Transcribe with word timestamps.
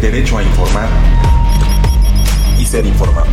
derecho 0.00 0.38
a 0.38 0.42
informar 0.42 0.88
y 2.58 2.64
ser 2.64 2.86
informado. 2.86 3.26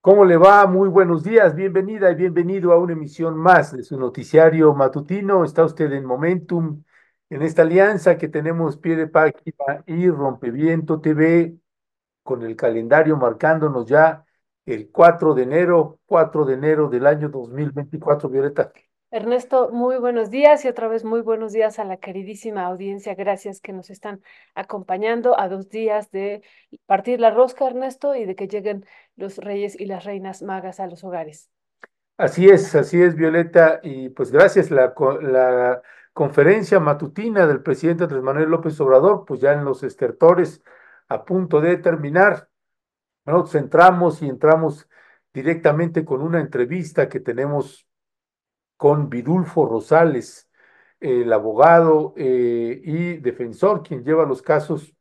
¿Cómo 0.00 0.24
le 0.24 0.36
va? 0.36 0.66
Muy 0.66 0.88
buenos 0.88 1.22
días, 1.22 1.54
bienvenida 1.54 2.10
y 2.10 2.16
bienvenido 2.16 2.72
a 2.72 2.78
una 2.78 2.94
emisión 2.94 3.36
más 3.36 3.70
de 3.76 3.84
su 3.84 3.98
noticiario 3.98 4.74
matutino. 4.74 5.44
Está 5.44 5.64
usted 5.64 5.92
en 5.92 6.04
Momentum, 6.04 6.82
en 7.28 7.42
esta 7.42 7.62
alianza 7.62 8.18
que 8.18 8.28
tenemos 8.28 8.78
pie 8.78 8.96
de 8.96 9.06
página 9.06 9.84
y 9.86 10.10
Rompeviento 10.10 11.00
TV, 11.00 11.54
con 12.24 12.42
el 12.42 12.56
calendario 12.56 13.16
marcándonos 13.16 13.86
ya 13.86 14.24
el 14.66 14.90
4 14.90 15.34
de 15.34 15.42
enero, 15.44 16.00
4 16.06 16.44
de 16.46 16.54
enero 16.54 16.88
del 16.88 17.06
año 17.06 17.28
2024, 17.28 18.28
Violeta. 18.28 18.72
Ernesto, 19.12 19.70
muy 19.72 19.98
buenos 19.98 20.30
días 20.30 20.64
y 20.64 20.68
otra 20.68 20.86
vez 20.86 21.04
muy 21.04 21.20
buenos 21.20 21.52
días 21.52 21.80
a 21.80 21.84
la 21.84 21.96
queridísima 21.96 22.64
audiencia. 22.66 23.16
Gracias 23.16 23.60
que 23.60 23.72
nos 23.72 23.90
están 23.90 24.22
acompañando 24.54 25.38
a 25.38 25.48
dos 25.48 25.68
días 25.68 26.12
de 26.12 26.42
partir 26.86 27.18
la 27.18 27.32
rosca, 27.32 27.66
Ernesto, 27.66 28.14
y 28.14 28.24
de 28.24 28.36
que 28.36 28.46
lleguen 28.46 28.86
los 29.16 29.38
reyes 29.38 29.78
y 29.80 29.86
las 29.86 30.04
reinas 30.04 30.42
magas 30.42 30.78
a 30.78 30.86
los 30.86 31.02
hogares. 31.02 31.50
Así 32.18 32.48
es, 32.48 32.72
así 32.76 33.02
es, 33.02 33.16
Violeta, 33.16 33.80
y 33.82 34.10
pues 34.10 34.30
gracias 34.30 34.70
la, 34.70 34.94
conferencia 36.12 36.78
matutina 36.78 37.48
del 37.48 37.62
presidente 37.62 38.04
Andrés 38.04 38.22
Manuel 38.22 38.48
López 38.48 38.80
Obrador, 38.80 39.24
pues 39.26 39.40
ya 39.40 39.52
en 39.52 39.64
los 39.64 39.82
estertores 39.82 40.62
a 41.08 41.24
punto 41.24 41.60
de 41.60 41.78
terminar. 41.78 42.48
Nosotros 43.24 43.56
entramos 43.56 44.22
y 44.22 44.28
entramos 44.28 44.88
directamente 45.32 46.04
con 46.04 46.22
una 46.22 46.40
entrevista 46.40 47.08
que 47.08 47.18
tenemos 47.18 47.89
con 48.80 49.10
Vidulfo 49.10 49.66
Rosales, 49.66 50.48
el 51.00 51.30
abogado 51.34 52.14
eh, 52.16 52.80
y 52.82 53.18
defensor, 53.18 53.82
quien 53.82 54.02
lleva 54.04 54.24
los 54.24 54.40
casos 54.40 54.94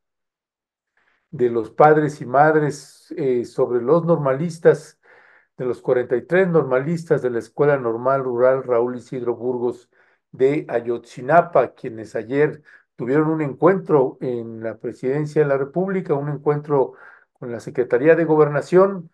de 1.31 1.49
los 1.49 1.71
padres 1.71 2.19
y 2.19 2.25
madres 2.25 3.13
eh, 3.15 3.45
sobre 3.45 3.81
los 3.81 4.03
normalistas, 4.03 4.99
de 5.55 5.63
los 5.63 5.81
43 5.81 6.49
normalistas 6.49 7.21
de 7.21 7.29
la 7.29 7.39
Escuela 7.39 7.77
Normal 7.77 8.25
Rural 8.25 8.63
Raúl 8.63 8.97
Isidro 8.97 9.37
Burgos 9.37 9.89
de 10.33 10.65
Ayotzinapa, 10.67 11.73
quienes 11.73 12.17
ayer 12.17 12.61
tuvieron 12.97 13.29
un 13.29 13.41
encuentro 13.41 14.17
en 14.19 14.61
la 14.61 14.77
presidencia 14.77 15.41
de 15.41 15.47
la 15.47 15.57
República, 15.57 16.13
un 16.15 16.27
encuentro 16.27 16.95
con 17.31 17.49
la 17.49 17.61
Secretaría 17.61 18.15
de 18.17 18.25
Gobernación, 18.25 19.09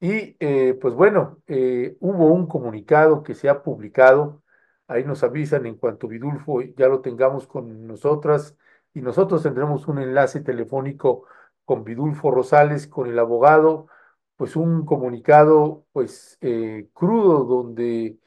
y 0.00 0.36
eh, 0.40 0.78
pues 0.80 0.94
bueno, 0.94 1.42
eh, 1.46 1.96
hubo 2.00 2.26
un 2.32 2.46
comunicado 2.46 3.22
que 3.22 3.34
se 3.34 3.48
ha 3.48 3.62
publicado, 3.62 4.42
ahí 4.86 5.04
nos 5.04 5.22
avisan 5.24 5.66
en 5.66 5.76
cuanto 5.76 6.08
Vidulfo 6.08 6.62
ya 6.62 6.88
lo 6.88 7.00
tengamos 7.00 7.46
con 7.48 7.86
nosotras 7.86 8.56
y 8.94 9.00
nosotros 9.00 9.42
tendremos 9.42 9.88
un 9.88 9.98
enlace 10.00 10.40
telefónico 10.40 11.24
con 11.64 11.84
Vidulfo 11.84 12.30
Rosales, 12.30 12.86
con 12.86 13.08
el 13.10 13.18
abogado, 13.18 13.88
pues 14.36 14.56
un 14.56 14.86
comunicado 14.86 15.84
pues 15.92 16.38
eh, 16.40 16.88
crudo 16.94 17.44
donde 17.44 18.18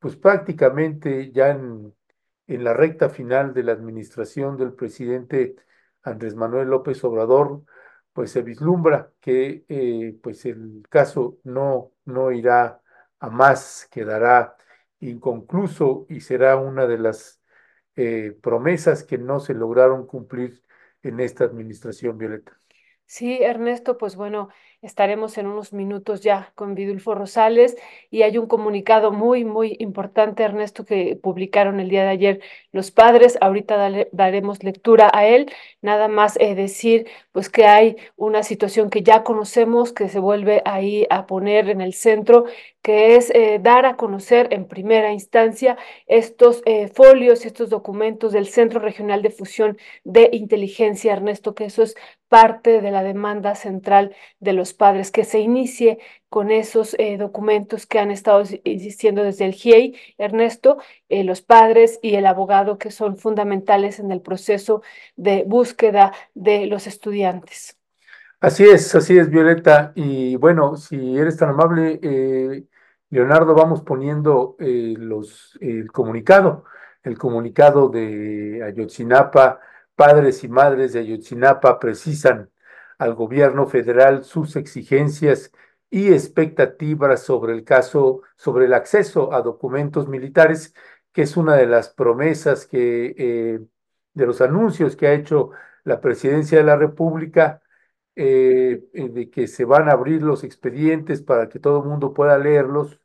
pues 0.00 0.16
prácticamente 0.16 1.30
ya 1.32 1.50
en, 1.50 1.94
en 2.48 2.64
la 2.64 2.74
recta 2.74 3.08
final 3.10 3.54
de 3.54 3.62
la 3.64 3.72
administración 3.72 4.56
del 4.56 4.72
presidente 4.74 5.56
Andrés 6.02 6.34
Manuel 6.34 6.68
López 6.68 7.02
Obrador, 7.04 7.62
pues 8.20 8.32
se 8.32 8.42
vislumbra 8.42 9.10
que 9.18 9.64
eh, 9.66 10.14
pues 10.22 10.44
el 10.44 10.82
caso 10.90 11.38
no, 11.42 11.92
no 12.04 12.30
irá 12.32 12.82
a 13.18 13.30
más, 13.30 13.88
quedará 13.90 14.58
inconcluso 14.98 16.04
y 16.10 16.20
será 16.20 16.56
una 16.56 16.86
de 16.86 16.98
las 16.98 17.40
eh, 17.96 18.36
promesas 18.42 19.04
que 19.04 19.16
no 19.16 19.40
se 19.40 19.54
lograron 19.54 20.06
cumplir 20.06 20.62
en 21.02 21.18
esta 21.20 21.44
administración, 21.44 22.18
Violeta. 22.18 22.54
Sí, 23.06 23.38
Ernesto, 23.42 23.96
pues 23.96 24.16
bueno, 24.16 24.50
estaremos 24.82 25.36
en 25.38 25.46
unos 25.46 25.72
minutos 25.72 26.22
ya 26.22 26.52
con 26.54 26.74
Vidulfo 26.74 27.14
Rosales 27.14 27.76
y 28.10 28.22
hay 28.22 28.38
un 28.38 28.46
comunicado 28.46 29.12
muy, 29.12 29.44
muy 29.44 29.76
importante, 29.78 30.42
Ernesto, 30.42 30.84
que 30.84 31.16
publicaron 31.16 31.80
el 31.80 31.88
día 31.90 32.02
de 32.04 32.08
ayer 32.08 32.40
los 32.72 32.90
padres. 32.90 33.36
Ahorita 33.40 33.90
daremos 34.12 34.62
lectura 34.64 35.10
a 35.12 35.26
él. 35.26 35.52
Nada 35.82 36.08
más 36.08 36.36
eh, 36.40 36.54
decir, 36.54 37.06
pues 37.32 37.48
que 37.50 37.66
hay 37.66 37.96
una 38.16 38.42
situación 38.42 38.90
que 38.90 39.02
ya 39.02 39.22
conocemos, 39.22 39.92
que 39.92 40.08
se 40.08 40.18
vuelve 40.18 40.62
ahí 40.64 41.06
a 41.10 41.26
poner 41.26 41.68
en 41.68 41.80
el 41.80 41.92
centro, 41.94 42.46
que 42.82 43.16
es 43.16 43.30
eh, 43.30 43.58
dar 43.62 43.86
a 43.86 43.96
conocer 43.96 44.48
en 44.52 44.66
primera 44.66 45.12
instancia 45.12 45.76
estos 46.06 46.62
eh, 46.66 46.88
folios, 46.88 47.44
estos 47.44 47.70
documentos 47.70 48.32
del 48.32 48.46
Centro 48.46 48.80
Regional 48.80 49.22
de 49.22 49.30
Fusión 49.30 49.78
de 50.04 50.30
Inteligencia, 50.32 51.12
Ernesto, 51.12 51.54
que 51.54 51.66
eso 51.66 51.82
es 51.82 51.94
parte 52.28 52.80
de 52.80 52.90
la 52.90 53.02
demanda 53.02 53.54
central 53.54 54.14
de 54.38 54.52
los 54.52 54.72
padres, 54.72 55.10
que 55.10 55.24
se 55.24 55.40
inicie 55.40 55.98
con 56.28 56.50
esos 56.50 56.94
eh, 56.98 57.16
documentos 57.18 57.86
que 57.86 57.98
han 57.98 58.10
estado 58.10 58.44
insistiendo 58.64 59.24
desde 59.24 59.46
el 59.46 59.54
GIEI, 59.54 59.96
Ernesto, 60.18 60.78
los 61.08 61.42
padres 61.42 61.98
y 62.02 62.14
el 62.14 62.26
abogado 62.26 62.78
que 62.78 62.90
son 62.92 63.16
fundamentales 63.16 63.98
en 63.98 64.12
el 64.12 64.20
proceso 64.20 64.82
de 65.16 65.44
búsqueda 65.44 66.12
de 66.34 66.66
los 66.66 66.86
estudiantes. 66.86 67.79
Así 68.40 68.64
es, 68.64 68.94
así 68.94 69.18
es, 69.18 69.28
Violeta. 69.30 69.92
Y 69.94 70.36
bueno, 70.36 70.76
si 70.76 71.18
eres 71.18 71.36
tan 71.36 71.50
amable, 71.50 72.00
eh, 72.02 72.64
Leonardo, 73.10 73.54
vamos 73.54 73.82
poniendo 73.82 74.56
los, 74.58 75.58
el 75.60 75.92
comunicado, 75.92 76.64
el 77.02 77.18
comunicado 77.18 77.88
de 77.90 78.62
Ayotzinapa 78.64 79.60
padres 79.94 80.42
y 80.44 80.48
madres 80.48 80.94
de 80.94 81.00
Ayotzinapa 81.00 81.78
precisan 81.78 82.50
al 82.98 83.14
gobierno 83.14 83.66
federal 83.66 84.24
sus 84.24 84.56
exigencias 84.56 85.52
y 85.90 86.12
expectativas 86.12 87.22
sobre 87.22 87.52
el 87.52 87.64
caso, 87.64 88.22
sobre 88.36 88.64
el 88.66 88.72
acceso 88.74 89.34
a 89.34 89.42
documentos 89.42 90.08
militares, 90.08 90.74
que 91.12 91.22
es 91.22 91.36
una 91.36 91.54
de 91.56 91.66
las 91.66 91.90
promesas 91.90 92.66
que, 92.66 93.14
eh, 93.18 93.60
de 94.14 94.26
los 94.26 94.40
anuncios 94.40 94.96
que 94.96 95.08
ha 95.08 95.12
hecho 95.12 95.50
la 95.84 96.00
presidencia 96.00 96.58
de 96.58 96.64
la 96.64 96.76
República, 96.76 97.62
eh, 98.22 98.84
eh, 98.92 99.08
de 99.08 99.30
que 99.30 99.46
se 99.48 99.64
van 99.64 99.88
a 99.88 99.92
abrir 99.92 100.20
los 100.22 100.44
expedientes 100.44 101.22
para 101.22 101.48
que 101.48 101.58
todo 101.58 101.82
el 101.82 101.88
mundo 101.88 102.12
pueda 102.12 102.36
leerlos. 102.36 103.00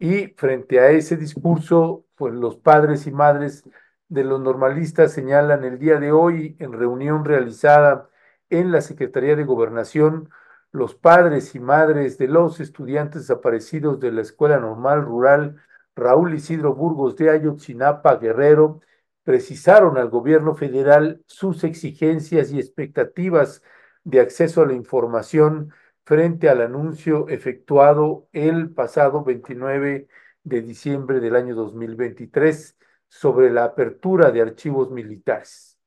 Y 0.00 0.28
frente 0.36 0.80
a 0.80 0.90
ese 0.90 1.16
discurso, 1.16 2.06
pues 2.16 2.34
los 2.34 2.56
padres 2.56 3.06
y 3.06 3.12
madres 3.12 3.62
de 4.08 4.24
los 4.24 4.40
normalistas 4.40 5.12
señalan 5.12 5.64
el 5.64 5.78
día 5.78 6.00
de 6.00 6.10
hoy 6.10 6.56
en 6.58 6.72
reunión 6.72 7.24
realizada 7.24 8.10
en 8.50 8.72
la 8.72 8.80
Secretaría 8.80 9.36
de 9.36 9.44
Gobernación, 9.44 10.30
los 10.72 10.96
padres 10.96 11.54
y 11.54 11.60
madres 11.60 12.18
de 12.18 12.26
los 12.26 12.58
estudiantes 12.58 13.22
desaparecidos 13.22 14.00
de 14.00 14.10
la 14.10 14.22
Escuela 14.22 14.58
Normal 14.58 15.04
Rural 15.04 15.62
Raúl 15.94 16.34
Isidro 16.34 16.74
Burgos 16.74 17.14
de 17.14 17.30
Ayotzinapa, 17.30 18.16
Guerrero, 18.16 18.80
precisaron 19.22 19.96
al 19.96 20.08
gobierno 20.10 20.56
federal 20.56 21.22
sus 21.26 21.62
exigencias 21.62 22.50
y 22.50 22.58
expectativas 22.58 23.62
de 24.04 24.20
acceso 24.20 24.62
a 24.62 24.66
la 24.66 24.74
información 24.74 25.72
frente 26.04 26.48
al 26.48 26.60
anuncio 26.62 27.28
efectuado 27.28 28.28
el 28.32 28.70
pasado 28.70 29.22
29 29.24 30.08
de 30.42 30.62
diciembre 30.62 31.20
del 31.20 31.36
año 31.36 31.54
2023 31.54 32.76
sobre 33.08 33.50
la 33.50 33.64
apertura 33.64 34.30
de 34.30 34.40
archivos 34.42 34.90
militares. 34.90 35.78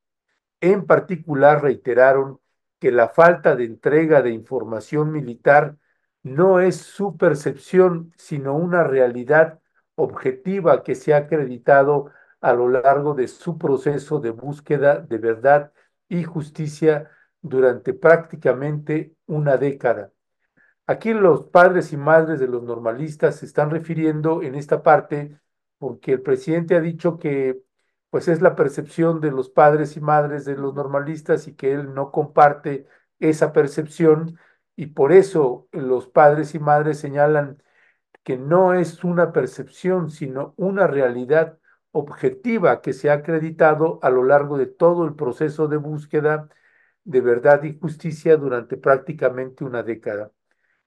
En 0.61 0.85
particular, 0.85 1.61
reiteraron 1.61 2.39
que 2.79 2.91
la 2.91 3.09
falta 3.09 3.55
de 3.55 3.65
entrega 3.65 4.21
de 4.21 4.31
información 4.31 5.11
militar 5.11 5.77
no 6.21 6.59
es 6.59 6.77
su 6.77 7.17
percepción, 7.17 8.13
sino 8.17 8.55
una 8.55 8.83
realidad 8.83 9.59
objetiva 9.95 10.83
que 10.83 10.95
se 10.95 11.13
ha 11.13 11.17
acreditado 11.17 12.11
a 12.41 12.53
lo 12.53 12.69
largo 12.69 13.13
de 13.13 13.27
su 13.27 13.57
proceso 13.57 14.19
de 14.19 14.31
búsqueda 14.31 14.99
de 14.99 15.17
verdad 15.17 15.71
y 16.09 16.23
justicia 16.23 17.09
durante 17.43 17.93
prácticamente 17.93 19.15
una 19.27 19.57
década. 19.57 20.11
Aquí 20.87 21.13
los 21.13 21.45
padres 21.45 21.93
y 21.93 21.97
madres 21.97 22.39
de 22.39 22.47
los 22.47 22.63
normalistas 22.63 23.37
se 23.37 23.45
están 23.45 23.69
refiriendo 23.69 24.41
en 24.43 24.55
esta 24.55 24.83
parte 24.83 25.39
porque 25.77 26.13
el 26.13 26.21
presidente 26.21 26.75
ha 26.75 26.81
dicho 26.81 27.19
que 27.19 27.61
pues 28.09 28.27
es 28.27 28.41
la 28.41 28.55
percepción 28.55 29.21
de 29.21 29.31
los 29.31 29.49
padres 29.49 29.97
y 29.97 30.01
madres 30.01 30.45
de 30.45 30.55
los 30.55 30.73
normalistas 30.75 31.47
y 31.47 31.55
que 31.55 31.73
él 31.73 31.93
no 31.93 32.11
comparte 32.11 32.87
esa 33.19 33.53
percepción 33.53 34.39
y 34.75 34.87
por 34.87 35.11
eso 35.11 35.67
los 35.71 36.07
padres 36.07 36.55
y 36.55 36.59
madres 36.59 36.99
señalan 36.99 37.61
que 38.23 38.37
no 38.37 38.73
es 38.73 39.03
una 39.03 39.33
percepción, 39.33 40.09
sino 40.11 40.53
una 40.57 40.87
realidad 40.87 41.59
objetiva 41.91 42.81
que 42.81 42.93
se 42.93 43.09
ha 43.09 43.13
acreditado 43.13 43.99
a 44.01 44.09
lo 44.09 44.23
largo 44.23 44.57
de 44.57 44.67
todo 44.67 45.05
el 45.05 45.15
proceso 45.15 45.67
de 45.67 45.77
búsqueda 45.77 46.49
de 47.03 47.21
verdad 47.21 47.63
y 47.63 47.77
justicia 47.77 48.37
durante 48.37 48.77
prácticamente 48.77 49.63
una 49.63 49.83
década. 49.83 50.31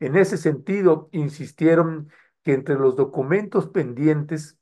En 0.01 0.17
ese 0.17 0.37
sentido, 0.37 1.09
insistieron 1.13 2.11
que 2.43 2.55
entre 2.55 2.77
los 2.77 2.97
documentos 2.97 3.69
pendientes 3.69 4.59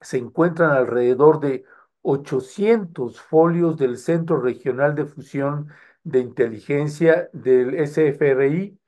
se 0.00 0.18
encuentran 0.18 0.70
alrededor 0.72 1.40
de 1.40 1.64
800 2.02 3.20
folios 3.20 3.76
del 3.76 3.98
Centro 3.98 4.40
Regional 4.40 4.94
de 4.94 5.06
Fusión 5.06 5.68
de 6.02 6.20
Inteligencia 6.20 7.28
del 7.32 7.74
SFRI, 7.86 8.78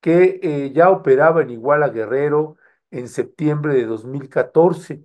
que 0.00 0.40
eh, 0.42 0.72
ya 0.72 0.90
operaba 0.90 1.42
en 1.42 1.50
Iguala 1.50 1.88
Guerrero 1.90 2.56
en 2.90 3.08
septiembre 3.08 3.74
de 3.74 3.86
2014, 3.86 5.04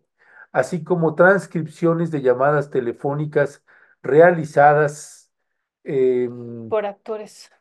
así 0.52 0.84
como 0.84 1.16
transcripciones 1.16 2.12
de 2.12 2.22
llamadas 2.22 2.70
telefónicas 2.70 3.64
realizadas 4.02 5.17
em, 5.88 6.70
por 6.70 6.86
actores. 6.86 7.52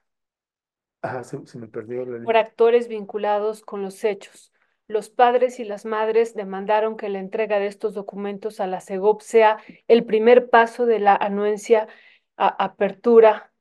Ajá, 1.02 1.24
se, 1.24 1.58
me 1.58 1.68
perdió 1.68 2.04
la 2.04 2.24
Por 2.24 2.36
actores 2.36 2.88
vinculados 2.88 3.62
con 3.62 3.82
los 3.82 4.02
hechos. 4.04 4.52
Los 4.88 5.10
padres 5.10 5.58
y 5.58 5.64
las 5.64 5.84
madres 5.84 6.34
demandaron 6.34 6.96
que 6.96 7.08
la 7.08 7.18
entrega 7.18 7.58
de 7.58 7.66
estos 7.66 7.94
documentos 7.94 8.60
a 8.60 8.66
la 8.66 8.80
CEGOP 8.80 9.20
sea 9.20 9.58
el 9.88 10.04
primer 10.04 10.48
paso 10.48 10.86
de 10.86 11.00
la 11.00 11.16
anuencia 11.16 11.88
a 12.36 12.48
apertura 12.64 13.52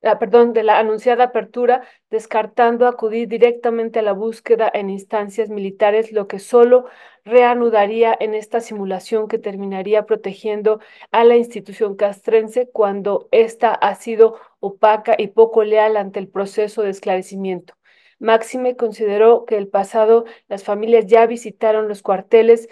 perdón, 0.00 0.52
de 0.52 0.62
la 0.62 0.78
anunciada 0.78 1.24
apertura, 1.24 1.82
descartando 2.10 2.86
acudir 2.86 3.28
directamente 3.28 3.98
a 3.98 4.02
la 4.02 4.12
búsqueda 4.12 4.70
en 4.72 4.90
instancias 4.90 5.50
militares, 5.50 6.12
lo 6.12 6.26
que 6.26 6.38
solo 6.38 6.86
reanudaría 7.24 8.16
en 8.18 8.34
esta 8.34 8.60
simulación 8.60 9.28
que 9.28 9.38
terminaría 9.38 10.06
protegiendo 10.06 10.80
a 11.10 11.24
la 11.24 11.36
institución 11.36 11.96
castrense 11.96 12.70
cuando 12.72 13.28
ésta 13.30 13.72
ha 13.74 13.94
sido 13.94 14.38
opaca 14.60 15.14
y 15.18 15.28
poco 15.28 15.64
leal 15.64 15.96
ante 15.96 16.18
el 16.18 16.28
proceso 16.28 16.82
de 16.82 16.90
esclarecimiento. 16.90 17.74
Máxime 18.18 18.76
consideró 18.76 19.44
que 19.46 19.56
el 19.56 19.68
pasado 19.68 20.24
las 20.48 20.64
familias 20.64 21.06
ya 21.06 21.26
visitaron 21.26 21.88
los 21.88 22.02
cuarteles 22.02 22.68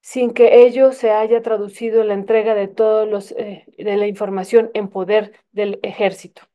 sin 0.00 0.32
que 0.32 0.64
ello 0.66 0.92
se 0.92 1.10
haya 1.10 1.42
traducido 1.42 2.00
en 2.02 2.08
la 2.08 2.14
entrega 2.14 2.54
de 2.54 2.68
todos 2.68 3.08
los 3.08 3.32
eh, 3.32 3.66
de 3.76 3.96
la 3.96 4.06
información 4.06 4.70
en 4.74 4.88
poder 4.88 5.32
del 5.52 5.80
ejército. 5.82 6.47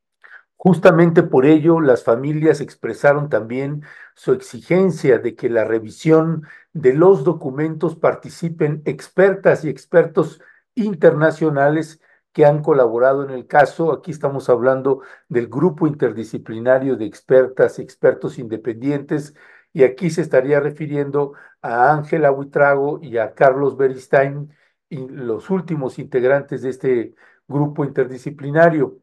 Justamente 0.65 1.23
por 1.23 1.45
ello, 1.45 1.81
las 1.81 2.05
familias 2.05 2.61
expresaron 2.61 3.27
también 3.27 3.83
su 4.15 4.31
exigencia 4.31 5.19
de 5.19 5.35
que 5.35 5.49
la 5.49 5.65
revisión 5.65 6.43
de 6.71 6.93
los 6.93 7.25
documentos 7.25 7.97
participen 7.97 8.81
expertas 8.85 9.65
y 9.65 9.69
expertos 9.69 10.41
internacionales 10.73 11.99
que 12.31 12.45
han 12.45 12.61
colaborado 12.63 13.25
en 13.25 13.31
el 13.31 13.45
caso. 13.45 13.91
Aquí 13.91 14.11
estamos 14.11 14.47
hablando 14.49 15.01
del 15.27 15.47
grupo 15.49 15.85
interdisciplinario 15.85 16.95
de 16.95 17.05
expertas 17.05 17.77
y 17.77 17.81
expertos 17.81 18.39
independientes 18.39 19.35
y 19.73 19.83
aquí 19.83 20.09
se 20.09 20.21
estaría 20.21 20.61
refiriendo 20.61 21.33
a 21.61 21.91
Ángela 21.93 22.31
Huitrago 22.31 22.99
y 23.01 23.17
a 23.17 23.33
Carlos 23.35 23.75
Beristain, 23.75 24.55
los 24.89 25.49
últimos 25.49 25.99
integrantes 25.99 26.61
de 26.61 26.69
este 26.69 27.15
grupo 27.47 27.83
interdisciplinario. 27.83 29.02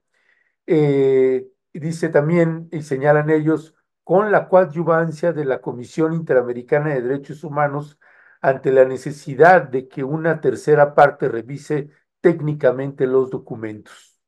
Eh, 0.72 1.50
dice 1.72 2.10
también, 2.10 2.68
y 2.70 2.82
señalan 2.82 3.28
ellos, 3.28 3.74
con 4.04 4.30
la 4.30 4.48
coadyuvancia 4.48 5.32
de 5.32 5.44
la 5.44 5.60
Comisión 5.60 6.12
Interamericana 6.14 6.90
de 6.90 7.02
Derechos 7.02 7.42
Humanos 7.42 7.98
ante 8.40 8.70
la 8.70 8.84
necesidad 8.84 9.62
de 9.64 9.88
que 9.88 10.04
una 10.04 10.40
tercera 10.40 10.94
parte 10.94 11.28
revise 11.28 11.90
técnicamente 12.20 13.08
los 13.08 13.30
documentos. 13.30 14.20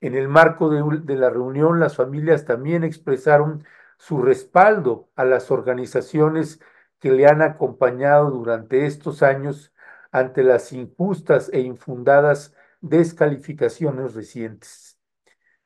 En 0.00 0.14
el 0.14 0.28
marco 0.28 0.70
de, 0.70 1.00
de, 1.02 1.16
la 1.16 1.28
reunión, 1.30 1.80
las 1.80 1.96
familias 1.96 2.44
también 2.44 2.84
expresaron 2.84 3.64
su 3.98 4.22
respaldo 4.22 5.10
a 5.16 5.24
las 5.24 5.50
organizaciones 5.50 6.60
que 7.00 7.10
le 7.10 7.26
han 7.26 7.42
acompañado 7.42 8.30
durante 8.30 8.86
estos 8.86 9.24
años 9.24 9.74
ante 10.12 10.44
las 10.44 10.72
injustas 10.72 11.50
e 11.52 11.60
infundadas 11.60 12.54
descalificaciones 12.80 14.14
recientes. 14.14 14.99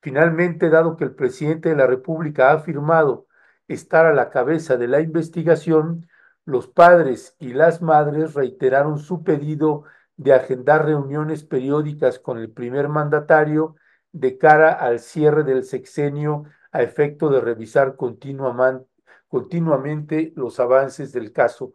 Finalmente, 0.04 0.68
dado 0.68 0.98
que 0.98 1.04
el 1.04 1.14
presidente 1.14 1.70
de 1.70 1.76
la 1.76 1.86
República 1.86 2.50
ha 2.50 2.56
afirmado 2.56 3.26
estar 3.68 4.04
a 4.04 4.12
la 4.12 4.28
cabeza 4.28 4.76
de 4.76 4.86
la 4.86 5.00
investigación, 5.00 6.06
los 6.44 6.68
padres 6.68 7.34
y 7.38 7.54
las 7.54 7.80
madres 7.80 8.34
reiteraron 8.34 8.98
su 8.98 9.24
pedido 9.24 9.84
de 10.18 10.34
agendar 10.34 10.84
reuniones 10.84 11.42
periódicas 11.42 12.18
con 12.18 12.36
el 12.36 12.50
primer 12.50 12.90
mandatario 12.90 13.76
de 14.12 14.36
cara 14.36 14.74
al 14.74 14.98
cierre 14.98 15.42
del 15.42 15.64
sexenio 15.64 16.44
a 16.70 16.82
efecto 16.82 17.30
de 17.30 17.40
revisar 17.40 17.96
continuamente 17.96 20.34
los 20.36 20.60
avances 20.60 21.12
del 21.12 21.32
caso. 21.32 21.72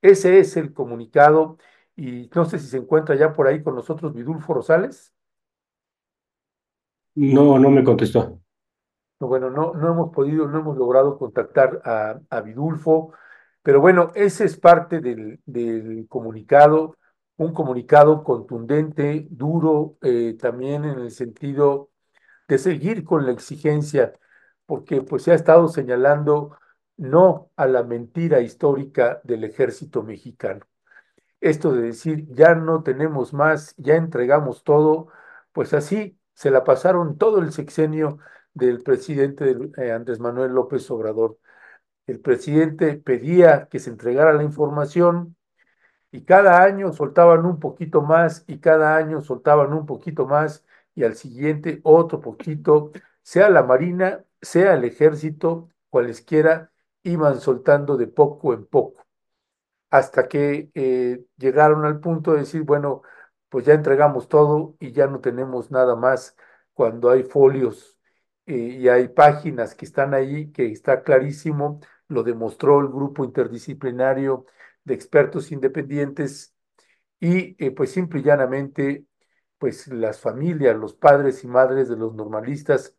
Ese 0.00 0.38
es 0.38 0.56
el 0.56 0.72
comunicado 0.72 1.58
y 1.96 2.30
no 2.32 2.44
sé 2.44 2.60
si 2.60 2.68
se 2.68 2.76
encuentra 2.76 3.16
ya 3.16 3.32
por 3.32 3.48
ahí 3.48 3.60
con 3.60 3.74
nosotros 3.74 4.14
Vidulfo 4.14 4.54
Rosales. 4.54 5.12
No, 7.14 7.58
no 7.58 7.70
me 7.70 7.84
contestó. 7.84 8.40
Bueno, 9.18 9.50
no, 9.50 9.74
no 9.74 9.92
hemos 9.92 10.12
podido, 10.12 10.48
no 10.48 10.58
hemos 10.58 10.76
logrado 10.76 11.16
contactar 11.18 11.80
a, 11.84 12.40
Vidulfo, 12.40 13.12
pero 13.62 13.80
bueno, 13.80 14.10
ese 14.14 14.44
es 14.44 14.58
parte 14.58 15.00
del, 15.00 15.40
del 15.46 16.06
comunicado, 16.08 16.96
un 17.36 17.52
comunicado 17.54 18.24
contundente, 18.24 19.26
duro, 19.30 19.96
eh, 20.02 20.36
también 20.40 20.84
en 20.84 20.98
el 20.98 21.10
sentido 21.12 21.90
de 22.48 22.58
seguir 22.58 23.04
con 23.04 23.26
la 23.26 23.32
exigencia, 23.32 24.12
porque 24.66 25.02
pues 25.02 25.22
se 25.24 25.32
ha 25.32 25.34
estado 25.34 25.68
señalando 25.68 26.58
no 26.96 27.50
a 27.56 27.66
la 27.66 27.82
mentira 27.84 28.40
histórica 28.40 29.20
del 29.24 29.44
ejército 29.44 30.02
mexicano. 30.02 30.66
Esto 31.40 31.72
de 31.72 31.82
decir, 31.82 32.26
ya 32.30 32.54
no 32.54 32.82
tenemos 32.82 33.32
más, 33.34 33.74
ya 33.76 33.96
entregamos 33.96 34.64
todo, 34.64 35.08
pues 35.52 35.74
así 35.74 36.18
se 36.42 36.50
la 36.50 36.64
pasaron 36.64 37.18
todo 37.18 37.38
el 37.38 37.52
sexenio 37.52 38.18
del 38.52 38.82
presidente 38.82 39.56
eh, 39.78 39.92
Andrés 39.92 40.18
Manuel 40.18 40.50
López 40.52 40.90
Obrador. 40.90 41.38
El 42.06 42.20
presidente 42.20 42.94
pedía 42.96 43.68
que 43.70 43.78
se 43.78 43.90
entregara 43.90 44.32
la 44.32 44.42
información 44.42 45.36
y 46.10 46.24
cada 46.24 46.64
año 46.64 46.92
soltaban 46.92 47.46
un 47.46 47.60
poquito 47.60 48.02
más 48.02 48.44
y 48.48 48.58
cada 48.58 48.96
año 48.96 49.20
soltaban 49.20 49.72
un 49.72 49.86
poquito 49.86 50.26
más 50.26 50.64
y 50.96 51.04
al 51.04 51.14
siguiente 51.14 51.80
otro 51.84 52.20
poquito, 52.20 52.90
sea 53.22 53.48
la 53.48 53.62
Marina, 53.62 54.24
sea 54.40 54.74
el 54.74 54.84
ejército, 54.84 55.70
cualesquiera, 55.90 56.72
iban 57.04 57.40
soltando 57.40 57.96
de 57.96 58.08
poco 58.08 58.52
en 58.52 58.66
poco, 58.66 59.06
hasta 59.90 60.28
que 60.28 60.70
eh, 60.74 61.24
llegaron 61.36 61.84
al 61.84 62.00
punto 62.00 62.32
de 62.32 62.40
decir, 62.40 62.62
bueno, 62.62 63.02
pues 63.52 63.66
ya 63.66 63.74
entregamos 63.74 64.28
todo 64.28 64.76
y 64.80 64.92
ya 64.92 65.06
no 65.08 65.20
tenemos 65.20 65.70
nada 65.70 65.94
más 65.94 66.36
cuando 66.72 67.10
hay 67.10 67.22
folios 67.22 67.98
eh, 68.46 68.54
y 68.80 68.88
hay 68.88 69.08
páginas 69.08 69.74
que 69.74 69.84
están 69.84 70.14
ahí, 70.14 70.50
que 70.52 70.72
está 70.72 71.02
clarísimo, 71.02 71.80
lo 72.08 72.22
demostró 72.22 72.80
el 72.80 72.88
grupo 72.88 73.24
interdisciplinario 73.26 74.46
de 74.84 74.94
expertos 74.94 75.52
independientes 75.52 76.54
y 77.20 77.56
eh, 77.64 77.72
pues 77.72 77.92
simple 77.92 78.20
y 78.20 78.22
llanamente, 78.24 79.04
pues 79.58 79.88
las 79.88 80.20
familias, 80.20 80.74
los 80.76 80.94
padres 80.94 81.44
y 81.44 81.48
madres 81.48 81.90
de 81.90 81.96
los 81.96 82.14
normalistas 82.14 82.96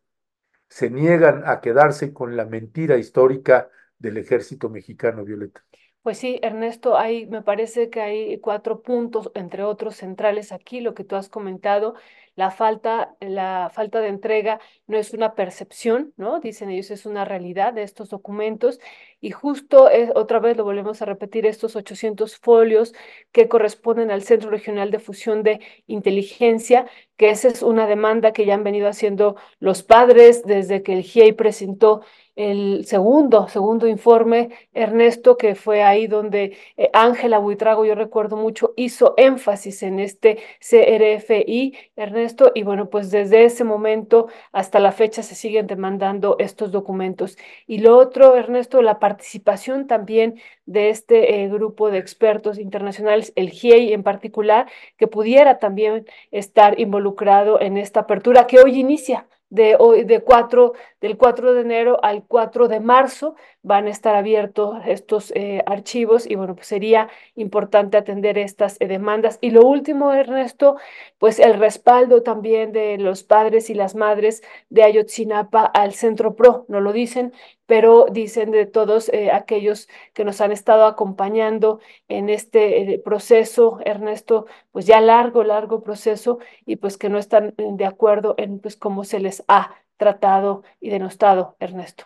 se 0.68 0.90
niegan 0.90 1.42
a 1.46 1.60
quedarse 1.60 2.12
con 2.12 2.36
la 2.36 2.46
mentira 2.46 2.96
histórica 2.98 3.70
del 3.98 4.18
ejército 4.18 4.70
mexicano, 4.70 5.24
Violeta. 5.24 5.64
Pues 6.04 6.18
sí, 6.18 6.38
Ernesto, 6.42 6.98
hay, 6.98 7.26
me 7.26 7.42
parece 7.42 7.90
que 7.90 8.02
hay 8.02 8.38
cuatro 8.40 8.82
puntos, 8.82 9.30
entre 9.34 9.64
otros 9.64 9.96
centrales 9.96 10.52
aquí, 10.52 10.80
lo 10.82 10.94
que 10.94 11.02
tú 11.04 11.16
has 11.16 11.30
comentado, 11.30 11.94
la 12.36 12.50
falta, 12.50 13.16
la 13.20 13.70
falta 13.72 14.00
de 14.00 14.08
entrega 14.08 14.60
no 14.86 14.98
es 14.98 15.12
una 15.14 15.34
percepción, 15.34 16.12
¿no? 16.16 16.40
Dicen 16.40 16.70
ellos, 16.70 16.90
es 16.90 17.06
una 17.06 17.24
realidad 17.24 17.72
de 17.72 17.82
estos 17.82 18.10
documentos 18.10 18.80
y 19.20 19.30
justo 19.30 19.88
es, 19.88 20.10
otra 20.14 20.38
vez 20.38 20.56
lo 20.56 20.64
volvemos 20.64 21.00
a 21.00 21.06
repetir, 21.06 21.46
estos 21.46 21.76
800 21.76 22.36
folios 22.36 22.94
que 23.32 23.48
corresponden 23.48 24.10
al 24.10 24.22
Centro 24.22 24.50
Regional 24.50 24.90
de 24.90 24.98
Fusión 24.98 25.42
de 25.42 25.60
Inteligencia, 25.86 26.86
que 27.16 27.30
esa 27.30 27.48
es 27.48 27.62
una 27.62 27.86
demanda 27.86 28.32
que 28.32 28.44
ya 28.44 28.54
han 28.54 28.64
venido 28.64 28.88
haciendo 28.88 29.36
los 29.60 29.82
padres 29.82 30.44
desde 30.44 30.82
que 30.82 30.92
el 30.94 31.02
GIEI 31.02 31.32
presentó 31.32 32.02
el 32.36 32.84
segundo, 32.84 33.48
segundo 33.48 33.86
informe, 33.86 34.50
Ernesto, 34.72 35.36
que 35.36 35.54
fue 35.54 35.82
ahí 35.82 36.06
donde 36.06 36.56
eh, 36.76 36.90
Ángela 36.92 37.38
Buitrago, 37.38 37.84
yo 37.84 37.94
recuerdo 37.94 38.36
mucho, 38.36 38.74
hizo 38.76 39.14
énfasis 39.16 39.82
en 39.84 40.00
este 40.00 40.38
CRFI, 40.58 41.74
Ernesto, 41.96 42.23
y 42.54 42.62
bueno, 42.62 42.90
pues 42.90 43.10
desde 43.10 43.44
ese 43.44 43.64
momento 43.64 44.28
hasta 44.52 44.78
la 44.80 44.92
fecha 44.92 45.22
se 45.22 45.34
siguen 45.34 45.66
demandando 45.66 46.36
estos 46.38 46.72
documentos. 46.72 47.36
Y 47.66 47.78
lo 47.78 47.96
otro, 47.98 48.36
Ernesto, 48.36 48.82
la 48.82 48.98
participación 48.98 49.86
también 49.86 50.40
de 50.66 50.90
este 50.90 51.42
eh, 51.42 51.48
grupo 51.48 51.90
de 51.90 51.98
expertos 51.98 52.58
internacionales, 52.58 53.32
el 53.36 53.50
GIEI 53.50 53.92
en 53.92 54.02
particular, 54.02 54.66
que 54.96 55.06
pudiera 55.06 55.58
también 55.58 56.06
estar 56.30 56.78
involucrado 56.80 57.60
en 57.60 57.76
esta 57.76 58.00
apertura 58.00 58.46
que 58.46 58.58
hoy 58.60 58.78
inicia 58.78 59.26
de 59.50 59.76
de 60.06 60.20
4, 60.20 60.72
del 61.04 61.18
4 61.18 61.52
de 61.52 61.60
enero 61.60 61.98
al 62.02 62.24
4 62.24 62.66
de 62.66 62.80
marzo, 62.80 63.34
van 63.60 63.88
a 63.88 63.90
estar 63.90 64.16
abiertos 64.16 64.78
estos 64.86 65.32
eh, 65.34 65.62
archivos 65.66 66.26
y 66.26 66.34
bueno, 66.34 66.54
pues 66.54 66.66
sería 66.66 67.10
importante 67.34 67.98
atender 67.98 68.38
estas 68.38 68.78
eh, 68.80 68.86
demandas. 68.86 69.38
Y 69.42 69.50
lo 69.50 69.66
último, 69.66 70.14
Ernesto, 70.14 70.76
pues 71.18 71.40
el 71.40 71.58
respaldo 71.58 72.22
también 72.22 72.72
de 72.72 72.96
los 72.96 73.22
padres 73.22 73.68
y 73.68 73.74
las 73.74 73.94
madres 73.94 74.42
de 74.70 74.82
Ayotzinapa 74.82 75.66
al 75.66 75.92
Centro 75.92 76.36
PRO, 76.36 76.64
no 76.68 76.80
lo 76.80 76.94
dicen, 76.94 77.34
pero 77.66 78.06
dicen 78.10 78.50
de 78.50 78.64
todos 78.64 79.10
eh, 79.10 79.30
aquellos 79.30 79.88
que 80.14 80.24
nos 80.24 80.40
han 80.40 80.52
estado 80.52 80.86
acompañando 80.86 81.80
en 82.08 82.30
este 82.30 82.98
proceso, 83.04 83.78
Ernesto, 83.84 84.46
pues 84.72 84.86
ya 84.86 85.02
largo, 85.02 85.44
largo 85.44 85.82
proceso 85.82 86.38
y 86.64 86.76
pues 86.76 86.96
que 86.96 87.10
no 87.10 87.18
están 87.18 87.52
de 87.58 87.84
acuerdo 87.84 88.34
en 88.38 88.58
pues 88.58 88.76
cómo 88.76 89.04
se 89.04 89.20
les 89.20 89.44
ha 89.48 89.83
tratado 89.96 90.62
y 90.80 90.90
denostado, 90.90 91.56
Ernesto. 91.58 92.04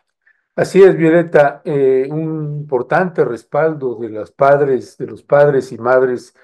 Así 0.57 0.83
es, 0.83 0.97
Violeta, 0.97 1.63
eh, 1.65 2.09
un 2.11 2.57
importante 2.59 3.25
respaldo 3.25 3.95
de 3.95 4.09
los 4.09 4.33
padres, 4.33 4.99
de 4.99 5.07
los 5.07 5.23
padres 5.23 5.71
y 5.71 5.79
madres 5.79 6.35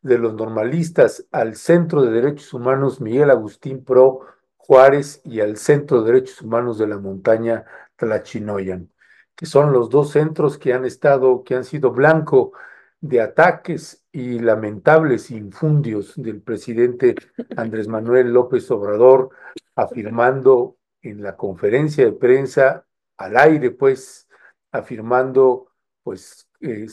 de 0.00 0.18
los 0.18 0.34
normalistas 0.34 1.26
al 1.32 1.56
Centro 1.56 2.02
de 2.02 2.12
Derechos 2.12 2.52
Humanos 2.54 3.00
Miguel 3.00 3.30
Agustín 3.30 3.82
Pro 3.82 4.20
Juárez 4.56 5.20
y 5.24 5.40
al 5.40 5.56
Centro 5.56 6.02
de 6.02 6.12
Derechos 6.12 6.40
Humanos 6.42 6.78
de 6.78 6.86
la 6.86 6.98
Montaña 6.98 7.64
Tlachinoyan, 7.96 8.90
que 9.34 9.46
son 9.46 9.72
los 9.72 9.90
dos 9.90 10.10
centros 10.12 10.56
que 10.56 10.72
han 10.72 10.84
estado, 10.84 11.42
que 11.42 11.54
han 11.54 11.64
sido 11.64 11.90
blanco 11.90 12.52
de 13.00 13.20
ataques 13.20 14.04
y 14.12 14.38
lamentables 14.38 15.30
infundios 15.30 16.14
del 16.16 16.40
presidente 16.40 17.14
Andrés 17.56 17.88
Manuel 17.88 18.32
López 18.32 18.70
Obrador, 18.70 19.30
afirmando 19.74 20.76
en 21.04 21.22
la 21.22 21.36
conferencia 21.36 22.04
de 22.04 22.12
prensa 22.12 22.86
al 23.16 23.36
aire, 23.36 23.70
pues, 23.70 24.28
afirmando, 24.72 25.70
pues, 26.02 26.48
eh, 26.60 26.86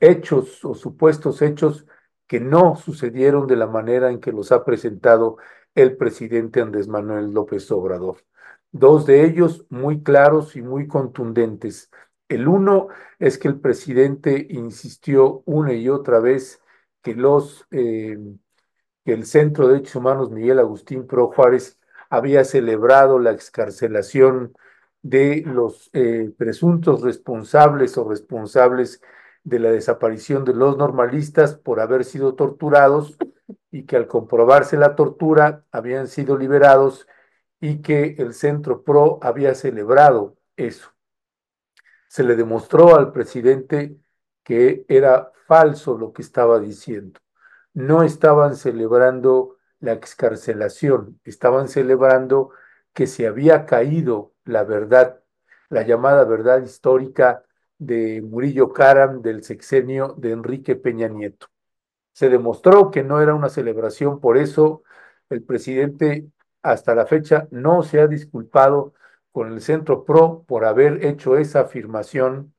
hechos 0.00 0.64
o 0.64 0.74
supuestos 0.74 1.42
hechos 1.42 1.86
que 2.26 2.40
no 2.40 2.76
sucedieron 2.76 3.46
de 3.46 3.56
la 3.56 3.66
manera 3.66 4.10
en 4.10 4.20
que 4.20 4.32
los 4.32 4.52
ha 4.52 4.64
presentado 4.64 5.38
el 5.74 5.96
presidente 5.96 6.60
Andrés 6.60 6.88
Manuel 6.88 7.32
López 7.32 7.70
Obrador. 7.70 8.18
Dos 8.72 9.06
de 9.06 9.24
ellos 9.24 9.66
muy 9.70 10.02
claros 10.02 10.56
y 10.56 10.62
muy 10.62 10.86
contundentes. 10.88 11.90
El 12.28 12.48
uno 12.48 12.88
es 13.18 13.38
que 13.38 13.48
el 13.48 13.60
presidente 13.60 14.46
insistió 14.50 15.42
una 15.46 15.72
y 15.72 15.88
otra 15.88 16.20
vez 16.20 16.62
que 17.02 17.14
los 17.14 17.66
eh, 17.70 18.18
que 19.04 19.12
el 19.14 19.24
Centro 19.24 19.66
de 19.66 19.74
Derechos 19.74 19.96
Humanos 19.96 20.30
Miguel 20.30 20.58
Agustín 20.58 21.06
Pro 21.06 21.28
Juárez 21.32 21.77
había 22.10 22.44
celebrado 22.44 23.18
la 23.18 23.32
excarcelación 23.32 24.54
de 25.02 25.42
los 25.46 25.90
eh, 25.92 26.32
presuntos 26.36 27.02
responsables 27.02 27.96
o 27.98 28.08
responsables 28.08 29.00
de 29.44 29.58
la 29.58 29.70
desaparición 29.70 30.44
de 30.44 30.54
los 30.54 30.76
normalistas 30.76 31.54
por 31.54 31.80
haber 31.80 32.04
sido 32.04 32.34
torturados 32.34 33.16
y 33.70 33.84
que 33.84 33.96
al 33.96 34.06
comprobarse 34.06 34.76
la 34.76 34.94
tortura 34.96 35.64
habían 35.70 36.08
sido 36.08 36.36
liberados 36.36 37.06
y 37.60 37.80
que 37.82 38.16
el 38.18 38.34
Centro 38.34 38.82
PRO 38.82 39.18
había 39.22 39.54
celebrado 39.54 40.36
eso. 40.56 40.92
Se 42.08 42.24
le 42.24 42.36
demostró 42.36 42.96
al 42.96 43.12
presidente 43.12 43.96
que 44.42 44.84
era 44.88 45.32
falso 45.46 45.98
lo 45.98 46.12
que 46.12 46.22
estaba 46.22 46.58
diciendo. 46.58 47.20
No 47.74 48.02
estaban 48.02 48.56
celebrando 48.56 49.57
la 49.80 49.92
excarcelación, 49.92 51.20
estaban 51.24 51.68
celebrando 51.68 52.50
que 52.92 53.06
se 53.06 53.26
había 53.26 53.66
caído 53.66 54.32
la 54.44 54.64
verdad, 54.64 55.20
la 55.68 55.82
llamada 55.82 56.24
verdad 56.24 56.62
histórica 56.62 57.44
de 57.78 58.22
Murillo 58.22 58.72
Karam 58.72 59.22
del 59.22 59.44
sexenio 59.44 60.14
de 60.18 60.32
Enrique 60.32 60.76
Peña 60.76 61.08
Nieto. 61.08 61.48
Se 62.12 62.28
demostró 62.28 62.90
que 62.90 63.04
no 63.04 63.20
era 63.22 63.34
una 63.34 63.48
celebración, 63.48 64.20
por 64.20 64.36
eso 64.38 64.82
el 65.30 65.42
presidente 65.44 66.28
hasta 66.62 66.94
la 66.94 67.06
fecha 67.06 67.48
no 67.50 67.82
se 67.82 68.00
ha 68.00 68.06
disculpado 68.08 68.94
con 69.32 69.52
el 69.52 69.60
Centro 69.60 70.04
PRO 70.04 70.44
por 70.46 70.64
haber 70.64 71.04
hecho 71.04 71.36
esa 71.38 71.60
afirmación. 71.60 72.54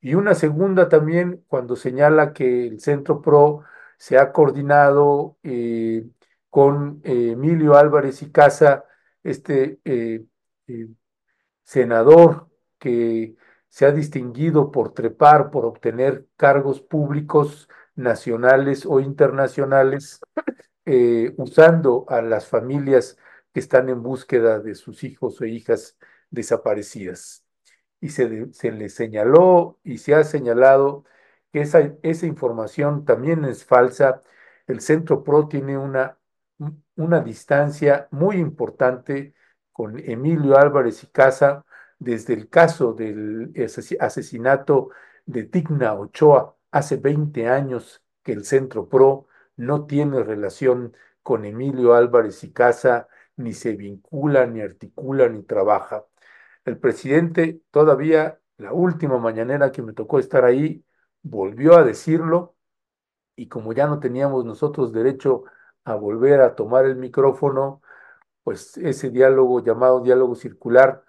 Y 0.00 0.14
una 0.14 0.34
segunda 0.34 0.88
también 0.88 1.44
cuando 1.48 1.76
señala 1.76 2.32
que 2.32 2.66
el 2.66 2.80
Centro 2.80 3.22
PRO 3.22 3.64
se 3.98 4.18
ha 4.18 4.32
coordinado 4.32 5.36
eh, 5.42 6.06
con 6.56 7.02
eh, 7.04 7.32
Emilio 7.32 7.76
Álvarez 7.76 8.22
y 8.22 8.32
Casa, 8.32 8.86
este 9.22 9.78
eh, 9.84 10.24
senador 11.64 12.48
que 12.78 13.36
se 13.68 13.84
ha 13.84 13.92
distinguido 13.92 14.70
por 14.70 14.94
trepar, 14.94 15.50
por 15.50 15.66
obtener 15.66 16.26
cargos 16.38 16.80
públicos 16.80 17.68
nacionales 17.94 18.86
o 18.86 19.00
internacionales, 19.00 20.20
usando 21.36 22.06
a 22.08 22.22
las 22.22 22.46
familias 22.48 23.18
que 23.52 23.60
están 23.60 23.90
en 23.90 24.02
búsqueda 24.02 24.58
de 24.58 24.74
sus 24.76 25.04
hijos 25.04 25.38
o 25.42 25.44
hijas 25.44 25.98
desaparecidas. 26.30 27.44
Y 28.00 28.08
se, 28.08 28.72
le 28.72 28.88
señaló 28.88 29.78
y 29.84 29.98
se 29.98 30.14
ha 30.14 30.24
señalado 30.24 31.04
esa, 31.52 31.92
esa 32.02 32.26
información 32.26 33.04
también 33.04 33.44
es 33.44 33.66
falsa. 33.66 34.22
El 34.66 34.80
Centro 34.80 35.22
PRO 35.22 35.48
tiene 35.48 35.76
una, 35.76 36.18
una 36.96 37.20
distancia 37.20 38.08
muy 38.10 38.36
importante 38.36 39.34
con 39.72 39.98
Emilio 39.98 40.56
Álvarez 40.58 41.04
y 41.04 41.08
Casa 41.08 41.64
desde 41.98 42.34
el 42.34 42.48
caso 42.48 42.92
del 42.92 43.52
asesinato 44.00 44.90
de 45.26 45.44
Tigna 45.44 45.94
Ochoa 45.94 46.56
hace 46.70 46.96
20 46.96 47.48
años 47.48 48.02
que 48.22 48.32
el 48.32 48.44
Centro 48.44 48.88
PRO 48.88 49.28
no 49.56 49.86
tiene 49.86 50.22
relación 50.22 50.94
con 51.22 51.44
Emilio 51.44 51.94
Álvarez 51.94 52.44
y 52.44 52.52
Casa, 52.52 53.08
ni 53.36 53.52
se 53.52 53.74
vincula, 53.74 54.46
ni 54.46 54.60
articula, 54.60 55.28
ni 55.28 55.42
trabaja. 55.42 56.06
El 56.64 56.78
presidente 56.78 57.60
todavía, 57.70 58.40
la 58.58 58.72
última 58.72 59.18
mañanera 59.18 59.72
que 59.72 59.82
me 59.82 59.92
tocó 59.92 60.18
estar 60.18 60.44
ahí, 60.44 60.84
volvió 61.22 61.76
a 61.76 61.84
decirlo 61.84 62.56
y 63.36 63.48
como 63.48 63.72
ya 63.72 63.86
no 63.86 64.00
teníamos 64.00 64.44
nosotros 64.44 64.92
derecho 64.92 65.44
a 65.86 65.94
volver 65.96 66.40
a 66.42 66.54
tomar 66.56 66.86
el 66.86 66.96
micrófono, 66.96 67.82
pues 68.44 68.76
ese 68.78 69.10
diálogo 69.10 69.64
llamado 69.64 70.00
diálogo 70.02 70.34
circular, 70.36 71.04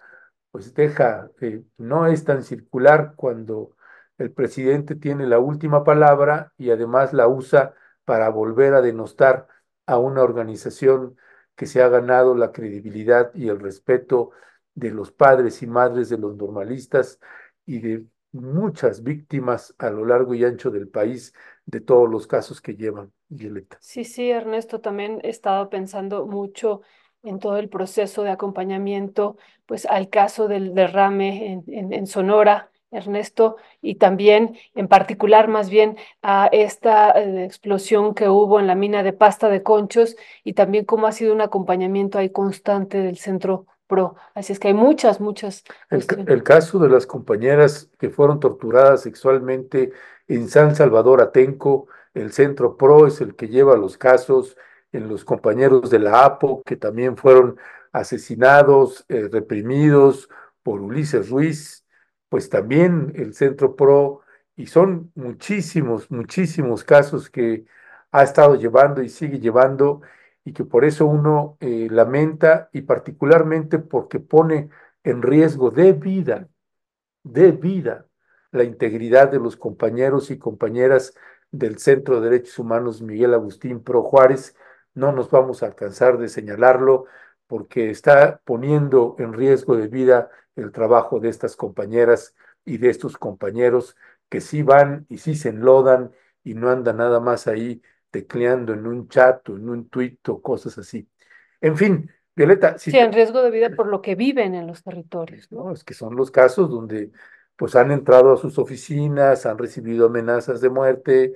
pues 0.50 0.74
deja, 0.74 1.30
eh, 1.40 1.64
no 1.78 2.06
es 2.06 2.24
tan 2.24 2.42
circular 2.44 3.14
cuando 3.16 3.76
el 4.18 4.32
presidente 4.32 4.96
tiene 4.96 5.26
la 5.26 5.38
última 5.40 5.84
palabra 5.84 6.52
y 6.58 6.70
además 6.70 7.12
la 7.12 7.28
usa 7.28 7.74
para 8.04 8.30
volver 8.30 8.74
a 8.74 8.82
denostar 8.82 9.48
a 9.86 9.98
una 9.98 10.22
organización 10.22 11.16
que 11.56 11.66
se 11.66 11.82
ha 11.82 11.88
ganado 11.88 12.34
la 12.36 12.52
credibilidad 12.52 13.32
y 13.34 13.48
el 13.48 13.60
respeto 13.60 14.30
de 14.74 14.90
los 14.92 15.12
padres 15.12 15.62
y 15.62 15.66
madres 15.66 16.08
de 16.08 16.18
los 16.18 16.36
normalistas 16.36 17.20
y 17.66 17.80
de 17.80 18.06
muchas 18.32 19.02
víctimas 19.02 19.74
a 19.78 19.90
lo 19.90 20.04
largo 20.04 20.34
y 20.34 20.44
ancho 20.44 20.70
del 20.70 20.88
país 20.88 21.34
de 21.68 21.82
todos 21.82 22.08
los 22.08 22.26
casos 22.26 22.62
que 22.62 22.74
llevan, 22.74 23.12
Violeta. 23.28 23.76
Sí, 23.80 24.04
sí, 24.04 24.30
Ernesto, 24.30 24.80
también 24.80 25.20
he 25.22 25.28
estado 25.28 25.68
pensando 25.68 26.26
mucho 26.26 26.80
en 27.22 27.38
todo 27.38 27.58
el 27.58 27.68
proceso 27.68 28.22
de 28.22 28.30
acompañamiento, 28.30 29.36
pues 29.66 29.84
al 29.84 30.08
caso 30.08 30.48
del 30.48 30.74
derrame 30.74 31.62
en, 31.66 31.92
en, 31.92 32.06
Sonora, 32.06 32.70
Ernesto, 32.90 33.56
y 33.82 33.96
también 33.96 34.56
en 34.74 34.88
particular 34.88 35.48
más 35.48 35.68
bien 35.68 35.98
a 36.22 36.48
esta 36.52 37.10
eh, 37.10 37.44
explosión 37.44 38.14
que 38.14 38.30
hubo 38.30 38.58
en 38.60 38.66
la 38.66 38.74
mina 38.74 39.02
de 39.02 39.12
pasta 39.12 39.50
de 39.50 39.62
conchos 39.62 40.16
y 40.44 40.54
también 40.54 40.86
cómo 40.86 41.06
ha 41.06 41.12
sido 41.12 41.34
un 41.34 41.42
acompañamiento 41.42 42.16
ahí 42.16 42.30
constante 42.30 42.96
del 42.96 43.18
centro 43.18 43.66
pro. 43.86 44.14
Así 44.34 44.54
es 44.54 44.58
que 44.58 44.68
hay 44.68 44.74
muchas, 44.74 45.20
muchas. 45.20 45.64
El, 45.90 46.42
caso 46.44 46.78
de 46.78 46.88
las 46.88 47.06
compañeras 47.06 47.90
que 47.98 48.08
fueron 48.08 48.40
torturadas 48.40 49.02
sexualmente 49.02 49.92
en 50.28 50.48
San 50.48 50.76
Salvador 50.76 51.20
Atenco, 51.22 51.88
el 52.14 52.32
Centro 52.32 52.76
Pro 52.76 53.06
es 53.06 53.20
el 53.20 53.34
que 53.36 53.48
lleva 53.48 53.76
los 53.76 53.98
casos 53.98 54.56
en 54.92 55.08
los 55.08 55.24
compañeros 55.24 55.90
de 55.90 55.98
la 55.98 56.24
APO 56.24 56.62
que 56.64 56.76
también 56.76 57.16
fueron 57.16 57.58
asesinados, 57.92 59.04
eh, 59.08 59.28
reprimidos 59.30 60.28
por 60.62 60.80
Ulises 60.80 61.30
Ruiz, 61.30 61.86
pues 62.28 62.50
también 62.50 63.12
el 63.16 63.34
Centro 63.34 63.76
Pro, 63.76 64.22
y 64.56 64.66
son 64.66 65.12
muchísimos, 65.14 66.10
muchísimos 66.10 66.84
casos 66.84 67.30
que 67.30 67.64
ha 68.12 68.22
estado 68.24 68.56
llevando 68.56 69.02
y 69.02 69.08
sigue 69.08 69.38
llevando 69.40 70.02
y 70.44 70.52
que 70.52 70.64
por 70.64 70.84
eso 70.84 71.06
uno 71.06 71.56
eh, 71.60 71.88
lamenta 71.90 72.70
y 72.72 72.82
particularmente 72.82 73.78
porque 73.78 74.20
pone 74.20 74.70
en 75.04 75.22
riesgo 75.22 75.70
de 75.70 75.92
vida, 75.92 76.48
de 77.24 77.52
vida, 77.52 78.07
la 78.50 78.64
integridad 78.64 79.30
de 79.30 79.38
los 79.38 79.56
compañeros 79.56 80.30
y 80.30 80.38
compañeras 80.38 81.14
del 81.50 81.78
Centro 81.78 82.20
de 82.20 82.30
Derechos 82.30 82.58
Humanos 82.58 83.02
Miguel 83.02 83.34
Agustín 83.34 83.82
Pro 83.82 84.02
Juárez. 84.02 84.54
No 84.94 85.12
nos 85.12 85.30
vamos 85.30 85.62
a 85.62 85.66
alcanzar 85.66 86.18
de 86.18 86.28
señalarlo 86.28 87.06
porque 87.46 87.90
está 87.90 88.40
poniendo 88.44 89.16
en 89.18 89.32
riesgo 89.32 89.76
de 89.76 89.88
vida 89.88 90.30
el 90.56 90.72
trabajo 90.72 91.20
de 91.20 91.28
estas 91.28 91.56
compañeras 91.56 92.34
y 92.64 92.78
de 92.78 92.90
estos 92.90 93.16
compañeros 93.16 93.96
que 94.28 94.40
sí 94.40 94.62
van 94.62 95.06
y 95.08 95.18
sí 95.18 95.34
se 95.34 95.50
enlodan 95.50 96.12
y 96.44 96.54
no 96.54 96.70
andan 96.70 96.98
nada 96.98 97.20
más 97.20 97.46
ahí 97.46 97.82
tecleando 98.10 98.72
en 98.72 98.86
un 98.86 99.08
chat 99.08 99.48
o 99.48 99.56
en 99.56 99.68
un 99.68 99.88
tuit 99.88 100.26
o 100.28 100.42
cosas 100.42 100.76
así. 100.78 101.08
En 101.60 101.76
fin, 101.76 102.10
Violeta, 102.34 102.78
si 102.78 102.90
sí, 102.90 102.98
en 102.98 103.12
riesgo 103.12 103.42
de 103.42 103.50
vida 103.50 103.70
por 103.70 103.86
lo 103.86 104.00
que 104.00 104.14
viven 104.14 104.54
en 104.54 104.66
los 104.66 104.82
territorios. 104.82 105.50
¿no? 105.50 105.72
Es 105.72 105.84
que 105.84 105.94
son 105.94 106.16
los 106.16 106.30
casos 106.30 106.70
donde 106.70 107.10
pues 107.58 107.76
han 107.76 107.90
entrado 107.90 108.32
a 108.32 108.38
sus 108.38 108.58
oficinas, 108.58 109.46
han 109.46 109.58
recibido 109.58 110.06
amenazas 110.06 110.60
de 110.60 110.70
muerte, 110.70 111.34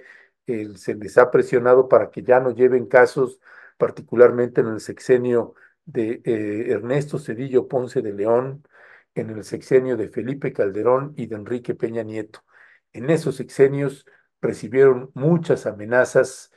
se 0.76 0.94
les 0.94 1.18
ha 1.18 1.30
presionado 1.32 1.88
para 1.88 2.10
que 2.10 2.22
ya 2.22 2.40
no 2.40 2.52
lleven 2.52 2.86
casos, 2.86 3.40
particularmente 3.76 4.60
en 4.60 4.68
el 4.68 4.80
sexenio 4.80 5.54
de 5.84 6.22
eh, 6.24 6.72
Ernesto 6.72 7.18
Cedillo 7.18 7.66
Ponce 7.68 8.02
de 8.02 8.12
León, 8.12 8.64
en 9.14 9.30
el 9.30 9.44
sexenio 9.44 9.96
de 9.96 10.08
Felipe 10.08 10.52
Calderón 10.52 11.12
y 11.16 11.26
de 11.26 11.36
Enrique 11.36 11.74
Peña 11.74 12.04
Nieto. 12.04 12.44
En 12.92 13.10
esos 13.10 13.36
sexenios 13.36 14.06
recibieron 14.40 15.10
muchas 15.14 15.66
amenazas 15.66 16.52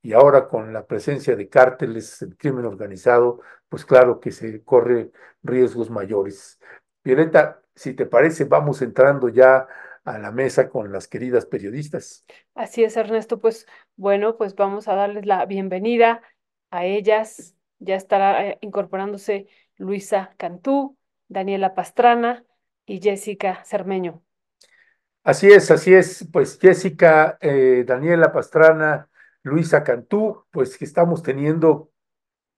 y 0.00 0.12
ahora 0.12 0.48
con 0.48 0.72
la 0.72 0.86
presencia 0.86 1.36
de 1.36 1.48
cárteles, 1.48 2.22
el 2.22 2.36
crimen 2.36 2.66
organizado, 2.66 3.40
pues 3.68 3.84
claro 3.84 4.20
que 4.20 4.30
se 4.32 4.62
corre 4.64 5.10
riesgos 5.42 5.90
mayores. 5.90 6.60
Violeta, 7.04 7.62
si 7.78 7.94
te 7.94 8.06
parece, 8.06 8.44
vamos 8.44 8.82
entrando 8.82 9.28
ya 9.28 9.68
a 10.04 10.18
la 10.18 10.32
mesa 10.32 10.68
con 10.68 10.92
las 10.92 11.06
queridas 11.06 11.46
periodistas. 11.46 12.24
Así 12.54 12.82
es, 12.82 12.96
Ernesto. 12.96 13.40
Pues 13.40 13.66
bueno, 13.96 14.36
pues 14.36 14.54
vamos 14.56 14.88
a 14.88 14.94
darles 14.94 15.26
la 15.26 15.46
bienvenida 15.46 16.22
a 16.70 16.84
ellas. 16.84 17.54
Ya 17.78 17.94
estará 17.94 18.46
eh, 18.46 18.58
incorporándose 18.62 19.46
Luisa 19.76 20.34
Cantú, 20.36 20.96
Daniela 21.28 21.74
Pastrana 21.74 22.44
y 22.84 23.00
Jessica 23.00 23.62
Cermeño. 23.64 24.22
Así 25.22 25.48
es, 25.52 25.70
así 25.70 25.94
es. 25.94 26.26
Pues 26.32 26.58
Jessica, 26.58 27.38
eh, 27.40 27.84
Daniela 27.86 28.32
Pastrana, 28.32 29.08
Luisa 29.42 29.84
Cantú, 29.84 30.44
pues 30.50 30.76
que 30.76 30.84
estamos 30.84 31.22
teniendo 31.22 31.92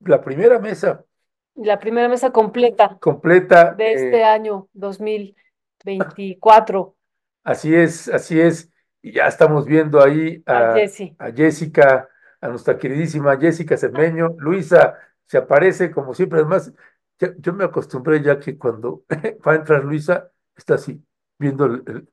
la 0.00 0.22
primera 0.22 0.58
mesa. 0.58 1.04
La 1.54 1.78
primera 1.78 2.08
mesa 2.08 2.30
completa. 2.30 2.96
Completa. 3.00 3.74
De 3.74 3.92
este 3.92 4.20
eh, 4.20 4.24
año 4.24 4.68
2024. 4.72 6.96
Así 7.44 7.74
es, 7.74 8.08
así 8.08 8.40
es. 8.40 8.70
Y 9.02 9.12
ya 9.12 9.26
estamos 9.26 9.66
viendo 9.66 10.02
ahí 10.02 10.42
a, 10.46 10.74
a, 11.18 11.32
Jessica, 11.32 12.08
a 12.40 12.48
nuestra 12.48 12.78
queridísima 12.78 13.36
Jessica 13.38 13.76
Cermeño. 13.76 14.34
Luisa 14.38 14.96
se 15.26 15.36
aparece 15.38 15.90
como 15.90 16.14
siempre. 16.14 16.38
Además, 16.40 16.72
yo 17.38 17.52
me 17.52 17.64
acostumbré 17.64 18.22
ya 18.22 18.38
que 18.38 18.58
cuando 18.58 19.04
va 19.46 19.52
a 19.52 19.56
entrar 19.56 19.84
Luisa, 19.84 20.30
está 20.56 20.74
así, 20.74 21.02
viendo 21.38 21.66
el, 21.66 22.08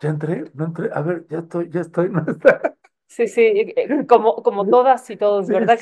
ya 0.00 0.10
entré, 0.10 0.50
no 0.54 0.66
entré, 0.66 0.90
a 0.92 1.00
ver, 1.00 1.26
ya 1.28 1.38
estoy, 1.38 1.70
ya 1.70 1.80
estoy, 1.80 2.08
no 2.10 2.24
está. 2.26 2.76
Sí, 3.08 3.28
sí, 3.28 3.72
eh, 3.76 4.06
como, 4.08 4.42
como 4.42 4.68
todas 4.68 5.08
y 5.10 5.16
todos, 5.16 5.46
¿verdad? 5.48 5.78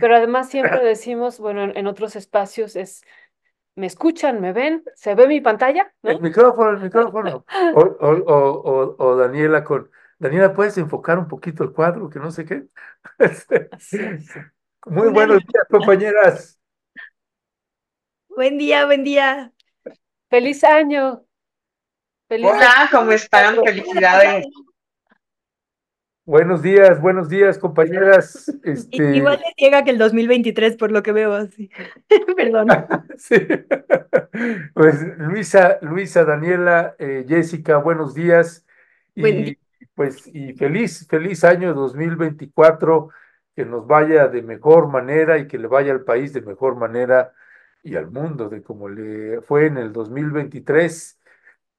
Pero 0.00 0.16
además 0.16 0.48
siempre 0.48 0.80
decimos, 0.84 1.38
bueno, 1.38 1.62
en, 1.74 1.86
otros 1.86 2.16
espacios 2.16 2.74
es, 2.74 3.04
¿me 3.74 3.86
escuchan? 3.86 4.40
¿Me 4.40 4.52
ven? 4.52 4.82
¿Se 4.94 5.14
ve 5.14 5.26
mi 5.26 5.40
pantalla? 5.40 5.92
El 6.02 6.20
micrófono, 6.20 6.70
el 6.70 6.80
micrófono. 6.80 7.44
O, 7.74 7.80
o, 7.80 8.10
o, 8.10 8.96
o, 8.98 9.16
Daniela 9.16 9.62
con, 9.62 9.90
Daniela, 10.18 10.54
¿puedes 10.54 10.78
enfocar 10.78 11.18
un 11.18 11.28
poquito 11.28 11.64
el 11.64 11.72
cuadro? 11.72 12.08
Que 12.08 12.18
no 12.18 12.30
sé 12.30 12.44
qué. 12.44 12.64
Muy 14.86 15.08
buenos 15.10 15.38
días, 15.38 15.66
compañeras. 15.70 16.58
Buen 18.28 18.56
día, 18.56 18.86
buen 18.86 19.04
día. 19.04 19.52
Feliz 20.30 20.64
año. 20.64 21.24
Hola, 22.30 22.88
¿cómo 22.90 23.12
están? 23.12 23.56
Felicidades. 23.62 24.46
Buenos 26.24 26.62
días, 26.62 27.00
buenos 27.00 27.28
días, 27.28 27.58
compañeras. 27.58 28.48
Este... 28.62 29.16
Igual 29.16 29.40
les 29.44 29.54
llega 29.56 29.82
que 29.82 29.90
el 29.90 29.98
2023, 29.98 30.76
por 30.76 30.92
lo 30.92 31.02
que 31.02 31.10
veo 31.10 31.34
así. 31.34 31.68
Perdón. 32.36 32.68
sí. 33.16 33.36
Pues 34.72 35.02
Luisa, 35.18 35.78
Luisa, 35.82 36.24
Daniela, 36.24 36.94
eh, 37.00 37.24
Jessica, 37.28 37.78
buenos 37.78 38.14
días. 38.14 38.64
Y 39.16 39.58
pues, 39.94 40.28
y 40.32 40.52
feliz, 40.52 41.06
feliz 41.08 41.42
año 41.42 41.74
2024, 41.74 43.10
que 43.56 43.64
nos 43.64 43.86
vaya 43.88 44.28
de 44.28 44.42
mejor 44.42 44.88
manera 44.88 45.38
y 45.38 45.48
que 45.48 45.58
le 45.58 45.66
vaya 45.66 45.90
al 45.90 46.04
país 46.04 46.32
de 46.32 46.40
mejor 46.40 46.76
manera 46.76 47.32
y 47.82 47.96
al 47.96 48.10
mundo 48.10 48.48
de 48.48 48.62
como 48.62 48.88
le 48.88 49.40
fue 49.42 49.66
en 49.66 49.76
el 49.76 49.92
2023. 49.92 51.18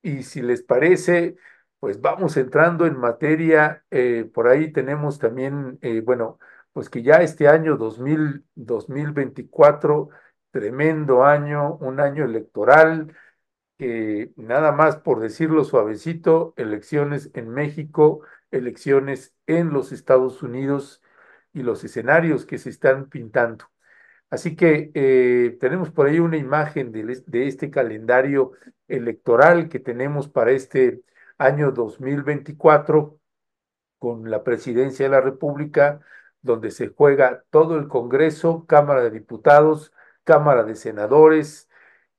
Y 0.01 0.23
si 0.23 0.41
les 0.41 0.61
parece, 0.63 1.37
pues 1.83 1.99
vamos 1.99 2.37
entrando 2.37 2.85
en 2.85 2.97
materia. 2.97 3.83
Eh, 3.91 4.29
por 4.33 4.47
ahí 4.47 4.71
tenemos 4.71 5.19
también, 5.19 5.79
eh, 5.81 5.99
bueno, 5.99 6.39
pues 6.71 6.89
que 6.89 7.03
ya 7.03 7.17
este 7.17 7.49
año 7.49 7.75
2000, 7.75 8.45
2024, 8.55 10.07
tremendo 10.51 11.25
año, 11.25 11.75
un 11.81 11.99
año 11.99 12.23
electoral, 12.23 13.13
que 13.77 14.31
nada 14.37 14.71
más 14.71 14.95
por 14.97 15.19
decirlo 15.19 15.65
suavecito, 15.65 16.53
elecciones 16.57 17.31
en 17.33 17.49
México, 17.49 18.21
elecciones 18.51 19.35
en 19.45 19.73
los 19.73 19.91
Estados 19.91 20.41
Unidos 20.41 21.03
y 21.53 21.63
los 21.63 21.83
escenarios 21.83 22.45
que 22.45 22.59
se 22.59 22.69
están 22.69 23.09
pintando. 23.09 23.65
Así 24.29 24.55
que 24.55 24.91
eh, 24.93 25.57
tenemos 25.59 25.91
por 25.91 26.07
ahí 26.07 26.19
una 26.19 26.37
imagen 26.37 26.93
de, 26.93 27.23
de, 27.27 27.47
este 27.47 27.69
calendario 27.71 28.53
electoral 28.87 29.69
que 29.69 29.79
tenemos 29.79 30.29
para 30.29 30.51
este 30.51 31.03
año 31.37 31.71
2024 31.71 33.19
con 33.99 34.29
la 34.29 34.43
presidencia 34.43 35.05
de 35.05 35.11
la 35.11 35.21
República, 35.21 36.01
donde 36.41 36.71
se 36.71 36.89
juega 36.89 37.43
todo 37.49 37.77
el 37.77 37.87
Congreso, 37.87 38.65
Cámara 38.67 39.01
de 39.03 39.11
Diputados, 39.11 39.93
Cámara 40.23 40.63
de 40.63 40.75
Senadores, 40.75 41.69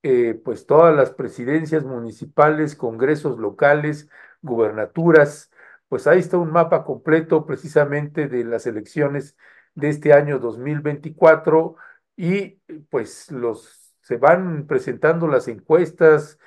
eh, 0.02 0.40
pues 0.44 0.66
todas 0.66 0.94
las 0.94 1.10
presidencias 1.12 1.84
municipales, 1.84 2.76
congresos 2.76 3.38
locales, 3.38 4.08
gubernaturas, 4.42 5.50
pues 5.88 6.06
ahí 6.06 6.20
está 6.20 6.38
un 6.38 6.52
mapa 6.52 6.84
completo 6.84 7.46
precisamente 7.46 8.28
de 8.28 8.44
las 8.44 8.66
elecciones 8.66 9.36
de 9.74 9.88
este 9.90 10.12
año 10.12 10.38
2024 10.38 11.76
y 12.16 12.60
pues 12.90 13.30
los 13.30 13.94
se 14.02 14.16
van 14.18 14.66
presentando 14.66 15.26
las 15.28 15.48
encuestas 15.48 16.38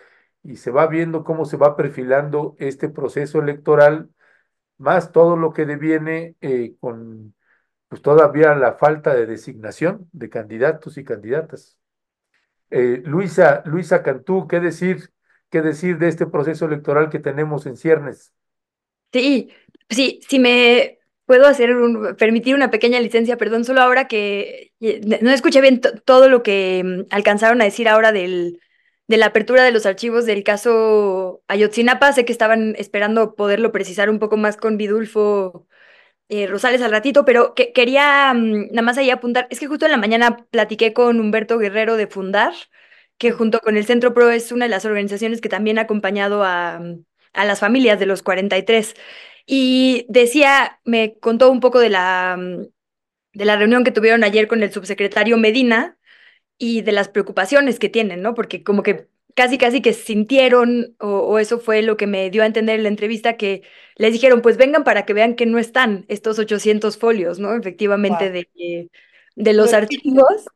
y 0.47 0.55
se 0.55 0.71
va 0.71 0.87
viendo 0.87 1.25
cómo 1.25 1.43
se 1.43 1.57
va 1.57 1.75
perfilando 1.75 2.55
este 2.57 2.87
proceso 2.87 3.39
electoral, 3.39 4.09
más 4.77 5.11
todo 5.11 5.35
lo 5.35 5.51
que 5.51 5.65
deviene 5.65 6.35
eh, 6.39 6.75
con 6.79 7.35
pues 7.89 8.01
todavía 8.01 8.55
la 8.55 8.73
falta 8.73 9.13
de 9.13 9.25
designación 9.25 10.09
de 10.13 10.29
candidatos 10.29 10.97
y 10.97 11.03
candidatas. 11.03 11.77
Eh, 12.69 13.01
Luisa, 13.05 13.61
Luisa 13.65 14.03
Cantú, 14.03 14.47
¿qué 14.47 14.59
decir, 14.59 15.09
qué 15.49 15.61
decir 15.61 15.97
de 15.97 16.07
este 16.07 16.27
proceso 16.27 16.65
electoral 16.65 17.09
que 17.09 17.19
tenemos 17.19 17.65
en 17.65 17.77
ciernes? 17.77 18.33
Sí, 19.11 19.51
sí, 19.89 20.19
si 20.27 20.39
me 20.39 20.99
puedo 21.25 21.45
hacer 21.45 21.75
un, 21.75 22.15
permitir 22.15 22.55
una 22.55 22.71
pequeña 22.71 22.99
licencia, 22.99 23.37
perdón, 23.37 23.65
solo 23.65 23.81
ahora 23.81 24.07
que 24.07 24.71
no 24.79 25.31
escuché 25.31 25.59
bien 25.59 25.81
todo 26.05 26.29
lo 26.29 26.41
que 26.41 26.83
mm, 26.85 27.13
alcanzaron 27.13 27.61
a 27.61 27.65
decir 27.65 27.87
ahora 27.87 28.11
del, 28.11 28.59
de 29.07 29.17
la 29.17 29.27
apertura 29.27 29.63
de 29.63 29.71
los 29.71 29.85
archivos 29.85 30.25
del 30.25 30.43
caso 30.43 31.43
Ayotzinapa. 31.47 32.13
Sé 32.13 32.25
que 32.25 32.31
estaban 32.33 32.75
esperando 32.77 33.35
poderlo 33.35 33.71
precisar 33.71 34.09
un 34.09 34.19
poco 34.19 34.37
más 34.37 34.57
con 34.57 34.77
Vidulfo 34.77 35.67
eh, 36.29 36.47
Rosales 36.47 36.81
al 36.81 36.91
ratito, 36.91 37.25
pero 37.25 37.53
que, 37.55 37.73
quería 37.73 38.33
mm, 38.33 38.67
nada 38.71 38.81
más 38.83 38.97
ahí 38.97 39.09
apuntar. 39.09 39.47
Es 39.49 39.59
que 39.59 39.67
justo 39.67 39.85
en 39.85 39.91
la 39.91 39.97
mañana 39.97 40.37
platiqué 40.51 40.93
con 40.93 41.19
Humberto 41.19 41.57
Guerrero 41.57 41.97
de 41.97 42.07
Fundar, 42.07 42.53
que 43.17 43.31
junto 43.31 43.59
con 43.61 43.77
el 43.77 43.85
Centro 43.85 44.13
Pro 44.13 44.29
es 44.31 44.51
una 44.51 44.65
de 44.65 44.69
las 44.69 44.85
organizaciones 44.85 45.41
que 45.41 45.49
también 45.49 45.79
ha 45.79 45.83
acompañado 45.83 46.43
a, 46.43 46.81
a 47.33 47.45
las 47.45 47.59
familias 47.59 47.99
de 47.99 48.05
los 48.07 48.23
43. 48.23 48.95
Y 49.45 50.05
decía, 50.09 50.81
me 50.85 51.17
contó 51.19 51.51
un 51.51 51.61
poco 51.61 51.79
de 51.79 51.89
la, 51.89 52.37
mm, 52.37 52.67
de 53.33 53.45
la 53.45 53.57
reunión 53.57 53.83
que 53.83 53.91
tuvieron 53.91 54.23
ayer 54.23 54.47
con 54.47 54.63
el 54.63 54.71
subsecretario 54.73 55.37
Medina 55.37 55.96
y 56.57 56.81
de 56.81 56.91
las 56.91 57.09
preocupaciones 57.09 57.79
que 57.79 57.89
tienen, 57.89 58.21
¿no? 58.21 58.33
Porque 58.33 58.63
como 58.63 58.83
que 58.83 59.07
casi, 59.35 59.57
casi 59.57 59.81
que 59.81 59.93
sintieron, 59.93 60.95
o, 60.99 61.37
eso 61.39 61.59
fue 61.59 61.81
lo 61.83 61.97
que 61.97 62.07
me 62.07 62.29
dio 62.31 62.43
a 62.43 62.47
entender 62.47 62.77
en 62.77 62.83
la 62.83 62.89
entrevista, 62.89 63.37
que 63.37 63.61
les 63.97 64.13
dijeron, 64.13 64.41
pues 64.41 64.57
vengan 64.57 64.83
para 64.83 65.05
que 65.05 65.13
vean 65.13 65.35
que 65.35 65.45
no 65.45 65.59
están 65.59 66.05
estos 66.07 66.39
800 66.39 66.97
folios, 66.97 67.39
¿no? 67.39 67.53
Efectivamente, 67.55 68.31
de, 68.31 68.89
de 69.35 69.53
los 69.53 69.73
archivos, 69.73 70.47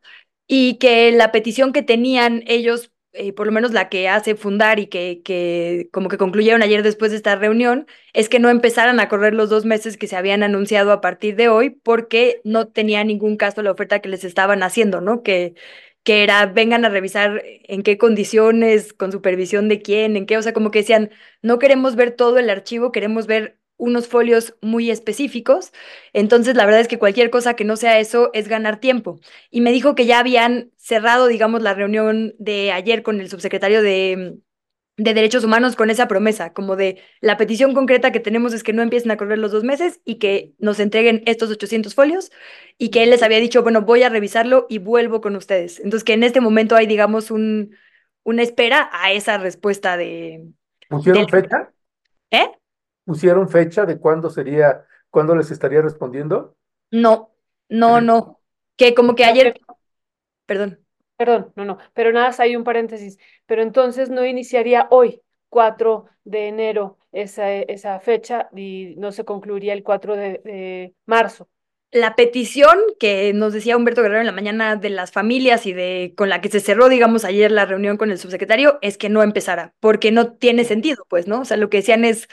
y 0.46 0.78
que 0.78 1.12
la 1.12 1.32
petición 1.32 1.72
que 1.72 1.82
tenían 1.82 2.42
ellos 2.46 2.92
eh, 3.14 3.34
por 3.34 3.46
lo 3.46 3.52
menos 3.52 3.72
la 3.72 3.90
que 3.90 4.08
hace 4.08 4.34
fundar 4.36 4.78
y 4.78 4.86
que, 4.86 5.20
que 5.22 5.90
como 5.92 6.08
que 6.08 6.16
concluyeron 6.16 6.62
ayer 6.62 6.82
después 6.82 7.10
de 7.10 7.18
esta 7.18 7.36
reunión, 7.36 7.86
es 8.14 8.30
que 8.30 8.38
no 8.38 8.48
empezaran 8.48 9.00
a 9.00 9.08
correr 9.10 9.34
los 9.34 9.50
dos 9.50 9.66
meses 9.66 9.98
que 9.98 10.06
se 10.06 10.16
habían 10.16 10.42
anunciado 10.42 10.92
a 10.92 11.02
partir 11.02 11.36
de 11.36 11.48
hoy 11.48 11.70
porque 11.70 12.40
no 12.44 12.68
tenía 12.68 13.04
ningún 13.04 13.36
caso 13.36 13.62
la 13.62 13.70
oferta 13.70 14.00
que 14.00 14.08
les 14.08 14.24
estaban 14.24 14.62
haciendo, 14.62 15.02
¿no? 15.02 15.22
Que, 15.22 15.54
que 16.02 16.22
era 16.22 16.46
vengan 16.46 16.84
a 16.84 16.88
revisar 16.88 17.42
en 17.44 17.82
qué 17.82 17.98
condiciones, 17.98 18.92
con 18.92 19.12
supervisión 19.12 19.68
de 19.68 19.82
quién, 19.82 20.16
en 20.16 20.26
qué, 20.26 20.36
o 20.38 20.42
sea, 20.42 20.52
como 20.52 20.70
que 20.70 20.80
decían, 20.80 21.10
no 21.42 21.58
queremos 21.58 21.96
ver 21.96 22.12
todo 22.12 22.38
el 22.38 22.50
archivo, 22.50 22.92
queremos 22.92 23.26
ver 23.26 23.58
unos 23.76 24.06
folios 24.08 24.54
muy 24.62 24.90
específicos. 24.90 25.72
Entonces, 26.12 26.54
la 26.56 26.64
verdad 26.64 26.80
es 26.80 26.88
que 26.88 26.98
cualquier 26.98 27.30
cosa 27.30 27.54
que 27.54 27.64
no 27.64 27.76
sea 27.76 27.98
eso 27.98 28.30
es 28.32 28.48
ganar 28.48 28.78
tiempo. 28.80 29.20
Y 29.50 29.60
me 29.60 29.72
dijo 29.72 29.94
que 29.94 30.06
ya 30.06 30.20
habían 30.20 30.72
cerrado, 30.76 31.26
digamos, 31.26 31.62
la 31.62 31.74
reunión 31.74 32.34
de 32.38 32.72
ayer 32.72 33.02
con 33.02 33.20
el 33.20 33.28
subsecretario 33.28 33.82
de, 33.82 34.38
de 34.96 35.14
Derechos 35.14 35.44
Humanos 35.44 35.74
con 35.74 35.90
esa 35.90 36.06
promesa, 36.06 36.52
como 36.52 36.76
de 36.76 37.00
la 37.20 37.36
petición 37.36 37.72
concreta 37.72 38.12
que 38.12 38.20
tenemos 38.20 38.52
es 38.52 38.62
que 38.62 38.72
no 38.72 38.82
empiecen 38.82 39.10
a 39.10 39.16
correr 39.16 39.38
los 39.38 39.52
dos 39.52 39.64
meses 39.64 40.00
y 40.04 40.16
que 40.16 40.54
nos 40.58 40.80
entreguen 40.80 41.22
estos 41.26 41.50
800 41.50 41.94
folios 41.94 42.30
y 42.76 42.90
que 42.90 43.02
él 43.02 43.10
les 43.10 43.22
había 43.22 43.38
dicho, 43.38 43.62
bueno, 43.62 43.82
voy 43.82 44.02
a 44.02 44.10
revisarlo 44.10 44.66
y 44.68 44.78
vuelvo 44.78 45.20
con 45.20 45.34
ustedes. 45.36 45.78
Entonces, 45.78 46.04
que 46.04 46.12
en 46.12 46.24
este 46.24 46.40
momento 46.40 46.76
hay, 46.76 46.86
digamos, 46.86 47.30
un, 47.30 47.74
una 48.22 48.42
espera 48.42 48.90
a 48.92 49.12
esa 49.12 49.38
respuesta 49.38 49.96
de... 49.96 50.48
¿Pusieron 50.88 51.28
fecha? 51.28 51.72
¿Eh? 52.30 52.50
¿Pusieron 53.04 53.48
fecha 53.48 53.86
de 53.86 53.98
cuándo 53.98 54.28
sería, 54.28 54.84
cuándo 55.10 55.34
les 55.34 55.50
estaría 55.50 55.80
respondiendo? 55.80 56.54
No, 56.90 57.34
no, 57.68 58.02
no. 58.02 58.40
Que 58.76 58.94
como 58.94 59.14
que 59.14 59.24
ayer... 59.24 59.58
Perdón. 60.44 60.78
Perdón, 61.16 61.52
no, 61.54 61.64
no, 61.64 61.78
pero 61.94 62.10
nada, 62.10 62.34
hay 62.38 62.56
un 62.56 62.64
paréntesis. 62.64 63.16
Pero 63.52 63.64
entonces 63.64 64.08
no 64.08 64.24
iniciaría 64.24 64.88
hoy, 64.88 65.20
4 65.50 66.06
de 66.24 66.48
enero, 66.48 66.96
esa, 67.12 67.52
esa 67.52 68.00
fecha 68.00 68.48
y 68.56 68.94
no 68.96 69.12
se 69.12 69.26
concluiría 69.26 69.74
el 69.74 69.82
4 69.82 70.16
de, 70.16 70.40
de 70.42 70.94
marzo. 71.04 71.50
La 71.90 72.16
petición 72.16 72.78
que 72.98 73.34
nos 73.34 73.52
decía 73.52 73.76
Humberto 73.76 74.00
Guerrero 74.00 74.20
en 74.20 74.26
la 74.26 74.32
mañana 74.32 74.76
de 74.76 74.88
las 74.88 75.12
familias 75.12 75.66
y 75.66 75.74
de 75.74 76.14
con 76.16 76.30
la 76.30 76.40
que 76.40 76.48
se 76.48 76.60
cerró, 76.60 76.88
digamos, 76.88 77.26
ayer 77.26 77.52
la 77.52 77.66
reunión 77.66 77.98
con 77.98 78.10
el 78.10 78.18
subsecretario, 78.18 78.78
es 78.80 78.96
que 78.96 79.10
no 79.10 79.22
empezara, 79.22 79.74
porque 79.80 80.12
no 80.12 80.32
tiene 80.32 80.64
sentido, 80.64 81.04
pues, 81.10 81.26
¿no? 81.26 81.42
O 81.42 81.44
sea, 81.44 81.58
lo 81.58 81.68
que 81.68 81.76
decían 81.76 82.06
es, 82.06 82.30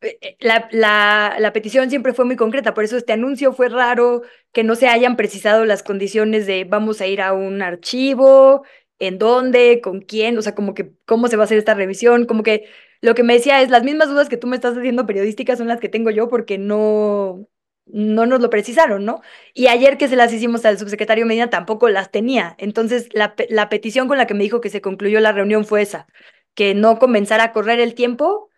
eh, 0.00 0.38
la, 0.40 0.66
la, 0.72 1.36
la, 1.38 1.52
petición 1.52 1.90
siempre 1.90 2.14
fue 2.14 2.24
muy 2.24 2.36
concreta, 2.36 2.72
por 2.72 2.84
eso 2.84 2.96
este 2.96 3.12
anuncio 3.12 3.52
fue 3.52 3.68
raro, 3.68 4.22
que 4.52 4.64
no 4.64 4.76
se 4.76 4.88
hayan 4.88 5.16
precisado 5.16 5.66
las 5.66 5.82
condiciones 5.82 6.46
de 6.46 6.64
vamos 6.64 7.02
a 7.02 7.06
ir 7.06 7.20
a 7.20 7.34
un 7.34 7.60
archivo, 7.60 8.64
en 8.98 9.18
dónde, 9.18 9.80
con 9.82 10.00
quién, 10.00 10.38
o 10.38 10.42
sea, 10.42 10.54
como 10.54 10.74
que 10.74 10.92
cómo 11.06 11.28
se 11.28 11.36
va 11.36 11.44
a 11.44 11.46
hacer 11.46 11.58
esta 11.58 11.74
revisión, 11.74 12.26
como 12.26 12.42
que 12.42 12.68
lo 13.00 13.14
que 13.14 13.22
me 13.22 13.34
decía 13.34 13.60
es 13.62 13.70
las 13.70 13.84
mismas 13.84 14.08
dudas 14.08 14.28
que 14.28 14.36
tú 14.36 14.46
me 14.46 14.56
estás 14.56 14.76
haciendo 14.76 15.06
periodísticas 15.06 15.58
son 15.58 15.68
las 15.68 15.80
que 15.80 15.88
tengo 15.88 16.10
yo 16.10 16.28
porque 16.28 16.58
no, 16.58 17.48
no 17.86 18.26
nos 18.26 18.40
lo 18.40 18.50
precisaron, 18.50 19.04
¿no? 19.04 19.20
Y 19.52 19.66
ayer 19.68 19.98
que 19.98 20.08
se 20.08 20.16
las 20.16 20.32
hicimos 20.32 20.64
al 20.64 20.78
subsecretario 20.78 21.26
Medina 21.26 21.50
tampoco 21.50 21.88
las 21.88 22.10
tenía. 22.10 22.54
Entonces, 22.58 23.08
la, 23.12 23.34
la 23.50 23.68
petición 23.68 24.08
con 24.08 24.18
la 24.18 24.26
que 24.26 24.34
me 24.34 24.44
dijo 24.44 24.60
que 24.60 24.70
se 24.70 24.80
concluyó 24.80 25.20
la 25.20 25.32
reunión 25.32 25.64
fue 25.64 25.82
esa, 25.82 26.06
que 26.54 26.74
no 26.74 26.98
comenzara 26.98 27.44
a 27.44 27.52
correr 27.52 27.80
el 27.80 27.94
tiempo 27.94 28.50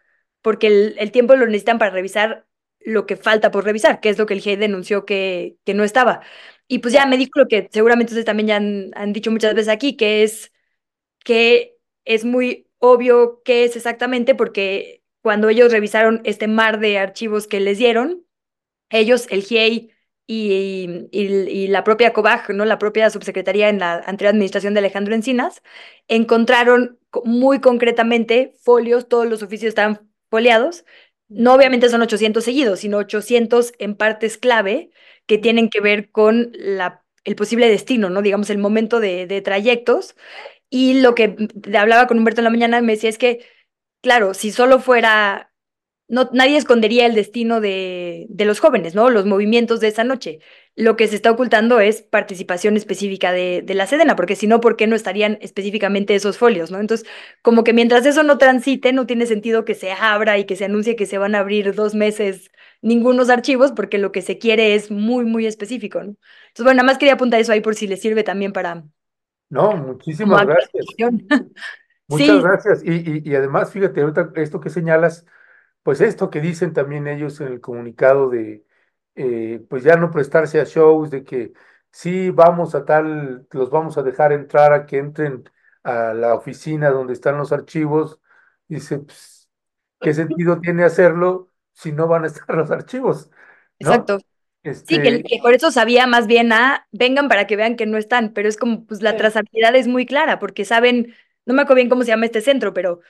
porque 0.42 0.68
el, 0.68 0.94
el, 0.99 1.11
tiempo 1.12 1.35
lo 1.35 1.46
necesitan 1.46 1.79
para 1.79 1.90
revisar 1.90 2.46
lo 2.81 3.05
que 3.07 3.16
falta 3.16 3.51
por 3.51 3.64
revisar, 3.64 4.01
que 4.01 4.11
es 4.11 4.18
lo 4.18 4.27
que 4.27 4.35
el 4.35 4.40
GIE 4.40 4.57
denunció 4.57 5.05
que, 5.05 5.57
que 5.64 5.75
no 5.75 5.83
estaba. 5.83 6.20
Y 6.69 6.79
pues 6.81 6.93
ya 6.95 7.07
me 7.07 7.17
dijo 7.17 7.33
lo 7.37 7.47
que 7.49 7.69
seguramente 7.73 8.13
ustedes 8.13 8.25
también 8.27 8.49
ya 8.49 8.57
han, 8.57 8.91
han 8.95 9.13
dicho 9.13 9.31
muchas 9.31 9.55
veces 9.55 9.69
aquí, 9.69 9.97
que 9.97 10.23
es 10.23 10.53
que 11.25 11.77
es 12.05 12.25
muy 12.25 12.69
obvio 12.79 13.43
qué 13.45 13.65
es 13.65 13.77
exactamente, 13.77 14.35
porque 14.35 15.03
cuando 15.23 15.49
ellos 15.49 15.73
revisaron 15.73 16.21
este 16.25 16.49
mar 16.49 16.79
de 16.81 16.99
archivos 16.99 17.47
que 17.49 17.61
les 17.61 17.79
dieron, 17.79 18.25
ellos, 18.91 19.27
el 19.31 19.43
GIEI 19.43 19.91
y, 20.27 21.09
y, 21.11 21.69
la 21.69 21.85
propia 21.85 22.13
COBAG, 22.13 22.51
¿no? 22.55 22.65
la 22.65 22.79
propia 22.79 23.11
subsecretaría 23.11 23.69
en 23.69 23.79
la 23.81 23.95
anterior 24.07 24.31
administración 24.31 24.75
de 24.75 24.81
Alejandro 24.81 25.15
Encinas, 25.15 25.63
encontraron 26.09 26.99
muy 27.25 27.61
concretamente 27.61 28.53
folios, 28.63 29.09
todos 29.09 29.27
los 29.27 29.43
oficios 29.43 29.71
estaban 29.71 30.09
foliados. 30.31 30.85
No 31.29 31.55
obviamente 31.55 31.89
son 31.89 32.03
800 32.03 32.45
seguidos, 32.45 32.81
sino 32.81 32.99
800 32.99 33.73
en 33.79 33.97
partes 33.97 34.39
clave 34.39 34.91
que 35.27 35.39
tienen 35.39 35.69
que 35.71 35.81
ver 35.81 36.11
con 36.11 36.53
el 36.55 37.37
posible 37.37 37.69
destino, 37.69 38.11
¿no? 38.11 38.23
Digamos, 38.23 38.51
el 38.51 38.59
momento 38.59 39.01
de, 39.01 39.43
trayectos. 39.45 40.17
Y 40.71 41.01
lo 41.01 41.15
que 41.15 41.37
hablaba 41.79 42.07
con 42.07 42.19
Humberto 42.19 42.41
en 42.41 42.45
la 42.45 42.51
mañana 42.51 42.81
me 42.81 42.95
decía 42.95 43.11
es 43.11 43.19
que, 43.19 43.45
claro, 44.03 44.35
si 44.35 44.53
solo 44.53 44.81
fuera 44.81 45.53
no, 46.09 46.31
nadie 46.33 46.57
escondería 46.57 47.07
el 47.07 47.15
destino 47.15 47.61
de, 47.61 48.29
los 48.39 48.61
jóvenes, 48.61 48.95
¿no? 48.95 49.11
Los 49.11 49.27
movimientos 49.27 49.81
de 49.81 49.89
esa 49.89 50.05
noche. 50.05 50.39
Lo 50.77 50.97
que 50.97 51.09
se 51.09 51.17
está 51.17 51.31
ocultando 51.33 51.81
es 51.81 52.03
participación 52.03 52.77
específica 52.77 53.33
de, 53.33 53.62
de, 53.65 53.75
la 53.75 53.87
Sedena, 53.87 54.15
porque 54.15 54.37
si 54.37 54.47
no, 54.47 54.61
¿por 54.61 54.77
qué 54.77 54.87
no 54.87 54.95
estarían 54.95 55.39
específicamente 55.41 56.15
esos 56.15 56.39
folios, 56.39 56.71
¿no? 56.71 56.79
Entonces, 56.79 57.09
como 57.43 57.65
que 57.65 57.73
mientras 57.73 58.07
eso 58.07 58.23
no 58.23 58.39
transite, 58.39 58.93
no 58.93 59.07
tiene 59.07 59.27
sentido 59.27 59.65
que 59.65 59.75
se 59.75 59.91
abra 59.93 60.39
y 60.39 60.45
que 60.45 60.57
se 60.57 60.67
anuncie 60.67 60.97
que 60.97 61.07
se 61.07 61.19
van 61.19 61.35
a 61.35 61.41
abrir 61.41 61.75
dos 61.75 61.95
meses 61.95 62.51
ningunos 62.83 63.31
archivos, 63.31 63.73
porque 63.73 63.99
lo 63.99 64.12
que 64.12 64.23
se 64.23 64.39
quiere 64.39 64.75
es 64.75 64.91
muy, 64.91 65.25
muy 65.25 65.47
específico, 65.47 65.99
¿no? 65.99 66.11
Entonces, 66.49 66.65
bueno, 66.65 66.77
nada 66.77 66.87
más 66.87 66.99
quería 66.99 67.15
apuntar 67.15 67.41
eso 67.41 67.53
ahí 67.53 67.61
por 67.61 67.75
si 67.75 67.87
les 67.87 68.01
sirve 68.01 68.23
también 68.25 68.53
para... 68.53 68.85
No, 69.49 69.77
muchísimas 69.77 70.47
gracias. 70.47 70.87
Muchas 72.09 72.27
sí. 72.27 72.41
gracias. 72.43 72.85
Y, 72.85 73.23
y, 73.25 73.31
y 73.31 73.35
además, 73.35 73.73
fíjate, 73.73 74.01
ahorita 74.01 74.31
esto 74.37 74.61
que 74.61 74.71
señalas, 74.71 75.27
pues 75.83 76.01
esto 76.01 76.31
que 76.31 76.41
dicen 76.41 76.73
también 76.73 77.07
ellos 77.09 77.41
en 77.41 77.49
el 77.49 77.61
comunicado 77.61 78.31
de, 78.31 78.65
eh, 79.17 79.65
pues 79.69 79.83
ya 79.83 79.97
no 79.97 80.11
prestarse 80.11 80.61
a 80.61 80.65
shows, 80.65 81.11
de 81.11 81.25
que 81.25 81.53
sí 81.91 82.31
vamos 82.31 82.75
a 82.75 82.85
tal, 82.85 83.47
los 83.51 83.71
vamos 83.71 83.99
a 83.99 84.03
dejar 84.03 84.33
entrar 84.33 84.73
a 84.73 84.87
que 84.87 84.99
entren 84.99 85.49
a 85.83 86.12
la 86.15 86.35
oficina 86.35 86.91
donde 86.91 87.12
están 87.12 87.39
los 87.39 87.53
archivos, 87.53 88.21
dice, 88.69 88.99
pues, 88.99 89.49
¿qué 90.01 90.15
sentido 90.15 90.61
tiene 90.61 90.85
hacerlo 90.85 91.51
si 91.77 91.93
no 91.93 92.09
van 92.09 92.25
a 92.25 92.27
estar 92.29 92.49
los 92.57 92.71
archivos? 92.71 93.31
¿no? 93.79 93.91
Exacto. 93.91 94.19
Este... 94.62 94.97
Sí, 94.97 95.01
que, 95.01 95.23
que, 95.23 95.39
por 95.41 95.55
eso 95.55 95.71
sabía 95.71 96.07
más 96.09 96.27
bien 96.27 96.53
a, 96.53 96.89
vengan 96.91 97.29
para 97.29 97.47
que 97.47 97.55
vean 97.55 97.77
que 97.77 97.87
no 97.87 97.99
están, 97.99 98.33
pero 98.33 98.49
es 98.49 98.57
como, 98.57 98.85
pues 98.85 99.01
la 99.01 99.12
sí. 99.12 99.19
trazabilidad 99.19 99.77
es 99.77 99.87
muy 99.87 100.07
clara, 100.07 100.41
porque 100.41 100.65
saben, 100.65 101.15
no 101.45 101.55
me 101.55 101.62
acuerdo 101.62 101.77
bien 101.77 101.89
cómo 101.89 102.03
se 102.03 102.09
llama 102.09 102.27
este 102.27 102.41
centro, 102.41 102.75
pero 102.75 103.01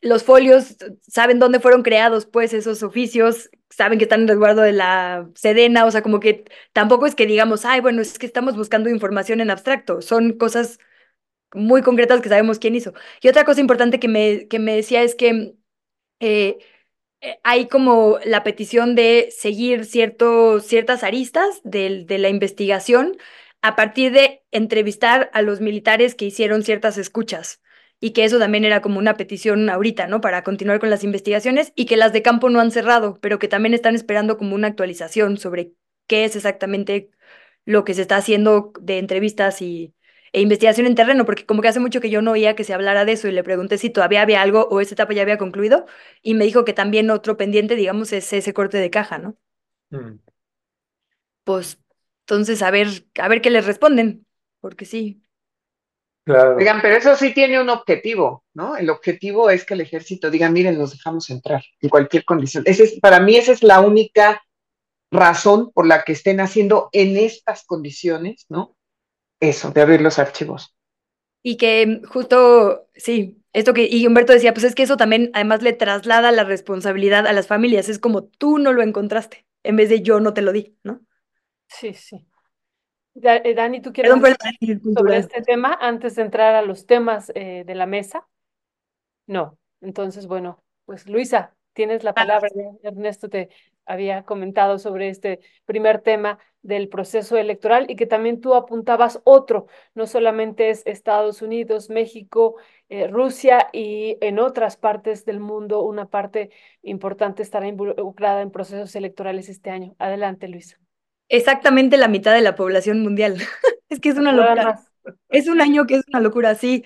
los 0.00 0.24
folios 0.24 0.76
saben 1.02 1.38
dónde 1.38 1.60
fueron 1.60 1.82
creados, 1.82 2.24
pues, 2.24 2.54
esos 2.54 2.82
oficios, 2.82 3.50
saben 3.68 3.98
que 3.98 4.04
están 4.04 4.22
en 4.22 4.28
resguardo 4.28 4.62
de 4.62 4.72
la 4.72 5.28
Sedena, 5.34 5.84
o 5.84 5.90
sea, 5.90 6.02
como 6.02 6.20
que 6.20 6.44
tampoco 6.72 7.06
es 7.06 7.14
que 7.14 7.26
digamos, 7.26 7.66
ay, 7.66 7.80
bueno, 7.82 8.00
es 8.00 8.18
que 8.18 8.26
estamos 8.26 8.56
buscando 8.56 8.88
información 8.88 9.42
en 9.42 9.50
abstracto, 9.50 10.00
son 10.00 10.38
cosas 10.38 10.78
muy 11.54 11.82
concretas 11.82 12.20
que 12.20 12.28
sabemos 12.28 12.58
quién 12.58 12.74
hizo. 12.74 12.94
Y 13.22 13.28
otra 13.28 13.44
cosa 13.44 13.60
importante 13.60 14.00
que 14.00 14.08
me, 14.08 14.48
que 14.48 14.58
me 14.58 14.74
decía 14.76 15.02
es 15.02 15.14
que 15.14 15.56
eh, 16.20 16.58
hay 17.42 17.68
como 17.68 18.18
la 18.24 18.42
petición 18.42 18.94
de 18.94 19.28
seguir 19.30 19.84
cierto, 19.84 20.60
ciertas 20.60 21.02
aristas 21.02 21.60
de, 21.64 22.04
de 22.04 22.18
la 22.18 22.28
investigación 22.28 23.16
a 23.62 23.76
partir 23.76 24.12
de 24.12 24.42
entrevistar 24.50 25.30
a 25.32 25.42
los 25.42 25.60
militares 25.60 26.14
que 26.14 26.26
hicieron 26.26 26.62
ciertas 26.62 26.98
escuchas 26.98 27.62
y 28.00 28.10
que 28.12 28.24
eso 28.24 28.38
también 28.38 28.64
era 28.64 28.82
como 28.82 28.98
una 28.98 29.16
petición 29.16 29.70
ahorita, 29.70 30.06
¿no? 30.06 30.20
Para 30.20 30.42
continuar 30.44 30.80
con 30.80 30.90
las 30.90 31.04
investigaciones 31.04 31.72
y 31.74 31.86
que 31.86 31.96
las 31.96 32.12
de 32.12 32.22
campo 32.22 32.50
no 32.50 32.60
han 32.60 32.70
cerrado, 32.70 33.18
pero 33.20 33.38
que 33.38 33.48
también 33.48 33.74
están 33.74 33.94
esperando 33.94 34.36
como 34.36 34.54
una 34.54 34.68
actualización 34.68 35.38
sobre 35.38 35.72
qué 36.06 36.24
es 36.24 36.36
exactamente 36.36 37.10
lo 37.64 37.84
que 37.84 37.94
se 37.94 38.02
está 38.02 38.16
haciendo 38.16 38.72
de 38.80 38.98
entrevistas 38.98 39.62
y, 39.62 39.94
e 40.34 40.40
investigación 40.40 40.88
en 40.88 40.96
terreno, 40.96 41.24
porque 41.24 41.46
como 41.46 41.62
que 41.62 41.68
hace 41.68 41.78
mucho 41.78 42.00
que 42.00 42.10
yo 42.10 42.20
no 42.20 42.32
oía 42.32 42.56
que 42.56 42.64
se 42.64 42.74
hablara 42.74 43.04
de 43.04 43.12
eso 43.12 43.28
y 43.28 43.32
le 43.32 43.44
pregunté 43.44 43.78
si 43.78 43.88
todavía 43.88 44.20
había 44.20 44.42
algo 44.42 44.66
o 44.68 44.80
esa 44.80 44.94
etapa 44.94 45.14
ya 45.14 45.22
había 45.22 45.38
concluido 45.38 45.86
y 46.22 46.34
me 46.34 46.44
dijo 46.44 46.64
que 46.64 46.72
también 46.72 47.08
otro 47.10 47.36
pendiente, 47.36 47.76
digamos, 47.76 48.12
es 48.12 48.32
ese 48.32 48.52
corte 48.52 48.78
de 48.78 48.90
caja, 48.90 49.18
¿no? 49.18 49.36
Mm. 49.90 50.18
Pues 51.44 51.78
entonces 52.22 52.62
a 52.62 52.72
ver, 52.72 52.88
a 53.20 53.28
ver 53.28 53.40
qué 53.40 53.50
les 53.50 53.64
responden, 53.64 54.26
porque 54.60 54.84
sí, 54.86 55.22
Claro. 56.24 56.56
Oigan, 56.56 56.80
pero 56.80 56.96
eso 56.96 57.14
sí 57.16 57.34
tiene 57.34 57.60
un 57.60 57.68
objetivo, 57.68 58.44
¿no? 58.54 58.76
El 58.76 58.88
objetivo 58.88 59.50
es 59.50 59.66
que 59.66 59.74
el 59.74 59.82
ejército 59.82 60.30
diga, 60.30 60.48
miren, 60.48 60.78
los 60.78 60.92
dejamos 60.92 61.28
entrar 61.28 61.62
en 61.82 61.90
cualquier 61.90 62.24
condición. 62.24 62.64
Ese 62.66 62.84
es, 62.84 62.98
para 62.98 63.20
mí 63.20 63.36
esa 63.36 63.52
es 63.52 63.62
la 63.62 63.80
única 63.80 64.42
razón 65.12 65.70
por 65.72 65.86
la 65.86 66.02
que 66.02 66.12
estén 66.12 66.40
haciendo 66.40 66.88
en 66.92 67.18
estas 67.18 67.66
condiciones, 67.66 68.46
¿no? 68.48 68.73
Eso, 69.40 69.70
de 69.70 69.80
abrir 69.82 70.00
los 70.00 70.18
archivos. 70.18 70.74
Y 71.42 71.56
que 71.56 72.00
justo, 72.08 72.88
sí, 72.94 73.42
esto 73.52 73.74
que, 73.74 73.86
y 73.90 74.06
Humberto 74.06 74.32
decía, 74.32 74.54
pues 74.54 74.64
es 74.64 74.74
que 74.74 74.82
eso 74.82 74.96
también 74.96 75.30
además 75.34 75.62
le 75.62 75.72
traslada 75.72 76.32
la 76.32 76.44
responsabilidad 76.44 77.26
a 77.26 77.32
las 77.32 77.46
familias, 77.46 77.88
es 77.88 77.98
como 77.98 78.24
tú 78.24 78.58
no 78.58 78.72
lo 78.72 78.82
encontraste, 78.82 79.46
en 79.62 79.76
vez 79.76 79.90
de 79.90 80.00
yo 80.00 80.20
no 80.20 80.32
te 80.32 80.42
lo 80.42 80.52
di, 80.52 80.76
¿no? 80.82 81.00
Sí, 81.68 81.92
sí. 81.92 82.26
Dani, 83.14 83.80
¿tú 83.80 83.92
quieres 83.92 84.12
Perdón, 84.12 84.36
decir 84.60 84.80
sobre 84.94 85.18
este 85.18 85.42
tema 85.42 85.78
antes 85.80 86.16
de 86.16 86.22
entrar 86.22 86.54
a 86.54 86.62
los 86.62 86.86
temas 86.86 87.30
eh, 87.34 87.62
de 87.64 87.74
la 87.74 87.86
mesa? 87.86 88.26
No. 89.26 89.58
Entonces, 89.80 90.26
bueno, 90.26 90.64
pues 90.84 91.06
Luisa, 91.06 91.54
Tienes 91.74 92.04
la 92.04 92.14
palabra, 92.14 92.48
Ernesto 92.84 93.28
te 93.28 93.50
había 93.84 94.22
comentado 94.22 94.78
sobre 94.78 95.08
este 95.08 95.40
primer 95.64 96.00
tema 96.00 96.38
del 96.64 96.88
proceso 96.88 97.36
electoral 97.36 97.86
y 97.88 97.94
que 97.94 98.06
también 98.06 98.40
tú 98.40 98.54
apuntabas 98.54 99.20
otro, 99.22 99.66
no 99.94 100.06
solamente 100.06 100.70
es 100.70 100.82
Estados 100.86 101.42
Unidos, 101.42 101.90
México, 101.90 102.56
eh, 102.88 103.06
Rusia 103.06 103.68
y 103.72 104.16
en 104.20 104.38
otras 104.38 104.76
partes 104.76 105.24
del 105.24 105.40
mundo 105.40 105.82
una 105.82 106.06
parte 106.06 106.50
importante 106.82 107.42
estará 107.42 107.68
involucrada 107.68 108.40
en 108.40 108.50
procesos 108.50 108.96
electorales 108.96 109.48
este 109.48 109.70
año. 109.70 109.94
Adelante, 109.98 110.48
Luisa. 110.48 110.78
Exactamente 111.28 111.96
la 111.98 112.08
mitad 112.08 112.34
de 112.34 112.40
la 112.40 112.54
población 112.54 113.02
mundial. 113.02 113.36
es 113.88 114.00
que 114.00 114.08
es 114.08 114.16
una 114.16 114.32
locura. 114.32 114.80
Es 115.28 115.48
un 115.48 115.60
año 115.60 115.86
que 115.86 115.96
es 115.96 116.02
una 116.08 116.20
locura, 116.20 116.54
sí. 116.54 116.84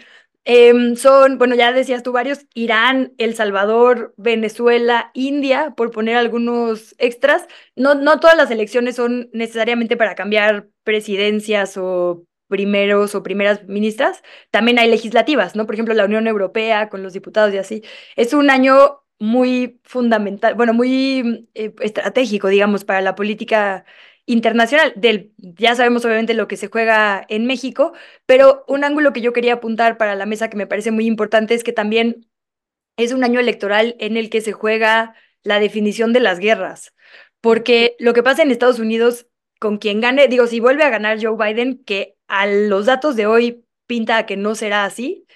Em, 0.50 0.96
son, 0.96 1.36
bueno, 1.36 1.54
ya 1.54 1.72
decías 1.72 2.02
tú 2.02 2.10
varios, 2.12 2.46
Irán, 2.54 3.12
El 3.18 3.34
Salvador, 3.34 4.14
Venezuela, 4.16 5.10
India, 5.12 5.74
por 5.76 5.90
poner 5.90 6.16
algunos 6.16 6.94
extras. 6.98 7.46
No, 7.76 7.94
no 7.94 8.18
todas 8.18 8.34
las 8.34 8.50
elecciones 8.50 8.96
son 8.96 9.28
necesariamente 9.34 9.98
para 9.98 10.14
cambiar 10.14 10.70
presidencias 10.84 11.76
o 11.76 12.24
primeros 12.46 13.14
o 13.14 13.22
primeras 13.22 13.64
ministras. 13.68 14.22
También 14.50 14.78
hay 14.78 14.88
legislativas, 14.88 15.54
¿no? 15.54 15.66
Por 15.66 15.74
ejemplo, 15.74 15.92
la 15.92 16.06
Unión 16.06 16.26
Europea 16.26 16.88
con 16.88 17.02
los 17.02 17.12
diputados 17.12 17.52
y 17.52 17.58
así. 17.58 17.82
Es 18.16 18.32
un 18.32 18.48
año 18.48 19.02
muy 19.18 19.80
fundamental, 19.84 20.54
bueno, 20.54 20.72
muy 20.72 21.48
eh, 21.54 21.74
estratégico, 21.80 22.48
digamos, 22.48 22.84
para 22.86 23.02
la 23.02 23.14
política 23.14 23.84
internacional. 24.28 24.92
Del, 24.94 25.32
ya 25.38 25.74
sabemos 25.74 26.04
obviamente 26.04 26.34
lo 26.34 26.46
que 26.46 26.56
se 26.56 26.68
juega 26.68 27.24
en 27.28 27.46
México, 27.46 27.92
pero 28.26 28.64
un 28.68 28.84
ángulo 28.84 29.12
que 29.12 29.22
yo 29.22 29.32
quería 29.32 29.54
apuntar 29.54 29.96
para 29.96 30.14
la 30.14 30.26
mesa 30.26 30.50
que 30.50 30.56
me 30.56 30.66
parece 30.66 30.90
muy 30.92 31.06
importante 31.06 31.54
es 31.54 31.64
que 31.64 31.72
también 31.72 32.28
es 32.96 33.12
un 33.12 33.24
año 33.24 33.40
electoral 33.40 33.96
en 33.98 34.16
el 34.16 34.28
que 34.30 34.40
se 34.40 34.52
juega 34.52 35.14
la 35.42 35.60
definición 35.60 36.12
de 36.12 36.20
las 36.20 36.38
guerras, 36.38 36.94
porque 37.40 37.96
lo 37.98 38.12
que 38.12 38.22
pasa 38.22 38.42
en 38.42 38.50
Estados 38.50 38.78
Unidos 38.78 39.26
con 39.58 39.78
quien 39.78 40.00
gane, 40.00 40.28
digo, 40.28 40.46
si 40.46 40.60
vuelve 40.60 40.84
a 40.84 40.90
ganar 40.90 41.18
Joe 41.20 41.36
Biden, 41.36 41.82
que 41.84 42.16
a 42.28 42.46
los 42.46 42.86
datos 42.86 43.16
de 43.16 43.26
hoy 43.26 43.64
pinta 43.86 44.26
que 44.26 44.36
no 44.36 44.54
será 44.54 44.84
así, 44.84 45.26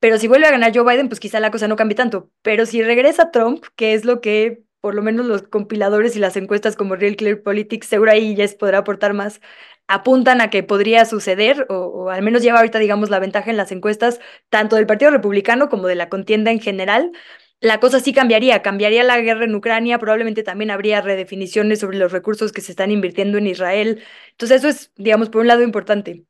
pero 0.00 0.18
si 0.18 0.28
vuelve 0.28 0.46
a 0.46 0.52
ganar 0.52 0.72
Joe 0.74 0.90
Biden, 0.90 1.08
pues 1.08 1.20
quizá 1.20 1.38
la 1.40 1.50
cosa 1.50 1.68
no 1.68 1.76
cambie 1.76 1.96
tanto, 1.96 2.30
pero 2.42 2.66
si 2.66 2.82
regresa 2.82 3.30
Trump, 3.30 3.64
que 3.76 3.94
es 3.94 4.04
lo 4.04 4.20
que 4.20 4.62
por 4.80 4.94
lo 4.94 5.02
menos 5.02 5.26
los 5.26 5.42
compiladores 5.42 6.16
y 6.16 6.20
las 6.20 6.36
encuestas 6.36 6.76
como 6.76 6.96
Real 6.96 7.16
Clear 7.16 7.42
Politics, 7.42 7.86
seguro 7.86 8.12
ahí 8.12 8.34
ya 8.36 8.46
podrá 8.58 8.78
aportar 8.78 9.14
más, 9.14 9.40
apuntan 9.88 10.40
a 10.40 10.50
que 10.50 10.62
podría 10.62 11.04
suceder, 11.04 11.66
o, 11.70 12.10
al 12.10 12.22
menos 12.22 12.42
lleva 12.42 12.58
ahorita, 12.58 12.78
digamos, 12.78 13.10
la 13.10 13.18
ventaja 13.18 13.50
en 13.50 13.56
las 13.56 13.72
encuestas, 13.72 14.20
tanto 14.50 14.76
del 14.76 14.86
Partido 14.86 15.10
Republicano 15.10 15.68
como 15.68 15.86
de 15.88 15.94
la 15.96 16.08
contienda 16.08 16.50
en 16.52 16.60
general. 16.60 17.12
La 17.60 17.80
cosa 17.80 17.98
sí 18.00 18.12
cambiaría, 18.12 18.62
cambiaría 18.62 19.02
la 19.02 19.20
guerra 19.20 19.44
en 19.44 19.54
Ucrania, 19.54 19.98
probablemente 19.98 20.44
también 20.44 20.70
habría 20.70 21.00
redefiniciones 21.00 21.80
sobre 21.80 21.98
los 21.98 22.12
recursos 22.12 22.52
que 22.52 22.60
se 22.60 22.72
están 22.72 22.92
invirtiendo 22.92 23.38
en 23.38 23.48
Israel. 23.48 24.02
Entonces 24.32 24.58
eso 24.58 24.68
es, 24.68 24.92
digamos, 24.96 25.28
por 25.30 25.40
un 25.40 25.48
lado 25.48 25.62
importante. 25.62 26.27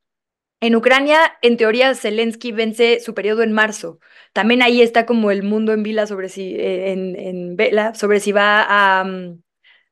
En 0.61 0.75
Ucrania, 0.75 1.37
en 1.41 1.55
teoría, 1.57 1.95
Zelensky 1.95 2.51
vence 2.51 2.99
su 2.99 3.13
periodo 3.13 3.43
en 3.43 3.53
marzo. 3.53 3.99
También 4.33 4.61
ahí 4.61 4.81
está 4.81 5.05
como 5.05 5.31
el 5.31 5.43
mundo 5.43 5.71
en 5.71 5.83
vela 5.83 6.05
sobre 6.05 6.27
si, 6.29 6.53
eh, 6.55 6.91
en, 6.91 7.55
vela 7.55 7.95
sobre 7.95 8.19
si 8.19 8.33
va 8.33 8.65
a, 8.99 9.03
mm, 9.05 9.41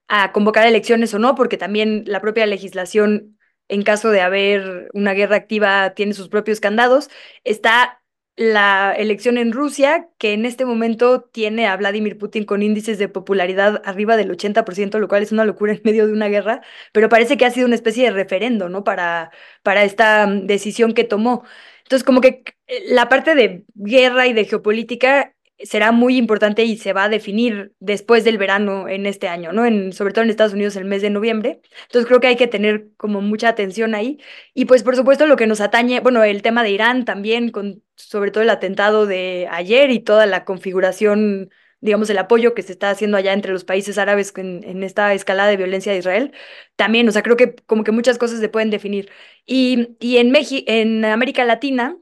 a 0.09 0.31
convocar 0.33 0.67
elecciones 0.67 1.13
o 1.13 1.19
no, 1.19 1.35
porque 1.35 1.57
también 1.57 2.03
la 2.07 2.21
propia 2.21 2.45
legislación, 2.45 3.37
en 3.69 3.83
caso 3.83 4.09
de 4.11 4.21
haber 4.21 4.89
una 4.93 5.13
guerra 5.13 5.37
activa, 5.37 5.93
tiene 5.95 6.13
sus 6.13 6.29
propios 6.29 6.59
candados. 6.59 7.09
Está 7.45 8.01
la 8.37 8.93
elección 8.95 9.37
en 9.39 9.51
Rusia, 9.51 10.09
que 10.19 10.33
en 10.33 10.45
este 10.45 10.63
momento 10.63 11.21
tiene 11.21 11.67
a 11.67 11.75
Vladimir 11.75 12.19
Putin 12.19 12.45
con 12.45 12.61
índices 12.61 12.99
de 12.99 13.09
popularidad 13.09 13.81
arriba 13.83 14.15
del 14.15 14.29
80%, 14.31 14.99
lo 14.99 15.07
cual 15.07 15.23
es 15.23 15.31
una 15.31 15.43
locura 15.43 15.73
en 15.73 15.81
medio 15.83 16.05
de 16.05 16.13
una 16.13 16.27
guerra, 16.27 16.61
pero 16.93 17.09
parece 17.09 17.37
que 17.37 17.45
ha 17.45 17.51
sido 17.51 17.65
una 17.65 17.75
especie 17.75 18.05
de 18.05 18.11
referendo, 18.11 18.69
¿no? 18.69 18.83
Para, 18.83 19.31
para 19.63 19.83
esta 19.83 20.27
mm, 20.27 20.45
decisión 20.45 20.93
que 20.93 21.03
tomó. 21.03 21.43
Entonces, 21.83 22.03
como 22.05 22.21
que 22.21 22.43
eh, 22.67 22.83
la 22.89 23.09
parte 23.09 23.33
de 23.35 23.65
guerra 23.75 24.27
y 24.27 24.33
de 24.33 24.45
geopolítica 24.45 25.33
será 25.59 25.91
muy 25.91 26.17
importante 26.17 26.63
y 26.63 26.77
se 26.77 26.93
va 26.93 27.05
a 27.05 27.09
definir 27.09 27.73
después 27.79 28.23
del 28.23 28.37
verano 28.37 28.87
en 28.87 29.05
este 29.07 29.27
año, 29.27 29.51
¿no? 29.51 29.65
En, 29.65 29.93
sobre 29.93 30.13
todo 30.13 30.23
en 30.23 30.29
Estados 30.29 30.53
Unidos 30.53 30.75
el 30.75 30.85
mes 30.85 31.01
de 31.01 31.09
noviembre. 31.09 31.61
Entonces 31.83 32.07
creo 32.07 32.19
que 32.19 32.27
hay 32.27 32.35
que 32.35 32.47
tener 32.47 32.89
como 32.97 33.21
mucha 33.21 33.49
atención 33.49 33.95
ahí. 33.95 34.19
Y 34.53 34.65
pues 34.65 34.83
por 34.83 34.95
supuesto 34.95 35.25
lo 35.25 35.35
que 35.37 35.47
nos 35.47 35.61
atañe, 35.61 35.99
bueno, 36.01 36.23
el 36.23 36.41
tema 36.43 36.63
de 36.63 36.71
Irán 36.71 37.05
también, 37.05 37.49
con 37.49 37.83
sobre 37.97 38.31
todo 38.31 38.43
el 38.43 38.49
atentado 38.49 39.05
de 39.05 39.47
ayer 39.51 39.91
y 39.91 39.99
toda 39.99 40.25
la 40.25 40.45
configuración, 40.45 41.49
digamos, 41.81 42.09
el 42.09 42.17
apoyo 42.19 42.53
que 42.55 42.61
se 42.63 42.71
está 42.73 42.89
haciendo 42.91 43.17
allá 43.17 43.33
entre 43.33 43.51
los 43.53 43.65
países 43.65 43.97
árabes 43.97 44.33
en, 44.37 44.63
en 44.63 44.83
esta 44.83 45.13
escalada 45.13 45.49
de 45.49 45.57
violencia 45.57 45.91
de 45.91 45.99
Israel. 45.99 46.33
También, 46.75 47.07
o 47.09 47.11
sea, 47.11 47.23
creo 47.23 47.37
que 47.37 47.55
como 47.65 47.83
que 47.83 47.91
muchas 47.91 48.17
cosas 48.17 48.39
se 48.39 48.49
pueden 48.49 48.69
definir. 48.69 49.11
Y, 49.45 49.97
y 49.99 50.17
en, 50.17 50.33
en 50.67 51.05
América 51.05 51.45
Latina, 51.45 51.97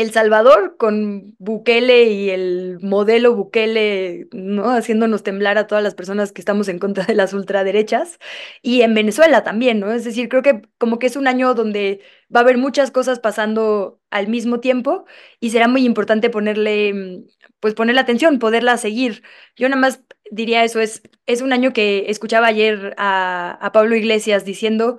el 0.00 0.12
Salvador 0.12 0.76
con 0.78 1.34
Bukele 1.38 2.04
y 2.04 2.30
el 2.30 2.78
modelo 2.80 3.34
Bukele, 3.34 4.28
¿no? 4.32 4.70
Haciéndonos 4.70 5.22
temblar 5.22 5.58
a 5.58 5.66
todas 5.66 5.84
las 5.84 5.94
personas 5.94 6.32
que 6.32 6.40
estamos 6.40 6.68
en 6.68 6.78
contra 6.78 7.04
de 7.04 7.14
las 7.14 7.32
ultraderechas. 7.34 8.18
Y 8.62 8.82
en 8.82 8.94
Venezuela 8.94 9.44
también, 9.44 9.80
¿no? 9.80 9.92
Es 9.92 10.04
decir, 10.04 10.28
creo 10.28 10.42
que 10.42 10.62
como 10.78 10.98
que 10.98 11.06
es 11.06 11.16
un 11.16 11.26
año 11.28 11.54
donde 11.54 12.00
va 12.34 12.40
a 12.40 12.42
haber 12.42 12.58
muchas 12.58 12.90
cosas 12.90 13.20
pasando 13.20 14.00
al 14.10 14.28
mismo 14.28 14.60
tiempo 14.60 15.04
y 15.40 15.50
será 15.50 15.68
muy 15.68 15.84
importante 15.84 16.30
ponerle, 16.30 17.24
pues 17.60 17.74
ponerle 17.74 18.00
atención, 18.00 18.38
poderla 18.38 18.76
seguir. 18.78 19.22
Yo 19.56 19.68
nada 19.68 19.80
más 19.80 20.02
diría 20.30 20.64
eso, 20.64 20.80
es, 20.80 21.02
es 21.26 21.42
un 21.42 21.52
año 21.52 21.72
que 21.72 22.06
escuchaba 22.08 22.46
ayer 22.46 22.94
a, 22.98 23.70
Pablo 23.72 23.96
Iglesias 23.96 24.44
diciendo, 24.44 24.98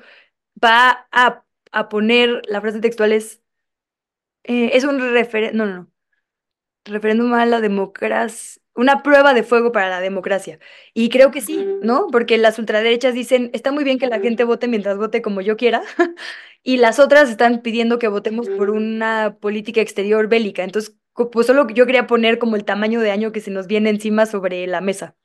va 0.63 1.07
a, 1.11 1.43
a 1.71 1.89
poner, 1.89 2.41
la 2.47 2.61
frase 2.61 2.79
textual 2.81 3.11
es, 3.13 3.40
eh, 4.43 4.71
es 4.73 4.83
un 4.83 4.99
referéndum, 5.13 5.57
no, 5.57 5.65
no, 5.65 5.75
no, 5.83 5.91
referéndum 6.85 7.33
a 7.33 7.45
la 7.45 7.61
democracia, 7.61 8.61
una 8.75 9.03
prueba 9.03 9.33
de 9.33 9.43
fuego 9.43 9.71
para 9.71 9.89
la 9.89 10.01
democracia. 10.01 10.59
Y 10.93 11.09
creo 11.09 11.31
que 11.31 11.41
sí, 11.41 11.65
¿no? 11.83 12.07
Porque 12.11 12.37
las 12.37 12.57
ultraderechas 12.59 13.13
dicen, 13.13 13.49
está 13.53 13.71
muy 13.71 13.83
bien 13.83 13.99
que 13.99 14.07
la 14.07 14.19
gente 14.19 14.43
vote 14.43 14.67
mientras 14.67 14.97
vote 14.97 15.21
como 15.21 15.41
yo 15.41 15.57
quiera, 15.57 15.83
y 16.63 16.77
las 16.77 16.99
otras 16.99 17.29
están 17.29 17.61
pidiendo 17.61 17.99
que 17.99 18.07
votemos 18.07 18.49
por 18.49 18.69
una 18.69 19.37
política 19.39 19.81
exterior 19.81 20.27
bélica. 20.27 20.63
Entonces, 20.63 20.95
pues 21.31 21.47
solo 21.47 21.67
yo 21.69 21.85
quería 21.85 22.07
poner 22.07 22.39
como 22.39 22.55
el 22.55 22.65
tamaño 22.65 23.01
de 23.01 23.11
año 23.11 23.31
que 23.31 23.41
se 23.41 23.51
nos 23.51 23.67
viene 23.67 23.89
encima 23.89 24.25
sobre 24.25 24.65
la 24.67 24.81
mesa. 24.81 25.15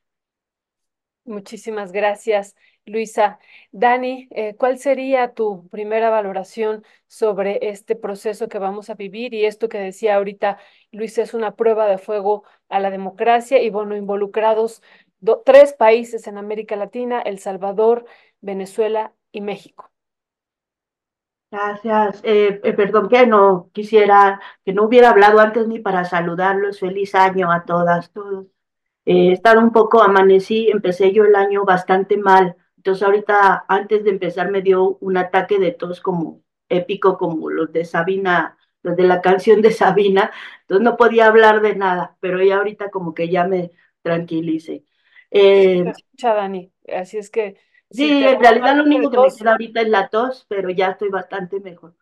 Muchísimas 1.25 1.93
gracias. 1.93 2.55
Luisa, 2.87 3.41
Dani, 3.73 4.29
eh, 4.31 4.55
¿cuál 4.57 4.79
sería 4.79 5.35
tu 5.35 5.69
primera 5.71 6.09
valoración 6.09 6.85
sobre 7.09 7.69
este 7.69 7.97
proceso 7.97 8.49
que 8.49 8.61
vamos 8.61 8.91
a 8.91 8.95
vivir? 8.95 9.35
Y 9.35 9.45
esto 9.45 9.69
que 9.69 9.79
decía 9.79 10.15
ahorita 10.17 10.59
Luisa 10.93 11.23
es 11.23 11.35
una 11.35 11.57
prueba 11.57 11.87
de 11.89 11.99
fuego 11.99 12.45
a 12.69 12.79
la 12.79 12.91
democracia 12.91 13.61
y 13.61 13.71
bueno, 13.71 13.97
involucrados 13.97 14.83
tres 15.45 15.73
países 15.73 16.29
en 16.29 16.39
América 16.39 16.77
Latina, 16.77 17.21
El 17.21 17.41
Salvador, 17.41 18.05
Venezuela 18.41 19.13
y 19.33 19.41
México. 19.41 19.91
Gracias. 21.51 22.21
Eh, 22.23 22.61
eh, 22.63 22.73
perdón 22.73 23.09
que 23.09 23.27
no 23.27 23.71
quisiera, 23.73 24.41
que 24.65 24.73
no 24.73 24.85
hubiera 24.85 25.11
hablado 25.11 25.41
antes 25.41 25.67
ni 25.67 25.81
para 25.81 26.05
saludarlos. 26.05 26.79
Feliz 26.79 27.15
año 27.17 27.51
a 27.51 27.65
todas, 27.65 28.13
todos. 28.13 28.47
he 29.05 29.33
estado 29.33 29.61
un 29.61 29.73
poco, 29.73 30.03
amanecí, 30.03 30.69
empecé 30.71 31.13
yo 31.13 31.25
el 31.25 31.35
año 31.37 31.65
bastante 31.65 32.17
mal 32.17 32.57
entonces 32.87 33.03
ahorita 33.03 33.65
antes 33.67 34.05
de 34.05 34.11
empezar 34.11 34.49
me 34.53 34.63
dio 34.63 34.97
un 35.01 35.17
ataque 35.17 35.59
de 35.59 35.73
tos 35.73 36.01
como 36.01 36.45
épico 36.69 37.19
como 37.19 37.51
los 37.51 37.73
de 37.73 37.85
Sabina, 37.85 38.57
los 38.85 38.95
de 38.95 39.03
la 39.03 39.21
canción 39.21 39.61
de 39.61 39.73
Sabina, 39.73 40.31
entonces 40.61 40.85
no 40.85 40.97
podía 40.97 41.27
hablar 41.27 41.63
de 41.63 41.75
nada, 41.75 42.17
pero 42.21 42.41
ya 42.41 42.59
ahorita 42.59 42.91
como 42.91 43.13
que 43.13 43.29
ya 43.29 43.45
me 43.45 43.73
tranquilice. 44.03 44.85
Eh, 45.33 45.83
escucha, 45.85 46.35
Dani, 46.35 46.71
así 46.95 47.19
es 47.19 47.29
que... 47.29 47.57
Sí, 47.91 48.25
en 48.25 48.39
realidad 48.41 48.77
lo 48.77 48.85
único 48.85 49.11
que 49.11 49.19
me 49.19 49.35
queda 49.37 49.51
ahorita 49.51 49.81
es 49.81 49.89
la 49.89 50.09
tos, 50.09 50.47
pero 50.49 50.71
ya 50.71 50.91
estoy 50.91 51.09
bastante 51.09 51.59
mejor. 51.59 51.97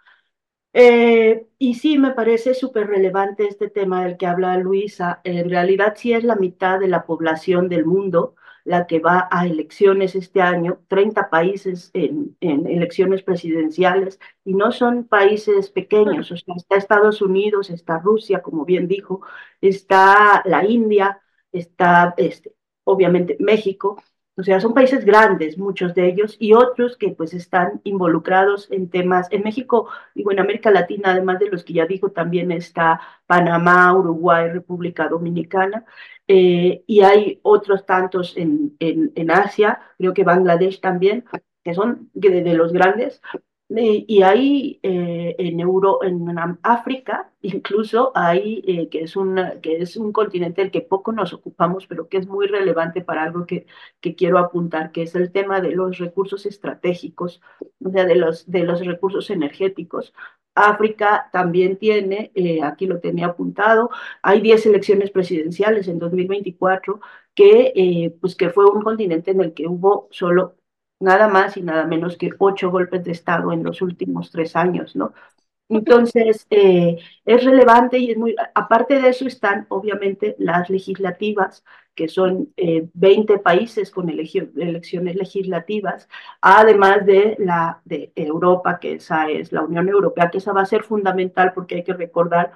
Eh, 0.74 1.46
y 1.56 1.76
sí, 1.76 1.96
me 1.96 2.10
parece 2.10 2.52
súper 2.52 2.88
relevante 2.88 3.46
este 3.46 3.70
tema 3.70 4.04
del 4.04 4.18
que 4.18 4.26
habla 4.26 4.58
Luisa. 4.58 5.22
En 5.24 5.48
realidad 5.48 5.94
sí 5.96 6.12
es 6.12 6.24
la 6.24 6.36
mitad 6.36 6.78
de 6.78 6.88
la 6.88 7.06
población 7.06 7.70
del 7.70 7.86
mundo 7.86 8.34
la 8.64 8.86
que 8.86 8.98
va 8.98 9.28
a 9.30 9.46
elecciones 9.46 10.14
este 10.14 10.40
año, 10.40 10.80
30 10.88 11.30
países 11.30 11.90
en, 11.94 12.36
elecciones 12.40 13.22
presidenciales, 13.22 14.18
y 14.44 14.54
no 14.54 14.72
son 14.72 15.04
países 15.04 15.70
pequeños, 15.70 16.30
o 16.32 16.36
sea, 16.36 16.54
está 16.56 16.76
Estados 16.76 17.22
Unidos, 17.22 17.70
está 17.70 17.98
Rusia, 17.98 18.42
como 18.42 18.64
bien 18.64 18.88
dijo, 18.88 19.20
está 19.60 20.42
la 20.46 20.64
India, 20.64 21.20
está 21.52 22.14
este, 22.16 22.54
obviamente 22.84 23.36
México, 23.40 24.02
o 24.36 24.42
sea, 24.42 24.60
son 24.60 24.74
países 24.74 25.04
grandes, 25.04 25.58
muchos 25.58 25.94
de 25.94 26.08
ellos, 26.08 26.36
y 26.40 26.54
otros 26.54 26.96
que 26.96 27.10
pues 27.10 27.34
están 27.34 27.80
involucrados 27.84 28.68
en 28.70 28.90
temas, 28.90 29.28
en 29.30 29.42
México, 29.42 29.88
digo, 30.14 30.32
en 30.32 30.40
América 30.40 30.70
Latina, 30.70 31.12
además 31.12 31.38
de 31.38 31.50
los 31.50 31.62
que 31.62 31.74
ya 31.74 31.86
dijo, 31.86 32.10
también 32.10 32.50
está 32.50 33.00
Panamá, 33.26 33.96
Uruguay, 33.96 34.50
República 34.50 35.08
Dominicana, 35.08 35.84
eh, 36.26 36.82
y 36.86 37.02
hay 37.02 37.38
otros 37.42 37.86
tantos 37.86 38.36
en, 38.36 38.76
en, 38.80 39.30
Asia, 39.30 39.80
creo 39.98 40.14
que 40.14 40.24
Bangladesh 40.24 40.80
también, 40.80 41.24
que 41.62 41.74
son 41.74 42.10
de 42.14 42.54
los 42.54 42.72
grandes, 42.72 43.20
y 43.68 44.22
hay 44.22 44.78
eh, 44.82 45.34
en, 45.38 45.58
Euro, 45.60 46.02
en 46.04 46.26
África, 46.62 47.32
incluso 47.42 48.12
hay, 48.14 48.62
eh, 48.66 48.88
que, 48.88 49.02
es 49.02 49.16
una, 49.16 49.60
que 49.60 49.78
es 49.78 49.96
un 49.96 50.12
continente 50.12 50.60
del 50.62 50.70
que 50.70 50.82
poco 50.82 51.12
nos 51.12 51.32
ocupamos, 51.32 51.86
pero 51.86 52.08
que 52.08 52.18
es 52.18 52.26
muy 52.26 52.46
relevante 52.46 53.00
para 53.00 53.22
algo 53.24 53.46
que, 53.46 53.66
que 54.00 54.14
quiero 54.14 54.38
apuntar, 54.38 54.92
que 54.92 55.02
es 55.02 55.14
el 55.14 55.32
tema 55.32 55.60
de 55.60 55.72
los 55.72 55.98
recursos 55.98 56.46
estratégicos, 56.46 57.40
o 57.84 57.90
sea, 57.90 58.04
de 58.04 58.16
los, 58.16 58.50
de 58.50 58.64
los 58.64 58.84
recursos 58.84 59.30
energéticos. 59.30 60.12
África 60.54 61.28
también 61.32 61.78
tiene, 61.78 62.30
eh, 62.34 62.62
aquí 62.62 62.86
lo 62.86 63.00
tenía 63.00 63.26
apuntado, 63.28 63.90
hay 64.22 64.40
10 64.40 64.66
elecciones 64.66 65.10
presidenciales 65.10 65.88
en 65.88 65.98
2024, 65.98 67.00
que, 67.34 67.72
eh, 67.74 68.16
pues 68.20 68.36
que 68.36 68.50
fue 68.50 68.66
un 68.66 68.82
continente 68.82 69.32
en 69.32 69.40
el 69.40 69.54
que 69.54 69.66
hubo 69.66 70.08
solo 70.10 70.56
nada 71.00 71.28
más 71.28 71.56
y 71.56 71.62
nada 71.62 71.86
menos 71.86 72.16
que 72.16 72.30
ocho 72.38 72.70
golpes 72.70 73.04
de 73.04 73.12
Estado 73.12 73.52
en 73.52 73.62
los 73.62 73.82
últimos 73.82 74.30
tres 74.30 74.56
años, 74.56 74.96
¿no? 74.96 75.12
Entonces, 75.68 76.46
eh, 76.50 76.98
es 77.24 77.44
relevante 77.44 77.98
y 77.98 78.10
es 78.10 78.18
muy, 78.18 78.36
aparte 78.54 79.00
de 79.00 79.08
eso 79.08 79.26
están 79.26 79.66
obviamente 79.70 80.36
las 80.38 80.68
legislativas, 80.68 81.64
que 81.94 82.08
son 82.08 82.52
eh, 82.56 82.88
20 82.92 83.38
países 83.38 83.90
con 83.90 84.08
elecciones 84.10 85.16
legislativas, 85.16 86.08
además 86.40 87.06
de 87.06 87.36
la 87.38 87.80
de 87.84 88.12
Europa, 88.14 88.78
que 88.78 88.94
esa 88.94 89.30
es 89.30 89.52
la 89.52 89.62
Unión 89.62 89.88
Europea, 89.88 90.30
que 90.30 90.38
esa 90.38 90.52
va 90.52 90.62
a 90.62 90.66
ser 90.66 90.82
fundamental 90.82 91.52
porque 91.54 91.76
hay 91.76 91.84
que 91.84 91.94
recordar 91.94 92.52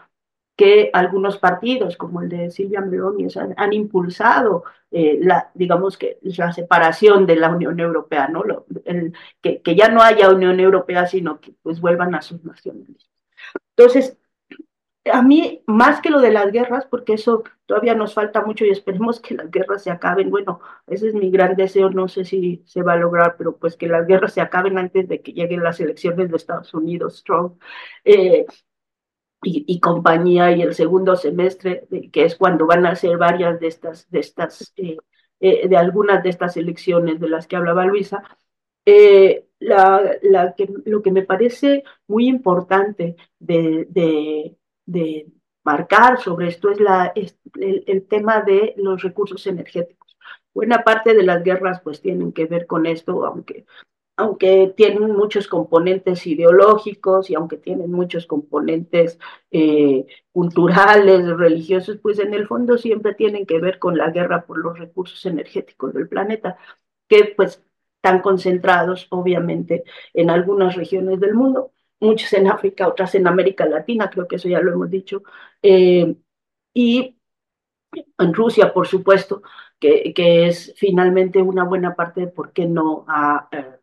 que 0.58 0.90
algunos 0.92 1.38
partidos, 1.38 1.96
como 1.96 2.20
el 2.20 2.28
de 2.28 2.50
Silvia 2.50 2.80
Meloni, 2.80 3.28
han, 3.36 3.54
han 3.56 3.72
impulsado 3.72 4.64
eh, 4.90 5.16
la, 5.22 5.52
digamos 5.54 5.96
que 5.96 6.18
la 6.22 6.52
separación 6.52 7.26
de 7.26 7.36
la 7.36 7.50
Unión 7.50 7.78
Europea, 7.78 8.26
¿no? 8.26 8.42
Lo, 8.42 8.66
el, 8.84 9.12
que, 9.40 9.62
que, 9.62 9.76
ya 9.76 9.88
no 9.88 10.02
haya 10.02 10.30
Unión 10.30 10.58
Europea, 10.58 11.06
sino 11.06 11.40
que 11.40 11.52
pues 11.62 11.80
vuelvan 11.80 12.14
a 12.16 12.22
sus 12.22 12.44
naciones. 12.44 12.88
Entonces, 13.76 14.18
a 15.12 15.22
mí, 15.22 15.62
más 15.66 16.00
que 16.00 16.10
lo 16.10 16.20
de 16.20 16.32
las 16.32 16.50
guerras, 16.50 16.86
porque 16.86 17.14
eso 17.14 17.44
todavía 17.66 17.94
nos 17.94 18.14
falta 18.14 18.42
mucho 18.44 18.64
y 18.64 18.70
esperemos 18.70 19.20
que 19.20 19.34
las 19.34 19.50
guerras 19.52 19.84
se 19.84 19.92
acaben, 19.92 20.28
bueno, 20.28 20.60
ese 20.88 21.08
es 21.08 21.14
mi 21.14 21.30
gran 21.30 21.54
deseo, 21.54 21.90
no 21.90 22.08
sé 22.08 22.24
si 22.24 22.64
se 22.66 22.82
va 22.82 22.94
a 22.94 22.96
lograr, 22.96 23.36
pero 23.38 23.56
pues 23.56 23.76
que 23.76 23.86
las 23.86 24.08
guerras 24.08 24.32
se 24.32 24.40
acaben 24.40 24.76
antes 24.76 25.08
de 25.08 25.22
que 25.22 25.32
lleguen 25.32 25.62
las 25.62 25.78
elecciones 25.80 26.30
de 26.30 26.36
Estados 26.36 26.74
Unidos, 26.74 27.22
Trump. 27.24 27.62
Eh, 28.04 28.44
y, 29.42 29.64
y, 29.66 29.80
compañía 29.80 30.50
y 30.52 30.62
el 30.62 30.74
segundo 30.74 31.16
semestre, 31.16 31.86
que 32.12 32.24
es 32.24 32.36
cuando 32.36 32.66
van 32.66 32.86
a 32.86 32.96
ser 32.96 33.16
varias 33.18 33.60
de 33.60 33.68
estas, 33.68 34.10
de 34.10 34.20
estas, 34.20 34.72
eh, 34.76 34.98
eh, 35.40 35.68
de 35.68 35.76
algunas 35.76 36.22
de 36.22 36.30
estas 36.30 36.56
elecciones 36.56 37.20
de 37.20 37.28
las 37.28 37.46
que 37.46 37.56
hablaba 37.56 37.86
Luisa, 37.86 38.22
eh, 38.84 39.46
la, 39.60 40.16
la 40.22 40.54
que, 40.54 40.68
lo 40.86 41.02
que 41.02 41.12
me 41.12 41.22
parece 41.22 41.84
muy 42.06 42.26
importante 42.28 43.16
de, 43.38 43.86
de, 43.90 44.56
de 44.86 45.26
marcar 45.64 46.20
sobre 46.20 46.48
esto 46.48 46.70
es, 46.70 46.80
la, 46.80 47.12
es 47.14 47.38
el, 47.60 47.84
el, 47.86 48.06
tema 48.06 48.40
de 48.40 48.74
los 48.76 49.02
recursos 49.02 49.46
energéticos. 49.46 50.16
Buena 50.54 50.82
parte 50.82 51.14
de 51.14 51.22
las 51.22 51.42
guerras 51.44 51.80
pues 51.82 52.00
tienen 52.00 52.32
que 52.32 52.46
ver 52.46 52.66
con 52.66 52.86
esto, 52.86 53.24
aunque 53.24 53.66
aunque 54.18 54.74
tienen 54.76 55.12
muchos 55.12 55.46
componentes 55.48 56.26
ideológicos 56.26 57.30
y 57.30 57.36
aunque 57.36 57.56
tienen 57.56 57.92
muchos 57.92 58.26
componentes 58.26 59.18
eh, 59.52 60.06
culturales, 60.32 61.26
religiosos, 61.38 61.98
pues 62.02 62.18
en 62.18 62.34
el 62.34 62.48
fondo 62.48 62.78
siempre 62.78 63.14
tienen 63.14 63.46
que 63.46 63.60
ver 63.60 63.78
con 63.78 63.96
la 63.96 64.10
guerra 64.10 64.44
por 64.44 64.58
los 64.58 64.78
recursos 64.78 65.24
energéticos 65.26 65.94
del 65.94 66.08
planeta, 66.08 66.58
que 67.08 67.32
pues 67.36 67.62
están 67.96 68.20
concentrados 68.20 69.06
obviamente 69.10 69.84
en 70.14 70.30
algunas 70.30 70.74
regiones 70.76 71.20
del 71.20 71.34
mundo, 71.34 71.72
muchos 72.00 72.32
en 72.32 72.48
África, 72.48 72.88
otras 72.88 73.14
en 73.14 73.28
América 73.28 73.66
Latina, 73.66 74.10
creo 74.10 74.26
que 74.28 74.36
eso 74.36 74.48
ya 74.48 74.60
lo 74.60 74.72
hemos 74.72 74.90
dicho, 74.90 75.22
eh, 75.62 76.16
y 76.74 77.16
en 78.18 78.34
Rusia, 78.34 78.72
por 78.74 78.86
supuesto, 78.88 79.42
que, 79.78 80.12
que, 80.14 80.48
es 80.48 80.74
finalmente 80.76 81.40
una 81.40 81.64
buena 81.64 81.94
parte 81.94 82.22
de 82.22 82.28
por 82.28 82.52
qué 82.52 82.66
no 82.66 83.04
ha... 83.08 83.48
Eh, 83.52 83.77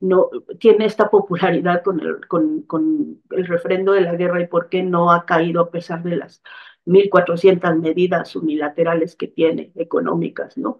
no 0.00 0.30
tiene 0.58 0.86
esta 0.86 1.10
popularidad 1.10 1.82
con 1.82 2.00
el, 2.00 2.26
con, 2.26 2.62
con 2.62 3.22
el 3.30 3.46
refrendo 3.46 3.92
de 3.92 4.00
la 4.00 4.14
guerra 4.14 4.40
y 4.40 4.46
por 4.46 4.68
qué 4.68 4.82
no 4.82 5.12
ha 5.12 5.26
caído 5.26 5.60
a 5.60 5.70
pesar 5.70 6.02
de 6.02 6.16
las 6.16 6.42
1.400 6.86 7.78
medidas 7.78 8.34
unilaterales 8.36 9.14
que 9.16 9.28
tiene 9.28 9.72
económicas, 9.76 10.56
¿no? 10.56 10.78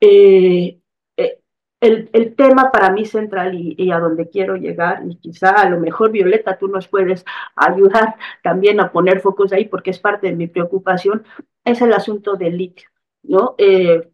Eh, 0.00 0.80
eh, 1.16 1.38
el, 1.80 2.10
el, 2.12 2.34
tema 2.34 2.70
para 2.72 2.90
mí 2.90 3.04
central 3.04 3.54
y, 3.54 3.90
a 3.90 3.98
donde 3.98 4.28
quiero 4.28 4.56
llegar, 4.56 5.02
y 5.06 5.16
quizá 5.16 5.50
a 5.50 5.68
lo 5.68 5.78
mejor 5.78 6.10
Violeta, 6.10 6.58
tú 6.58 6.68
nos 6.68 6.88
puedes 6.88 7.24
ayudar 7.56 8.16
también 8.42 8.80
a 8.80 8.92
poner 8.92 9.20
focos 9.20 9.52
ahí 9.52 9.66
porque 9.66 9.90
es 9.90 9.98
parte 9.98 10.28
de 10.28 10.36
mi 10.36 10.46
preocupación, 10.46 11.24
es 11.64 11.82
el 11.82 11.92
asunto 11.92 12.36
del 12.36 12.56
litio, 12.56 12.88
¿no? 13.22 13.54
Eh, 13.58 14.10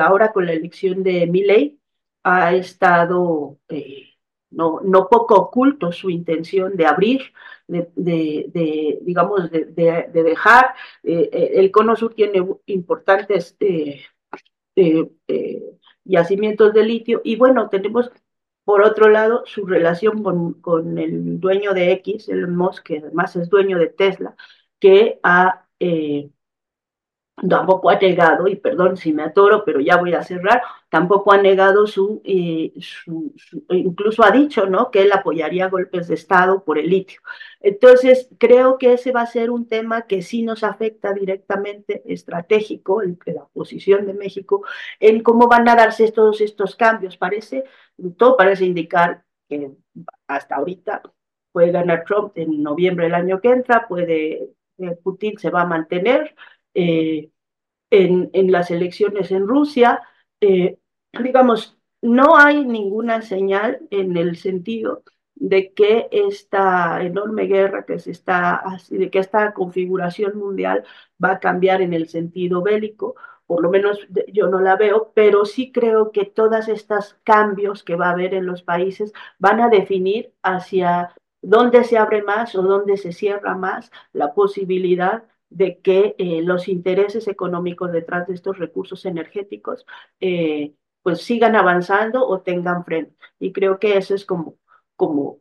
ahora 0.00 0.32
con 0.32 0.46
la 0.46 0.52
elección 0.52 1.02
de 1.02 1.26
Milley, 1.26 1.78
ha 2.22 2.54
estado 2.54 3.58
eh, 3.68 4.08
no, 4.50 4.80
no, 4.82 5.08
poco 5.08 5.34
oculto 5.36 5.92
su 5.92 6.10
intención 6.10 6.76
de 6.76 6.86
abrir, 6.86 7.32
de, 7.66 7.90
de, 7.96 8.46
de 8.52 8.98
digamos, 9.02 9.50
de, 9.50 10.08
dejar. 10.12 10.74
Eh, 11.02 11.28
eh, 11.32 11.50
el 11.54 11.70
Cono 11.70 11.96
Sur 11.96 12.14
tiene 12.14 12.46
importantes 12.66 13.56
eh, 13.60 14.04
yacimientos 16.04 16.72
de 16.72 16.82
litio 16.84 17.20
y 17.24 17.36
bueno, 17.36 17.68
tenemos 17.68 18.10
por 18.64 18.82
otro 18.82 19.08
lado 19.08 19.44
su 19.46 19.66
relación 19.66 20.22
con, 20.22 20.54
con 20.54 20.98
el 20.98 21.40
dueño 21.40 21.72
de 21.74 21.92
X, 21.92 22.28
el 22.28 22.48
Musk, 22.48 22.84
que 22.84 22.98
además 22.98 23.34
es 23.36 23.48
dueño 23.48 23.78
de 23.78 23.88
Tesla, 23.88 24.36
que 24.78 25.20
ha 25.22 25.66
tampoco 27.48 27.90
ha 27.90 27.98
negado, 27.98 28.48
y 28.48 28.56
perdón 28.56 28.96
si 28.96 29.12
me 29.12 29.22
atoro, 29.22 29.64
pero 29.64 29.80
ya 29.80 29.96
voy 29.96 30.14
a 30.14 30.22
cerrar, 30.22 30.62
tampoco 30.88 31.32
ha 31.32 31.38
negado 31.40 31.86
su, 31.86 32.20
eh, 32.24 32.72
su, 32.80 33.34
incluso 33.70 34.24
ha 34.24 34.30
dicho, 34.30 34.66
¿no?, 34.66 34.90
que 34.90 35.02
él 35.02 35.12
apoyaría 35.12 35.68
golpes 35.68 36.08
de 36.08 36.14
Estado 36.14 36.64
por 36.64 36.78
el 36.78 36.88
litio. 36.88 37.20
Entonces, 37.60 38.28
creo 38.38 38.78
que 38.78 38.94
ese 38.94 39.12
va 39.12 39.22
a 39.22 39.26
ser 39.26 39.50
un 39.50 39.68
tema 39.68 40.02
que 40.06 40.22
sí 40.22 40.42
nos 40.42 40.64
afecta 40.64 41.12
directamente, 41.12 42.02
estratégico, 42.06 43.02
en 43.02 43.18
la 43.26 43.46
posición 43.52 44.06
de 44.06 44.14
México, 44.14 44.64
en 45.00 45.22
cómo 45.22 45.48
van 45.48 45.68
a 45.68 45.76
darse 45.76 46.10
todos 46.12 46.40
estos 46.40 46.76
cambios. 46.76 47.16
Parece, 47.16 47.64
todo 48.16 48.36
parece 48.36 48.64
indicar 48.64 49.24
que 49.48 49.70
hasta 50.26 50.56
ahorita 50.56 51.02
puede 51.52 51.72
ganar 51.72 52.04
Trump 52.04 52.32
en 52.36 52.62
noviembre 52.62 53.06
del 53.06 53.14
año 53.14 53.40
que 53.40 53.48
entra, 53.50 53.86
puede, 53.88 54.50
eh, 54.78 54.96
Putin 55.02 55.38
se 55.38 55.50
va 55.50 55.62
a 55.62 55.66
mantener, 55.66 56.34
eh, 56.74 57.30
en, 57.90 58.52
las 58.52 58.70
elecciones 58.70 59.30
en 59.30 59.46
Rusia. 59.46 60.02
Eh, 60.40 60.78
digamos, 61.22 61.78
no 62.02 62.36
hay 62.36 62.64
ninguna 62.64 63.22
señal 63.22 63.80
en 63.90 64.16
el 64.16 64.36
sentido 64.36 65.02
de 65.34 65.72
que 65.72 66.08
esta 66.10 67.02
enorme 67.02 67.44
guerra 67.44 67.84
que 67.84 67.98
se 67.98 68.10
está, 68.10 68.62
de 68.90 69.10
que 69.10 69.18
esta 69.20 69.52
configuración 69.54 70.36
mundial 70.36 70.84
va 71.22 71.32
a 71.32 71.40
cambiar 71.40 71.80
en 71.80 71.92
el 71.92 72.08
sentido 72.08 72.62
bélico, 72.62 73.14
por 73.46 73.62
lo 73.62 73.70
menos 73.70 73.98
yo 74.32 74.48
no 74.48 74.60
la 74.60 74.76
veo, 74.76 75.12
pero 75.14 75.44
sí 75.44 75.72
creo 75.72 76.12
que 76.12 76.26
todos 76.26 76.68
estos 76.68 77.14
cambios 77.24 77.82
que 77.82 77.96
va 77.96 78.08
a 78.08 78.12
haber 78.12 78.34
en 78.34 78.46
los 78.46 78.62
países 78.62 79.12
van 79.38 79.60
a 79.60 79.68
definir 79.68 80.34
hacia 80.42 81.14
dónde 81.40 81.84
se 81.84 81.98
abre 81.98 82.22
más 82.22 82.54
o 82.54 82.62
dónde 82.62 82.96
se 82.96 83.12
cierra 83.12 83.54
más 83.56 83.90
la 84.12 84.34
posibilidad 84.34 85.24
de 85.50 85.80
que 85.80 86.14
eh, 86.18 86.42
los 86.42 86.68
intereses 86.68 87.28
económicos 87.28 87.92
detrás 87.92 88.26
de 88.28 88.34
estos 88.34 88.58
recursos 88.58 89.04
energéticos 89.06 89.86
eh, 90.20 90.74
pues 91.02 91.22
sigan 91.22 91.56
avanzando 91.56 92.26
o 92.26 92.40
tengan 92.42 92.84
freno. 92.84 93.08
Y 93.38 93.52
creo 93.52 93.78
que 93.78 93.96
eso 93.96 94.14
es 94.14 94.24
como, 94.24 94.58
como 94.96 95.40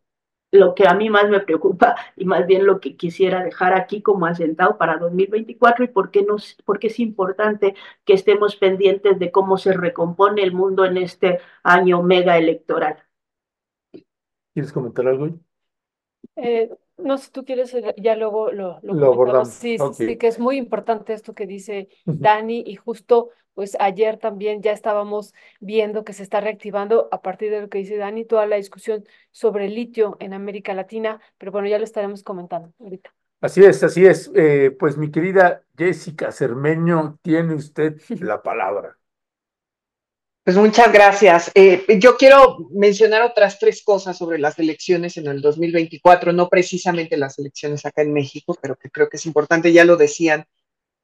lo 0.51 0.75
que 0.75 0.87
a 0.87 0.93
mí 0.93 1.09
más 1.09 1.29
me 1.29 1.41
preocupa 1.41 1.95
y 2.15 2.25
más 2.25 2.45
bien 2.47 2.65
lo 2.65 2.79
que 2.79 2.95
quisiera 2.95 3.43
dejar 3.43 3.73
aquí 3.73 4.01
como 4.01 4.25
asentado 4.25 4.77
para 4.77 4.97
2024 4.97 5.85
y 5.85 5.87
por 5.89 6.11
qué, 6.11 6.23
nos, 6.23 6.55
por 6.65 6.79
qué 6.79 6.87
es 6.87 6.99
importante 6.99 7.75
que 8.05 8.13
estemos 8.13 8.55
pendientes 8.55 9.19
de 9.19 9.31
cómo 9.31 9.57
se 9.57 9.73
recompone 9.73 10.43
el 10.43 10.53
mundo 10.53 10.85
en 10.85 10.97
este 10.97 11.39
año 11.63 12.01
mega 12.03 12.37
electoral. 12.37 13.03
¿Quieres 14.53 14.71
comentar 14.71 15.07
algo? 15.07 15.29
Eh, 16.35 16.69
no 16.97 17.17
sé, 17.17 17.31
tú 17.31 17.45
quieres, 17.45 17.73
eh, 17.73 17.93
ya 17.97 18.15
luego 18.15 18.51
lo, 18.51 18.79
lo, 18.81 18.93
lo 18.93 19.07
abordamos. 19.07 19.49
Sí, 19.49 19.77
okay. 19.79 20.07
sí, 20.07 20.17
que 20.17 20.27
es 20.27 20.39
muy 20.39 20.57
importante 20.57 21.13
esto 21.13 21.33
que 21.33 21.45
dice. 21.45 21.89
Dani 22.05 22.63
y 22.65 22.75
justo 22.75 23.29
pues 23.57 23.75
ayer 23.79 24.17
también 24.17 24.61
ya 24.61 24.71
estábamos 24.71 25.33
viendo 25.59 26.03
que 26.03 26.13
se 26.13 26.21
está 26.21 26.39
reactivando 26.41 27.09
a 27.11 27.23
partir 27.23 27.49
de 27.49 27.61
lo 27.61 27.69
que 27.69 27.79
dice 27.79 27.97
Dani, 27.97 28.23
toda 28.23 28.45
la 28.45 28.55
discusión 28.57 29.03
sobre 29.31 29.65
el 29.65 29.73
litio 29.73 30.15
en 30.19 30.35
América 30.35 30.75
Latina, 30.75 31.19
pero 31.39 31.51
bueno, 31.51 31.67
ya 31.67 31.79
lo 31.79 31.83
estaremos 31.83 32.21
comentando 32.21 32.71
ahorita. 32.79 33.11
Así 33.41 33.63
es, 33.63 33.83
así 33.83 34.05
es. 34.05 34.31
Eh, 34.35 34.75
pues 34.77 34.97
mi 34.97 35.09
querida 35.09 35.63
Jessica 35.75 36.31
Cermeño, 36.31 37.17
tiene 37.23 37.55
usted 37.55 37.99
la 38.19 38.43
palabra. 38.43 38.95
Pues 40.47 40.55
muchas 40.55 40.93
gracias. 40.93 41.51
Eh, 41.55 41.83
yo 41.99 42.15
quiero 42.15 42.69
mencionar 42.71 43.21
otras 43.21 43.59
tres 43.59 43.83
cosas 43.83 44.17
sobre 44.17 44.39
las 44.39 44.57
elecciones 44.57 45.17
en 45.17 45.27
el 45.27 45.41
2024, 45.41 46.31
no 46.31 46.47
precisamente 46.47 47.17
las 47.17 47.37
elecciones 47.37 47.85
acá 47.85 48.01
en 48.03 48.13
México, 48.13 48.57
pero 48.61 48.77
que 48.77 48.89
creo 48.89 49.09
que 49.09 49.17
es 49.17 49.25
importante, 49.25 49.73
ya 49.73 49.83
lo 49.83 49.97
decían 49.97 50.45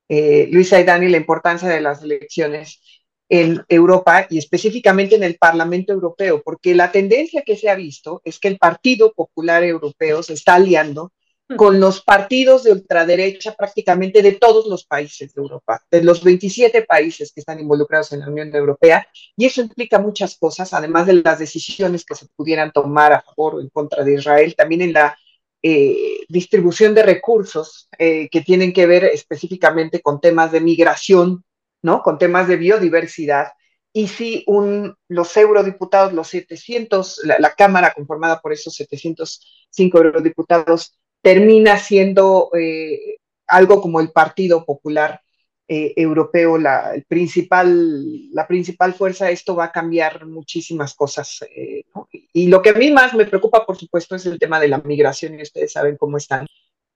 eh, 0.07 0.47
Luisa 0.49 0.79
y 0.79 0.85
Dani, 0.85 1.09
la 1.09 1.17
importancia 1.17 1.67
de 1.67 1.81
las 1.81 2.01
elecciones 2.01 2.79
en 3.27 3.61
Europa 3.67 4.27
y 4.29 4.37
específicamente 4.37 5.15
en 5.15 5.23
el 5.23 5.35
Parlamento 5.35 5.91
Europeo, 5.91 6.41
porque 6.41 6.73
la 6.73 6.93
tendencia 6.93 7.43
que 7.45 7.57
se 7.57 7.69
ha 7.69 7.75
visto 7.75 8.21
es 8.23 8.39
que 8.39 8.47
el 8.47 8.57
Partido 8.57 9.11
Popular 9.11 9.61
Europeo 9.65 10.23
se 10.23 10.35
está 10.35 10.53
aliando 10.53 11.11
con 11.55 11.79
los 11.79 12.01
partidos 12.01 12.63
de 12.63 12.71
ultraderecha 12.71 13.53
prácticamente 13.53 14.21
de 14.21 14.33
todos 14.33 14.67
los 14.67 14.85
países 14.85 15.33
de 15.33 15.41
Europa, 15.41 15.81
de 15.89 16.03
los 16.03 16.23
27 16.23 16.83
países 16.83 17.31
que 17.31 17.41
están 17.41 17.59
involucrados 17.59 18.11
en 18.13 18.21
la 18.21 18.29
Unión 18.29 18.53
Europea, 18.55 19.07
y 19.35 19.45
eso 19.45 19.61
implica 19.61 19.99
muchas 19.99 20.37
cosas, 20.37 20.73
además 20.73 21.07
de 21.07 21.21
las 21.23 21.39
decisiones 21.39 22.05
que 22.05 22.15
se 22.15 22.27
pudieran 22.35 22.71
tomar 22.71 23.13
a 23.13 23.21
favor 23.21 23.55
o 23.55 23.61
en 23.61 23.69
contra 23.69 24.03
de 24.03 24.15
Israel, 24.15 24.55
también 24.55 24.81
en 24.81 24.93
la 24.93 25.17
eh, 25.65 26.25
distribución 26.27 26.93
de 26.93 27.03
recursos 27.03 27.87
eh, 27.97 28.27
que 28.29 28.41
tienen 28.41 28.73
que 28.73 28.85
ver 28.85 29.05
específicamente 29.05 30.01
con 30.01 30.19
temas 30.19 30.51
de 30.51 30.59
migración, 30.59 31.45
¿no? 31.81 32.03
Con 32.03 32.17
temas 32.17 32.49
de 32.49 32.57
biodiversidad. 32.57 33.53
Y 33.93 34.09
si 34.09 34.43
un, 34.47 34.95
los 35.07 35.37
eurodiputados, 35.37 36.11
los 36.11 36.27
700, 36.27 37.21
la, 37.23 37.39
la 37.39 37.53
Cámara 37.53 37.93
conformada 37.93 38.41
por 38.41 38.51
esos 38.51 38.75
705 38.75 39.97
eurodiputados, 39.99 40.97
termina 41.23 41.77
siendo 41.77 42.51
eh, 42.53 43.17
algo 43.47 43.81
como 43.81 44.01
el 44.01 44.11
Partido 44.11 44.65
Popular 44.65 45.21
eh, 45.65 45.93
Europeo, 45.95 46.57
la, 46.57 46.93
principal, 47.07 48.29
la 48.33 48.45
principal 48.45 48.93
fuerza, 48.93 49.31
esto 49.31 49.55
va 49.55 49.65
a 49.65 49.71
cambiar 49.71 50.25
muchísimas 50.25 50.93
cosas. 50.93 51.45
Eh. 51.55 51.85
Y 52.33 52.47
lo 52.47 52.61
que 52.61 52.71
a 52.71 52.73
mí 52.73 52.91
más 52.91 53.13
me 53.13 53.25
preocupa, 53.25 53.65
por 53.65 53.77
supuesto, 53.77 54.15
es 54.15 54.25
el 54.25 54.37
tema 54.37 54.59
de 54.59 54.67
la 54.67 54.79
migración, 54.79 55.39
y 55.39 55.43
ustedes 55.43 55.71
saben 55.71 55.95
cómo 55.95 56.17
están 56.17 56.45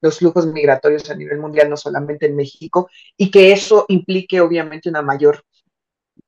los 0.02 0.20
flujos 0.20 0.46
migratorios 0.48 1.10
a 1.10 1.16
nivel 1.16 1.40
mundial, 1.40 1.70
no 1.70 1.78
solamente 1.78 2.26
en 2.26 2.36
México, 2.36 2.90
y 3.16 3.32
que 3.32 3.54
eso 3.54 3.86
implique 3.88 4.42
obviamente 4.42 4.90
una 4.90 5.02
mayor 5.02 5.42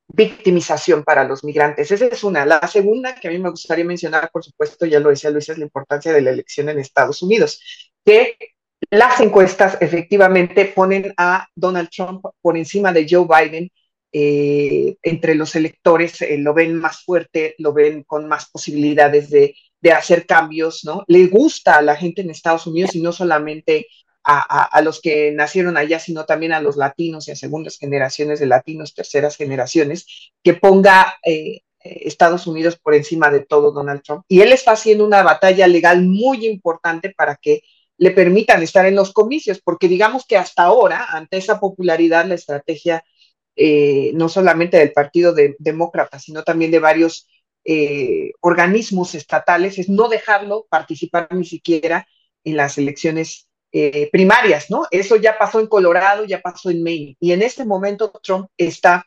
victimización 0.08 1.04
para 1.04 1.24
los 1.24 1.43
migrantes. 1.43 1.91
Esa 1.91 2.06
es 2.06 2.24
una. 2.24 2.45
La 2.45 2.66
segunda 2.68 3.16
que 3.16 3.28
a 3.28 3.32
mí 3.32 3.38
me 3.38 3.52
gustaría 3.52 3.86
mencionar, 3.86 4.30
por 4.32 4.43
supuesto, 4.43 4.86
ya 4.86 5.00
lo 5.00 5.10
decía 5.10 5.30
Luis, 5.30 5.50
es 5.50 5.58
la 5.58 5.66
importancia 5.66 6.12
de 6.12 6.22
la 6.22 6.32
elección 6.32 6.70
en 6.70 6.80
Estados 6.80 7.22
Unidos, 7.22 7.62
que 8.06 8.38
las 8.89 9.20
encuestas 9.20 9.78
efectivamente 9.82 10.66
ponen 10.66 11.14
a 11.18 11.47
Donald 11.56 11.89
Trump 11.89 12.26
por 12.41 12.58
encima 12.58 12.91
de 12.91 13.08
Joe 13.10 13.28
Biden. 13.28 13.70
Eh, 14.12 14.95
entre 15.04 15.36
los 15.36 15.56
electores 15.56 16.20
eh, 16.24 16.39
lo 16.39 16.56
ven 16.56 16.74
más 16.74 17.04
fuerte, 17.04 17.54
lo 17.60 17.74
ven 17.74 18.02
con 18.04 18.28
más 18.28 18.50
posibilidades 18.50 19.30
de, 19.30 19.54
de, 19.82 19.91
hacer 19.91 20.26
cambios, 20.26 20.84
¿no? 20.84 21.04
Le 21.06 21.28
gusta 21.28 21.78
a 21.78 21.84
la 21.84 21.95
gente 21.95 22.22
en 22.22 22.32
Estados 22.32 22.66
Unidos 22.66 22.95
y 22.95 23.04
no 23.04 23.12
solamente 23.12 23.86
a, 24.24 24.64
a, 24.64 24.82
los 24.82 25.00
que 25.00 25.32
nacieron 25.32 25.78
allá, 25.78 26.00
sino 26.00 26.26
también 26.26 26.54
a 26.54 26.62
los 26.62 26.76
latinos 26.76 27.28
y 27.28 27.32
a 27.32 27.36
segundas 27.36 27.78
generaciones 27.78 28.39
de 28.39 28.47
latinos, 28.47 28.95
terceras 28.95 29.36
generaciones, 29.38 30.32
que 30.43 30.56
ponga 30.56 31.16
eh, 31.24 31.62
Estados 31.80 32.45
Unidos 32.47 32.78
por 32.78 32.93
encima 32.93 33.30
de 33.32 33.41
todo 33.41 33.72
Donald 33.72 34.02
Trump. 34.04 34.24
Y 34.28 34.41
él 34.41 34.52
está 34.52 34.72
haciendo 34.72 35.06
una 35.06 35.24
batalla 35.24 35.68
legal 35.68 36.04
muy 36.04 36.45
importante 36.45 37.14
para 37.16 37.36
que 37.36 37.62
le 38.00 38.12
permitan 38.12 38.64
estar 38.64 38.86
en 38.86 38.95
los 38.95 39.12
comicios, 39.12 39.60
porque 39.62 39.89
digamos 39.89 40.26
que 40.26 40.38
hasta 40.38 40.64
ahora, 40.64 41.06
ante 41.10 41.38
esa 41.38 41.60
popularidad, 41.60 42.26
la 42.26 42.36
estrategia 42.36 43.04
eh, 43.58 44.12
no 44.16 44.30
solamente 44.30 44.78
del 44.78 44.93
Partido 44.93 45.34
de, 45.34 45.58
Demócrata, 45.60 46.18
sino 46.18 46.43
también 46.43 46.72
de 46.72 46.80
varios 46.80 47.28
eh, 47.66 48.32
organismos 48.39 49.16
estatales, 49.16 49.78
es 49.78 49.89
no 49.89 50.08
dejarlo 50.08 50.66
participar 50.70 51.28
ni 51.36 51.43
siquiera 51.43 52.08
en 52.45 52.56
las 52.56 52.78
elecciones 52.78 53.50
eh, 53.74 54.10
primarias, 54.14 54.72
¿no? 54.72 54.88
Eso 54.91 55.18
ya 55.18 55.38
pasó 55.38 55.60
en 55.60 55.68
Colorado, 55.68 56.24
ya 56.24 56.39
pasó 56.41 56.70
en 56.70 56.82
Maine, 56.82 57.18
y 57.20 57.34
en 57.34 57.41
este 57.41 57.66
momento 57.66 58.14
Trump 58.24 58.47
está 58.58 59.06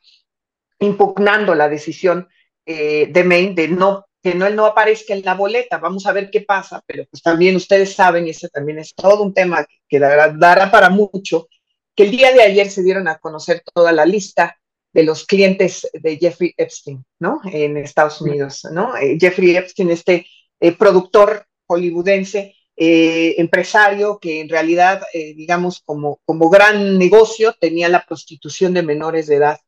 impugnando 0.78 1.54
la 1.54 1.70
decisión 1.70 2.28
de 2.64 3.24
Maine 3.26 3.54
de 3.54 3.68
no 3.68 4.06
que 4.22 4.34
no, 4.34 4.46
él 4.46 4.54
no 4.56 4.66
aparezca 4.66 5.14
en 5.14 5.22
la 5.24 5.34
boleta. 5.34 5.78
Vamos 5.78 6.06
a 6.06 6.12
ver 6.12 6.30
qué 6.30 6.42
pasa, 6.42 6.82
pero 6.86 7.04
pues 7.10 7.22
también 7.22 7.56
ustedes 7.56 7.94
saben, 7.94 8.26
y 8.26 8.30
ese 8.30 8.48
también 8.48 8.78
es 8.78 8.94
todo 8.94 9.22
un 9.22 9.34
tema 9.34 9.66
que 9.88 9.98
dará, 9.98 10.32
dará 10.32 10.70
para 10.70 10.88
mucho, 10.90 11.48
que 11.94 12.04
el 12.04 12.10
día 12.10 12.32
de 12.32 12.42
ayer 12.42 12.70
se 12.70 12.82
dieron 12.82 13.08
a 13.08 13.18
conocer 13.18 13.62
toda 13.74 13.92
la 13.92 14.06
lista 14.06 14.56
de 14.92 15.02
los 15.02 15.24
clientes 15.24 15.88
de 15.92 16.16
Jeffrey 16.18 16.54
Epstein, 16.56 17.04
¿no? 17.18 17.40
En 17.44 17.76
Estados 17.76 18.20
Unidos, 18.20 18.66
¿no? 18.70 18.96
Eh, 18.96 19.16
Jeffrey 19.18 19.56
Epstein, 19.56 19.90
este 19.90 20.26
eh, 20.60 20.72
productor 20.72 21.46
hollywoodense, 21.66 22.54
eh, 22.76 23.34
empresario 23.38 24.18
que 24.18 24.40
en 24.40 24.48
realidad, 24.48 25.02
digamos, 25.12 25.82
como, 25.84 26.20
como 26.24 26.50
gran 26.50 26.98
negocio 26.98 27.54
tenía 27.58 27.88
la 27.88 28.04
prostitución 28.04 28.74
de 28.74 28.82
menores 28.82 29.26
de 29.26 29.36
edad 29.36 29.58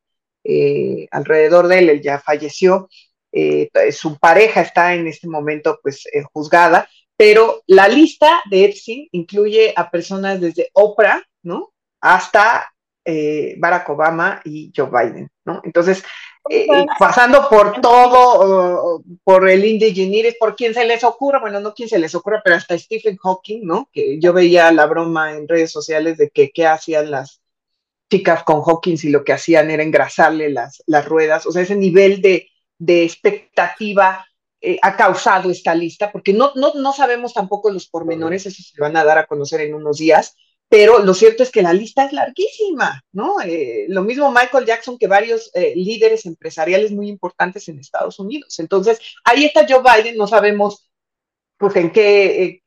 alrededor 1.10 1.68
de 1.68 1.78
él, 1.78 1.88
él 1.90 2.02
ya 2.02 2.18
falleció, 2.18 2.88
eh, 3.36 3.68
su 3.90 4.16
pareja 4.18 4.60
está 4.60 4.94
en 4.94 5.08
este 5.08 5.26
momento 5.26 5.80
pues 5.82 6.06
eh, 6.06 6.22
juzgada, 6.32 6.88
pero 7.16 7.62
la 7.66 7.88
lista 7.88 8.42
de 8.48 8.64
Epstein 8.64 9.08
incluye 9.12 9.72
a 9.74 9.90
personas 9.90 10.40
desde 10.40 10.70
Oprah, 10.72 11.22
¿no? 11.42 11.72
Hasta 12.00 12.72
eh, 13.04 13.56
Barack 13.58 13.88
Obama 13.90 14.40
y 14.44 14.72
Joe 14.74 14.88
Biden, 14.88 15.30
¿no? 15.44 15.60
Entonces, 15.64 16.04
eh, 16.48 16.66
pasando 16.98 17.48
por 17.48 17.80
todo, 17.80 18.96
uh, 18.96 19.04
por 19.24 19.48
el 19.48 19.64
indigeniris, 19.64 20.36
por 20.38 20.54
quien 20.54 20.72
se 20.72 20.84
les 20.84 21.02
ocurra, 21.04 21.40
bueno, 21.40 21.58
no 21.60 21.74
quien 21.74 21.88
se 21.88 21.98
les 21.98 22.14
ocurra, 22.14 22.40
pero 22.44 22.56
hasta 22.56 22.78
Stephen 22.78 23.16
Hawking, 23.16 23.64
¿no? 23.64 23.88
Que 23.92 24.20
yo 24.20 24.32
veía 24.32 24.70
la 24.72 24.86
broma 24.86 25.32
en 25.32 25.48
redes 25.48 25.72
sociales 25.72 26.18
de 26.18 26.30
que 26.30 26.50
qué 26.50 26.66
hacían 26.66 27.10
las 27.10 27.40
chicas 28.10 28.44
con 28.44 28.62
Hawking 28.62 28.96
y 29.02 29.08
lo 29.08 29.24
que 29.24 29.32
hacían 29.32 29.70
era 29.70 29.82
engrasarle 29.82 30.50
las, 30.50 30.82
las 30.86 31.04
ruedas, 31.06 31.46
o 31.46 31.52
sea, 31.52 31.62
ese 31.62 31.76
nivel 31.76 32.20
de, 32.22 32.48
de 32.78 33.04
expectativa 33.04 34.26
eh, 34.60 34.78
ha 34.82 34.96
causado 34.96 35.50
esta 35.50 35.74
lista, 35.74 36.10
porque 36.10 36.32
no, 36.32 36.52
no, 36.54 36.72
no 36.74 36.92
sabemos 36.92 37.34
tampoco 37.34 37.70
los 37.70 37.88
pormenores, 37.88 38.46
eso 38.46 38.62
se 38.62 38.80
van 38.80 38.96
a 38.96 39.04
dar 39.04 39.18
a 39.18 39.26
conocer 39.26 39.60
en 39.60 39.74
unos 39.74 39.98
días, 39.98 40.34
pero 40.68 41.00
lo 41.00 41.12
cierto 41.12 41.42
es 41.42 41.50
que 41.50 41.62
la 41.62 41.74
lista 41.74 42.06
es 42.06 42.12
larguísima, 42.12 43.02
¿no? 43.12 43.40
Eh, 43.42 43.84
lo 43.88 44.02
mismo 44.02 44.32
Michael 44.32 44.64
Jackson 44.64 44.98
que 44.98 45.06
varios 45.06 45.50
eh, 45.54 45.74
líderes 45.76 46.24
empresariales 46.24 46.92
muy 46.92 47.08
importantes 47.08 47.68
en 47.68 47.78
Estados 47.78 48.18
Unidos. 48.18 48.58
Entonces, 48.58 48.98
ahí 49.24 49.44
está 49.44 49.66
Joe 49.68 49.82
Biden, 49.82 50.16
no 50.16 50.26
sabemos 50.26 50.88
pues 51.58 51.76
en 51.76 51.92
qué, 51.92 52.62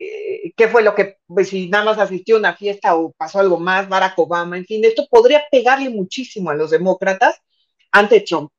qué 0.56 0.68
fue 0.68 0.84
lo 0.84 0.96
que, 0.96 1.18
pues, 1.28 1.50
si 1.50 1.70
nada 1.70 1.86
más 1.86 2.00
asistió 2.00 2.36
a 2.36 2.40
una 2.40 2.56
fiesta 2.56 2.96
o 2.96 3.12
pasó 3.14 3.40
algo 3.40 3.60
más, 3.60 3.90
Barack 3.90 4.18
Obama, 4.20 4.58
en 4.58 4.66
fin, 4.66 4.86
esto 4.86 5.08
podría 5.10 5.44
pegarle 5.52 5.90
muchísimo 5.90 6.50
a 6.50 6.56
los 6.56 6.72
demócratas 6.72 7.36
ante 7.92 8.22
Trump. 8.22 8.52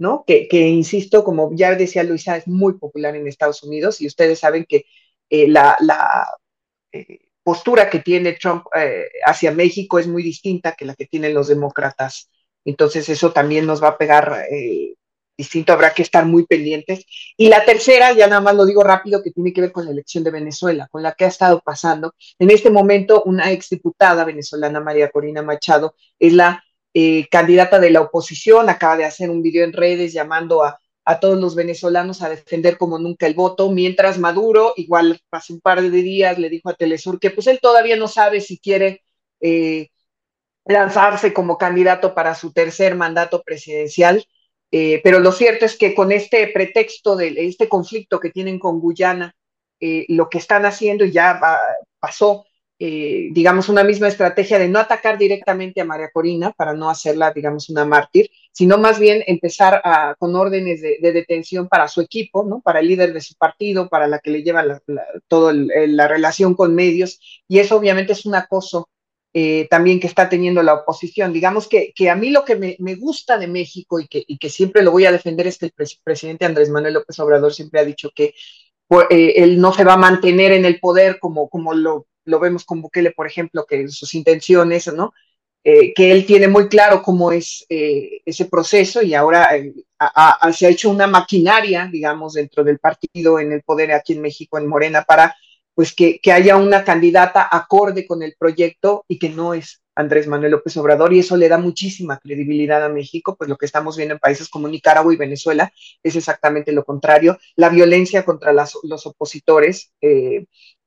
¿No? 0.00 0.24
Que, 0.26 0.48
insisto, 0.50 1.22
como 1.22 1.50
ya 1.54 1.74
decía 1.74 2.02
Luisa, 2.02 2.36
es 2.36 2.48
muy 2.48 2.78
popular 2.78 3.14
en 3.16 3.28
Estados 3.28 3.62
Unidos 3.62 4.00
y 4.00 4.06
ustedes 4.06 4.38
saben 4.40 4.64
que 4.66 4.86
eh, 5.28 5.46
la, 5.46 5.76
eh, 6.90 7.18
postura 7.42 7.90
que 7.90 7.98
tiene 8.00 8.32
Trump 8.32 8.64
eh, 8.74 9.08
hacia 9.26 9.52
México 9.52 9.98
es 9.98 10.06
muy 10.06 10.22
distinta 10.22 10.72
que 10.72 10.86
la 10.86 10.94
que 10.94 11.06
tienen 11.06 11.34
los 11.34 11.48
demócratas. 11.48 12.30
Entonces 12.64 13.08
eso 13.10 13.32
también 13.32 13.66
nos 13.66 13.82
va 13.82 13.88
a 13.88 13.98
pegar 13.98 14.46
distinto, 15.36 15.72
habrá 15.72 15.92
que 15.92 16.02
estar 16.02 16.24
muy 16.24 16.46
pendientes. 16.46 17.04
Y 17.36 17.48
la 17.48 17.64
tercera, 17.64 18.12
ya 18.12 18.26
nada 18.26 18.40
más 18.40 18.54
lo 18.54 18.64
digo 18.64 18.82
rápido, 18.82 19.22
que 19.22 19.32
tiene 19.32 19.52
que 19.52 19.60
ver 19.60 19.72
con 19.72 19.84
la 19.84 19.90
elección 19.90 20.24
de 20.24 20.30
Venezuela, 20.30 20.88
con 20.90 21.02
la 21.02 21.12
que 21.12 21.24
ha 21.24 21.28
estado 21.28 21.60
pasando. 21.60 22.14
En 22.38 22.50
este 22.50 22.70
momento, 22.70 23.22
una 23.24 23.50
exdiputada 23.52 24.24
venezolana, 24.24 24.80
María 24.80 25.10
Corina 25.10 25.42
Machado, 25.42 25.94
es 26.18 26.32
la 26.32 26.62
eh, 26.94 27.28
candidata 27.30 27.78
de 27.78 27.90
la 27.90 28.00
oposición, 28.00 28.68
acaba 28.68 28.96
de 28.96 29.04
hacer 29.04 29.30
un 29.30 29.42
video 29.42 29.64
en 29.64 29.72
redes 29.72 30.12
llamando 30.12 30.64
a, 30.64 30.80
a, 31.04 31.20
todos 31.20 31.38
los 31.38 31.54
venezolanos 31.54 32.22
a 32.22 32.28
defender 32.28 32.78
como 32.78 32.98
nunca 32.98 33.26
el 33.26 33.34
voto, 33.34 33.70
mientras 33.70 34.18
Maduro, 34.18 34.74
igual 34.76 35.20
hace 35.30 35.52
un 35.52 35.60
par 35.60 35.80
de 35.82 35.90
días, 35.90 36.38
le 36.38 36.50
dijo 36.50 36.68
a 36.68 36.74
Telesur 36.74 37.20
que 37.20 37.30
pues 37.30 37.46
él 37.46 37.60
todavía 37.62 37.96
no 37.96 38.08
sabe 38.08 38.40
si 38.40 38.58
quiere 38.58 39.02
eh, 39.40 39.88
lanzarse 40.64 41.32
como 41.32 41.58
candidato 41.58 42.14
para 42.14 42.34
su 42.34 42.52
tercer 42.52 42.96
mandato 42.96 43.42
presidencial, 43.42 44.24
eh, 44.72 45.00
pero 45.04 45.20
lo 45.20 45.32
cierto 45.32 45.64
es 45.66 45.76
que 45.76 45.94
con 45.94 46.12
este 46.12 46.46
pretexto 46.48 47.16
de 47.16 47.34
este 47.46 47.68
conflicto 47.68 48.20
que 48.20 48.30
tienen 48.30 48.58
con 48.58 48.80
Guyana, 48.80 49.34
lo 50.08 50.28
que 50.28 50.36
están 50.38 50.66
haciendo, 50.66 51.06
ya 51.06 51.34
va, 51.42 51.58
pasó, 52.00 52.44
eh, 52.82 53.28
digamos, 53.32 53.68
una 53.68 53.84
misma 53.84 54.08
estrategia 54.08 54.58
de 54.58 54.66
no 54.66 54.78
atacar 54.78 55.18
directamente 55.18 55.82
a 55.82 55.84
María 55.84 56.10
Corina 56.10 56.50
para 56.52 56.72
no 56.72 56.88
hacerla, 56.88 57.30
digamos, 57.30 57.68
una 57.68 57.84
mártir, 57.84 58.30
sino 58.52 58.78
más 58.78 58.98
bien 58.98 59.22
empezar 59.26 59.82
a, 59.84 60.14
con 60.18 60.34
órdenes 60.34 60.80
de, 60.80 60.96
de, 60.98 61.12
detención 61.12 61.68
para 61.68 61.88
su 61.88 62.00
equipo, 62.00 62.42
¿no? 62.42 62.62
Para 62.62 62.80
el 62.80 62.88
líder 62.88 63.12
de 63.12 63.20
su 63.20 63.34
partido, 63.34 63.90
para 63.90 64.08
la 64.08 64.18
que 64.18 64.30
le 64.30 64.42
lleva 64.42 64.64
la, 64.64 64.82
la, 64.86 65.02
toda 65.28 65.52
la 65.52 66.08
relación 66.08 66.54
con 66.54 66.74
medios, 66.74 67.20
y 67.46 67.58
eso 67.58 67.76
obviamente 67.76 68.14
es 68.14 68.24
un 68.24 68.34
acoso 68.34 68.88
eh, 69.34 69.68
también 69.70 70.00
que 70.00 70.06
está 70.06 70.28
teniendo 70.28 70.62
la 70.62 70.74
oposición. 70.74 71.32
Digamos 71.34 71.68
que, 71.68 71.92
que 71.94 72.10
a 72.10 72.16
mí 72.16 72.30
lo 72.30 72.44
que 72.44 72.56
me, 72.56 72.76
me 72.80 72.96
gusta 72.96 73.38
de 73.38 73.46
México 73.46 74.00
y 74.00 74.08
que, 74.08 74.24
y 74.26 74.38
que, 74.38 74.48
siempre 74.48 74.82
lo 74.82 74.90
voy 74.90 75.04
a 75.04 75.12
defender 75.12 75.46
es 75.46 75.58
que 75.58 75.66
el 75.66 75.72
pres 75.72 76.00
presidente 76.02 76.46
Andrés 76.46 76.70
Manuel 76.70 76.94
López 76.94 77.18
Obrador 77.20 77.52
siempre 77.52 77.80
ha 77.80 77.84
dicho 77.84 78.10
que 78.14 78.34
pues, 78.88 79.06
eh, 79.10 79.34
él 79.36 79.60
no 79.60 79.72
se 79.72 79.84
va 79.84 79.92
a 79.92 79.98
mantener 79.98 80.52
en 80.52 80.64
el 80.64 80.80
poder 80.80 81.20
como, 81.20 81.48
como 81.48 81.74
lo 81.74 82.06
lo 82.24 82.38
vemos 82.40 82.64
con 82.64 82.82
Bukele, 82.82 83.12
por 83.12 83.26
ejemplo, 83.26 83.64
que 83.66 83.88
sus 83.88 84.14
intenciones, 84.14 84.92
¿no? 84.92 85.12
Eh, 85.62 85.92
que 85.92 86.10
él 86.10 86.24
tiene 86.24 86.48
muy 86.48 86.68
claro 86.68 87.02
cómo 87.02 87.32
es 87.32 87.66
eh, 87.68 88.22
ese 88.24 88.46
proceso 88.46 89.02
y 89.02 89.12
ahora 89.12 89.54
eh, 89.54 89.74
se 90.54 90.66
ha 90.66 90.70
hecho 90.70 90.88
una 90.88 91.06
maquinaria, 91.06 91.86
digamos, 91.92 92.32
dentro 92.32 92.64
del 92.64 92.78
partido 92.78 93.38
en 93.38 93.52
el 93.52 93.62
poder 93.62 93.92
aquí 93.92 94.14
en 94.14 94.22
México, 94.22 94.56
en 94.56 94.66
Morena, 94.66 95.04
para 95.04 95.36
pues 95.74 95.94
que, 95.94 96.18
que, 96.18 96.32
haya 96.32 96.56
una 96.56 96.82
candidata 96.82 97.46
acorde 97.50 98.06
con 98.06 98.22
el 98.22 98.34
proyecto 98.38 99.04
y 99.06 99.18
que 99.18 99.28
no 99.28 99.52
es 99.52 99.82
Andrés 99.94 100.26
Manuel 100.26 100.52
López 100.52 100.76
Obrador, 100.78 101.12
y 101.12 101.18
eso 101.18 101.36
le 101.36 101.48
da 101.48 101.58
muchísima 101.58 102.18
credibilidad 102.18 102.82
a 102.82 102.88
México, 102.88 103.36
pues 103.36 103.48
lo 103.50 103.56
que 103.58 103.66
estamos 103.66 103.96
viendo 103.98 104.14
en 104.14 104.20
países 104.20 104.48
como 104.48 104.66
Nicaragua 104.66 105.12
y 105.12 105.18
Venezuela 105.18 105.72
es 106.02 106.16
exactamente 106.16 106.72
lo 106.72 106.84
contrario, 106.84 107.38
la 107.56 107.68
violencia 107.68 108.24
contra 108.24 108.52
los 108.52 109.06
opositores, 109.06 109.92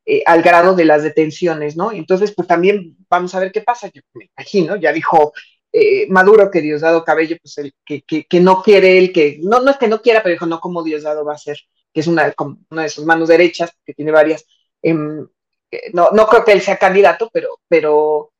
eh, 0.05 0.21
al 0.25 0.41
grado 0.41 0.75
de 0.75 0.85
las 0.85 1.03
detenciones, 1.03 1.77
¿no? 1.77 1.91
Entonces, 1.91 2.33
pues 2.35 2.47
también 2.47 2.97
vamos 3.09 3.33
a 3.35 3.39
ver 3.39 3.51
qué 3.51 3.61
pasa. 3.61 3.89
Yo 3.93 4.01
me 4.13 4.29
imagino, 4.37 4.75
ya 4.75 4.91
dijo 4.91 5.33
eh, 5.71 6.07
Maduro 6.09 6.51
que 6.51 6.61
Diosdado 6.61 7.03
Cabello, 7.05 7.37
pues 7.41 7.57
el, 7.57 7.73
que, 7.85 8.01
que, 8.03 8.25
que, 8.25 8.39
no 8.41 8.61
quiere 8.61 8.97
él, 8.97 9.13
que 9.13 9.39
no, 9.41 9.61
no 9.61 9.71
es 9.71 9.77
que 9.77 9.87
no 9.87 10.01
quiera, 10.01 10.21
pero 10.21 10.33
dijo, 10.33 10.45
no, 10.45 10.59
como 10.59 10.83
Diosdado 10.83 11.23
va 11.23 11.33
a 11.33 11.37
ser, 11.37 11.57
que 11.93 12.01
es 12.01 12.07
una, 12.07 12.33
una 12.69 12.83
de 12.83 12.89
sus 12.89 13.05
manos 13.05 13.29
derechas, 13.29 13.71
que 13.85 13.93
tiene 13.93 14.11
varias. 14.11 14.45
Eh, 14.81 14.93
no, 14.93 16.09
no 16.11 16.27
creo 16.27 16.43
que 16.43 16.51
él 16.51 16.61
sea 16.61 16.77
candidato, 16.77 17.29
pero, 17.33 17.59
pero 17.67 18.32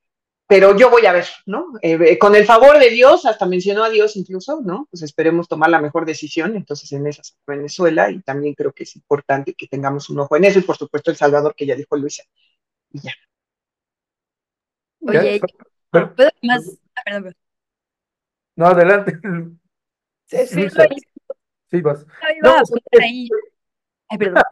pero 0.53 0.77
yo 0.77 0.91
voy 0.91 1.03
a 1.07 1.13
ver, 1.13 1.25
¿no? 1.47 1.73
Eh, 1.81 2.19
con 2.19 2.35
el 2.35 2.45
favor 2.45 2.77
de 2.77 2.91
Dios, 2.91 3.25
hasta 3.25 3.47
mencionó 3.47 3.83
a 3.83 3.89
Dios 3.89 4.15
incluso, 4.15 4.61
¿no? 4.61 4.87
Pues 4.91 5.01
esperemos 5.01 5.47
tomar 5.47 5.71
la 5.71 5.81
mejor 5.81 6.05
decisión, 6.05 6.55
entonces 6.55 6.91
en 6.91 7.07
esa 7.07 7.23
Venezuela, 7.47 8.11
y 8.11 8.21
también 8.21 8.53
creo 8.53 8.71
que 8.71 8.83
es 8.83 8.95
importante 8.95 9.55
que 9.55 9.67
tengamos 9.67 10.11
un 10.11 10.19
ojo 10.19 10.35
en 10.37 10.43
eso, 10.43 10.59
y 10.59 10.61
por 10.61 10.77
supuesto 10.77 11.09
El 11.09 11.17
Salvador, 11.17 11.55
que 11.55 11.65
ya 11.65 11.75
dijo 11.75 11.97
Luisa, 11.97 12.21
y 12.91 12.99
ya. 13.01 13.13
Oye, 15.01 15.41
¿puedo 15.89 16.29
más? 16.43 16.79
Ah, 16.97 17.01
perdón, 17.03 17.23
perdón. 17.23 17.35
No, 18.55 18.67
adelante. 18.67 19.19
Sí, 20.27 20.37
sí, 20.45 20.61
Luisa, 20.61 20.87
sí, 21.71 21.81
vas. 21.81 22.05
Ahí 22.21 22.37
No, 22.43 22.53
pues, 22.69 23.01
ahí. 23.01 23.27
Ay, 24.13 24.17
perdón. 24.19 24.43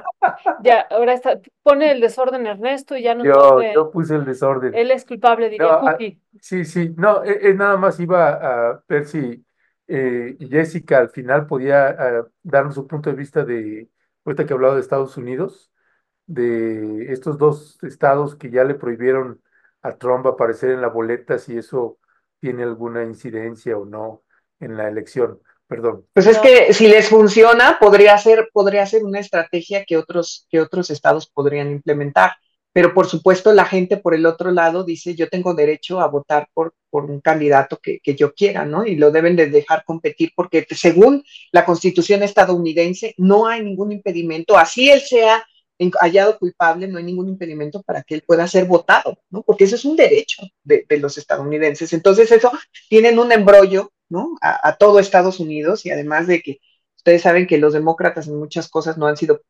ya, 0.64 0.82
ahora 0.90 1.14
está, 1.14 1.40
pone 1.62 1.92
el 1.92 2.02
desorden 2.02 2.48
Ernesto 2.48 2.98
y 2.98 3.04
ya 3.04 3.14
no 3.14 3.24
Yo, 3.24 3.62
yo 3.74 3.92
puse 3.92 4.16
el 4.16 4.26
desorden. 4.26 4.74
él 4.74 4.90
es 4.92 5.06
culpable, 5.06 5.50
diría 5.50 5.68
No, 5.68 5.88
ah. 5.88 5.98
Sí, 6.40 6.66
sí, 6.66 6.94
no, 6.98 7.24
eh, 7.24 7.50
eh, 7.50 7.54
nada 7.54 7.78
más 7.78 8.00
iba 8.00 8.30
a 8.72 8.84
ver 8.88 9.06
si 9.06 9.46
eh, 9.88 10.36
Jessica 10.40 10.98
al 10.98 11.10
final 11.10 11.46
podía 11.46 11.90
ah, 11.90 12.28
darnos 12.42 12.76
su 12.76 12.88
punto 12.88 13.10
de 13.10 13.16
vista 13.16 13.44
de, 13.44 13.90
ahorita 14.26 14.46
que 14.46 14.54
ha 14.54 14.56
hablado 14.56 14.76
de 14.76 14.82
Estados 14.82 15.16
Unidos, 15.18 15.72
de 16.26 17.12
estos 17.12 17.38
dos 17.38 17.78
estados 17.84 18.36
que 18.36 18.50
ya 18.50 18.64
le 18.64 18.76
prohibieron 18.76 19.42
a 19.82 19.98
Trump 19.98 20.26
aparecer 20.26 20.72
en 20.72 20.82
la 20.82 20.88
boleta, 20.88 21.38
si 21.38 21.58
eso 21.58 22.00
tiene 22.40 22.64
alguna 22.64 23.04
incidencia 23.04 23.78
o 23.78 23.86
no 23.86 24.24
en 24.60 24.78
la 24.78 24.88
elección. 24.88 25.40
Perdón. 25.72 26.06
Pues 26.12 26.28
es 26.28 26.38
que 26.40 26.74
si 26.74 26.90
les 26.90 27.08
funciona, 27.08 27.78
podría 27.80 28.18
ser, 28.18 28.50
podría 28.52 28.86
ser 28.86 29.06
una 29.06 29.20
estrategia 29.20 29.86
que 29.86 29.96
otros, 29.96 30.46
que 30.50 30.60
otros 30.60 30.90
estados 30.90 31.32
podrían 31.34 31.72
implementar. 31.72 32.34
Pero 32.74 32.94
por 32.94 33.08
supuesto, 33.08 33.54
la 33.54 33.64
gente 33.64 33.96
por 33.96 34.14
el 34.14 34.26
otro 34.26 34.52
lado 34.52 34.84
dice, 34.84 35.16
yo 35.16 35.30
tengo 35.30 35.54
derecho 35.54 36.02
a 36.02 36.08
votar 36.10 36.50
por, 36.54 36.74
por 36.90 37.06
un 37.06 37.22
candidato 37.22 37.80
que, 37.82 38.00
que 38.04 38.16
yo 38.16 38.34
quiera, 38.34 38.66
¿no? 38.66 38.86
Y 38.86 38.98
lo 38.98 39.12
deben 39.12 39.38
de 39.38 39.50
dejar 39.50 39.86
competir 39.86 40.34
porque 40.36 40.68
según 40.72 41.24
la 41.54 41.64
constitución 41.64 42.22
estadounidense, 42.22 43.16
no 43.18 43.48
hay 43.48 43.64
ningún 43.64 43.94
impedimento, 43.94 44.58
así 44.58 44.92
él 44.92 45.00
sea 45.00 45.42
hallado 46.02 46.38
culpable, 46.38 46.90
no 46.90 46.98
hay 46.98 47.06
ningún 47.06 47.30
impedimento 47.30 47.82
para 47.82 48.04
que 48.04 48.16
él 48.16 48.24
pueda 48.28 48.46
ser 48.46 48.66
votado, 48.66 49.18
¿no? 49.30 49.42
Porque 49.42 49.64
eso 49.64 49.78
es 49.78 49.86
un 49.86 49.96
derecho 49.96 50.44
de, 50.66 50.86
de 50.88 50.98
los 50.98 51.18
estadounidenses. 51.18 51.94
Entonces, 51.94 52.30
eso 52.30 52.52
tienen 52.90 53.18
un 53.18 53.32
embrollo, 53.32 53.94
¿no? 54.12 54.38
A, 54.42 54.68
a, 54.70 54.76
todo 54.78 55.00
Estados 55.00 55.40
Unidos 55.40 55.86
y 55.86 55.92
además 55.92 56.28
de 56.28 56.42
que 56.42 56.60
ustedes 56.98 57.24
saben 57.24 57.48
que 57.48 57.58
los 57.58 57.74
demócratas 57.74 58.28
en 58.28 58.38
muchas 58.38 58.70
cosas 58.70 58.98
no 58.98 59.08
han 59.08 59.18
sido 59.18 59.42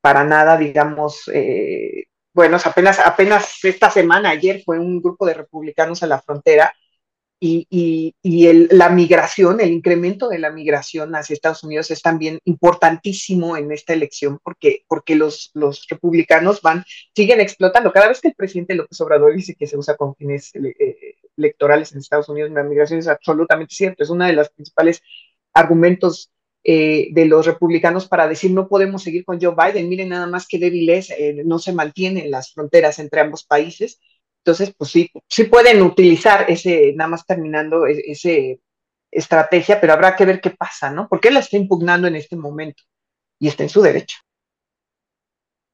para 0.00 0.24
nada, 0.24 0.56
digamos, 0.56 1.28
eh, 1.34 2.04
bueno, 2.32 2.58
apenas, 2.64 3.00
apenas 3.00 3.64
esta 3.64 3.90
semana, 3.90 4.30
ayer 4.30 4.62
fue 4.64 4.78
un 4.78 5.02
grupo 5.02 5.26
de 5.26 5.34
republicanos 5.34 6.02
a 6.02 6.06
la 6.06 6.22
frontera 6.22 6.72
y, 7.40 7.66
y, 7.70 8.14
y 8.22 8.46
el, 8.48 8.68
la 8.70 8.90
migración, 8.90 9.60
el 9.60 9.72
incremento 9.72 10.28
de 10.28 10.38
la 10.38 10.50
migración 10.50 11.14
hacia 11.14 11.32
Estados 11.32 11.64
Unidos 11.64 11.90
es 11.90 12.02
también 12.02 12.38
importantísimo 12.44 13.56
en 13.56 13.72
esta 13.72 13.94
elección 13.94 14.38
porque, 14.44 14.84
porque 14.86 15.16
los, 15.16 15.50
los 15.54 15.86
republicanos 15.88 16.60
van, 16.60 16.84
siguen 17.16 17.40
explotando. 17.40 17.92
Cada 17.92 18.08
vez 18.08 18.20
que 18.20 18.28
el 18.28 18.34
presidente 18.34 18.74
López 18.74 19.00
Obrador 19.00 19.34
dice 19.34 19.54
que 19.54 19.66
se 19.66 19.78
usa 19.78 19.96
con 19.96 20.14
fines 20.16 20.52
eh, 20.54 21.16
electorales 21.38 21.92
en 21.92 21.98
Estados 21.98 22.28
Unidos, 22.28 22.50
la 22.50 22.62
migración 22.62 22.98
es 22.98 23.08
absolutamente 23.08 23.74
cierto. 23.74 24.02
Es 24.02 24.10
uno 24.10 24.26
de 24.26 24.34
los 24.34 24.50
principales 24.50 25.02
argumentos 25.54 26.30
eh, 26.62 27.08
de 27.12 27.24
los 27.24 27.46
republicanos 27.46 28.06
para 28.06 28.28
decir 28.28 28.50
no 28.50 28.68
podemos 28.68 29.02
seguir 29.02 29.24
con 29.24 29.40
Joe 29.40 29.54
Biden. 29.56 29.88
Miren 29.88 30.10
nada 30.10 30.26
más 30.26 30.46
que 30.46 30.58
débil 30.58 30.90
es, 30.90 31.10
eh, 31.10 31.42
no 31.46 31.58
se 31.58 31.72
mantienen 31.72 32.30
las 32.30 32.52
fronteras 32.52 32.98
entre 32.98 33.22
ambos 33.22 33.44
países. 33.44 33.98
Entonces, 34.44 34.74
pues 34.76 34.90
sí, 34.90 35.10
sí 35.28 35.44
pueden 35.44 35.82
utilizar 35.82 36.50
ese, 36.50 36.92
nada 36.94 37.10
más 37.10 37.26
terminando, 37.26 37.86
ese 37.86 38.60
estrategia, 39.10 39.80
pero 39.80 39.92
habrá 39.92 40.14
que 40.14 40.24
ver 40.24 40.40
qué 40.40 40.50
pasa, 40.50 40.90
¿no? 40.90 41.08
Porque 41.08 41.28
él 41.28 41.34
la 41.34 41.40
está 41.40 41.56
impugnando 41.56 42.06
en 42.06 42.16
este 42.16 42.36
momento 42.36 42.84
y 43.38 43.48
está 43.48 43.62
en 43.64 43.68
su 43.68 43.82
derecho. 43.82 44.18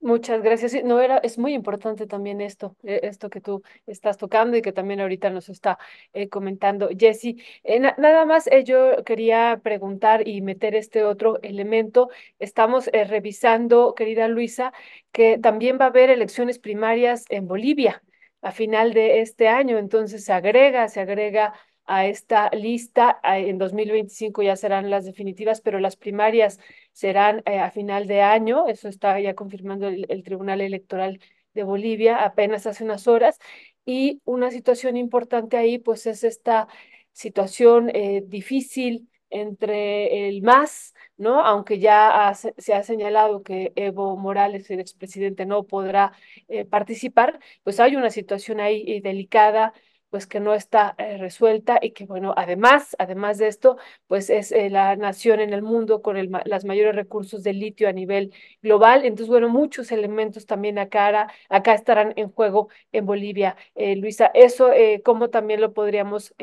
Muchas 0.00 0.40
gracias. 0.40 0.84
No 0.84 1.00
era, 1.00 1.18
es 1.18 1.36
muy 1.36 1.52
importante 1.52 2.06
también 2.06 2.40
esto, 2.40 2.76
eh, 2.84 3.00
esto 3.02 3.28
que 3.28 3.40
tú 3.40 3.62
estás 3.86 4.16
tocando 4.16 4.56
y 4.56 4.62
que 4.62 4.70
también 4.72 5.00
ahorita 5.00 5.30
nos 5.30 5.48
está 5.48 5.78
eh, 6.12 6.28
comentando 6.28 6.88
Jessy. 6.96 7.42
Eh, 7.64 7.80
na 7.80 7.94
nada 7.98 8.24
más 8.24 8.46
eh, 8.46 8.62
yo 8.62 9.02
quería 9.04 9.60
preguntar 9.64 10.28
y 10.28 10.42
meter 10.42 10.76
este 10.76 11.02
otro 11.02 11.40
elemento. 11.42 12.08
Estamos 12.38 12.86
revisando, 12.86 13.94
querida 13.94 14.28
Luisa, 14.28 14.72
que 15.12 15.38
también 15.38 15.78
va 15.80 15.86
a 15.86 15.88
haber 15.88 16.10
elecciones 16.10 16.58
primarias 16.58 17.24
en 17.28 17.48
Bolivia 17.48 18.02
a 18.46 18.52
final 18.52 18.94
de 18.94 19.20
este 19.22 19.48
año, 19.48 19.76
entonces 19.76 20.24
se 20.24 20.32
agrega, 20.32 20.88
se 20.88 21.00
agrega 21.00 21.54
a 21.84 22.06
esta 22.06 22.48
lista. 22.50 23.18
En 23.24 23.58
2025 23.58 24.42
ya 24.42 24.54
serán 24.54 24.88
las 24.88 25.04
definitivas, 25.04 25.60
pero 25.60 25.80
las 25.80 25.96
primarias 25.96 26.60
serán 26.92 27.42
eh, 27.46 27.58
a 27.58 27.72
final 27.72 28.06
de 28.06 28.22
año. 28.22 28.68
Eso 28.68 28.88
está 28.88 29.18
ya 29.20 29.34
confirmando 29.34 29.88
el, 29.88 30.22
Tribunal 30.22 30.60
Electoral 30.60 31.20
de 31.54 31.64
Bolivia 31.64 32.22
apenas 32.24 32.68
hace 32.68 32.84
unas 32.84 33.08
horas. 33.08 33.38
Y 33.84 34.20
una 34.24 34.52
situación 34.52 34.96
importante 34.96 35.56
ahí, 35.56 35.78
pues 35.78 36.06
es 36.06 36.22
esta 36.22 36.68
situación 37.12 37.90
eh, 37.94 38.22
difícil 38.26 39.08
entre 39.40 40.28
el 40.28 40.42
MAS, 40.42 40.94
¿no? 41.16 41.40
Aunque 41.44 41.78
ya 41.78 42.28
ha, 42.28 42.34
se 42.34 42.74
ha 42.74 42.82
señalado 42.82 43.42
que 43.42 43.72
Evo 43.76 44.16
Morales, 44.16 44.70
el 44.70 44.80
expresidente, 44.80 45.46
no 45.46 45.64
podrá 45.64 46.12
eh, 46.48 46.64
participar, 46.64 47.40
pues 47.62 47.80
hay 47.80 47.96
una 47.96 48.10
situación 48.10 48.60
ahí 48.60 48.84
eh, 48.86 49.00
delicada 49.02 49.72
pues 50.10 50.26
que 50.26 50.40
no 50.40 50.54
está 50.54 50.94
eh, 50.98 51.18
resuelta 51.18 51.78
y 51.82 51.90
que 51.92 52.06
bueno, 52.06 52.34
además, 52.36 52.96
además 52.98 53.38
de 53.38 53.48
esto, 53.48 53.76
pues 54.06 54.30
es 54.30 54.52
eh, 54.52 54.70
la 54.70 54.96
nación 54.96 55.40
en 55.40 55.52
el 55.52 55.62
mundo 55.62 56.02
con 56.02 56.16
el, 56.16 56.30
las 56.44 56.64
mayores 56.64 56.94
recursos 56.94 57.42
de 57.42 57.52
litio 57.52 57.88
a 57.88 57.92
nivel 57.92 58.32
global. 58.62 59.04
Entonces, 59.04 59.28
bueno, 59.28 59.48
muchos 59.48 59.92
elementos 59.92 60.46
también 60.46 60.78
acá, 60.78 61.28
acá 61.48 61.74
estarán 61.74 62.12
en 62.16 62.30
juego 62.30 62.68
en 62.92 63.06
Bolivia. 63.06 63.56
Eh, 63.74 63.96
Luisa, 63.96 64.30
eso, 64.34 64.70
¿cómo 65.04 65.30
también 65.30 65.60
lo 65.60 65.72
podríamos 65.72 66.34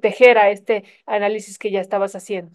tejer 0.00 0.38
a 0.38 0.50
este 0.50 0.84
análisis 1.06 1.58
que 1.58 1.70
ya 1.70 1.80
estabas 1.80 2.14
haciendo? 2.16 2.52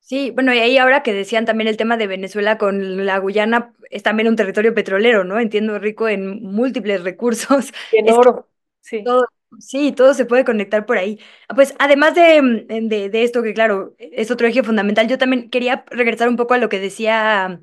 Sí, 0.00 0.30
bueno, 0.30 0.54
y 0.54 0.58
ahí 0.58 0.78
ahora 0.78 1.02
que 1.02 1.12
decían 1.12 1.46
también 1.46 1.66
el 1.66 1.76
tema 1.76 1.96
de 1.96 2.06
Venezuela 2.06 2.58
con 2.58 3.04
la 3.06 3.18
Guyana, 3.18 3.74
es 3.90 4.04
también 4.04 4.28
un 4.28 4.36
territorio 4.36 4.72
petrolero, 4.72 5.24
¿no? 5.24 5.40
Entiendo, 5.40 5.80
rico 5.80 6.08
en 6.08 6.42
múltiples 6.44 7.02
recursos. 7.02 7.72
En 7.90 8.08
oro, 8.12 8.48
sí. 8.80 9.02
Todo, 9.02 9.26
Sí, 9.58 9.92
todo 9.92 10.12
se 10.14 10.26
puede 10.26 10.44
conectar 10.44 10.84
por 10.86 10.98
ahí. 10.98 11.18
Pues 11.54 11.74
además 11.78 12.14
de, 12.14 12.66
de, 12.68 13.08
de, 13.10 13.22
esto, 13.22 13.42
que 13.42 13.54
claro, 13.54 13.94
es 13.98 14.30
otro 14.30 14.46
eje 14.46 14.62
fundamental, 14.62 15.08
yo 15.08 15.18
también 15.18 15.50
quería 15.50 15.84
regresar 15.90 16.28
un 16.28 16.36
poco 16.36 16.54
a 16.54 16.58
lo 16.58 16.68
que 16.68 16.80
decía 16.80 17.60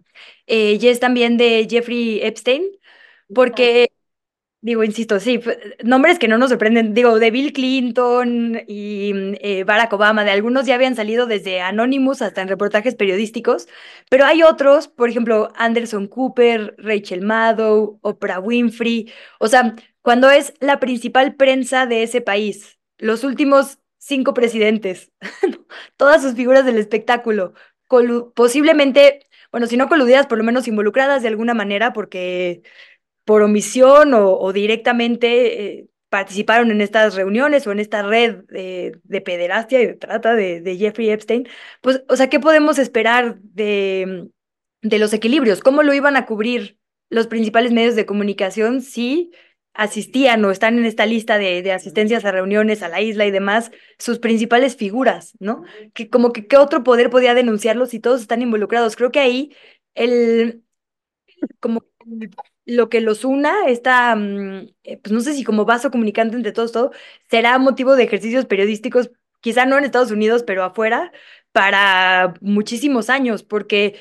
eh, 0.48 0.80
Jess 0.80 1.00
también 1.00 1.38
de 1.38 1.68
Jeffrey 1.70 2.20
Epstein, 2.22 2.64
porque 3.34 3.90
Digo, 4.62 4.84
insisto, 4.86 5.20
sí, 5.20 5.42
nombres 5.84 6.20
que 6.20 6.30
no 6.30 6.38
nos 6.38 6.50
sorprenden, 6.50 6.94
digo, 6.94 7.20
de 7.20 7.32
Bill 7.32 7.52
Clinton 7.54 8.62
y 8.68 9.12
eh, 9.42 9.66
Barack 9.66 9.92
Obama, 9.94 10.24
de 10.24 10.32
algunos 10.32 10.66
ya 10.66 10.76
habían 10.76 10.96
salido 10.96 11.26
desde 11.28 11.60
Anonymous 11.62 12.22
hasta 12.22 12.42
en 12.42 12.48
reportajes 12.48 12.96
periodísticos, 12.96 13.68
pero 14.10 14.26
hay 14.26 14.42
otros, 14.44 14.88
por 14.88 15.10
ejemplo, 15.10 15.50
Anderson 15.58 16.08
Cooper, 16.08 16.76
Rachel 16.78 17.22
Maddow, 17.24 18.00
Oprah 18.02 18.40
Winfrey, 18.40 19.12
o 19.40 19.48
sea, 19.48 19.76
cuando 20.04 20.30
es 20.30 20.54
la 20.60 20.80
principal 20.80 21.36
prensa 21.36 21.88
de 21.88 22.04
ese 22.04 22.22
país, 22.22 22.78
los 23.00 23.24
últimos 23.24 23.80
cinco 23.98 24.34
presidentes, 24.34 25.12
todas 25.98 26.22
sus 26.22 26.36
figuras 26.36 26.66
del 26.66 26.78
espectáculo, 26.78 27.54
posiblemente, 28.36 29.28
bueno, 29.52 29.66
si 29.68 29.78
no 29.78 29.88
coludidas, 29.88 30.28
por 30.28 30.38
lo 30.38 30.44
menos 30.44 30.68
involucradas 30.68 31.22
de 31.22 31.30
alguna 31.30 31.54
manera, 31.54 31.94
porque 31.94 32.64
por 33.26 33.42
omisión 33.42 34.14
o, 34.14 34.52
directamente 34.52 35.80
eh, 35.80 35.88
participaron 36.10 36.72
en 36.72 36.82
estas 36.82 37.16
reuniones 37.16 37.66
o 37.66 37.72
en 37.72 37.80
esta 37.80 38.04
red 38.04 38.44
de 38.50 39.22
pederastia 39.22 39.82
y 39.82 39.88
de 39.88 39.94
trata 39.94 40.36
de, 40.36 40.78
Jeffrey 40.78 41.10
Epstein, 41.12 41.48
pues, 41.82 42.04
o 42.10 42.16
sea, 42.18 42.30
¿qué 42.30 42.40
podemos 42.40 42.78
esperar 42.78 43.40
de, 43.40 44.28
de 44.82 45.00
los 45.00 45.14
equilibrios? 45.14 45.62
¿Cómo 45.62 45.82
lo 45.82 45.94
iban 45.94 46.18
a 46.18 46.26
cubrir 46.26 46.78
los 47.10 47.28
principales 47.28 47.72
medios 47.72 47.96
de 47.96 48.06
comunicación 48.06 48.82
si 48.82 49.32
asistían 49.74 50.44
o 50.46 50.52
están 50.52 50.78
en 50.78 50.86
esta 50.86 51.06
lista 51.06 51.38
de, 51.38 51.62
de, 51.62 51.72
asistencias 51.72 52.26
a 52.26 52.32
reuniones 52.32 52.84
a 52.84 52.90
la 52.90 53.02
isla 53.02 53.26
y 53.26 53.32
demás, 53.32 53.72
sus 53.98 54.20
principales 54.20 54.76
figuras, 54.76 55.34
¿no? 55.40 55.64
Que 55.94 56.10
como 56.10 56.32
que 56.32 56.48
qué 56.48 56.58
otro 56.58 56.84
poder 56.84 57.10
podía 57.10 57.34
denunciarlos 57.34 57.90
si 57.90 58.00
todos 58.00 58.22
están 58.22 58.42
involucrados. 58.42 58.96
Creo 58.96 59.12
que 59.12 59.20
ahí 59.20 59.56
el, 59.96 60.64
como 61.60 61.86
lo 62.66 62.90
que 62.90 63.02
los 63.02 63.26
una, 63.26 63.66
esta, 63.68 64.16
mm, 64.16 64.70
eh, 64.84 64.98
pues 64.98 65.12
no 65.12 65.20
sé 65.22 65.34
si 65.34 65.44
como 65.44 65.66
vaso 65.66 65.92
comunicante 65.92 66.36
entre 66.36 66.52
todos, 66.52 66.72
todo, 66.72 66.92
será 67.30 67.58
motivo 67.60 67.96
de 67.96 68.04
ejercicios 68.04 68.46
periodísticos, 68.46 69.12
quizá 69.42 69.66
no 69.66 69.78
en 69.78 69.84
Estados 69.86 70.12
Unidos, 70.12 70.44
pero 70.44 70.64
afuera, 70.64 71.12
para 71.52 72.34
muchísimos 72.42 73.10
años, 73.10 73.44
porque 73.44 74.00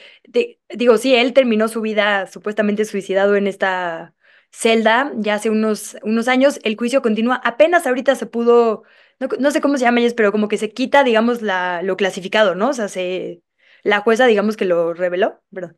digo, 0.71 0.97
sí, 0.99 1.15
él 1.15 1.33
terminó 1.35 1.69
su 1.69 1.81
vida 1.81 2.27
supuestamente 2.27 2.85
suicidado 2.85 3.37
en 3.37 3.47
esta 3.47 4.15
celda 4.53 5.13
ya 5.17 5.35
hace 5.35 5.51
unos, 5.51 5.97
unos 6.03 6.29
años, 6.29 6.61
el 6.63 6.77
juicio 6.77 7.03
continúa, 7.03 7.41
apenas 7.43 7.87
ahorita 7.87 8.15
se 8.15 8.27
pudo, 8.27 8.85
no, 9.19 9.51
sé 9.51 9.61
cómo 9.61 9.79
se 9.79 9.85
llama, 9.85 10.01
pero 10.17 10.31
como 10.31 10.49
que 10.49 10.59
se 10.59 10.71
quita, 10.73 11.03
digamos, 11.05 11.43
la, 11.43 11.83
lo 11.83 11.97
clasificado, 11.97 12.55
¿no? 12.55 12.69
O 12.69 12.73
sea, 12.73 12.89
se, 12.89 13.43
la 13.83 14.01
jueza, 14.01 14.27
digamos 14.27 14.57
que 14.57 14.67
lo 14.67 14.95
reveló, 14.95 15.41
¿verdad? 15.51 15.75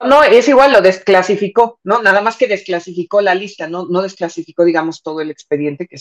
No, 0.00 0.24
es 0.24 0.48
igual, 0.48 0.72
lo 0.72 0.80
desclasificó, 0.80 1.78
¿no? 1.84 2.02
Nada 2.02 2.20
más 2.22 2.36
que 2.36 2.48
desclasificó 2.48 3.20
la 3.20 3.36
lista, 3.36 3.68
no, 3.68 3.86
no 3.86 4.02
desclasificó, 4.02 4.64
digamos, 4.64 5.00
todo 5.00 5.20
el 5.20 5.30
expediente, 5.30 5.86
que 5.86 5.94
eh, 5.94 6.00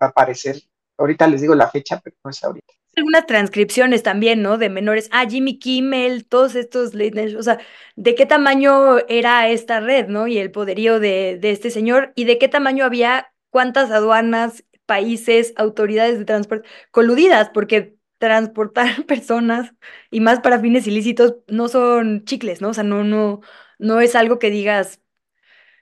va 0.00 0.06
a 0.06 0.06
aparecer. 0.06 0.62
Ahorita 0.96 1.26
les 1.26 1.40
digo 1.40 1.56
la 1.56 1.68
fecha, 1.68 2.00
pero 2.00 2.16
no 2.22 2.30
es 2.30 2.42
ahorita. 2.44 2.72
Algunas 2.98 3.26
transcripciones 3.26 4.02
también, 4.02 4.42
¿no? 4.42 4.58
De 4.58 4.68
menores. 4.68 5.08
Ah, 5.12 5.24
Jimmy 5.28 5.60
Kimmel, 5.60 6.26
todos 6.26 6.56
estos, 6.56 6.92
o 7.36 7.42
sea, 7.42 7.60
¿de 7.94 8.14
qué 8.16 8.26
tamaño 8.26 8.98
era 9.08 9.48
esta 9.48 9.78
red, 9.78 10.08
¿no? 10.08 10.26
Y 10.26 10.38
el 10.38 10.50
poderío 10.50 10.98
de, 10.98 11.38
de 11.40 11.52
este 11.52 11.70
señor, 11.70 12.12
y 12.16 12.24
de 12.24 12.38
qué 12.38 12.48
tamaño 12.48 12.84
había, 12.84 13.32
cuántas 13.50 13.92
aduanas, 13.92 14.64
países, 14.84 15.52
autoridades 15.56 16.18
de 16.18 16.24
transporte 16.24 16.68
coludidas, 16.90 17.50
porque 17.50 17.96
transportar 18.18 19.04
personas 19.06 19.72
y 20.10 20.18
más 20.20 20.40
para 20.40 20.58
fines 20.58 20.86
ilícitos 20.88 21.36
no 21.46 21.68
son 21.68 22.24
chicles, 22.24 22.60
¿no? 22.60 22.70
O 22.70 22.74
sea, 22.74 22.84
no, 22.84 23.04
no, 23.04 23.40
no 23.78 24.00
es 24.00 24.16
algo 24.16 24.40
que 24.40 24.50
digas, 24.50 25.00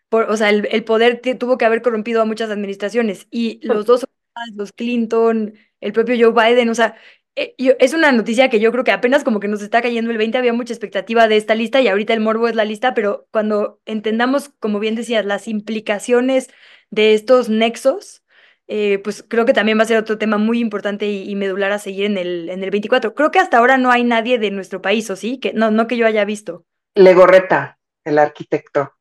por, 0.09 0.31
o 0.31 0.37
sea, 0.37 0.51
el, 0.51 0.85
poder 0.85 1.21
tuvo 1.39 1.59
que 1.59 1.65
haber 1.65 1.83
corrompido 1.83 2.23
a 2.23 2.25
muchas 2.27 2.51
administraciones 2.51 3.27
y 3.31 3.61
los 3.67 3.87
dos, 3.87 4.07
los 4.55 4.73
Clinton, 4.73 5.55
el 5.81 5.93
propio 5.93 6.17
Joe 6.19 6.51
Biden, 6.51 6.69
o 6.69 6.75
sea, 6.75 6.97
eh, 7.37 7.55
es 7.59 7.93
una 7.93 8.13
noticia 8.13 8.49
que 8.49 8.61
yo 8.61 8.73
creo 8.73 8.85
que 8.85 8.93
apenas 8.93 9.25
como 9.25 9.41
que 9.41 9.49
nos 9.49 9.63
está 9.63 9.83
cayendo 9.83 10.11
el 10.11 10.19
20, 10.19 10.39
había 10.39 10.53
mucha 10.53 10.73
expectativa 10.73 11.29
de 11.29 11.37
esta 11.37 11.55
lista 11.55 11.81
y 11.81 11.89
ahorita 11.89 12.15
el 12.15 12.21
morbo 12.21 12.49
es 12.49 12.55
la 12.55 12.65
lista, 12.65 12.95
pero 12.95 13.29
cuando 13.31 13.81
entendamos, 13.85 14.51
como 14.59 14.79
bien 14.79 14.95
decías, 14.95 15.25
las 15.27 15.47
implicaciones 15.47 16.49
de 16.91 17.15
estos 17.15 17.49
nexos, 17.49 18.23
eh, 18.69 18.99
pues 19.05 19.23
creo 19.23 19.45
que 19.45 19.53
también 19.53 19.79
va 19.79 19.83
a 19.83 19.87
ser 19.87 19.99
otro 19.99 20.19
tema 20.19 20.39
muy 20.39 20.59
importante 20.61 21.07
y, 21.07 21.35
medular 21.37 21.71
a 21.73 21.79
seguir 21.79 22.07
en 22.07 22.19
el, 22.19 22.49
en 22.49 22.65
el 22.65 22.71
24. 22.71 23.15
Creo 23.15 23.31
que 23.31 23.39
hasta 23.39 23.59
ahora 23.59 23.77
no 23.77 23.91
hay 23.91 24.03
nadie 24.03 24.39
de 24.39 24.51
nuestro 24.51 24.83
país, 24.83 25.09
¿o 25.11 25.17
sí? 25.17 25.39
Que, 25.39 25.53
no, 25.53 25.71
no 25.71 25.87
que 25.87 25.97
yo 25.97 26.07
haya 26.07 26.25
visto. 26.25 26.65
Legorreta, 26.95 27.79
el 28.05 28.19
arquitecto. 28.19 28.95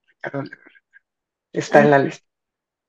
Está 1.51 1.81
en 1.81 1.91
la 1.91 1.99
lista. 1.99 2.25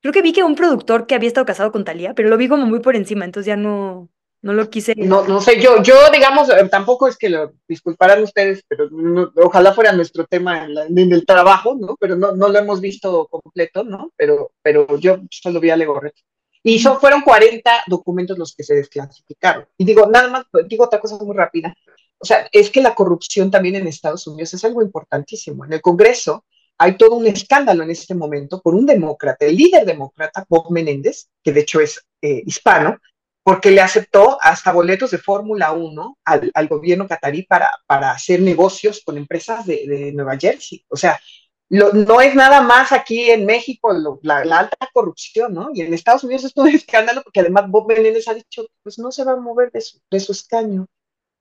Creo 0.07 0.13
que 0.13 0.23
vi 0.23 0.33
que 0.33 0.45
un 0.45 0.55
productor 0.55 1.09
que 1.09 1.17
había 1.17 1.27
estado 1.27 1.45
casado 1.45 1.73
con 1.73 1.85
Talía, 1.85 2.15
pero 2.15 2.29
lo 2.29 2.37
vi 2.37 2.47
como 2.47 2.65
muy 2.65 2.79
por 2.79 2.95
encima, 2.95 3.25
entonces 3.25 3.49
ya 3.49 3.57
no, 3.57 4.09
no 4.41 4.53
lo 4.53 4.71
quise. 4.71 4.95
No, 4.95 5.27
no 5.27 5.41
sé, 5.41 5.61
yo, 5.61 5.83
yo 5.83 5.97
digamos, 6.13 6.49
eh, 6.49 6.69
tampoco 6.71 7.09
es 7.09 7.17
que 7.17 7.29
lo 7.29 7.55
disculparan 7.67 8.23
ustedes, 8.23 8.63
pero 8.69 8.89
ojalá 9.35 9.73
fuera 9.73 9.91
nuestro 9.91 10.25
tema 10.25 10.65
en, 10.65 11.13
el 11.13 11.27
trabajo, 11.27 11.75
¿no? 11.75 11.97
Pero 11.99 12.15
no, 12.15 12.37
no 12.37 12.49
lo 12.49 12.57
hemos 12.57 12.81
visto 12.81 13.27
completo, 13.27 13.83
¿no? 13.83 14.13
Pero, 14.15 14.53
pero 14.63 14.97
yo 14.97 15.19
solo 15.29 15.59
vi 15.59 15.71
a 15.71 15.77
Legorreta. 15.77 16.21
Y 16.63 16.79
son, 16.79 17.01
fueron 17.01 17.23
40 17.23 17.69
documentos 17.89 18.39
los 18.39 18.55
que 18.55 18.63
se 18.63 18.77
desclasificaron. 18.77 19.67
Y 19.77 19.85
digo, 19.85 20.07
nada 20.07 20.29
más, 20.29 20.45
digo 20.69 20.85
otra 20.85 21.01
cosa 21.01 21.17
muy 21.17 21.37
rápida. 21.37 21.75
O 22.19 22.25
sea, 22.25 22.49
es 22.53 22.71
que 22.71 22.81
la 22.81 22.95
corrupción 22.95 23.51
también 23.51 23.75
en 23.75 23.89
Estados 23.89 24.25
Unidos 24.29 24.55
es 24.55 24.65
algo 24.65 24.83
importantísimo. 24.83 25.65
En 25.65 25.73
el 25.73 25.81
Congreso 25.81 26.45
hay 26.79 26.97
todo 26.97 27.17
un 27.17 27.27
escándalo 27.27 27.83
en 27.83 27.91
este 27.91 28.15
momento 28.15 28.61
por 28.61 28.75
un 28.75 28.87
demócrata, 28.87 29.47
el 29.47 29.57
líder 29.57 29.85
demócrata, 29.87 30.45
Bob 30.49 30.71
Menéndez, 30.71 31.29
que 31.43 31.53
de 31.53 31.61
hecho 31.61 31.81
es 31.81 32.05
eh, 32.23 32.43
hispano, 32.47 32.99
porque 33.43 33.71
le 33.71 33.81
aceptó 33.81 34.39
hasta 34.43 34.73
boletos 34.73 35.13
de 35.13 35.19
Fórmula 35.19 35.73
1 35.73 36.19
al, 36.25 36.51
al, 36.53 36.69
gobierno 36.69 37.07
catarí 37.07 37.45
para, 37.45 37.71
para 37.87 38.11
hacer 38.11 38.41
negocios 38.41 39.03
con 39.05 39.17
empresas 39.17 39.65
de, 39.67 39.87
de 39.87 40.13
Nueva 40.13 40.37
Jersey. 40.37 40.85
O 40.89 40.97
sea, 40.97 41.21
no 41.69 42.21
es 42.21 42.35
nada 42.35 42.61
más 42.61 42.93
aquí 42.93 43.31
en 43.31 43.45
México 43.45 43.93
la, 44.23 44.39
alta 44.39 44.89
corrupción, 44.93 45.55
¿no? 45.55 45.71
Y 45.75 45.83
en 45.83 45.95
Estados 45.95 46.23
Unidos 46.25 46.45
es 46.45 46.55
todo 46.55 46.67
un 46.67 46.75
escándalo 46.75 47.23
porque 47.23 47.41
además 47.41 47.69
Bob 47.69 47.89
Menéndez 47.89 48.29
ha 48.29 48.35
dicho, 48.35 48.67
pues 48.83 48.99
no 48.99 49.11
se 49.11 49.25
va 49.25 49.33
a 49.33 49.37
mover 49.37 49.73
de 49.73 49.81
su, 49.81 49.99
de 50.11 50.21
su 50.21 50.33
escaño, 50.33 50.87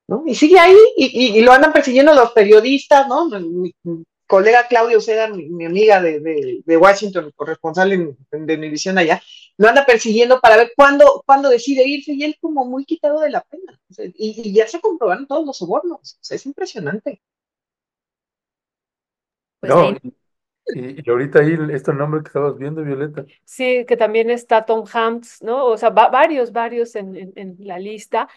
¿no? 0.07 0.23
Y 0.25 0.35
sigue 0.35 0.59
ahí 0.59 0.75
y, 0.97 1.41
lo 1.41 1.51
andan 1.53 1.73
persiguiendo 1.73 2.13
los 2.13 2.31
periodistas, 2.31 3.07
¿no? 3.07 3.29
Mi, 4.25 4.27
colega 4.27 4.67
Claudio 4.67 5.01
Seda, 5.01 5.27
mi, 5.29 5.65
amiga 5.65 6.01
de, 6.01 6.19
de, 6.65 6.77
Washington, 6.77 7.31
corresponsal 7.35 7.93
en, 7.93 8.17
de 8.31 8.57
mi 8.57 8.69
visión 8.69 8.97
allá, 8.97 9.21
lo 9.57 9.67
anda 9.67 9.85
persiguiendo 9.85 10.39
para 10.41 10.57
ver 10.57 10.71
cuándo, 10.75 11.23
cuándo 11.25 11.49
decide 11.49 11.87
irse 11.87 12.13
y 12.13 12.23
él 12.23 12.37
como 12.41 12.65
muy 12.65 12.85
quitado 12.85 13.19
de 13.21 13.29
la 13.29 13.41
pena. 13.41 13.79
y, 13.97 14.49
y 14.49 14.53
ya 14.53 14.67
se 14.67 14.81
comprobaron 14.81 15.27
todos 15.27 15.45
los 15.45 15.57
sobornos. 15.57 16.15
O 16.15 16.23
sea, 16.23 16.35
es 16.35 16.45
impresionante. 16.45 17.21
Pues 19.59 19.73
no, 19.73 19.97
y, 20.67 21.09
ahorita 21.09 21.39
ahí 21.39 21.57
este 21.71 21.93
nombre 21.93 22.21
que 22.21 22.27
estabas 22.27 22.57
viendo, 22.57 22.83
Violeta. 22.83 23.25
Sí, 23.43 23.85
que 23.87 23.97
también 23.97 24.29
está 24.29 24.65
Tom 24.65 24.85
Hanks, 24.91 25.43
¿no? 25.43 25.65
O 25.65 25.77
sea, 25.77 25.91
varios, 25.91 26.51
varios 26.51 26.95
en, 26.95 27.33
en, 27.35 27.55
la 27.59 27.77
lista. 27.77 28.27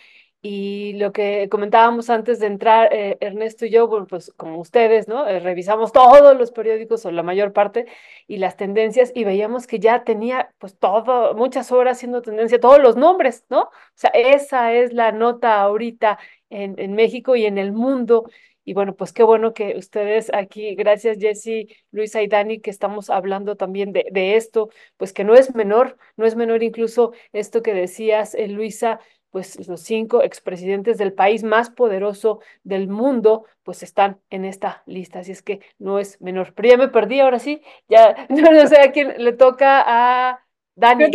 Y 0.40 0.92
lo 0.94 1.10
que 1.12 1.48
comentábamos 1.50 2.10
antes 2.10 2.38
de 2.38 2.46
entrar, 2.46 2.94
eh, 2.94 3.18
Ernesto 3.20 3.66
y 3.66 3.70
yo, 3.70 3.88
pues 4.06 4.32
como 4.36 4.60
ustedes, 4.60 5.08
¿no? 5.08 5.26
Eh, 5.26 5.40
revisamos 5.40 5.90
todos 5.90 6.36
los 6.36 6.52
periódicos 6.52 7.04
o 7.04 7.10
la 7.10 7.24
mayor 7.24 7.52
parte 7.52 7.86
y 8.28 8.36
las 8.36 8.56
tendencias 8.56 9.10
y 9.14 9.24
veíamos 9.24 9.66
que 9.66 9.80
ya 9.80 10.04
tenía 10.04 10.54
pues 10.58 10.78
todo, 10.78 11.34
muchas 11.34 11.72
horas 11.72 11.98
siendo 11.98 12.22
tendencia, 12.22 12.60
todos 12.60 12.80
los 12.80 12.96
nombres, 12.96 13.46
¿no? 13.50 13.62
O 13.62 13.70
sea, 13.94 14.10
esa 14.10 14.72
es 14.74 14.92
la 14.92 15.10
nota 15.10 15.60
ahorita 15.60 16.20
en, 16.50 16.78
en 16.78 16.94
México 16.94 17.34
y 17.34 17.44
en 17.46 17.58
el 17.58 17.72
mundo 17.72 18.26
y 18.68 18.74
bueno, 18.74 18.94
pues 18.94 19.14
qué 19.14 19.22
bueno 19.22 19.54
que 19.54 19.76
ustedes 19.78 20.30
aquí, 20.34 20.74
gracias 20.74 21.16
Jesse, 21.18 21.66
Luisa 21.90 22.20
y 22.20 22.28
Dani, 22.28 22.60
que 22.60 22.68
estamos 22.68 23.08
hablando 23.08 23.56
también 23.56 23.92
de, 23.92 24.04
de 24.12 24.36
esto, 24.36 24.68
pues 24.98 25.14
que 25.14 25.24
no 25.24 25.34
es 25.34 25.54
menor, 25.54 25.96
no 26.18 26.26
es 26.26 26.36
menor 26.36 26.62
incluso 26.62 27.12
esto 27.32 27.62
que 27.62 27.72
decías, 27.72 28.34
eh, 28.34 28.46
Luisa, 28.46 29.00
pues 29.30 29.68
los 29.68 29.80
cinco 29.80 30.22
expresidentes 30.22 30.98
del 30.98 31.12
país 31.12 31.42
más 31.42 31.70
poderoso 31.70 32.40
del 32.64 32.88
mundo, 32.88 33.44
pues 33.62 33.82
están 33.82 34.20
en 34.30 34.44
esta 34.44 34.82
lista, 34.86 35.20
así 35.20 35.32
es 35.32 35.42
que 35.42 35.60
no 35.78 35.98
es 35.98 36.20
menor. 36.20 36.54
Pero 36.54 36.68
ya 36.70 36.76
me 36.76 36.88
perdí, 36.88 37.20
ahora 37.20 37.38
sí, 37.38 37.62
ya 37.88 38.26
no, 38.28 38.66
sé 38.66 38.80
a 38.80 38.92
quién 38.92 39.14
le 39.22 39.32
toca 39.32 39.84
a 39.86 40.40
Dani. 40.74 41.06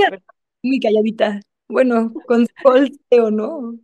muy 0.61 0.79
calladita. 0.79 1.39
Bueno, 1.67 2.13
con 2.27 2.45
o 2.63 3.31
no. 3.31 3.75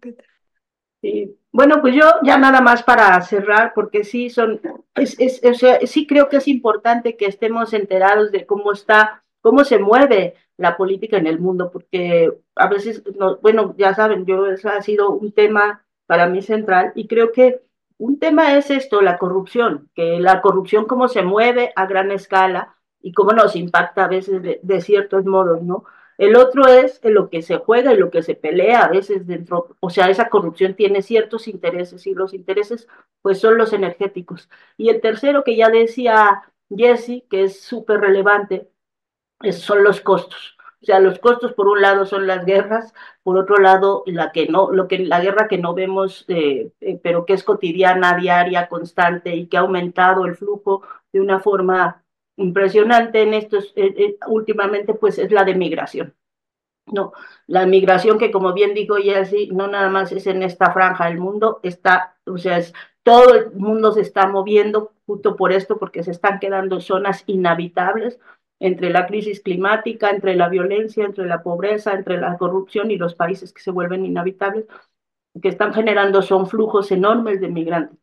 Sí. 1.01 1.35
Bueno, 1.51 1.81
pues 1.81 1.95
yo 1.95 2.03
ya 2.23 2.37
nada 2.37 2.61
más 2.61 2.83
para 2.83 3.19
cerrar, 3.21 3.73
porque 3.73 4.03
sí 4.03 4.29
son, 4.29 4.61
es, 4.93 5.19
es, 5.19 5.41
o 5.43 5.53
sea, 5.55 5.79
sí 5.87 6.05
creo 6.05 6.29
que 6.29 6.37
es 6.37 6.47
importante 6.47 7.17
que 7.17 7.25
estemos 7.25 7.73
enterados 7.73 8.31
de 8.31 8.45
cómo 8.45 8.71
está, 8.71 9.23
cómo 9.49 9.63
se 9.63 9.79
mueve 9.79 10.35
la 10.57 10.77
política 10.77 11.17
en 11.17 11.25
el 11.25 11.39
mundo, 11.39 11.71
porque 11.71 12.31
a 12.55 12.67
veces, 12.67 13.03
no, 13.17 13.37
bueno, 13.37 13.73
ya 13.79 13.95
saben, 13.95 14.27
yo 14.27 14.45
eso 14.45 14.69
ha 14.69 14.83
sido 14.83 15.09
un 15.09 15.31
tema 15.31 15.83
para 16.05 16.27
mí 16.27 16.43
central 16.43 16.91
y 16.95 17.07
creo 17.07 17.31
que 17.31 17.61
Un 17.97 18.19
tema 18.19 18.55
es 18.57 18.69
esto, 18.71 19.01
la 19.01 19.17
corrupción, 19.17 19.89
que 19.95 20.19
la 20.19 20.41
corrupción 20.41 20.85
cómo 20.85 21.07
se 21.09 21.23
mueve 21.23 21.73
a 21.75 21.85
gran 21.87 22.11
escala 22.11 22.75
y 23.01 23.11
cómo 23.13 23.31
nos 23.33 23.55
impacta 23.55 24.05
a 24.05 24.07
veces 24.07 24.41
de, 24.43 24.81
ciertos 24.81 25.25
modos, 25.25 25.63
¿no? 25.63 25.83
El 26.17 26.35
otro 26.35 26.67
es 26.67 26.99
en 27.03 27.15
lo 27.15 27.29
que 27.29 27.41
se 27.41 27.57
juega 27.57 27.93
y 27.93 27.97
lo 27.97 28.09
que 28.11 28.21
se 28.23 28.35
pelea 28.35 28.81
a 28.83 28.89
veces 28.89 29.25
dentro, 29.27 29.75
o 29.79 29.89
sea, 29.89 30.09
esa 30.09 30.29
corrupción 30.29 30.75
tiene 30.75 31.01
ciertos 31.01 31.47
intereses 31.47 32.05
y 32.07 32.13
los 32.13 32.33
intereses 32.33 32.87
pues 33.21 33.39
son 33.39 33.57
los 33.57 33.73
energéticos. 33.73 34.49
Y 34.77 34.89
el 34.89 35.01
tercero 35.01 35.43
que 35.43 35.55
ya 35.55 35.69
decía 35.69 36.43
Jesse, 36.69 37.23
que 37.29 37.43
es 37.43 37.61
súper 37.61 37.99
relevante, 38.01 38.69
es, 39.43 39.59
son 39.59 39.83
los 39.83 40.01
costos. 40.01 40.57
O 40.81 40.85
sea, 40.85 40.99
los 40.99 41.19
costos 41.19 41.53
por 41.53 41.67
un 41.67 41.81
lado 41.81 42.05
son 42.05 42.25
las 42.25 42.45
guerras, 42.45 42.93
por 43.23 43.37
otro 43.37 43.57
lado 43.57 44.03
la 44.05 44.31
que 44.31 44.47
no, 44.47 44.71
lo 44.71 44.87
que 44.87 44.99
la 44.99 45.19
guerra 45.19 45.47
que 45.49 45.57
no 45.57 45.73
vemos, 45.73 46.23
eh, 46.29 46.71
eh, 46.79 46.99
pero 47.03 47.25
que 47.25 47.33
es 47.33 47.43
cotidiana, 47.43 48.15
diaria, 48.15 48.69
constante 48.69 49.35
y 49.35 49.47
que 49.47 49.57
ha 49.57 49.61
aumentado 49.61 50.25
el 50.25 50.35
flujo 50.35 50.83
de 51.11 51.19
una 51.19 51.39
forma 51.39 52.03
impresionante 52.39 53.21
en 53.21 53.33
estos, 53.33 53.73
eh, 53.75 53.93
eh, 53.97 54.17
últimamente, 54.27 54.93
pues 54.93 55.19
es 55.19 55.31
la 55.31 55.43
de 55.43 55.55
migración. 55.55 56.15
No, 56.87 57.13
la 57.45 57.65
migración 57.67 58.17
que 58.17 58.31
como 58.31 58.53
bien 58.53 58.73
dijo 58.73 58.95
Jessy, 58.95 59.49
no 59.51 59.67
nada 59.67 59.89
más 59.89 60.11
es 60.11 60.25
en 60.27 60.41
esta 60.41 60.71
franja 60.73 61.05
del 61.07 61.19
mundo, 61.19 61.59
está, 61.61 62.17
o 62.25 62.37
sea, 62.37 62.57
es, 62.57 62.73
todo 63.03 63.35
el 63.35 63.51
mundo 63.51 63.91
se 63.91 64.01
está 64.01 64.27
moviendo 64.27 64.93
justo 65.05 65.35
por 65.35 65.51
esto, 65.51 65.77
porque 65.77 66.03
se 66.03 66.11
están 66.11 66.39
quedando 66.39 66.79
zonas 66.81 67.23
inhabitables 67.27 68.19
entre 68.59 68.89
la 68.89 69.07
crisis 69.07 69.41
climática, 69.41 70.09
entre 70.09 70.35
la 70.35 70.49
violencia, 70.49 71.05
entre 71.05 71.25
la 71.25 71.41
pobreza, 71.41 71.93
entre 71.93 72.19
la 72.19 72.37
corrupción 72.37 72.91
y 72.91 72.97
los 72.97 73.15
países 73.15 73.53
que 73.53 73.61
se 73.61 73.71
vuelven 73.71 74.05
inhabitables, 74.05 74.65
que 75.41 75.49
están 75.49 75.73
generando 75.73 76.21
son 76.21 76.47
flujos 76.47 76.91
enormes 76.91 77.39
de 77.39 77.49
migrantes. 77.49 77.97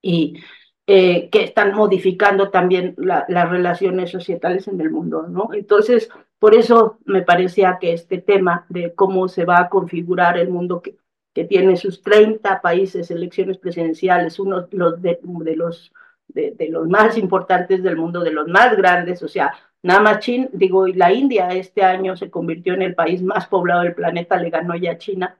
Y 0.00 0.38
eh, 0.86 1.30
que 1.30 1.44
están 1.44 1.74
modificando 1.74 2.50
también 2.50 2.94
la, 2.98 3.24
las 3.28 3.48
relaciones 3.48 4.10
societales 4.10 4.68
en 4.68 4.78
el 4.82 4.90
mundo, 4.90 5.26
¿no? 5.28 5.48
Entonces, 5.54 6.10
por 6.38 6.54
eso 6.54 6.98
me 7.06 7.22
parecía 7.22 7.78
que 7.80 7.94
este 7.94 8.18
tema 8.18 8.66
de 8.68 8.94
cómo 8.94 9.28
se 9.28 9.46
va 9.46 9.60
a 9.60 9.68
configurar 9.70 10.36
el 10.36 10.50
mundo 10.50 10.82
que, 10.82 10.98
que 11.32 11.44
tiene 11.44 11.76
sus 11.76 12.02
30 12.02 12.60
países, 12.60 13.10
elecciones 13.10 13.56
presidenciales, 13.56 14.38
uno 14.38 14.68
los 14.72 15.00
de, 15.00 15.18
de 15.22 15.56
los 15.56 15.90
de, 16.34 16.68
los 16.68 16.88
más 16.88 17.16
importantes 17.16 17.82
del 17.82 17.96
mundo, 17.96 18.20
de 18.20 18.32
los 18.32 18.48
más 18.48 18.76
grandes, 18.76 19.22
o 19.22 19.28
sea, 19.28 19.54
nada 19.82 20.00
más 20.00 20.18
China, 20.18 20.48
digo, 20.52 20.86
la 20.88 21.12
India 21.12 21.48
este 21.48 21.82
año 21.82 22.16
se 22.16 22.30
convirtió 22.30 22.74
en 22.74 22.82
el 22.82 22.94
país 22.94 23.22
más 23.22 23.46
poblado 23.46 23.82
del 23.82 23.94
planeta, 23.94 24.36
le 24.36 24.50
ganó 24.50 24.74
ya 24.74 24.98
China. 24.98 25.38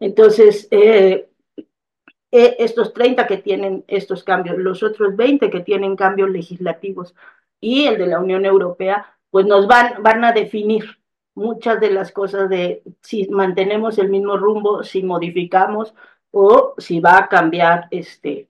Entonces, 0.00 0.68
eh, 0.70 1.28
eh, 2.30 2.56
estos 2.58 2.92
30 2.92 3.26
que 3.26 3.38
tienen 3.38 3.84
estos 3.86 4.24
cambios, 4.24 4.58
los 4.58 4.82
otros 4.82 5.16
20 5.16 5.50
que 5.50 5.60
tienen 5.60 5.96
cambios 5.96 6.30
legislativos 6.30 7.14
y 7.60 7.86
el 7.86 7.98
de 7.98 8.06
la 8.06 8.20
Unión 8.20 8.44
Europea, 8.44 9.06
pues 9.30 9.46
nos 9.46 9.66
van, 9.66 10.02
van 10.02 10.24
a 10.24 10.32
definir 10.32 10.98
muchas 11.34 11.80
de 11.80 11.90
las 11.90 12.12
cosas 12.12 12.48
de 12.48 12.82
si 13.02 13.28
mantenemos 13.28 13.98
el 13.98 14.08
mismo 14.08 14.36
rumbo, 14.36 14.82
si 14.82 15.02
modificamos 15.02 15.94
o 16.30 16.74
si 16.78 17.00
va 17.00 17.18
a 17.18 17.28
cambiar 17.28 17.88
este, 17.90 18.48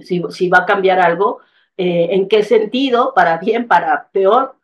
si, 0.00 0.22
si 0.30 0.48
va 0.48 0.58
a 0.58 0.66
cambiar 0.66 1.00
algo, 1.00 1.40
eh, 1.76 2.08
en 2.12 2.28
qué 2.28 2.42
sentido, 2.42 3.14
para 3.14 3.38
bien, 3.38 3.66
para 3.66 4.10
peor, 4.10 4.56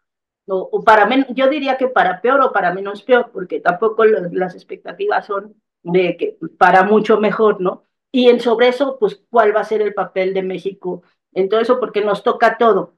o, 0.49 0.83
para 0.85 1.07
menos, 1.07 1.27
yo 1.31 1.49
diría 1.49 1.77
que 1.77 1.89
para 1.89 2.21
peor 2.21 2.41
o 2.43 2.53
para 2.53 2.73
menos 2.73 3.03
peor, 3.03 3.31
porque 3.33 3.61
tampoco 3.61 4.05
las 4.05 4.55
expectativas 4.55 5.27
son 5.27 5.55
de 5.83 6.17
que 6.17 6.39
para 6.59 6.85
mucho 6.85 7.19
mejor, 7.19 7.61
¿no? 7.61 7.85
Y 8.13 8.29
en 8.29 8.41
sobre 8.41 8.69
eso, 8.69 8.99
pues, 8.99 9.23
¿cuál 9.31 9.55
va 9.55 9.61
a 9.61 9.65
ser 9.65 9.83
el 9.83 9.95
papel 9.95 10.35
de 10.35 10.43
México 10.43 11.03
en 11.33 11.49
todo 11.49 11.61
eso? 11.61 11.81
Porque 11.81 12.03
nos 12.03 12.23
toca 12.23 12.59
todo. 12.59 12.95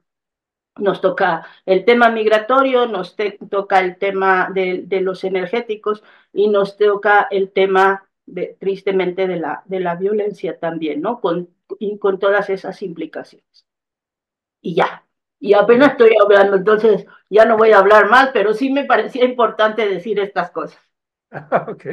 Nos 0.77 1.01
toca 1.01 1.45
el 1.65 1.85
tema 1.85 2.09
migratorio, 2.09 2.87
nos 2.87 3.15
toca 3.49 3.79
el 3.79 3.97
tema 3.97 4.49
de, 4.53 4.83
de, 4.85 5.01
los 5.01 5.23
energéticos 5.23 6.03
y 6.31 6.47
nos 6.49 6.77
toca 6.77 7.27
el 7.31 7.51
tema, 7.51 8.07
tristemente, 8.59 9.27
de 9.27 9.37
la, 9.37 9.63
de 9.65 9.79
la 9.81 9.95
violencia 9.95 10.59
también, 10.59 11.01
¿no? 11.01 11.19
Con, 11.19 11.49
con 11.99 12.19
todas 12.19 12.49
esas 12.49 12.81
implicaciones. 12.81 13.65
Y 14.61 14.75
ya, 14.75 15.05
y 15.39 15.53
apenas 15.53 15.91
estoy 15.91 16.11
hablando, 16.21 16.57
entonces 16.57 17.05
ya 17.29 17.45
no 17.45 17.57
voy 17.57 17.71
a 17.71 17.79
hablar 17.79 18.09
más, 18.09 18.31
pero 18.33 18.53
sí 18.53 18.71
me 18.71 18.85
parecía 18.85 19.23
importante 19.23 19.87
decir 19.87 20.19
estas 20.19 20.51
cosas. 20.51 20.79
Ok, 21.67 21.85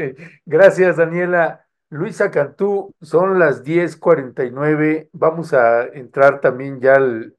gracias 0.47 0.97
Daniela. 0.97 1.67
Luisa 1.91 2.31
Cantú, 2.31 2.95
son 3.01 3.39
las 3.39 3.65
10:49. 3.65 5.11
Vamos 5.13 5.53
a 5.53 5.85
entrar 5.85 6.41
también 6.41 6.81
ya 6.81 6.95
al, 6.97 7.37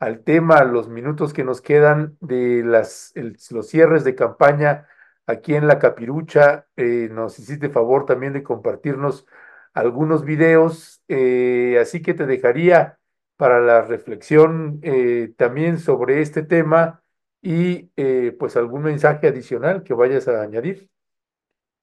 al, 0.00 0.24
tema, 0.24 0.64
los 0.64 0.88
minutos 0.88 1.32
que 1.32 1.44
nos 1.44 1.60
quedan 1.60 2.16
de 2.20 2.62
las, 2.64 3.12
los 3.50 3.68
cierres 3.68 4.02
de 4.02 4.14
campaña 4.16 4.88
aquí 5.26 5.54
en 5.54 5.68
La 5.68 5.78
Capirucha. 5.78 6.66
Eh, 6.76 7.08
nos 7.12 7.38
hiciste 7.38 7.68
favor 7.68 8.04
también 8.06 8.32
de 8.32 8.42
compartirnos 8.42 9.26
algunos 9.74 10.24
videos, 10.24 11.02
eh, 11.08 11.78
así 11.80 12.00
que 12.00 12.14
te 12.14 12.26
dejaría 12.26 12.98
para 13.36 13.60
la 13.60 13.82
reflexión 13.82 14.78
eh, 14.82 15.34
también 15.36 15.78
sobre 15.78 16.22
este 16.22 16.42
tema 16.44 17.02
y 17.42 17.90
eh, 17.96 18.34
pues 18.38 18.56
algún 18.56 18.84
mensaje 18.84 19.26
adicional 19.26 19.82
que 19.82 19.92
vayas 19.92 20.28
a 20.28 20.40
añadir. 20.40 20.88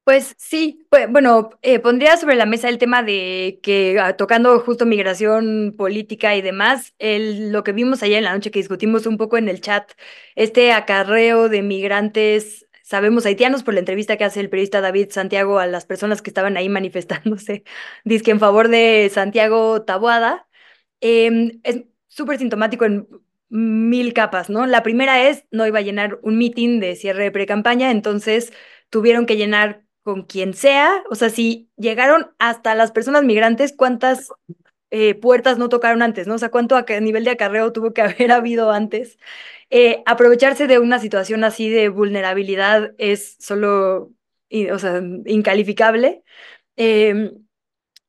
Pues 0.03 0.33
sí, 0.37 0.87
pues, 0.89 1.11
bueno, 1.11 1.51
pondría 1.83 2.17
sobre 2.17 2.35
la 2.35 2.47
mesa 2.47 2.69
el 2.69 2.79
tema 2.79 3.03
de 3.03 3.59
que 3.61 3.99
ah, 3.99 4.17
tocando 4.17 4.59
justo 4.59 4.87
migración 4.87 5.75
política 5.77 6.35
y 6.35 6.41
demás, 6.41 6.95
el, 6.97 7.51
lo 7.51 7.63
que 7.63 7.71
vimos 7.71 8.01
ayer 8.01 8.17
en 8.17 8.23
la 8.23 8.33
noche 8.33 8.49
que 8.49 8.59
discutimos 8.59 9.05
un 9.05 9.17
poco 9.17 9.37
en 9.37 9.47
el 9.47 9.61
chat, 9.61 9.91
este 10.35 10.73
acarreo 10.73 11.49
de 11.49 11.61
migrantes, 11.61 12.67
sabemos 12.91 13.25
haitianos 13.25 13.63
por 13.63 13.73
la 13.73 13.79
entrevista 13.79 14.17
que 14.17 14.25
hace 14.25 14.41
el 14.41 14.49
periodista 14.49 14.81
David 14.81 15.11
Santiago 15.11 15.59
a 15.59 15.65
las 15.65 15.85
personas 15.85 16.21
que 16.21 16.29
estaban 16.29 16.57
ahí 16.57 16.67
manifestándose, 16.79 17.63
dice 18.03 18.23
que 18.25 18.31
en 18.31 18.39
favor 18.39 18.67
de 18.67 19.09
Santiago 19.13 19.83
Taboada, 19.83 20.47
eh, 20.99 21.59
es 21.63 21.83
súper 22.07 22.37
sintomático 22.37 22.83
en 22.83 23.07
mil 23.49 24.13
capas, 24.13 24.49
¿no? 24.49 24.65
La 24.67 24.83
primera 24.83 25.29
es, 25.29 25.45
no 25.51 25.65
iba 25.65 25.79
a 25.79 25.81
llenar 25.81 26.19
un 26.21 26.37
meeting 26.37 26.81
de 26.81 26.97
cierre 26.97 27.23
de 27.23 27.31
pre-campaña, 27.31 27.91
entonces 27.91 28.51
tuvieron 28.89 29.25
que 29.25 29.37
llenar 29.37 29.83
con 30.03 30.23
quien 30.23 30.53
sea, 30.53 31.03
o 31.09 31.15
sea, 31.15 31.29
si 31.29 31.69
llegaron 31.77 32.31
hasta 32.39 32.75
las 32.75 32.91
personas 32.91 33.23
migrantes, 33.23 33.73
¿cuántas 33.75 34.29
eh, 34.91 35.15
puertas 35.15 35.57
no 35.57 35.69
tocaron 35.69 36.01
antes, 36.01 36.27
¿no? 36.27 36.35
O 36.35 36.37
sea, 36.37 36.51
¿cuánto 36.51 36.75
a 36.75 36.83
nivel 37.01 37.23
de 37.23 37.31
acarreo 37.31 37.71
tuvo 37.73 37.93
que 37.93 38.01
haber 38.01 38.31
habido 38.31 38.71
antes? 38.71 39.17
Eh, 39.69 40.03
aprovecharse 40.05 40.67
de 40.67 40.79
una 40.79 40.99
situación 40.99 41.43
así 41.43 41.69
de 41.69 41.89
vulnerabilidad 41.89 42.93
es 42.97 43.37
solo, 43.39 44.11
o 44.71 44.79
sea, 44.79 45.01
incalificable. 45.25 46.23
Eh, 46.77 47.31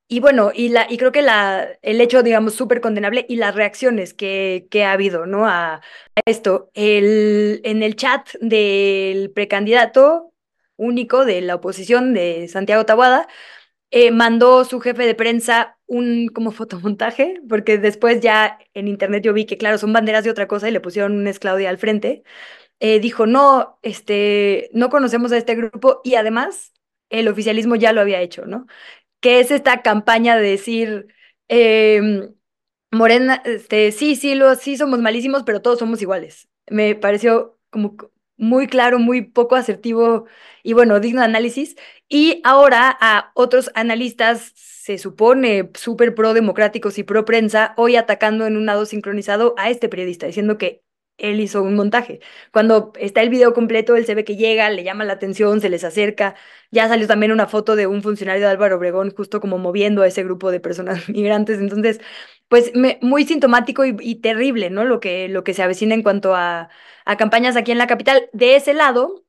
y 0.09 0.21
bueno, 0.21 0.53
y, 0.55 0.69
la, 0.69 0.87
y 0.91 0.99
creo 0.99 1.11
que 1.11 1.23
la, 1.23 1.79
el 1.81 2.01
hecho, 2.03 2.23
digamos, 2.23 2.55
súper 2.55 2.83
condenable 2.83 3.25
y 3.31 3.37
las 3.37 3.55
reacciones 3.55 4.13
que, 4.13 4.67
que 4.71 4.85
ha 4.85 4.93
habido, 4.93 5.25
¿no? 5.25 5.47
A, 5.47 5.77
a, 5.77 5.81
esto. 6.27 6.71
El, 6.75 7.63
en 7.65 7.83
el 7.83 7.97
chat 7.97 8.29
del 8.41 9.31
precandidato 9.33 10.35
único 10.77 11.25
de 11.25 11.41
la 11.41 11.55
oposición 11.55 12.13
de 12.13 12.47
Santiago 12.49 12.85
Tabuada, 12.85 13.27
eh, 13.93 14.13
mandó 14.13 14.65
su 14.67 14.81
jefe 14.81 15.05
de 15.07 15.15
prensa 15.17 15.79
un 15.87 16.29
como 16.29 16.53
fotomontaje, 16.53 17.41
porque 17.49 17.79
después 17.79 18.21
ya 18.23 18.59
en 18.75 18.89
internet 18.89 19.25
yo 19.25 19.35
vi 19.35 19.47
que, 19.47 19.59
claro, 19.59 19.79
son 19.79 19.95
banderas 19.95 20.25
de 20.25 20.31
otra 20.33 20.49
cosa 20.49 20.69
y 20.71 20.73
le 20.73 20.81
pusieron 20.81 21.15
un 21.15 21.33
Claudia 21.35 21.71
al 21.71 21.79
frente. 21.79 22.25
Eh, 22.81 23.01
dijo, 23.01 23.27
no, 23.27 23.79
este, 23.83 24.71
no 24.75 24.91
conocemos 24.91 25.33
a 25.33 25.39
este 25.39 25.55
grupo 25.57 26.01
y 26.05 26.17
además 26.17 26.73
el 27.11 27.29
oficialismo 27.29 27.77
ya 27.77 27.93
lo 27.93 28.01
había 28.03 28.21
hecho, 28.23 28.47
¿no? 28.47 28.67
que 29.21 29.41
es 29.41 29.51
esta 29.51 29.83
campaña 29.83 30.37
de 30.37 30.51
decir, 30.51 31.09
eh, 31.49 32.31
Morena, 32.91 33.43
este, 33.45 33.93
sí, 33.93 34.17
sí, 34.17 34.35
lo, 34.35 34.55
sí 34.57 34.77
somos 34.77 35.01
malísimos, 35.01 35.45
pero 35.45 35.63
todos 35.63 35.79
somos 35.79 36.03
iguales. 36.03 36.49
Me 36.69 36.95
pareció 36.95 37.59
como 37.71 37.97
muy 38.37 38.67
claro, 38.67 38.99
muy 38.99 39.23
poco 39.23 39.57
asertivo 39.57 40.27
y 40.63 40.75
bueno, 40.75 41.01
digno 41.01 41.21
de 41.21 41.27
análisis. 41.27 41.77
Y 42.15 42.43
ahora 42.45 42.95
a 43.01 43.33
otros 43.35 43.71
analistas, 43.75 44.53
se 44.55 44.99
supone 44.99 45.71
súper 45.73 46.15
pro 46.15 46.35
democráticos 46.35 46.99
y 46.99 47.05
pro 47.05 47.25
prensa, 47.25 47.73
hoy 47.79 47.97
atacando 47.97 48.47
en 48.47 48.59
un 48.59 48.67
lado 48.67 48.85
sincronizado 48.85 49.55
a 49.57 49.71
este 49.71 49.89
periodista, 49.89 50.27
diciendo 50.27 50.59
que 50.59 50.83
él 51.17 51.41
hizo 51.41 51.63
un 51.63 51.75
montaje. 51.75 52.21
Cuando 52.53 52.93
está 52.99 53.23
el 53.23 53.31
video 53.31 53.55
completo, 53.55 53.97
él 53.97 54.05
se 54.05 54.15
ve 54.15 54.25
que 54.25 54.37
llega, 54.37 54.69
le 54.69 54.85
llama 54.85 55.05
la 55.05 55.15
atención, 55.15 55.63
se 55.63 55.71
les 55.71 55.85
acerca. 55.85 56.35
Ya 56.71 56.87
salió 56.87 57.07
también 57.07 57.33
una 57.33 57.47
foto 57.47 57.77
de 57.77 57.87
un 57.87 58.03
funcionario 58.03 58.43
de 58.43 58.51
Álvaro 58.51 58.77
Obregón 58.77 59.15
justo 59.17 59.41
como 59.41 59.57
moviendo 59.57 60.03
a 60.03 60.07
ese 60.07 60.23
grupo 60.23 60.51
de 60.51 60.61
personas 60.61 61.09
migrantes. 61.09 61.61
Entonces, 61.61 61.99
pues 62.49 62.73
muy 63.01 63.25
sintomático 63.25 63.87
y, 63.87 64.17
terrible, 64.17 64.69
¿no? 64.69 64.85
Lo 64.85 65.01
que, 65.01 65.29
lo 65.31 65.45
que 65.45 65.55
se 65.55 65.63
avecina 65.63 65.95
en 65.95 66.03
cuanto 66.03 66.35
a 66.37 66.69
campañas 67.17 67.57
aquí 67.57 67.73
en 67.73 67.79
la 67.79 67.87
capital. 67.87 68.29
De 68.35 68.57
ese 68.57 68.75
lado, 68.75 69.25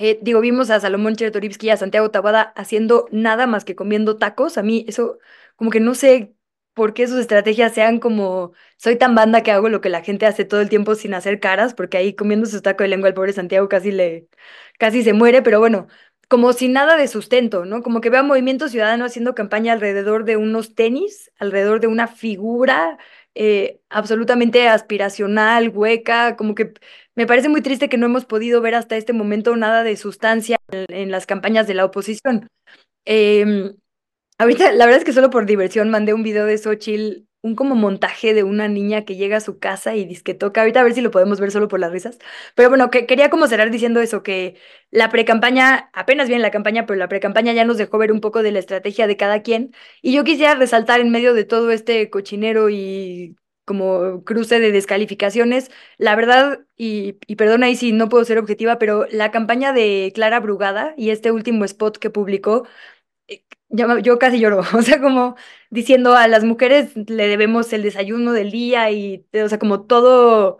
Eh, 0.00 0.18
digo, 0.22 0.40
vimos 0.40 0.70
a 0.70 0.78
Salomón 0.80 1.16
Chertorivsky 1.16 1.66
y 1.66 1.70
a 1.70 1.76
Santiago 1.76 2.10
Tabada 2.10 2.52
haciendo 2.56 3.06
nada 3.10 3.46
más 3.46 3.64
que 3.64 3.74
comiendo 3.74 4.16
tacos. 4.16 4.56
A 4.56 4.62
mí 4.62 4.84
eso, 4.88 5.18
como 5.56 5.70
que 5.70 5.80
no 5.80 5.94
sé 5.94 6.34
por 6.74 6.94
qué 6.94 7.08
sus 7.08 7.18
estrategias 7.18 7.74
sean 7.74 7.98
como, 7.98 8.52
soy 8.76 8.96
tan 8.96 9.14
banda 9.16 9.42
que 9.42 9.50
hago 9.50 9.68
lo 9.68 9.80
que 9.80 9.88
la 9.88 10.02
gente 10.02 10.26
hace 10.26 10.44
todo 10.44 10.60
el 10.60 10.68
tiempo 10.68 10.94
sin 10.94 11.14
hacer 11.14 11.40
caras, 11.40 11.74
porque 11.74 11.96
ahí 11.96 12.14
comiendo 12.14 12.46
su 12.46 12.62
taco 12.62 12.84
de 12.84 12.88
lengua 12.90 13.08
al 13.08 13.14
pobre 13.14 13.32
Santiago 13.32 13.68
casi 13.68 13.90
le, 13.90 14.28
casi 14.78 15.02
se 15.02 15.12
muere, 15.12 15.42
pero 15.42 15.58
bueno, 15.58 15.88
como 16.28 16.52
sin 16.52 16.72
nada 16.72 16.96
de 16.96 17.08
sustento, 17.08 17.64
¿no? 17.64 17.82
Como 17.82 18.00
que 18.00 18.10
veo 18.10 18.20
a 18.20 18.22
Movimiento 18.22 18.68
Ciudadano 18.68 19.04
haciendo 19.04 19.34
campaña 19.34 19.72
alrededor 19.72 20.24
de 20.24 20.36
unos 20.36 20.74
tenis, 20.76 21.32
alrededor 21.38 21.80
de 21.80 21.86
una 21.88 22.06
figura 22.06 22.98
eh, 23.34 23.80
absolutamente 23.88 24.68
aspiracional, 24.68 25.70
hueca, 25.70 26.36
como 26.36 26.54
que 26.54 26.74
me 27.18 27.26
parece 27.26 27.48
muy 27.48 27.62
triste 27.62 27.88
que 27.88 27.96
no 27.98 28.06
hemos 28.06 28.24
podido 28.24 28.60
ver 28.60 28.76
hasta 28.76 28.96
este 28.96 29.12
momento 29.12 29.56
nada 29.56 29.82
de 29.82 29.96
sustancia 29.96 30.56
en, 30.70 31.10
las 31.10 31.26
campañas 31.26 31.66
de 31.66 31.74
la 31.74 31.84
oposición. 31.84 32.46
Em, 33.04 33.74
ahorita, 34.38 34.70
la 34.72 34.86
verdad 34.86 35.00
es 35.00 35.04
que 35.04 35.12
solo 35.12 35.28
por 35.28 35.44
diversión 35.44 35.90
mandé 35.90 36.14
un 36.14 36.22
video 36.22 36.46
de 36.46 36.56
Xochitl 36.58 37.26
un 37.42 37.56
como 37.56 37.74
montaje 37.74 38.34
de 38.34 38.44
una 38.44 38.68
niña 38.68 39.04
que 39.04 39.16
llega 39.16 39.38
a 39.38 39.40
su 39.40 39.58
casa 39.58 39.96
y 39.96 40.04
dice 40.04 40.22
que 40.22 40.34
toca. 40.34 40.60
Ahorita 40.60 40.80
a 40.80 40.84
ver 40.84 40.94
si 40.94 41.00
lo 41.00 41.10
podemos 41.10 41.40
ver 41.40 41.50
solo 41.50 41.66
por 41.68 41.80
las 41.80 41.90
risas. 41.92 42.18
Pero 42.54 42.68
bueno, 42.68 42.90
que 42.90 43.06
quería 43.06 43.30
como 43.30 43.48
cerrar 43.48 43.70
diciendo 43.72 44.00
eso, 44.00 44.22
que 44.22 44.56
la 44.92 45.08
precampaña, 45.10 45.90
apenas 45.94 46.28
viene 46.28 46.42
la 46.42 46.52
campaña, 46.52 46.86
pero 46.86 46.98
la 46.98 47.08
precampaña 47.08 47.52
ya 47.52 47.64
nos 47.64 47.78
dejó 47.78 47.98
ver 47.98 48.12
un 48.12 48.20
poco 48.20 48.42
de 48.44 48.52
la 48.52 48.60
estrategia 48.60 49.08
de 49.08 49.16
cada 49.16 49.42
quien. 49.42 49.72
Y 50.02 50.12
yo 50.14 50.22
quisiera 50.24 50.54
resaltar 50.54 51.00
en 51.00 51.10
medio 51.10 51.34
de 51.34 51.44
todo 51.44 51.70
este 51.72 52.10
cochinero 52.10 52.70
y 52.70 53.36
como 53.68 54.24
cruce 54.24 54.60
de 54.60 54.72
descalificaciones, 54.72 55.70
la 55.98 56.16
verdad, 56.16 56.60
y, 56.76 57.18
y 57.28 57.36
perdona 57.36 57.66
ahí 57.66 57.76
si 57.76 57.92
no 57.92 58.08
puedo 58.08 58.24
ser 58.24 58.38
objetiva, 58.38 58.78
pero 58.80 59.06
la 59.12 59.30
campaña 59.30 59.72
de 59.72 60.12
Clara 60.14 60.40
Brugada 60.40 60.94
y 60.96 61.10
este 61.10 61.30
último 61.32 61.64
spot 61.64 61.98
que 61.98 62.10
publicó, 62.10 62.66
eh, 63.28 63.44
yo, 63.68 63.98
yo 63.98 64.18
casi 64.18 64.40
lloro, 64.40 64.60
o 64.74 64.82
sea, 64.82 65.00
como 65.00 65.36
diciendo 65.70 66.14
a 66.16 66.28
las 66.28 66.44
mujeres 66.44 66.96
le 66.96 67.28
debemos 67.28 67.72
el 67.72 67.82
desayuno 67.82 68.32
del 68.32 68.50
día 68.50 68.90
y, 68.90 69.26
o 69.34 69.48
sea, 69.48 69.58
como 69.58 69.82
todo, 69.86 70.58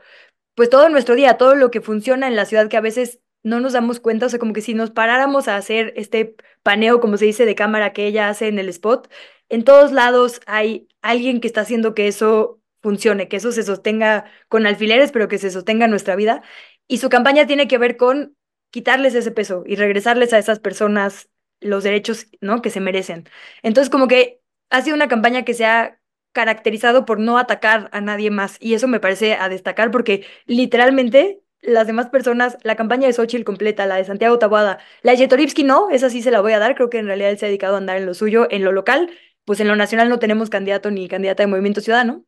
pues 0.54 0.70
todo 0.70 0.88
nuestro 0.88 1.14
día, 1.14 1.38
todo 1.38 1.54
lo 1.54 1.70
que 1.70 1.80
funciona 1.80 2.28
en 2.28 2.36
la 2.36 2.44
ciudad 2.46 2.68
que 2.68 2.76
a 2.76 2.80
veces 2.80 3.20
no 3.42 3.60
nos 3.60 3.72
damos 3.72 4.00
cuenta, 4.00 4.26
o 4.26 4.28
sea, 4.28 4.38
como 4.38 4.52
que 4.52 4.60
si 4.62 4.74
nos 4.74 4.90
paráramos 4.90 5.48
a 5.48 5.56
hacer 5.56 5.92
este 5.96 6.36
paneo, 6.62 7.00
como 7.00 7.16
se 7.16 7.26
dice, 7.26 7.46
de 7.46 7.54
cámara 7.54 7.92
que 7.92 8.06
ella 8.06 8.28
hace 8.28 8.48
en 8.48 8.58
el 8.58 8.68
spot, 8.68 9.10
en 9.48 9.64
todos 9.64 9.92
lados 9.92 10.40
hay 10.46 10.88
alguien 11.02 11.40
que 11.40 11.46
está 11.48 11.62
haciendo 11.62 11.94
que 11.94 12.08
eso 12.08 12.60
funcione, 12.82 13.28
que 13.28 13.36
eso 13.36 13.52
se 13.52 13.62
sostenga 13.62 14.24
con 14.48 14.66
alfileres, 14.66 15.12
pero 15.12 15.28
que 15.28 15.38
se 15.38 15.50
sostenga 15.50 15.84
en 15.86 15.90
nuestra 15.90 16.16
vida. 16.16 16.42
Y 16.86 16.98
su 16.98 17.08
campaña 17.08 17.46
tiene 17.46 17.68
que 17.68 17.78
ver 17.78 17.96
con 17.96 18.36
quitarles 18.70 19.14
ese 19.14 19.30
peso 19.30 19.64
y 19.66 19.76
regresarles 19.76 20.32
a 20.32 20.38
esas 20.38 20.60
personas 20.60 21.28
los 21.60 21.84
derechos, 21.84 22.26
¿no? 22.40 22.62
que 22.62 22.70
se 22.70 22.80
merecen. 22.80 23.28
Entonces, 23.62 23.90
como 23.90 24.08
que 24.08 24.40
ha 24.70 24.82
sido 24.82 24.96
una 24.96 25.08
campaña 25.08 25.44
que 25.44 25.54
se 25.54 25.64
ha 25.64 25.98
caracterizado 26.32 27.04
por 27.04 27.18
no 27.18 27.38
atacar 27.38 27.88
a 27.92 28.00
nadie 28.00 28.30
más 28.30 28.58
y 28.60 28.74
eso 28.74 28.86
me 28.86 29.00
parece 29.00 29.34
a 29.34 29.48
destacar 29.48 29.90
porque 29.90 30.26
literalmente 30.46 31.42
las 31.60 31.86
demás 31.86 32.08
personas, 32.10 32.58
la 32.62 32.76
campaña 32.76 33.06
de 33.06 33.12
Xochitl 33.12 33.44
completa, 33.44 33.86
la 33.86 33.96
de 33.96 34.04
Santiago 34.04 34.38
Taboada, 34.38 34.78
la 35.02 35.12
de 35.12 35.18
Yetorivsky 35.18 35.64
no, 35.64 35.90
esa 35.90 36.10
sí 36.10 36.22
se 36.22 36.30
la 36.30 36.40
voy 36.40 36.52
a 36.52 36.58
dar, 36.60 36.76
creo 36.76 36.90
que 36.90 36.98
en 36.98 37.06
realidad 37.06 37.30
él 37.30 37.38
se 37.38 37.46
ha 37.46 37.48
dedicado 37.48 37.74
a 37.74 37.78
andar 37.78 37.96
en 37.96 38.06
lo 38.06 38.14
suyo, 38.14 38.46
en 38.50 38.62
lo 38.62 38.72
local, 38.72 39.10
pues 39.44 39.58
en 39.60 39.66
lo 39.66 39.74
nacional 39.74 40.08
no 40.08 40.18
tenemos 40.18 40.50
candidato 40.50 40.90
ni 40.90 41.08
candidata 41.08 41.42
de 41.42 41.48
Movimiento 41.48 41.80
Ciudadano, 41.80 42.24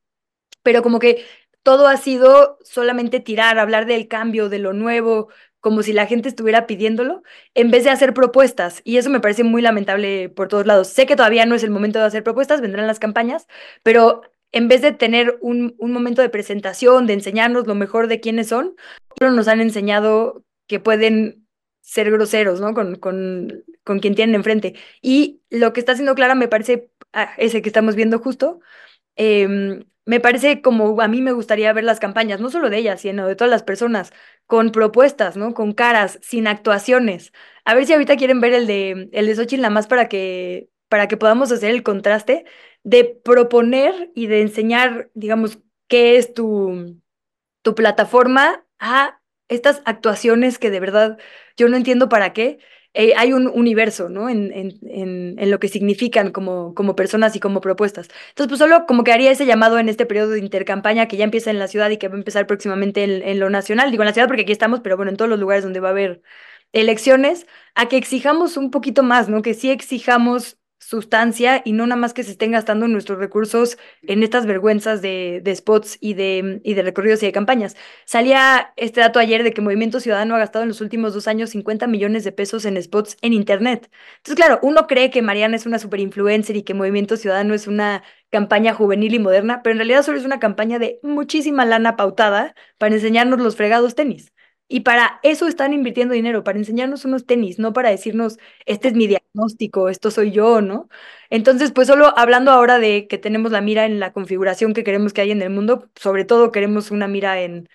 pero 0.63 0.83
como 0.83 0.99
que 0.99 1.25
todo 1.63 1.87
ha 1.89 1.97
sido 1.97 2.59
solamente 2.63 3.21
tirar, 3.21 3.59
hablar 3.59 3.87
del 3.87 4.09
cambio, 4.09 4.49
de 4.49 4.59
lo 4.59 4.73
nuevo, 4.73 5.29
como 5.61 5.83
si 5.83 5.93
la 5.93 6.07
gente 6.07 6.29
estuviera 6.29 6.67
pidiéndolo, 6.67 7.23
en 7.55 7.71
vez 7.71 7.85
de 7.85 7.91
hacer 7.91 8.15
propuestas. 8.15 8.81
Y 8.85 8.97
eso 8.97 9.11
me 9.11 9.21
parece 9.21 9.45
muy 9.45 9.63
lamentable 9.63 10.31
por 10.31 10.49
todos 10.49 10.67
lados. 10.67 10.89
Sé 10.89 11.07
que 11.07 11.17
todavía 11.17 11.47
no 11.47 11.55
es 11.55 11.63
el 11.63 11.71
momento 11.71 11.99
de 11.99 12.07
hacer 12.07 12.25
propuestas, 12.25 12.61
vendrán 12.61 12.87
las 12.87 12.99
campañas, 12.99 13.47
pero 13.83 14.23
en 14.53 14.69
vez 14.69 14.83
de 14.83 14.93
tener 14.93 15.39
un, 15.43 15.75
un 15.79 15.93
momento 15.93 16.23
de 16.23 16.31
presentación, 16.31 17.07
de 17.07 17.13
enseñarnos 17.13 17.67
lo 17.67 17.75
mejor 17.75 18.09
de 18.09 18.21
quiénes 18.21 18.49
son, 18.49 18.75
nos 19.21 19.49
han 19.49 19.61
enseñado 19.61 20.45
que 20.67 20.81
pueden 20.81 21.47
ser 21.83 22.11
groseros, 22.11 22.61
¿no? 22.61 22.75
Con, 22.75 22.97
con, 22.97 23.65
con 23.85 24.01
quien 24.01 24.15
tienen 24.15 24.35
enfrente. 24.35 24.75
Y 25.03 25.43
lo 25.51 25.73
que 25.73 25.81
está 25.81 25.93
haciendo 25.93 26.15
Clara 26.15 26.35
me 26.35 26.49
parece, 26.49 26.91
ah, 27.13 27.33
ese 27.37 27.63
que 27.63 27.69
estamos 27.69 27.97
viendo 27.97 28.19
justo, 28.19 28.61
eh, 29.17 29.85
me 30.07 30.20
parece 30.20 30.62
como 30.62 31.01
a 31.01 31.09
mí 31.09 31.22
me 31.22 31.32
gustaría 31.32 31.72
ver 31.72 31.84
las 31.84 32.01
campañas, 32.01 32.40
no 32.40 32.51
solo 32.51 32.70
de 32.70 32.78
ella, 32.78 32.96
sino 32.96 33.26
de 33.26 33.36
todas 33.36 33.51
las 33.51 33.62
personas, 33.62 34.12
con 34.46 34.72
propuestas, 34.72 35.36
¿no? 35.36 35.55
Con 35.55 35.72
caras, 35.72 36.18
sin 36.22 36.46
actuaciones. 36.48 37.32
A 37.64 37.74
ver 37.74 37.86
si 37.86 37.92
ahorita 37.92 38.16
quieren 38.16 38.40
ver 38.40 38.53
el 38.55 38.66
de, 38.66 39.09
el 39.12 39.26
de 39.26 39.34
Xochitl 39.34 39.62
nada 39.62 39.74
más 39.74 39.86
para 39.86 40.09
que, 40.09 40.70
para 40.88 41.09
que 41.09 41.16
podamos 41.16 41.53
hacer 41.53 41.70
el 41.70 41.82
contraste 41.82 42.44
de 42.82 43.05
proponer 43.05 44.11
y 44.14 44.26
de 44.26 44.40
enseñar, 44.42 45.11
digamos, 45.14 45.59
qué 45.88 46.16
es 46.16 46.34
tu, 46.34 47.01
tu 47.62 47.74
plataforma 47.74 48.64
a 48.78 49.20
estas 49.48 49.82
actuaciones 49.84 50.59
que 50.59 50.70
de 50.70 50.80
verdad 50.80 51.18
yo 51.57 51.68
no 51.68 51.76
entiendo 51.76 52.09
para 52.09 52.32
qué 52.32 52.59
eh, 52.95 53.12
hay 53.16 53.32
un 53.32 53.47
universo, 53.47 54.09
¿no? 54.09 54.28
En, 54.28 54.53
en, 54.53 54.78
en, 54.82 55.36
en, 55.38 55.51
lo 55.51 55.61
que 55.61 55.68
significan 55.68 56.32
como, 56.32 56.74
como 56.74 56.97
personas 56.97 57.36
y 57.36 57.41
como 57.41 57.61
propuestas. 57.61 58.09
Entonces, 58.30 58.49
pues 58.49 58.59
solo 58.59 58.86
como 58.86 59.05
que 59.05 59.12
haría 59.12 59.30
ese 59.30 59.47
llamado 59.47 59.78
en 59.78 59.88
este 59.88 60.07
periodo 60.07 60.30
de 60.30 60.41
intercampaña 60.41 61.07
que 61.09 61.16
ya 61.16 61.24
empieza 61.24 61.51
en 61.51 61.59
la 61.59 61.68
ciudad 61.68 61.91
y 61.91 61.99
que 61.99 62.09
va 62.09 62.14
a 62.14 62.18
empezar 62.18 62.47
próximamente 62.47 63.05
en, 63.05 63.22
en 63.22 63.38
lo 63.41 63.51
nacional. 63.51 63.91
Digo 63.91 64.03
en 64.03 64.09
la 64.09 64.12
ciudad 64.14 64.28
porque 64.28 64.43
aquí 64.43 64.53
estamos, 64.53 64.80
pero 64.80 64.97
bueno, 64.97 65.11
en 65.11 65.16
todos 65.16 65.28
los 65.30 65.38
lugares 65.41 65.64
donde 65.64 65.80
va 65.80 65.88
a 65.88 65.93
haber 65.93 66.22
elecciones, 66.72 67.47
a 67.74 67.88
que 67.88 67.97
exijamos 67.97 68.57
un 68.57 68.70
poquito 68.70 69.03
más, 69.03 69.28
¿no? 69.28 69.43
Que 69.43 69.55
sí 69.55 69.70
exijamos 69.70 70.59
sustancia 70.81 71.61
y 71.64 71.72
no 71.72 71.87
nada 71.87 72.01
más 72.01 72.14
que 72.14 72.24
se 72.24 72.33
estén 72.33 72.53
gastando 72.53 72.89
nuestros 72.89 73.18
recursos 73.18 73.78
en 74.03 74.22
estas 74.22 74.47
vergüenzas 74.47 75.03
de, 75.03 75.41
de, 75.45 75.55
spots 75.55 75.99
y 76.01 76.14
de, 76.14 76.61
y 76.64 76.74
de 76.74 76.83
recorridos 76.83 77.22
y 77.22 77.26
de 77.26 77.33
campañas. 77.33 77.76
Salía 78.07 78.72
este 78.76 79.01
dato 79.01 79.18
ayer 79.18 79.45
de 79.45 79.53
que 79.53 79.61
Movimiento 79.61 80.01
Ciudadano 80.01 80.35
ha 80.35 80.39
gastado 80.39 80.62
en 80.62 80.68
los 80.70 80.81
últimos 80.81 81.14
dos 81.14 81.28
años 81.28 81.51
50 81.51 81.87
millones 81.87 82.24
de 82.24 82.33
pesos 82.33 82.64
en 82.64 82.83
spots 82.83 83.18
en 83.20 83.35
Internet. 83.35 83.91
Entonces, 84.16 84.37
claro, 84.37 84.59
uno 84.62 84.87
cree 84.87 85.11
que 85.11 85.22
Mariana 85.22 85.57
es 85.57 85.66
una 85.66 85.78
super 85.78 86.01
influencer 86.01 86.57
y 86.57 86.62
que 86.62 86.74
Movimiento 86.74 87.16
Ciudadano 87.16 87.55
es 87.55 87.66
una 87.66 88.03
campaña 88.31 88.74
juvenil 88.74 89.14
y 89.14 89.18
moderna, 89.18 89.62
pero 89.62 89.72
en 89.72 89.78
realidad 89.78 90.03
solo 90.03 90.18
es 90.18 90.24
una 90.24 90.41
campaña 90.41 90.78
de 90.78 90.99
muchísima 91.03 91.64
lana 91.66 91.97
pautada 91.97 92.55
para 92.78 92.95
enseñarnos 92.95 93.41
los 93.41 93.57
fregados 93.57 93.95
tenis. 93.95 94.33
Y 94.73 94.81
para 94.81 95.18
eso 95.25 95.49
están 95.49 95.73
invirtiendo 95.73 96.14
dinero, 96.14 96.45
para 96.45 96.57
enseñarnos 96.57 97.05
unos 97.05 97.27
tenis, 97.27 97.59
no 97.59 97.73
para 97.73 97.91
decirnos, 97.91 98.39
este 98.66 98.87
es 98.87 98.95
mi 98.95 99.09
diagnóstico, 99.09 99.89
esto 99.89 100.12
soy 100.12 100.31
yo, 100.31 100.61
¿no? 100.61 100.89
Entonces, 101.29 101.73
pues 101.73 101.89
solo 101.89 102.16
hablando 102.16 102.53
ahora 102.53 102.79
de 102.79 103.09
que 103.09 103.18
tenemos 103.18 103.51
la 103.51 103.62
mira 103.62 103.85
en 103.85 103.99
la 103.99 104.12
configuración 104.12 104.73
que 104.73 104.85
queremos 104.85 105.12
que 105.12 105.23
haya 105.23 105.33
en 105.33 105.43
el 105.43 105.51
mundo, 105.51 105.91
sobre 105.97 106.25
todo 106.25 106.53
queremos 106.53 106.93
una 106.93 107.09
mira 107.09 107.41
en, 107.41 107.68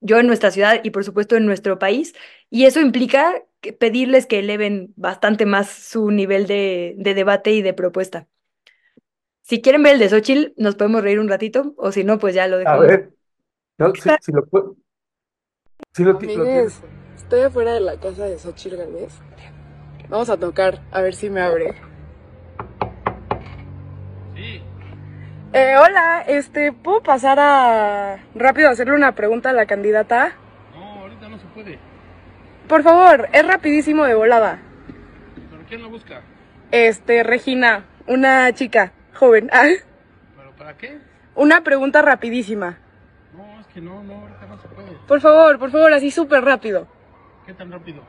yo 0.00 0.18
en 0.18 0.26
nuestra 0.26 0.50
ciudad 0.50 0.80
y 0.82 0.88
por 0.88 1.04
supuesto 1.04 1.36
en 1.36 1.44
nuestro 1.44 1.78
país, 1.78 2.14
y 2.48 2.64
eso 2.64 2.80
implica 2.80 3.44
que 3.60 3.74
pedirles 3.74 4.24
que 4.24 4.38
eleven 4.38 4.94
bastante 4.96 5.44
más 5.44 5.68
su 5.68 6.10
nivel 6.10 6.46
de, 6.46 6.94
de 6.96 7.12
debate 7.12 7.52
y 7.52 7.60
de 7.60 7.74
propuesta. 7.74 8.26
Si 9.42 9.60
quieren 9.60 9.82
ver 9.82 9.92
el 9.94 9.98
de 9.98 10.08
Xochitl, 10.08 10.54
nos 10.56 10.76
podemos 10.76 11.02
reír 11.02 11.20
un 11.20 11.28
ratito, 11.28 11.74
o 11.76 11.92
si 11.92 12.04
no, 12.04 12.18
pues 12.18 12.34
ya 12.34 12.48
lo 12.48 12.56
dejamos. 12.56 12.84
A 12.84 12.88
ver, 12.88 13.10
no, 13.76 13.94
si, 13.94 14.08
si 14.22 14.32
lo 14.32 14.46
puedo. 14.46 14.76
Sí 15.92 16.04
lo, 16.04 16.16
Amigues, 16.16 16.80
lo 16.82 17.16
estoy 17.16 17.40
afuera 17.42 17.72
de 17.72 17.80
la 17.80 17.96
casa 17.98 18.24
de 18.26 18.38
Xochitl 18.38 18.76
Gálvez. 18.76 19.18
Vamos 20.08 20.30
a 20.30 20.36
tocar, 20.36 20.80
a 20.92 21.02
ver 21.02 21.14
si 21.14 21.28
me 21.28 21.40
abre. 21.40 21.74
Sí. 24.34 24.62
Eh, 25.52 25.74
hola, 25.76 26.22
este, 26.26 26.72
¿puedo 26.72 27.02
pasar 27.02 27.38
a 27.40 28.18
rápido 28.34 28.70
hacerle 28.70 28.94
una 28.94 29.14
pregunta 29.14 29.50
a 29.50 29.52
la 29.52 29.66
candidata? 29.66 30.32
No, 30.74 31.00
ahorita 31.00 31.28
no 31.28 31.38
se 31.38 31.46
puede. 31.46 31.78
Por 32.68 32.82
favor, 32.82 33.28
es 33.32 33.46
rapidísimo 33.46 34.04
de 34.04 34.14
volada. 34.14 34.60
¿Pero 35.50 35.62
quién 35.68 35.82
lo 35.82 35.90
busca? 35.90 36.22
Este, 36.70 37.22
Regina, 37.22 37.86
una 38.06 38.52
chica 38.52 38.92
joven. 39.14 39.50
¿Pero 40.36 40.52
para 40.56 40.76
qué? 40.76 40.98
Una 41.34 41.62
pregunta 41.62 42.02
rapidísima. 42.02 42.78
No, 43.34 43.60
es 43.60 43.66
que 43.68 43.80
no, 43.80 44.02
no, 44.04 44.14
ahorita 44.14 44.46
no 44.46 44.60
se 44.60 44.68
puede. 44.68 44.77
Por 45.06 45.20
favor, 45.20 45.58
por 45.58 45.70
favor, 45.70 45.92
así 45.92 46.10
súper 46.10 46.44
rápido. 46.44 46.86
¿Qué 47.46 47.54
tan 47.54 47.70
rápido? 47.70 48.02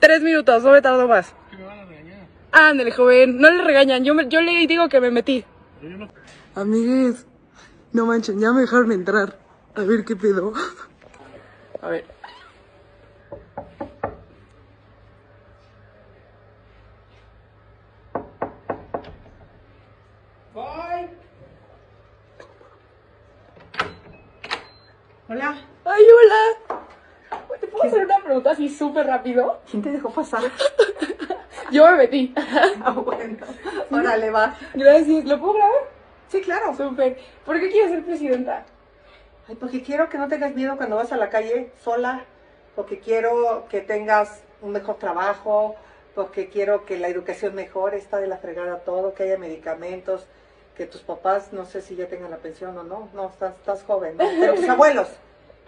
Tres 0.00 0.22
minutos, 0.22 0.62
no 0.62 0.70
me 0.72 0.80
tardo 0.80 1.08
más. 1.08 1.28
Es 1.28 1.34
que 1.50 1.56
me 1.56 1.64
van 1.64 1.80
a 1.80 1.84
regañar. 1.84 2.26
Ándale, 2.52 2.92
joven, 2.92 3.38
no 3.38 3.50
le 3.50 3.64
regañan, 3.64 4.04
yo, 4.04 4.14
me, 4.14 4.28
yo 4.28 4.40
le 4.40 4.66
digo 4.66 4.88
que 4.88 5.00
me 5.00 5.10
metí. 5.10 5.44
No... 5.82 6.08
Amigues, 6.54 7.26
no 7.92 8.06
manchen, 8.06 8.38
ya 8.38 8.52
me 8.52 8.62
dejaron 8.62 8.92
entrar. 8.92 9.36
A 9.74 9.82
ver 9.82 10.04
qué 10.04 10.16
pedo. 10.16 10.52
A 11.82 11.88
ver. 11.88 12.04
Bye. 20.54 21.10
Hola. 25.28 25.77
Ay, 25.90 26.04
hola. 26.04 26.80
¿Te 27.58 27.66
puedo 27.66 27.84
hacer 27.84 28.04
una 28.04 28.18
pregunta 28.18 28.50
así 28.50 28.68
súper 28.68 29.06
rápido. 29.06 29.60
¿Quién 29.70 29.82
te 29.82 29.90
dejó 29.90 30.10
pasar? 30.10 30.42
Yo 31.70 31.86
me 31.86 31.96
metí. 31.96 32.34
Ah, 32.84 32.90
bueno. 32.90 33.46
Órale, 33.90 34.30
va. 34.30 34.54
Gracias. 34.74 35.24
¿Lo 35.24 35.40
puedo 35.40 35.54
grabar? 35.54 35.88
Sí, 36.28 36.42
claro. 36.42 36.74
Súper. 36.76 37.18
¿Por 37.44 37.58
qué 37.58 37.70
quieres 37.70 37.90
ser 37.90 38.04
presidenta? 38.04 38.66
Ay, 39.48 39.54
porque 39.54 39.82
quiero 39.82 40.10
que 40.10 40.18
no 40.18 40.28
tengas 40.28 40.54
miedo 40.54 40.76
cuando 40.76 40.96
vas 40.96 41.10
a 41.12 41.16
la 41.16 41.30
calle 41.30 41.72
sola, 41.82 42.24
porque 42.76 43.00
quiero 43.00 43.66
que 43.70 43.80
tengas 43.80 44.42
un 44.60 44.72
mejor 44.72 44.96
trabajo, 44.96 45.74
porque 46.14 46.50
quiero 46.50 46.84
que 46.84 46.98
la 46.98 47.08
educación 47.08 47.54
mejore, 47.54 47.96
está 47.96 48.18
de 48.18 48.26
la 48.26 48.36
fregada 48.36 48.80
todo, 48.80 49.14
que 49.14 49.22
haya 49.22 49.38
medicamentos, 49.38 50.26
que 50.76 50.84
tus 50.86 51.00
papás, 51.00 51.54
no 51.54 51.64
sé 51.64 51.80
si 51.80 51.96
ya 51.96 52.08
tengan 52.08 52.30
la 52.30 52.36
pensión 52.36 52.76
o 52.76 52.82
no, 52.82 53.08
no, 53.14 53.30
estás, 53.30 53.54
estás 53.54 53.82
joven, 53.84 54.18
¿no? 54.18 54.24
Pero 54.38 54.54
tus 54.54 54.68
abuelos, 54.68 55.08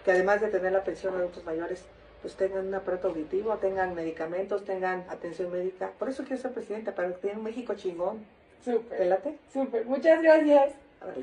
que 0.05 0.13
además 0.13 0.41
de 0.41 0.49
tener 0.49 0.73
la 0.73 0.85
pensión 0.85 1.15
de 1.15 1.21
adultos 1.21 1.45
mayores, 1.45 1.85
pues 2.23 2.35
tengan 2.35 2.67
un 2.67 2.75
aparato 2.75 3.09
auditivo, 3.09 3.57
tengan 3.57 3.95
medicamentos, 3.95 4.65
tengan 4.65 5.05
atención 5.09 5.51
médica. 5.51 5.91
Por 5.99 6.09
eso 6.09 6.25
quiero 6.25 6.41
ser 6.41 6.53
presidenta, 6.53 6.95
para 6.95 7.09
que 7.09 7.15
tenga 7.15 7.39
un 7.39 7.45
México 7.45 7.75
chingón. 7.75 8.25
¿Te 8.65 8.73
Súper. 8.73 9.07
late? 9.07 9.39
Súper. 9.53 9.87
Muchas 9.87 10.23
gracias. 10.23 10.75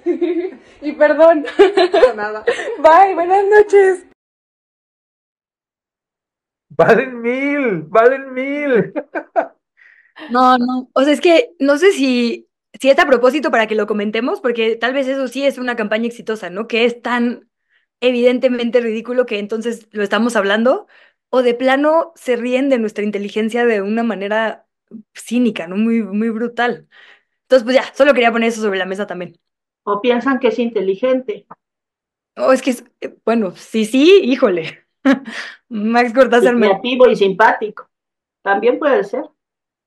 Y 0.81 0.91
perdón. 0.93 1.45
No, 2.07 2.13
nada. 2.15 2.43
Bye. 2.79 3.13
Buenas 3.13 3.45
noches. 3.45 4.05
Valen 6.69 7.21
mil, 7.21 7.81
valen 7.83 8.33
mil. 8.33 8.93
No, 10.31 10.57
no. 10.57 10.89
O 10.93 11.03
sea, 11.03 11.13
es 11.13 11.21
que 11.21 11.51
no 11.59 11.77
sé 11.77 11.91
si, 11.91 12.47
si 12.79 12.89
es 12.89 12.97
a 12.97 13.05
propósito 13.05 13.51
para 13.51 13.67
que 13.67 13.75
lo 13.75 13.85
comentemos, 13.87 14.41
porque 14.41 14.75
tal 14.75 14.93
vez 14.93 15.07
eso 15.07 15.27
sí 15.27 15.45
es 15.45 15.57
una 15.59 15.75
campaña 15.75 16.07
exitosa, 16.07 16.49
¿no? 16.49 16.67
Que 16.67 16.85
es 16.85 17.01
tan 17.01 17.46
evidentemente 18.01 18.81
ridículo 18.81 19.25
que 19.25 19.39
entonces 19.39 19.87
lo 19.91 20.03
estamos 20.03 20.35
hablando, 20.35 20.87
o 21.29 21.41
de 21.41 21.53
plano 21.53 22.13
se 22.15 22.35
ríen 22.35 22.69
de 22.69 22.79
nuestra 22.79 23.03
inteligencia 23.03 23.65
de 23.65 23.81
una 23.81 24.03
manera 24.03 24.67
cínica, 25.13 25.67
¿no? 25.67 25.75
Muy, 25.77 26.01
muy 26.03 26.29
brutal. 26.29 26.87
Entonces, 27.43 27.63
pues 27.63 27.75
ya, 27.75 27.93
solo 27.95 28.13
quería 28.13 28.31
poner 28.31 28.49
eso 28.49 28.61
sobre 28.61 28.79
la 28.79 28.85
mesa 28.85 29.07
también. 29.07 29.37
O 29.83 30.01
piensan 30.01 30.39
que 30.39 30.49
es 30.49 30.59
inteligente. 30.59 31.47
O 32.37 32.51
es 32.51 32.61
que, 32.61 32.71
es- 32.71 32.83
eh, 33.01 33.15
bueno, 33.25 33.55
sí, 33.55 33.85
sí, 33.85 34.21
híjole. 34.23 34.85
Max 35.69 36.13
Cortázar 36.13 36.55
me... 36.55 36.67
creativo 36.67 37.09
y 37.09 37.15
simpático. 37.15 37.89
También 38.43 38.79
puede 38.79 39.03
ser. 39.03 39.25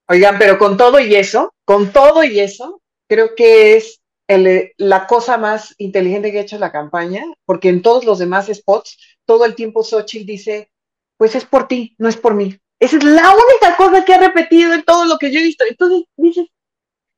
Oigan, 0.08 0.38
pero 0.38 0.58
con 0.58 0.76
todo 0.76 0.98
y 0.98 1.14
eso, 1.14 1.52
con 1.64 1.92
todo 1.92 2.24
y 2.24 2.40
eso, 2.40 2.82
creo 3.08 3.34
que 3.36 3.76
es 3.76 3.99
el- 4.30 4.72
la 4.76 5.06
cosa 5.06 5.38
más 5.38 5.74
inteligente 5.78 6.30
que 6.30 6.38
ha 6.38 6.42
hecho 6.42 6.58
la 6.58 6.72
campaña, 6.72 7.24
porque 7.44 7.68
en 7.68 7.82
todos 7.82 8.04
los 8.04 8.18
demás 8.18 8.46
spots, 8.52 8.96
todo 9.24 9.44
el 9.44 9.54
tiempo 9.54 9.82
Xochitl 9.82 10.26
dice, 10.26 10.70
pues 11.16 11.34
es 11.34 11.44
por 11.44 11.68
ti, 11.68 11.94
no 11.98 12.08
es 12.08 12.16
por 12.16 12.34
mí. 12.34 12.56
Esa 12.78 12.96
es 12.96 13.04
la 13.04 13.30
única 13.30 13.76
cosa 13.76 14.04
que 14.04 14.14
ha 14.14 14.18
repetido 14.20 14.72
en 14.72 14.84
todo 14.84 15.04
lo 15.04 15.18
que 15.18 15.30
yo 15.32 15.40
he 15.40 15.42
visto. 15.42 15.64
Entonces, 15.68 16.04
dices, 16.16 16.46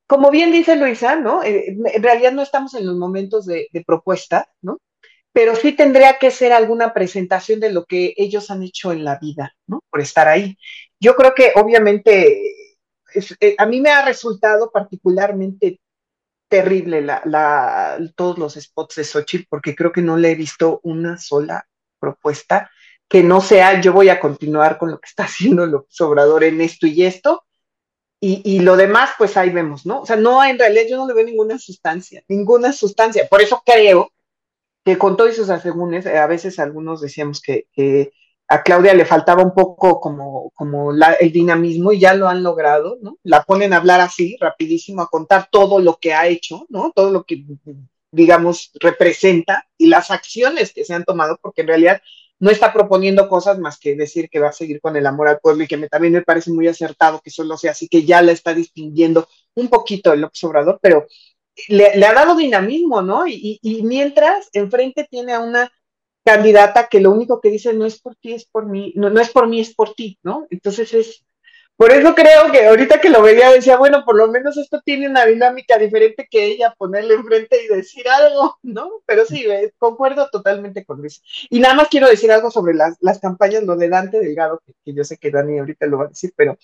como 0.07 0.31
bien 0.31 0.51
dice 0.51 0.75
Luisa, 0.75 1.15
¿no? 1.15 1.43
Eh, 1.43 1.67
en 1.69 2.03
realidad 2.03 2.33
no 2.33 2.41
estamos 2.41 2.73
en 2.75 2.85
los 2.85 2.95
momentos 2.97 3.45
de, 3.45 3.67
propuesta, 3.85 4.49
¿no? 4.61 4.79
Pero 5.33 5.55
sí 5.55 5.73
tendría 5.73 6.19
que 6.19 6.31
ser 6.31 6.51
alguna 6.53 6.93
presentación 6.93 7.59
de 7.59 7.71
lo 7.71 7.85
que 7.85 8.13
ellos 8.17 8.51
han 8.51 8.63
hecho 8.63 8.91
en 8.91 9.03
la 9.03 9.17
vida, 9.19 9.53
¿no? 9.67 9.81
Por 9.89 10.01
estar 10.01 10.27
ahí. 10.27 10.57
Yo 10.99 11.15
creo 11.15 11.33
que 11.35 11.53
obviamente 11.55 12.41
eh, 13.39 13.55
a 13.57 13.65
mí 13.65 13.81
me 13.81 13.89
ha 13.91 14.05
resultado 14.05 14.71
particularmente 14.71 15.79
terrible 16.49 17.01
la, 17.01 17.21
la- 17.25 17.99
todos 18.15 18.37
los 18.37 18.53
spots 18.55 18.95
de 18.95 19.03
Xochitl 19.03 19.45
porque 19.49 19.75
creo 19.75 19.91
que 19.91 20.01
no 20.01 20.17
le 20.17 20.31
he 20.31 20.35
visto 20.35 20.79
una 20.83 21.17
sola 21.17 21.67
propuesta 21.99 22.69
que 23.07 23.23
no 23.23 23.41
sea 23.41 23.81
yo 23.81 23.93
voy 23.93 24.09
a 24.09 24.19
continuar 24.19 24.77
con 24.77 24.91
lo 24.91 24.99
que 24.99 25.07
está 25.07 25.23
haciendo 25.25 25.65
López 25.65 25.99
Obrador 26.01 26.43
en 26.43 26.61
esto 26.61 26.87
y 26.87 27.03
esto 27.03 27.43
y, 28.21 28.41
y 28.45 28.59
lo 28.59 28.77
demás 28.77 29.11
pues 29.17 29.35
ahí 29.37 29.49
vemos, 29.49 29.85
¿no? 29.85 30.01
O 30.01 30.05
sea, 30.05 30.15
no, 30.15 30.43
en 30.43 30.57
realidad 30.57 30.83
yo 30.89 30.97
no 30.97 31.07
le 31.07 31.13
veo 31.13 31.25
ninguna 31.25 31.59
sustancia, 31.59 32.23
ninguna 32.29 32.71
sustancia. 32.71 33.27
Por 33.29 33.41
eso 33.41 33.61
creo 33.65 34.11
que 34.85 34.97
con 34.97 35.17
todos 35.17 35.35
sus 35.35 35.49
asegúnes, 35.49 36.05
eh, 36.05 36.17
a 36.17 36.27
veces 36.27 36.59
algunos 36.59 37.01
decíamos 37.01 37.41
que, 37.41 37.67
que 37.73 38.11
a 38.53 38.61
Claudia 38.61 38.93
le 38.93 39.03
faltaba 39.03 39.41
un 39.41 39.51
poco 39.55 39.99
como, 39.99 40.51
como 40.53 40.91
el 40.91 41.31
dinamismo 41.31 41.91
y 41.91 41.99
ya 41.99 42.13
lo 42.13 42.27
han 42.27 42.43
logrado, 42.43 42.99
¿no? 43.01 43.17
La 43.23 43.41
ponen 43.41 43.73
a 43.73 43.77
hablar 43.77 43.99
así, 43.99 44.37
rapidísimo, 44.39 45.01
a 45.01 45.09
contar 45.09 45.47
todo 45.51 45.79
lo 45.79 45.97
que 45.97 46.13
ha 46.13 46.27
hecho, 46.27 46.67
¿no? 46.69 46.91
Todo 46.95 47.09
lo 47.09 47.23
que, 47.23 47.43
digamos, 48.11 48.69
representa 48.75 49.67
y 49.75 49.87
las 49.87 50.11
acciones 50.11 50.71
que 50.71 50.85
se 50.85 50.93
han 50.93 51.03
tomado, 51.03 51.39
porque 51.41 51.61
en 51.61 51.67
realidad 51.69 52.01
no 52.37 52.51
está 52.51 52.71
proponiendo 52.71 53.27
cosas 53.27 53.57
más 53.57 53.79
que 53.79 53.95
decir 53.95 54.29
que 54.29 54.39
va 54.39 54.49
a 54.49 54.53
seguir 54.53 54.79
con 54.81 54.95
el 54.95 55.07
amor 55.07 55.29
al 55.29 55.39
pueblo 55.39 55.63
y 55.63 55.67
que 55.67 55.77
me, 55.77 55.89
también 55.89 56.13
me 56.13 56.21
parece 56.21 56.51
muy 56.51 56.67
acertado 56.67 57.21
que 57.23 57.31
solo 57.31 57.57
sea 57.57 57.71
así, 57.71 57.87
que 57.87 58.05
ya 58.05 58.21
la 58.21 58.33
está 58.33 58.53
distinguiendo 58.53 59.27
un 59.55 59.67
poquito 59.67 60.13
el 60.13 60.21
López 60.21 60.43
Obrador, 60.43 60.77
pero 60.79 61.07
le, 61.69 61.87
ha 62.05 62.13
dado 62.13 62.35
dinamismo, 62.35 63.01
¿no? 63.01 63.25
Y 63.25 63.81
mientras 63.83 64.49
enfrente 64.53 65.07
tiene 65.09 65.33
a 65.33 65.39
una 65.39 65.71
candidata 66.23 66.87
que 66.87 67.01
lo 67.01 67.11
único 67.11 67.41
que 67.41 67.49
dice 67.49 67.73
no 67.73 67.85
es 67.85 67.99
por 67.99 68.15
ti, 68.15 68.33
es 68.33 68.45
por 68.45 68.65
mí, 68.65 68.93
no, 68.95 69.09
no 69.09 69.19
es 69.19 69.29
por 69.29 69.47
mí, 69.47 69.59
es 69.59 69.73
por 69.73 69.93
ti, 69.93 70.19
¿no? 70.23 70.47
Entonces 70.49 70.93
es, 70.93 71.25
por 71.75 71.91
eso 71.91 72.13
creo 72.13 72.51
que 72.51 72.67
ahorita 72.67 73.01
que 73.01 73.09
lo 73.09 73.21
veía 73.21 73.51
decía, 73.51 73.77
bueno, 73.77 74.05
por 74.05 74.15
lo 74.15 74.27
menos 74.27 74.57
esto 74.57 74.81
tiene 74.85 75.09
una 75.09 75.25
dinámica 75.25 75.77
diferente 75.77 76.27
que 76.29 76.45
ella 76.45 76.73
ponerle 76.77 77.15
enfrente 77.15 77.57
y 77.63 77.67
decir 77.67 78.07
algo, 78.07 78.57
¿no? 78.63 79.01
Pero 79.05 79.25
sí, 79.25 79.45
eh, 79.49 79.73
concuerdo 79.77 80.29
totalmente 80.31 80.85
con 80.85 80.99
Luis. 80.99 81.21
Y 81.49 81.59
nada 81.59 81.73
más 81.73 81.87
quiero 81.89 82.07
decir 82.07 82.31
algo 82.31 82.51
sobre 82.51 82.75
las, 82.75 82.95
las 83.01 83.19
campañas, 83.19 83.63
lo 83.63 83.75
de 83.75 83.89
Dante 83.89 84.19
Delgado, 84.19 84.61
que, 84.65 84.93
yo 84.93 85.03
sé 85.03 85.17
que 85.17 85.31
Dani 85.31 85.59
ahorita 85.59 85.87
lo 85.87 85.97
va 85.97 86.05
a 86.05 86.09
decir, 86.09 86.31
pero 86.35 86.57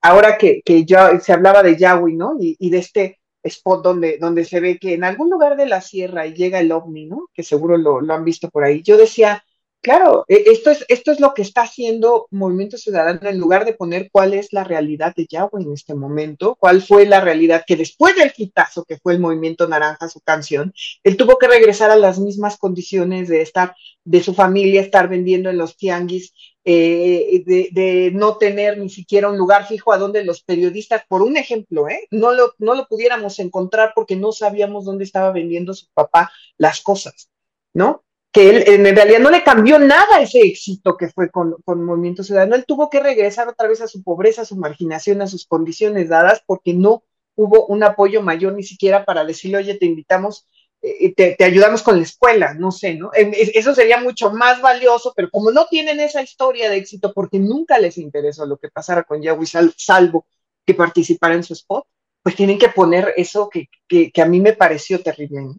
ahora 0.00 0.38
que, 0.38 0.62
que 0.64 0.84
ya 0.84 1.20
se 1.20 1.32
hablaba 1.32 1.62
de 1.62 1.76
Yahweh, 1.76 2.14
¿no? 2.14 2.36
Y, 2.40 2.56
y 2.58 2.70
de 2.70 2.78
este 2.78 3.20
spot 3.48 3.82
donde, 3.82 4.18
donde 4.18 4.44
se 4.44 4.60
ve 4.60 4.78
que 4.78 4.94
en 4.94 5.04
algún 5.04 5.30
lugar 5.30 5.56
de 5.56 5.66
la 5.66 5.80
sierra 5.80 6.26
llega 6.26 6.60
el 6.60 6.72
ovni, 6.72 7.06
¿no? 7.06 7.28
Que 7.34 7.42
seguro 7.42 7.76
lo, 7.76 8.00
lo 8.00 8.14
han 8.14 8.24
visto 8.24 8.48
por 8.48 8.64
ahí. 8.64 8.82
Yo 8.82 8.96
decía, 8.96 9.44
claro, 9.80 10.24
eh, 10.28 10.44
esto 10.46 10.70
es, 10.70 10.84
esto 10.88 11.12
es 11.12 11.20
lo 11.20 11.34
que 11.34 11.42
está 11.42 11.62
haciendo 11.62 12.26
Movimiento 12.30 12.76
Ciudadano 12.76 13.28
en 13.28 13.38
lugar 13.38 13.64
de 13.64 13.74
poner 13.74 14.10
cuál 14.10 14.34
es 14.34 14.52
la 14.52 14.64
realidad 14.64 15.14
de 15.16 15.26
Yahweh 15.26 15.62
en 15.62 15.72
este 15.72 15.94
momento, 15.94 16.56
cuál 16.58 16.82
fue 16.82 17.06
la 17.06 17.20
realidad 17.20 17.64
que 17.66 17.76
después 17.76 18.16
del 18.16 18.32
quitazo 18.32 18.84
que 18.84 18.98
fue 18.98 19.14
el 19.14 19.20
Movimiento 19.20 19.68
Naranja, 19.68 20.08
su 20.08 20.20
canción, 20.20 20.72
él 21.02 21.16
tuvo 21.16 21.38
que 21.38 21.48
regresar 21.48 21.90
a 21.90 21.96
las 21.96 22.18
mismas 22.18 22.56
condiciones 22.58 23.28
de 23.28 23.42
estar, 23.42 23.74
de 24.04 24.22
su 24.22 24.34
familia, 24.34 24.80
estar 24.80 25.08
vendiendo 25.08 25.50
en 25.50 25.58
los 25.58 25.76
tianguis, 25.76 26.32
eh, 26.64 27.42
de, 27.46 27.68
de, 27.72 28.10
no 28.12 28.36
tener 28.36 28.76
ni 28.76 28.90
siquiera 28.90 29.30
un 29.30 29.38
lugar 29.38 29.66
fijo 29.66 29.92
a 29.92 29.96
donde 29.96 30.22
los 30.22 30.42
periodistas, 30.42 31.02
por 31.08 31.22
un 31.22 31.38
ejemplo, 31.38 31.88
¿eh? 31.88 32.06
no, 32.10 32.32
lo, 32.32 32.52
no 32.58 32.74
lo 32.74 32.86
pudiéramos 32.86 33.38
encontrar 33.38 33.92
porque 33.94 34.16
no 34.16 34.32
sabíamos 34.32 34.84
dónde 34.84 35.04
estaba 35.04 35.32
vendiendo 35.32 35.72
su 35.72 35.86
papá 35.94 36.30
las 36.58 36.82
cosas, 36.82 37.30
¿no? 37.72 38.04
Que 38.30 38.50
él 38.50 38.64
en 38.66 38.94
realidad 38.94 39.20
no 39.20 39.30
le 39.30 39.42
cambió 39.42 39.78
nada 39.78 40.20
ese 40.20 40.40
éxito 40.40 40.96
que 40.96 41.08
fue 41.08 41.30
con, 41.30 41.56
con 41.64 41.82
Movimiento 41.84 42.22
Ciudadano, 42.22 42.56
él 42.56 42.66
tuvo 42.66 42.90
que 42.90 43.00
regresar 43.00 43.48
otra 43.48 43.68
vez 43.68 43.80
a 43.80 43.88
su 43.88 44.02
pobreza, 44.02 44.42
a 44.42 44.44
su 44.44 44.56
marginación, 44.56 45.22
a 45.22 45.26
sus 45.26 45.46
condiciones 45.46 46.08
dadas 46.08 46.42
porque 46.46 46.74
no 46.74 47.04
hubo 47.36 47.66
un 47.66 47.82
apoyo 47.82 48.22
mayor 48.22 48.54
ni 48.54 48.64
siquiera 48.64 49.04
para 49.04 49.24
decirle, 49.24 49.58
oye, 49.58 49.74
te 49.74 49.86
invitamos 49.86 50.46
eh, 50.80 51.12
te, 51.12 51.34
te, 51.34 51.44
ayudamos 51.44 51.82
con 51.82 51.96
la 51.96 52.04
escuela, 52.04 52.54
no 52.54 52.70
sé, 52.70 52.94
¿no? 52.94 53.10
Eso 53.12 53.74
sería 53.74 54.00
mucho 54.00 54.30
más 54.30 54.60
valioso, 54.60 55.12
pero 55.16 55.28
como 55.28 55.50
no 55.50 55.66
tienen 55.66 55.98
esa 55.98 56.22
historia 56.22 56.70
de 56.70 56.76
éxito, 56.76 57.12
porque 57.12 57.40
nunca 57.40 57.78
les 57.78 57.98
interesó 57.98 58.46
lo 58.46 58.58
que 58.58 58.68
pasara 58.68 59.02
con 59.02 59.20
Yahweh, 59.20 59.46
sal, 59.46 59.74
salvo 59.76 60.26
que 60.64 60.74
participara 60.74 61.34
en 61.34 61.42
su 61.42 61.54
spot, 61.54 61.84
pues 62.22 62.36
tienen 62.36 62.58
que 62.58 62.68
poner 62.68 63.12
eso 63.16 63.48
que, 63.48 63.68
que, 63.88 64.12
que 64.12 64.22
a 64.22 64.26
mí 64.26 64.40
me 64.40 64.52
pareció 64.52 65.02
terrible. 65.02 65.40
¿no? 65.42 65.54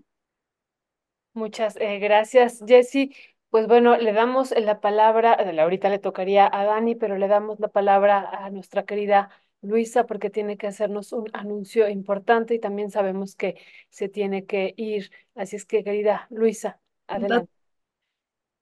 Muchas 1.33 1.75
eh, 1.77 1.99
gracias, 1.99 2.63
Jessy. 2.67 3.13
Pues 3.49 3.67
bueno, 3.67 3.97
le 3.97 4.13
damos 4.13 4.51
la 4.51 4.79
palabra, 4.79 5.33
ahorita 5.33 5.89
le 5.89 5.99
tocaría 5.99 6.49
a 6.51 6.65
Dani, 6.65 6.95
pero 6.95 7.17
le 7.17 7.27
damos 7.27 7.59
la 7.59 7.67
palabra 7.67 8.29
a 8.31 8.49
nuestra 8.51 8.85
querida 8.85 9.29
Luisa, 9.61 10.05
porque 10.05 10.29
tiene 10.29 10.57
que 10.57 10.67
hacernos 10.67 11.13
un 11.13 11.25
anuncio 11.33 11.89
importante 11.89 12.53
y 12.53 12.59
también 12.59 12.91
sabemos 12.91 13.35
que 13.35 13.59
se 13.89 14.07
tiene 14.07 14.45
que 14.45 14.73
ir. 14.77 15.11
Así 15.35 15.55
es 15.55 15.65
que, 15.65 15.83
querida 15.83 16.27
Luisa, 16.29 16.79
adelante. 17.07 17.51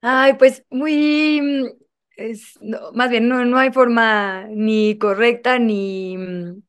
Ay, 0.02 0.36
pues 0.36 0.64
muy, 0.70 1.76
es, 2.16 2.58
no, 2.62 2.92
más 2.94 3.10
bien, 3.10 3.28
no, 3.28 3.44
no 3.46 3.58
hay 3.58 3.72
forma 3.72 4.48
ni 4.50 4.98
correcta 4.98 5.60
ni, 5.60 6.16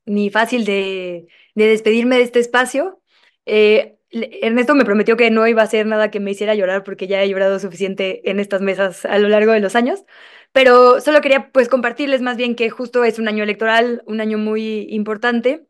ni 0.06 0.30
fácil 0.30 0.64
de, 0.64 1.26
de 1.54 1.66
despedirme 1.66 2.16
de 2.16 2.22
este 2.22 2.40
espacio. 2.40 3.00
Eh, 3.46 3.97
Ernesto 4.10 4.74
me 4.74 4.84
prometió 4.84 5.16
que 5.16 5.30
no 5.30 5.46
iba 5.46 5.62
a 5.62 5.64
hacer 5.66 5.86
nada 5.86 6.10
que 6.10 6.20
me 6.20 6.30
hiciera 6.30 6.54
llorar 6.54 6.84
porque 6.84 7.06
ya 7.06 7.22
he 7.22 7.28
llorado 7.28 7.58
suficiente 7.58 8.30
en 8.30 8.40
estas 8.40 8.62
mesas 8.62 9.04
a 9.04 9.18
lo 9.18 9.28
largo 9.28 9.52
de 9.52 9.60
los 9.60 9.76
años. 9.76 10.04
Pero 10.52 11.00
solo 11.00 11.20
quería 11.20 11.50
pues 11.52 11.68
compartirles 11.68 12.22
más 12.22 12.36
bien 12.36 12.54
que 12.56 12.70
justo 12.70 13.04
es 13.04 13.18
un 13.18 13.28
año 13.28 13.44
electoral, 13.44 14.02
un 14.06 14.20
año 14.20 14.38
muy 14.38 14.86
importante. 14.90 15.66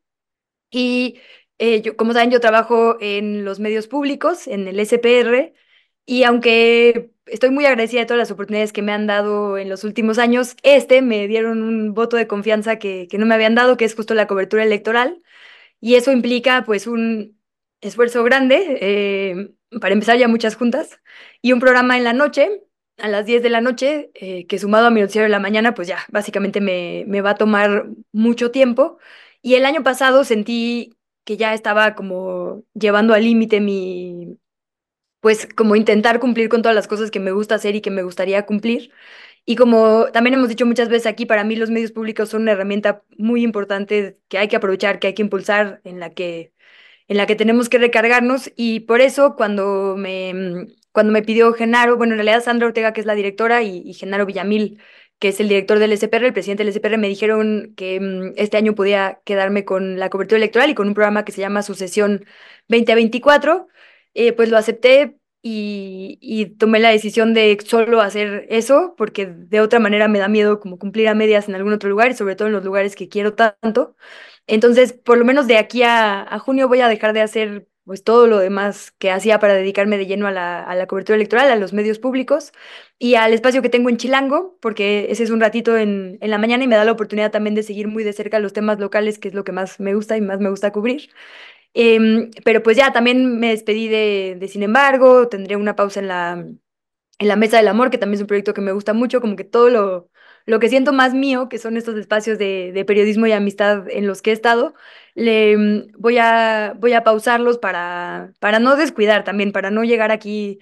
Y 0.70 1.20
eh, 1.58 1.82
yo, 1.82 1.96
como 1.96 2.12
saben, 2.12 2.30
yo 2.30 2.40
trabajo 2.40 2.98
en 3.00 3.44
los 3.44 3.60
medios 3.60 3.88
públicos, 3.88 4.46
en 4.46 4.68
el 4.68 4.80
SPR, 4.80 5.54
y 6.06 6.24
aunque 6.24 7.10
estoy 7.26 7.50
muy 7.50 7.66
agradecida 7.66 8.00
de 8.00 8.06
todas 8.06 8.18
las 8.18 8.30
oportunidades 8.30 8.72
que 8.72 8.82
me 8.82 8.92
han 8.92 9.06
dado 9.06 9.58
en 9.58 9.68
los 9.68 9.84
últimos 9.84 10.18
años. 10.18 10.56
Este 10.62 11.02
me 11.02 11.28
dieron 11.28 11.62
un 11.62 11.94
voto 11.94 12.16
de 12.16 12.26
confianza 12.26 12.78
que, 12.78 13.08
que 13.08 13.18
no 13.18 13.26
me 13.26 13.34
habían 13.34 13.54
dado, 13.54 13.76
que 13.76 13.84
es 13.84 13.94
justo 13.94 14.14
la 14.14 14.26
cobertura 14.26 14.64
electoral. 14.64 15.22
Y 15.80 15.96
eso 15.96 16.12
implica 16.12 16.64
pues 16.66 16.86
un 16.86 17.37
esfuerzo 17.80 18.24
grande, 18.24 18.78
eh, 18.80 19.50
para 19.80 19.94
empezar 19.94 20.18
ya 20.18 20.28
muchas 20.28 20.56
juntas, 20.56 21.00
y 21.42 21.52
un 21.52 21.60
programa 21.60 21.96
en 21.96 22.04
la 22.04 22.12
noche, 22.12 22.62
a 22.98 23.08
las 23.08 23.26
10 23.26 23.42
de 23.42 23.50
la 23.50 23.60
noche, 23.60 24.10
eh, 24.14 24.46
que 24.46 24.58
sumado 24.58 24.86
a 24.88 24.90
mi 24.90 25.00
noticiero 25.00 25.24
de 25.24 25.30
la 25.30 25.38
mañana, 25.40 25.74
pues 25.74 25.88
ya 25.88 25.98
básicamente 26.10 26.60
me, 26.60 27.04
me 27.06 27.20
va 27.20 27.30
a 27.30 27.34
tomar 27.36 27.86
mucho 28.12 28.50
tiempo. 28.50 28.98
Y 29.42 29.54
el 29.54 29.64
año 29.66 29.82
pasado 29.84 30.24
sentí 30.24 30.94
que 31.24 31.36
ya 31.36 31.54
estaba 31.54 31.94
como 31.94 32.64
llevando 32.74 33.14
al 33.14 33.22
límite 33.22 33.60
mi, 33.60 34.38
pues 35.20 35.48
como 35.56 35.76
intentar 35.76 36.20
cumplir 36.20 36.48
con 36.48 36.62
todas 36.62 36.74
las 36.76 36.88
cosas 36.88 37.10
que 37.10 37.20
me 37.20 37.32
gusta 37.32 37.56
hacer 37.56 37.74
y 37.76 37.80
que 37.80 37.90
me 37.90 38.02
gustaría 38.02 38.46
cumplir. 38.46 38.92
Y 39.44 39.56
como 39.56 40.06
también 40.12 40.34
hemos 40.34 40.48
dicho 40.48 40.66
muchas 40.66 40.88
veces 40.88 41.06
aquí, 41.06 41.26
para 41.26 41.44
mí 41.44 41.56
los 41.56 41.70
medios 41.70 41.92
públicos 41.92 42.30
son 42.30 42.42
una 42.42 42.52
herramienta 42.52 43.04
muy 43.18 43.42
importante 43.44 44.20
que 44.28 44.38
hay 44.38 44.48
que 44.48 44.56
aprovechar, 44.56 45.00
que 45.00 45.08
hay 45.08 45.14
que 45.14 45.22
impulsar, 45.22 45.80
en 45.84 46.00
la 46.00 46.10
que, 46.10 46.52
en 47.08 47.16
la 47.16 47.26
que 47.26 47.36
tenemos 47.36 47.68
que 47.68 47.78
recargarnos. 47.78 48.52
Y 48.56 48.80
por 48.80 49.00
eso 49.00 49.34
cuando 49.36 49.96
me, 49.96 50.68
cuando 50.92 51.12
me 51.12 51.22
pidió 51.22 51.52
Genaro, 51.54 51.96
bueno, 51.96 52.12
en 52.14 52.18
realidad 52.18 52.42
Sandra 52.44 52.68
Ortega, 52.68 52.92
que 52.92 53.00
es 53.00 53.06
la 53.06 53.14
directora, 53.14 53.62
y, 53.62 53.82
y 53.84 53.94
Genaro 53.94 54.26
Villamil, 54.26 54.80
que 55.18 55.28
es 55.28 55.40
el 55.40 55.48
director 55.48 55.78
del 55.78 55.92
SPR, 55.96 56.26
el 56.26 56.32
presidente 56.32 56.64
del 56.64 56.72
SPR, 56.72 56.98
me 56.98 57.08
dijeron 57.08 57.74
que 57.76 58.00
mm, 58.00 58.34
este 58.36 58.56
año 58.56 58.74
podía 58.74 59.20
quedarme 59.24 59.64
con 59.64 59.98
la 59.98 60.10
cobertura 60.10 60.36
electoral 60.38 60.70
y 60.70 60.74
con 60.74 60.88
un 60.88 60.94
programa 60.94 61.24
que 61.24 61.32
se 61.32 61.40
llama 61.40 61.62
Sucesión 61.62 62.24
2024. 62.68 63.68
Eh, 64.14 64.32
pues 64.32 64.50
lo 64.50 64.56
acepté 64.56 65.18
y, 65.42 66.18
y, 66.20 66.46
tomé 66.46 66.80
la 66.80 66.90
decisión 66.90 67.34
de 67.34 67.56
solo 67.64 68.00
hacer 68.00 68.46
eso, 68.50 68.94
porque 68.96 69.26
de 69.26 69.60
otra 69.60 69.78
manera 69.78 70.08
me 70.08 70.18
da 70.18 70.28
miedo 70.28 70.60
como 70.60 70.78
cumplir 70.78 71.08
a 71.08 71.14
medias 71.14 71.48
en 71.48 71.54
algún 71.54 71.72
otro 71.72 71.88
lugar 71.88 72.10
y 72.10 72.14
sobre 72.14 72.34
todo 72.36 72.48
en 72.48 72.54
los 72.54 72.64
lugares 72.64 72.96
que 72.96 73.08
quiero 73.08 73.34
tanto. 73.34 73.96
Entonces, 74.48 74.92
por 74.94 75.18
lo 75.18 75.24
menos 75.24 75.46
de 75.46 75.58
aquí 75.58 75.82
a, 75.84 76.38
junio 76.40 76.68
voy 76.68 76.80
a 76.80 76.88
dejar 76.88 77.12
de 77.12 77.20
hacer 77.20 77.68
pues 77.84 78.04
todo 78.04 78.26
lo 78.26 78.38
demás 78.38 78.92
que 78.98 79.10
hacía 79.10 79.38
para 79.38 79.54
dedicarme 79.54 79.96
de 79.98 80.06
lleno 80.06 80.26
a 80.26 80.30
la, 80.32 80.62
a 80.62 80.74
la, 80.74 80.86
cobertura 80.86 81.16
electoral, 81.16 81.50
a 81.50 81.56
los 81.56 81.72
medios 81.72 81.98
públicos 81.98 82.52
y 82.98 83.14
al 83.14 83.32
espacio 83.32 83.62
que 83.62 83.70
tengo 83.70 83.88
en 83.88 83.96
Chilango, 83.96 84.58
porque 84.60 85.06
ese 85.10 85.24
es 85.24 85.30
un 85.30 85.40
ratito 85.40 85.76
en, 85.78 86.18
en 86.20 86.30
la 86.30 86.38
mañana 86.38 86.64
y 86.64 86.68
me 86.68 86.76
da 86.76 86.84
la 86.84 86.92
oportunidad 86.92 87.30
también 87.30 87.54
de 87.54 87.62
seguir 87.62 87.88
muy 87.88 88.04
de 88.04 88.12
cerca 88.12 88.40
los 88.40 88.52
temas 88.52 88.78
locales, 88.78 89.18
que 89.18 89.28
es 89.28 89.34
lo 89.34 89.44
que 89.44 89.52
más 89.52 89.80
me 89.80 89.94
gusta 89.94 90.16
y 90.16 90.20
más 90.20 90.40
me 90.40 90.50
gusta 90.50 90.72
cubrir. 90.72 91.10
Eh, 91.74 92.30
pero 92.44 92.62
pues 92.62 92.76
ya 92.76 92.92
también 92.92 93.38
me 93.38 93.50
despedí 93.50 93.88
de, 93.88 94.36
de, 94.40 94.48
Sin 94.48 94.62
embargo, 94.62 95.28
tendré 95.28 95.56
una 95.56 95.76
pausa 95.76 96.00
en 96.00 96.08
la, 96.08 96.32
en 97.18 97.28
la 97.28 97.36
Mesa 97.36 97.58
del 97.58 97.68
Amor, 97.68 97.90
que 97.90 97.98
también 97.98 98.16
es 98.16 98.20
un 98.22 98.26
proyecto 98.28 98.54
que 98.54 98.60
me 98.60 98.72
gusta 98.72 98.92
mucho, 98.94 99.20
como 99.20 99.36
que 99.36 99.44
todo 99.44 99.70
lo, 99.70 100.10
lo 100.48 100.60
que 100.60 100.70
siento 100.70 100.94
más 100.94 101.12
mío, 101.12 101.50
que 101.50 101.58
son 101.58 101.76
estos 101.76 101.94
espacios 101.98 102.38
de, 102.38 102.72
de 102.72 102.84
periodismo 102.86 103.26
y 103.26 103.32
amistad 103.32 103.86
en 103.90 104.06
los 104.06 104.22
que 104.22 104.30
he 104.30 104.32
estado, 104.32 104.74
le, 105.14 105.84
voy, 105.98 106.16
a, 106.16 106.74
voy 106.78 106.94
a 106.94 107.04
pausarlos 107.04 107.58
para, 107.58 108.32
para 108.40 108.58
no 108.58 108.74
descuidar 108.76 109.24
también, 109.24 109.52
para 109.52 109.70
no 109.70 109.84
llegar 109.84 110.10
aquí 110.10 110.58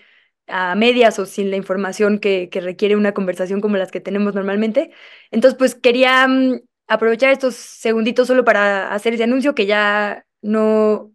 a 0.48 0.74
medias 0.74 1.20
o 1.20 1.26
sin 1.26 1.50
la 1.50 1.56
información 1.56 2.18
que, 2.18 2.48
que 2.50 2.60
requiere 2.60 2.96
una 2.96 3.14
conversación 3.14 3.60
como 3.60 3.76
las 3.76 3.92
que 3.92 4.00
tenemos 4.00 4.34
normalmente. 4.34 4.90
Entonces, 5.30 5.56
pues 5.56 5.76
quería 5.76 6.26
um, 6.28 6.58
aprovechar 6.88 7.30
estos 7.30 7.54
segunditos 7.54 8.26
solo 8.26 8.44
para 8.44 8.92
hacer 8.92 9.14
ese 9.14 9.22
anuncio 9.22 9.54
que 9.54 9.66
ya 9.66 10.26
no, 10.42 11.12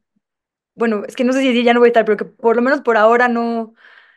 bueno, 0.76 1.04
es 1.06 1.18
que 1.18 1.26
no 1.26 1.34
sé 1.34 1.42
si 1.42 1.64
ya 1.64 1.74
no 1.74 1.82
voy 1.82 1.88
a 1.88 1.90
estar, 1.90 2.06
pero 2.06 2.18
que 2.18 2.26
por 2.26 2.56
lo 2.56 2.62
menos 2.62 2.80
por 2.80 2.96
ahora 2.96 3.28
no, 3.28 3.74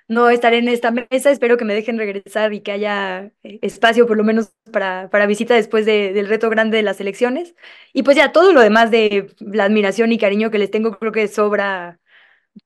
no 0.08 0.30
estaré 0.30 0.58
en 0.58 0.68
esta 0.68 0.90
mesa. 0.90 1.30
Espero 1.30 1.56
que 1.56 1.64
me 1.64 1.74
dejen 1.74 1.98
regresar 1.98 2.52
y 2.52 2.60
que 2.60 2.72
haya 2.72 3.32
eh, 3.42 3.58
espacio 3.62 4.06
por 4.06 4.16
lo 4.16 4.24
menos 4.24 4.52
para, 4.72 5.08
para 5.10 5.26
visita 5.26 5.54
después 5.54 5.86
de, 5.86 6.12
del 6.12 6.28
reto 6.28 6.50
grande 6.50 6.76
de 6.76 6.82
las 6.82 7.00
elecciones. 7.00 7.54
Y 7.92 8.02
pues 8.02 8.16
ya 8.16 8.32
todo 8.32 8.52
lo 8.52 8.60
demás 8.60 8.90
de 8.90 9.34
la 9.40 9.64
admiración 9.64 10.12
y 10.12 10.18
cariño 10.18 10.50
que 10.50 10.58
les 10.58 10.70
tengo, 10.70 10.98
creo 10.98 11.12
que 11.12 11.28
sobra 11.28 11.98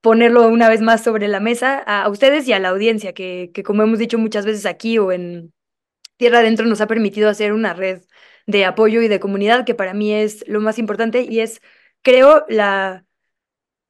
ponerlo 0.00 0.48
una 0.48 0.68
vez 0.68 0.80
más 0.80 1.02
sobre 1.04 1.28
la 1.28 1.40
mesa 1.40 1.82
a, 1.86 2.02
a 2.04 2.08
ustedes 2.10 2.46
y 2.48 2.52
a 2.52 2.58
la 2.60 2.70
audiencia, 2.70 3.12
que, 3.14 3.50
que 3.54 3.62
como 3.62 3.82
hemos 3.82 3.98
dicho 3.98 4.18
muchas 4.18 4.46
veces 4.46 4.66
aquí 4.66 4.98
o 4.98 5.12
en 5.12 5.52
Tierra 6.16 6.40
Adentro 6.40 6.66
nos 6.66 6.80
ha 6.80 6.86
permitido 6.86 7.28
hacer 7.28 7.52
una 7.52 7.74
red 7.74 8.02
de 8.46 8.64
apoyo 8.64 9.02
y 9.02 9.08
de 9.08 9.20
comunidad 9.20 9.64
que 9.64 9.74
para 9.74 9.94
mí 9.94 10.12
es 10.12 10.44
lo 10.48 10.60
más 10.60 10.78
importante 10.78 11.22
y 11.22 11.40
es, 11.40 11.60
creo, 12.02 12.44
la 12.48 13.04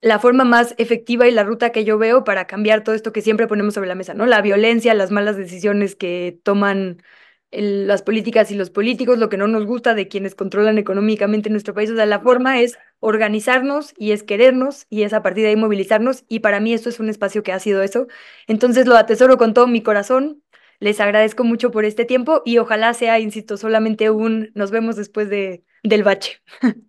la 0.00 0.18
forma 0.18 0.44
más 0.44 0.74
efectiva 0.78 1.26
y 1.26 1.32
la 1.32 1.42
ruta 1.44 1.72
que 1.72 1.84
yo 1.84 1.98
veo 1.98 2.24
para 2.24 2.46
cambiar 2.46 2.84
todo 2.84 2.94
esto 2.94 3.12
que 3.12 3.22
siempre 3.22 3.46
ponemos 3.48 3.74
sobre 3.74 3.88
la 3.88 3.94
mesa, 3.94 4.14
¿no? 4.14 4.26
La 4.26 4.42
violencia, 4.42 4.94
las 4.94 5.10
malas 5.10 5.36
decisiones 5.36 5.96
que 5.96 6.38
toman 6.44 7.02
el, 7.50 7.86
las 7.86 8.02
políticas 8.02 8.50
y 8.50 8.54
los 8.54 8.70
políticos, 8.70 9.18
lo 9.18 9.28
que 9.28 9.36
no 9.36 9.48
nos 9.48 9.66
gusta 9.66 9.94
de 9.94 10.08
quienes 10.08 10.34
controlan 10.34 10.78
económicamente 10.78 11.50
nuestro 11.50 11.74
país. 11.74 11.90
O 11.90 11.96
sea, 11.96 12.06
la 12.06 12.20
forma 12.20 12.60
es 12.60 12.78
organizarnos 13.00 13.94
y 13.96 14.12
es 14.12 14.22
querernos 14.22 14.86
y 14.90 15.02
es 15.02 15.12
a 15.12 15.22
partir 15.22 15.44
de 15.44 15.50
ahí 15.50 15.56
movilizarnos 15.56 16.24
y 16.28 16.40
para 16.40 16.60
mí 16.60 16.72
esto 16.74 16.88
es 16.88 17.00
un 17.00 17.08
espacio 17.08 17.42
que 17.42 17.52
ha 17.52 17.58
sido 17.60 17.82
eso. 17.82 18.06
Entonces 18.46 18.86
lo 18.86 18.96
atesoro 18.96 19.36
con 19.38 19.54
todo 19.54 19.66
mi 19.66 19.82
corazón. 19.82 20.42
Les 20.80 21.00
agradezco 21.00 21.42
mucho 21.44 21.70
por 21.72 21.84
este 21.84 22.04
tiempo 22.04 22.42
y 22.44 22.58
ojalá 22.58 22.94
sea, 22.94 23.18
insisto, 23.18 23.56
solamente 23.56 24.10
un 24.10 24.50
nos 24.54 24.70
vemos 24.70 24.94
después 24.96 25.28
de, 25.28 25.64
del 25.82 26.04
bache. 26.04 26.40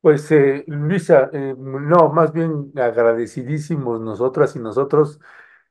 Pues 0.00 0.30
eh, 0.32 0.64
Luisa, 0.66 1.28
eh, 1.32 1.54
no, 1.58 2.08
más 2.10 2.32
bien 2.32 2.72
agradecidísimos 2.76 4.00
nosotras 4.00 4.56
y 4.56 4.58
nosotros. 4.58 5.20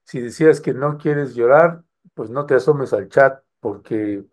Si 0.04 0.20
decías 0.22 0.62
que 0.62 0.74
no 0.74 0.98
quieres 1.00 1.34
llorar, 1.36 1.84
pues 2.14 2.30
no 2.30 2.46
te 2.46 2.54
asomes 2.56 2.94
al 2.94 3.10
chat 3.10 3.44
porque 3.60 4.24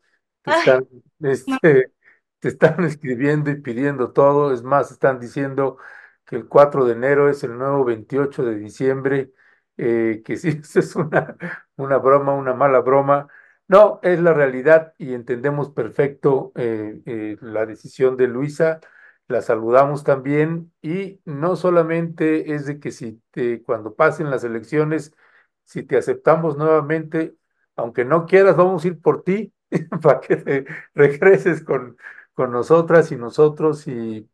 te 0.42 0.50
están, 0.50 0.86
este, 1.20 1.92
te 2.40 2.48
están 2.48 2.84
escribiendo 2.84 3.50
y 3.50 3.56
pidiendo 3.62 4.12
todo. 4.12 4.52
Es 4.52 4.62
más, 4.62 4.90
están 4.92 5.18
diciendo 5.18 5.78
que 6.26 6.36
el 6.36 6.46
4 6.48 6.84
de 6.84 6.92
enero 6.92 7.30
es 7.30 7.42
el 7.44 7.56
nuevo 7.56 7.84
28 7.84 8.44
de 8.44 8.56
diciembre, 8.56 9.32
eh, 9.78 10.22
que 10.24 10.36
sí, 10.36 10.60
es 10.74 10.96
una, 10.96 11.36
una 11.76 11.96
broma, 11.98 12.34
una 12.34 12.52
mala 12.54 12.80
broma. 12.80 13.28
No, 13.68 13.98
es 14.02 14.20
la 14.20 14.34
realidad 14.34 14.94
y 14.98 15.14
entendemos 15.14 15.70
perfecto 15.70 16.52
la 16.54 17.66
decisión 17.66 18.16
de 18.16 18.28
Luisa 18.28 18.80
la 19.28 19.42
saludamos 19.42 20.04
también 20.04 20.72
y 20.82 21.20
no 21.24 21.56
solamente 21.56 22.54
es 22.54 22.66
de 22.66 22.78
que 22.80 22.90
si 22.92 23.22
te, 23.30 23.62
cuando 23.62 23.94
pasen 23.94 24.30
las 24.30 24.44
elecciones, 24.44 25.12
si 25.64 25.82
te 25.82 25.96
aceptamos 25.96 26.56
nuevamente, 26.56 27.36
aunque 27.76 28.04
no 28.04 28.26
quieras, 28.26 28.56
vamos 28.56 28.84
a 28.84 28.88
ir 28.88 29.00
por 29.00 29.22
ti 29.24 29.52
para 30.02 30.20
que 30.20 30.36
te 30.36 30.66
regreses 30.94 31.62
con, 31.64 31.96
con 32.34 32.52
nosotras 32.52 33.12
y 33.12 33.16
nosotros 33.16 33.86
y 33.88 34.28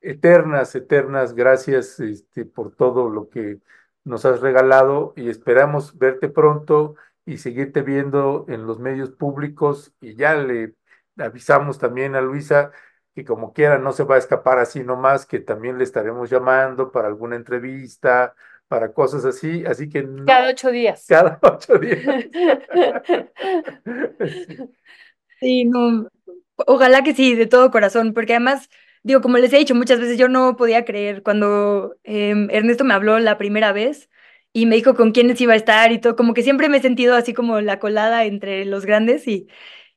eternas, 0.00 0.74
eternas 0.74 1.34
gracias 1.34 2.00
este, 2.00 2.44
por 2.44 2.74
todo 2.74 3.08
lo 3.10 3.28
que 3.28 3.60
nos 4.04 4.24
has 4.24 4.40
regalado 4.40 5.14
y 5.16 5.28
esperamos 5.30 5.96
verte 5.98 6.28
pronto 6.28 6.96
y 7.24 7.38
seguirte 7.38 7.82
viendo 7.82 8.44
en 8.48 8.66
los 8.66 8.78
medios 8.78 9.10
públicos. 9.10 9.94
Y 10.00 10.14
ya 10.16 10.34
le 10.34 10.74
avisamos 11.18 11.78
también 11.78 12.14
a 12.14 12.20
Luisa 12.20 12.72
que 13.14 13.24
como 13.24 13.52
quiera 13.52 13.78
no 13.78 13.92
se 13.92 14.04
va 14.04 14.16
a 14.16 14.18
escapar 14.18 14.58
así 14.58 14.82
nomás, 14.82 15.24
que 15.24 15.38
también 15.38 15.78
le 15.78 15.84
estaremos 15.84 16.30
llamando 16.30 16.90
para 16.90 17.08
alguna 17.08 17.36
entrevista, 17.36 18.34
para 18.66 18.92
cosas 18.92 19.24
así, 19.24 19.64
así 19.66 19.88
que... 19.88 20.02
No, 20.02 20.24
cada 20.24 20.50
ocho 20.50 20.70
días. 20.70 21.06
Cada 21.08 21.38
ocho 21.42 21.78
días. 21.78 22.00
sí, 25.40 25.64
no, 25.64 26.08
ojalá 26.66 27.04
que 27.04 27.14
sí, 27.14 27.36
de 27.36 27.46
todo 27.46 27.70
corazón, 27.70 28.14
porque 28.14 28.34
además, 28.34 28.68
digo, 29.04 29.20
como 29.20 29.38
les 29.38 29.52
he 29.52 29.58
dicho 29.58 29.76
muchas 29.76 30.00
veces, 30.00 30.18
yo 30.18 30.28
no 30.28 30.56
podía 30.56 30.84
creer 30.84 31.22
cuando 31.22 31.94
eh, 32.02 32.34
Ernesto 32.50 32.82
me 32.82 32.94
habló 32.94 33.20
la 33.20 33.38
primera 33.38 33.72
vez 33.72 34.10
y 34.52 34.66
me 34.66 34.74
dijo 34.74 34.94
con 34.94 35.12
quiénes 35.12 35.40
iba 35.40 35.52
a 35.52 35.56
estar 35.56 35.92
y 35.92 36.00
todo, 36.00 36.16
como 36.16 36.34
que 36.34 36.42
siempre 36.42 36.68
me 36.68 36.78
he 36.78 36.82
sentido 36.82 37.14
así 37.14 37.32
como 37.32 37.60
la 37.60 37.78
colada 37.78 38.24
entre 38.24 38.64
los 38.64 38.86
grandes 38.86 39.28
y 39.28 39.46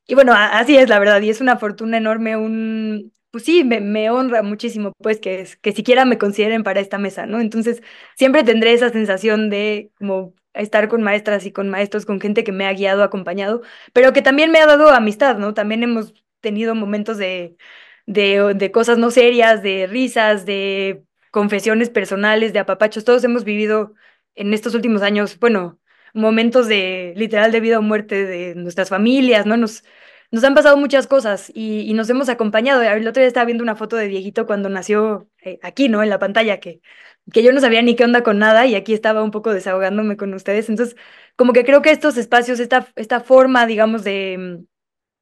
y 0.08 0.14
bueno, 0.14 0.32
así 0.34 0.76
es 0.76 0.88
la 0.88 0.98
verdad, 0.98 1.20
y 1.20 1.28
es 1.28 1.42
una 1.42 1.58
fortuna 1.58 1.98
enorme, 1.98 2.36
un, 2.36 3.12
pues 3.38 3.44
sí, 3.46 3.62
me, 3.62 3.80
me 3.80 4.10
honra 4.10 4.42
muchísimo, 4.42 4.92
pues, 4.98 5.20
que, 5.20 5.46
que 5.62 5.70
siquiera 5.72 6.04
me 6.04 6.18
consideren 6.18 6.64
para 6.64 6.80
esta 6.80 6.98
mesa, 6.98 7.24
¿no? 7.24 7.40
Entonces, 7.40 7.82
siempre 8.16 8.42
tendré 8.42 8.72
esa 8.72 8.90
sensación 8.90 9.48
de 9.48 9.92
como 9.96 10.34
estar 10.54 10.88
con 10.88 11.02
maestras 11.04 11.46
y 11.46 11.52
con 11.52 11.68
maestros, 11.68 12.04
con 12.04 12.20
gente 12.20 12.42
que 12.42 12.50
me 12.50 12.66
ha 12.66 12.72
guiado, 12.72 13.04
acompañado, 13.04 13.62
pero 13.92 14.12
que 14.12 14.22
también 14.22 14.50
me 14.50 14.58
ha 14.58 14.66
dado 14.66 14.88
amistad, 14.90 15.38
¿no? 15.38 15.54
También 15.54 15.84
hemos 15.84 16.14
tenido 16.40 16.74
momentos 16.74 17.16
de, 17.16 17.56
de, 18.06 18.54
de 18.56 18.72
cosas 18.72 18.98
no 18.98 19.10
serias, 19.12 19.62
de 19.62 19.86
risas, 19.86 20.44
de 20.44 21.04
confesiones 21.30 21.90
personales, 21.90 22.52
de 22.52 22.58
apapachos, 22.58 23.04
todos 23.04 23.22
hemos 23.22 23.44
vivido 23.44 23.94
en 24.34 24.52
estos 24.52 24.74
últimos 24.74 25.02
años, 25.02 25.38
bueno, 25.38 25.78
momentos 26.12 26.66
de 26.66 27.12
literal 27.16 27.52
de 27.52 27.60
vida 27.60 27.78
o 27.78 27.82
muerte 27.82 28.26
de 28.26 28.54
nuestras 28.56 28.88
familias, 28.88 29.46
¿no? 29.46 29.56
Nos, 29.56 29.84
nos 30.30 30.44
han 30.44 30.54
pasado 30.54 30.76
muchas 30.76 31.06
cosas 31.06 31.50
y, 31.54 31.92
nos 31.94 32.10
hemos 32.10 32.28
acompañado. 32.28 32.82
El 32.82 33.06
otro 33.08 33.20
día 33.20 33.28
estaba 33.28 33.46
viendo 33.46 33.62
una 33.64 33.76
foto 33.76 33.96
de 33.96 34.08
Dieguito 34.08 34.46
cuando 34.46 34.68
nació 34.68 35.28
eh, 35.42 35.58
aquí, 35.62 35.88
¿no? 35.88 36.02
En 36.02 36.10
la 36.10 36.18
pantalla, 36.18 36.60
que, 36.60 36.80
que 37.32 37.42
yo 37.42 37.52
no 37.52 37.60
sabía 37.60 37.82
ni 37.82 37.96
qué 37.96 38.04
onda 38.04 38.22
con 38.22 38.38
nada 38.38 38.66
y 38.66 38.74
aquí 38.74 38.92
estaba 38.94 39.22
un 39.22 39.30
poco 39.30 39.52
desahogándome 39.54 40.16
con 40.16 40.34
ustedes. 40.34 40.68
Entonces, 40.68 40.96
como 41.36 41.52
que 41.52 41.64
creo 41.64 41.82
que 41.82 41.90
estos 41.90 42.16
espacios, 42.18 42.60
esta, 42.60 42.88
esta 42.96 43.20
forma, 43.20 43.66
digamos, 43.66 44.04
de, 44.04 44.64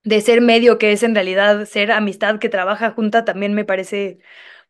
de 0.04 0.20
ser 0.20 0.40
medio, 0.40 0.78
que 0.78 0.92
es 0.92 1.02
en 1.02 1.14
realidad 1.14 1.66
ser 1.66 1.92
amistad 1.92 2.38
que 2.38 2.48
trabaja 2.48 2.92
junta, 2.92 3.24
también 3.24 3.54
me 3.54 3.64
parece, 3.64 4.18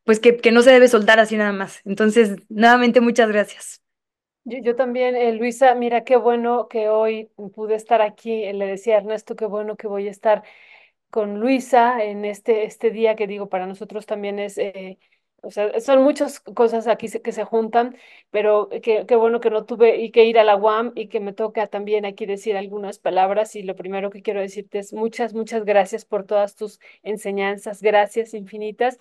pues, 0.05 0.21
que, 0.21 0.37
que 0.39 0.53
no 0.53 0.63
se 0.63 0.73
debe 0.73 0.89
soltar 0.89 1.21
así 1.21 1.37
nada 1.37 1.53
más. 1.53 1.81
Entonces, 1.85 2.37
nuevamente, 2.49 3.01
muchas 3.01 3.29
gracias. 3.29 3.86
Yo, 4.49 4.59
yo 4.63 4.77
también, 4.77 5.17
eh, 5.17 5.33
Luisa, 5.33 5.75
mira 5.75 6.05
qué 6.05 6.17
bueno 6.17 6.69
que 6.69 6.89
hoy 6.89 7.31
pude 7.55 7.75
estar 7.75 8.01
aquí. 8.01 8.45
eh, 8.45 8.55
Le 8.55 8.67
decía 8.67 8.97
Ernesto, 8.99 9.35
qué 9.37 9.45
bueno 9.47 9.77
que 9.77 9.89
voy 9.89 10.07
a 10.09 10.11
estar 10.11 10.45
con 11.11 11.41
Luisa 11.41 12.05
en 12.05 12.25
este, 12.25 12.65
este 12.65 12.91
día 12.93 13.17
que 13.17 13.27
digo, 13.29 13.49
para 13.49 13.67
nosotros 13.67 14.07
también 14.07 14.39
es, 14.41 14.59
eh, 14.59 14.99
o 15.43 15.51
sea, 15.53 15.81
son 15.81 16.03
muchas 16.05 16.41
cosas 16.41 16.87
aquí 16.89 17.09
que 17.23 17.33
se 17.33 17.45
juntan, 17.45 17.97
pero 18.31 18.69
qué, 18.83 19.07
qué 19.09 19.17
bueno 19.17 19.41
que 19.41 19.51
no 19.51 19.65
tuve 19.67 19.97
y 20.03 20.11
que 20.13 20.25
ir 20.27 20.39
a 20.39 20.45
la 20.45 20.57
UAM 20.57 20.93
y 20.97 21.09
que 21.09 21.21
me 21.21 21.33
toca 21.35 21.67
también 21.69 22.07
aquí 22.07 22.27
decir 22.27 22.57
algunas 22.57 22.99
palabras. 23.01 23.57
Y 23.57 23.63
lo 23.65 23.77
primero 23.77 24.11
que 24.11 24.23
quiero 24.23 24.41
decirte 24.41 24.79
es 24.81 24.93
muchas, 24.95 25.35
muchas 25.35 25.65
gracias 25.65 26.05
por 26.07 26.25
todas 26.27 26.57
tus 26.57 26.81
enseñanzas, 27.03 27.83
gracias 27.83 28.35
infinitas. 28.35 28.99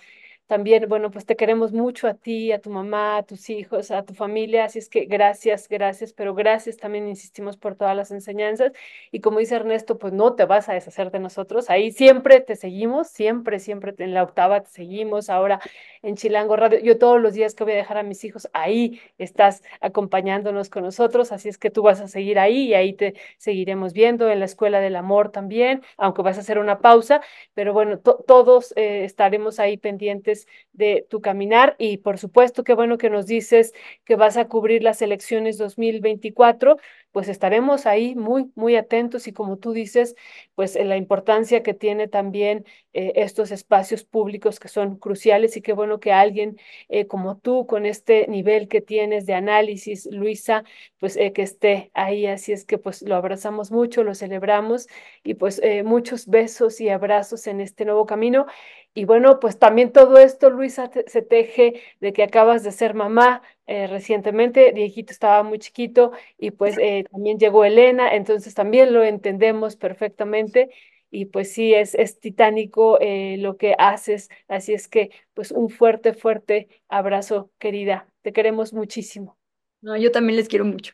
También, 0.48 0.88
bueno, 0.88 1.10
pues 1.10 1.26
te 1.26 1.36
queremos 1.36 1.72
mucho 1.74 2.08
a 2.08 2.14
ti, 2.14 2.52
a 2.52 2.60
tu 2.62 2.70
mamá, 2.70 3.18
a 3.18 3.24
tus 3.24 3.50
hijos, 3.50 3.90
a 3.90 4.04
tu 4.06 4.14
familia, 4.14 4.66
así 4.66 4.78
es 4.78 4.90
que 4.90 5.06
gracias, 5.06 5.68
gracias, 5.68 6.14
pero 6.14 6.36
gracias 6.36 6.78
también 6.78 7.08
insistimos 7.08 7.58
por 7.58 7.76
todas 7.76 7.96
las 7.96 8.12
enseñanzas 8.12 8.72
y 9.12 9.22
como 9.22 9.40
dice 9.40 9.56
Ernesto, 9.56 9.98
pues 9.98 10.14
no 10.14 10.36
te 10.36 10.46
vas 10.46 10.70
a 10.70 10.74
deshacer 10.74 11.10
de 11.10 11.18
nosotros, 11.18 11.72
ahí 11.72 11.92
siempre 11.92 12.42
te 12.42 12.56
seguimos, 12.56 13.08
siempre, 13.08 13.58
siempre 13.60 13.96
en 13.98 14.14
la 14.14 14.22
octava 14.22 14.62
te 14.62 14.70
seguimos, 14.70 15.32
ahora 15.32 15.60
en 16.04 16.16
Chilango 16.16 16.56
Radio, 16.56 16.80
yo 16.80 16.98
todos 17.00 17.20
los 17.20 17.34
días 17.34 17.56
que 17.56 17.64
voy 17.64 17.74
a 17.74 17.78
dejar 17.78 17.98
a 17.98 18.04
mis 18.04 18.24
hijos, 18.24 18.48
ahí 18.54 19.02
estás 19.18 19.64
acompañándonos 19.82 20.70
con 20.70 20.84
nosotros, 20.84 21.32
así 21.32 21.50
es 21.50 21.58
que 21.58 21.72
tú 21.72 21.82
vas 21.82 22.02
a 22.02 22.08
seguir 22.08 22.38
ahí 22.38 22.68
y 22.68 22.74
ahí 22.76 22.94
te 22.94 23.16
seguiremos 23.38 23.94
viendo 23.94 24.30
en 24.30 24.40
la 24.40 24.46
Escuela 24.46 24.80
del 24.80 24.96
Amor 24.96 25.32
también, 25.32 25.82
aunque 25.98 26.22
vas 26.22 26.38
a 26.38 26.42
hacer 26.42 26.60
una 26.60 26.80
pausa, 26.80 27.22
pero 27.54 27.74
bueno, 27.74 28.00
to- 28.00 28.24
todos 28.28 28.74
eh, 28.76 29.04
estaremos 29.06 29.60
ahí 29.60 29.78
pendientes 29.78 30.35
de 30.74 31.06
tu 31.10 31.22
caminar 31.22 31.76
y 31.80 31.98
por 31.98 32.18
supuesto 32.20 32.64
qué 32.64 32.74
bueno 32.74 32.98
que 32.98 33.10
nos 33.10 33.26
dices 33.26 33.74
que 34.03 34.16
vas 34.16 34.38
a 34.38 34.48
cubrir 34.48 34.84
las 34.84 35.02
elecciones 35.02 35.57
2024, 35.57 36.78
pues 37.12 37.30
estaremos 37.30 37.86
ahí 37.86 38.14
muy, 38.16 38.52
muy 38.56 38.76
atentos 38.76 39.28
y 39.28 39.34
como 39.34 39.57
tú 39.57 39.72
dices, 39.72 40.16
pues 40.56 40.76
en 40.76 40.90
la 40.90 40.98
importancia 40.98 41.64
que 41.64 41.74
tiene 41.74 42.07
también 42.07 42.66
eh, 42.94 43.14
estos 43.16 43.52
espacios 43.52 44.03
públicos 44.03 44.60
que 44.60 44.68
son 44.68 44.98
cruciales 44.98 45.56
y 45.57 45.62
qué 45.62 45.74
bueno 45.74 45.99
que 45.99 46.12
alguien 46.12 46.57
eh, 46.90 47.07
como 47.07 47.38
tú 47.38 47.66
con 47.68 47.86
este 47.86 48.28
nivel 48.28 48.68
que 48.68 48.82
tienes 48.82 49.26
de 49.26 49.34
análisis, 49.34 50.07
Luisa, 50.12 50.64
pues 50.99 51.18
eh, 51.18 51.34
que 51.34 51.41
esté 51.44 51.91
ahí, 51.94 52.26
así 52.28 52.52
es 52.53 52.66
que 52.66 52.78
pues 52.78 53.02
lo 53.02 53.16
abrazamos 53.16 53.72
mucho, 53.72 54.03
lo 54.03 54.16
celebramos 54.16 54.88
y 55.24 55.36
pues 55.36 55.60
eh, 55.64 55.84
muchos 55.84 56.28
besos 56.28 56.82
y 56.82 56.90
abrazos 56.90 57.48
en 57.48 57.62
este 57.62 57.86
nuevo 57.86 58.06
camino. 58.06 58.45
Y 58.98 59.06
bueno, 59.06 59.40
pues 59.42 59.60
también 59.60 59.92
todo 59.92 60.18
esto, 60.18 60.50
Luisa, 60.50 60.90
se 61.08 61.22
teje 61.22 61.82
de 62.00 62.14
que 62.14 62.24
acabas 62.24 62.64
de 62.64 62.72
ser 62.72 62.94
mamá 62.94 63.42
eh, 63.68 63.88
recientemente, 63.88 64.72
Dieguito 64.74 65.12
estaba 65.12 65.44
muy 65.44 65.60
chiquito 65.60 66.14
y 66.38 66.52
pues 66.52 66.78
eh, 66.80 67.06
también 67.12 67.38
llegó 67.38 67.66
Elena, 67.66 68.16
entonces 68.16 68.54
también 68.54 68.94
lo 68.94 69.04
entendemos 69.04 69.76
perfectamente 69.76 70.70
y 71.12 71.26
pues 71.26 71.52
sí, 71.54 71.74
es, 71.74 71.94
es 71.96 72.20
titánico 72.22 72.98
eh, 73.02 73.36
lo 73.38 73.58
que 73.58 73.76
haces, 73.78 74.30
así 74.48 74.74
es 74.74 74.88
que 74.88 75.12
pues 75.34 75.52
un 75.52 75.70
fuerte, 75.70 76.14
fuerte 76.14 76.70
abrazo, 76.88 77.52
querida, 77.60 78.08
te 78.22 78.32
queremos 78.34 78.74
muchísimo. 78.74 79.38
No, 79.82 79.98
yo 79.98 80.12
también 80.12 80.38
les 80.38 80.48
quiero 80.48 80.66
mucho. 80.66 80.94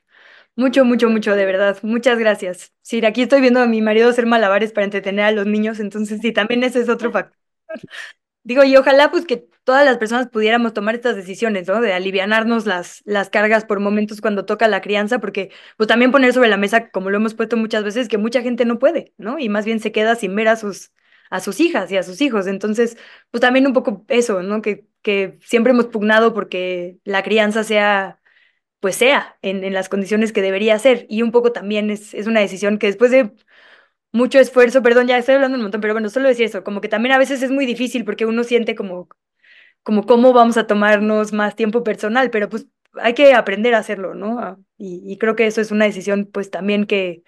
Mucho, 0.56 0.86
mucho, 0.86 1.10
mucho, 1.10 1.36
de 1.36 1.46
verdad. 1.46 1.78
Muchas 1.84 2.20
gracias. 2.20 2.74
Sí, 2.82 3.06
aquí 3.06 3.24
estoy 3.24 3.42
viendo 3.42 3.62
a 3.62 3.68
mi 3.68 3.82
marido 3.82 4.10
hacer 4.10 4.26
malabares 4.28 4.74
para 4.74 4.86
entretener 4.86 5.26
a 5.26 5.32
los 5.32 5.46
niños, 5.48 5.80
entonces 5.80 6.20
sí, 6.22 6.34
también 6.34 6.64
ese 6.64 6.82
es 6.82 6.90
otro 6.90 7.12
factor. 7.12 7.41
Digo, 8.44 8.64
y 8.64 8.76
ojalá 8.76 9.12
pues 9.12 9.26
que 9.26 9.48
todas 9.64 9.86
las 9.86 9.98
personas 9.98 10.30
pudiéramos 10.30 10.74
tomar 10.74 10.96
estas 10.96 11.16
decisiones, 11.16 11.68
¿no? 11.68 11.80
De 11.82 11.94
alivianarnos 11.94 12.66
las, 12.66 13.02
las 13.06 13.30
cargas 13.30 13.66
por 13.66 13.80
momentos 13.80 14.22
cuando 14.22 14.46
toca 14.46 14.68
la 14.68 14.82
crianza, 14.82 15.20
porque 15.20 15.52
pues 15.78 15.88
también 15.88 16.12
poner 16.12 16.34
sobre 16.34 16.50
la 16.50 16.58
mesa, 16.58 16.90
como 16.90 17.10
lo 17.12 17.18
hemos 17.18 17.36
puesto 17.36 17.58
muchas 17.58 17.84
veces, 17.84 18.08
que 18.08 18.18
mucha 18.18 18.42
gente 18.42 18.66
no 18.66 18.80
puede, 18.80 19.14
¿no? 19.18 19.38
Y 19.40 19.50
más 19.50 19.66
bien 19.66 19.80
se 19.80 19.92
queda 19.92 20.16
sin 20.16 20.36
ver 20.36 20.48
a 20.48 20.56
sus, 20.56 20.92
a 21.30 21.40
sus 21.40 21.60
hijas 21.60 21.92
y 21.92 21.98
a 21.98 22.04
sus 22.04 22.20
hijos. 22.22 22.48
Entonces, 22.48 22.98
pues 23.30 23.42
también 23.42 23.68
un 23.68 23.74
poco 23.74 24.06
eso, 24.10 24.42
¿no? 24.44 24.62
Que, 24.64 24.88
que 25.04 25.38
siempre 25.44 25.72
hemos 25.74 25.88
pugnado 25.88 26.34
porque 26.34 26.98
la 27.04 27.24
crianza 27.24 27.64
sea 27.64 28.18
pues 28.80 28.96
sea 28.96 29.38
en, 29.42 29.64
en 29.64 29.74
las 29.74 29.90
condiciones 29.90 30.34
que 30.34 30.42
debería 30.42 30.78
ser. 30.80 31.06
Y 31.10 31.22
un 31.22 31.32
poco 31.32 31.52
también 31.52 31.92
es, 31.92 32.14
es 32.14 32.28
una 32.28 32.40
decisión 32.40 32.78
que 32.80 32.88
después 32.88 33.12
de 33.12 33.32
mucho 34.12 34.40
esfuerzo, 34.40 34.82
perdón, 34.84 35.08
ya 35.08 35.18
estoy 35.18 35.36
hablando 35.36 35.58
un 35.58 35.64
montón, 35.64 35.82
pero 35.82 35.94
bueno, 35.94 36.10
solo 36.10 36.28
decir 36.30 36.46
eso, 36.46 36.64
como 36.64 36.82
que 36.82 36.90
también 36.90 37.14
a 37.14 37.18
veces 37.20 37.42
es 37.44 37.52
muy 37.52 37.66
difícil 37.66 38.06
porque 38.06 38.26
uno 38.26 38.44
siente 38.44 38.76
como, 38.76 39.08
como 39.84 40.06
cómo 40.06 40.34
vamos 40.34 40.58
a 40.58 40.68
tomarnos 40.68 41.34
más 41.34 41.56
tiempo 41.56 41.84
personal, 41.84 42.30
pero 42.32 42.50
pues 42.50 42.68
hay 42.96 43.14
que 43.14 43.34
aprender 43.34 43.74
a 43.76 43.80
hacerlo, 43.80 44.16
¿no? 44.16 44.40
Ah, 44.40 44.58
Y, 44.78 45.02
y 45.06 45.18
creo 45.18 45.36
que 45.36 45.48
eso 45.48 45.62
es 45.62 45.72
una 45.72 45.86
decisión 45.86 46.26
pues 46.32 46.52
también 46.52 46.86
que, 46.86 47.24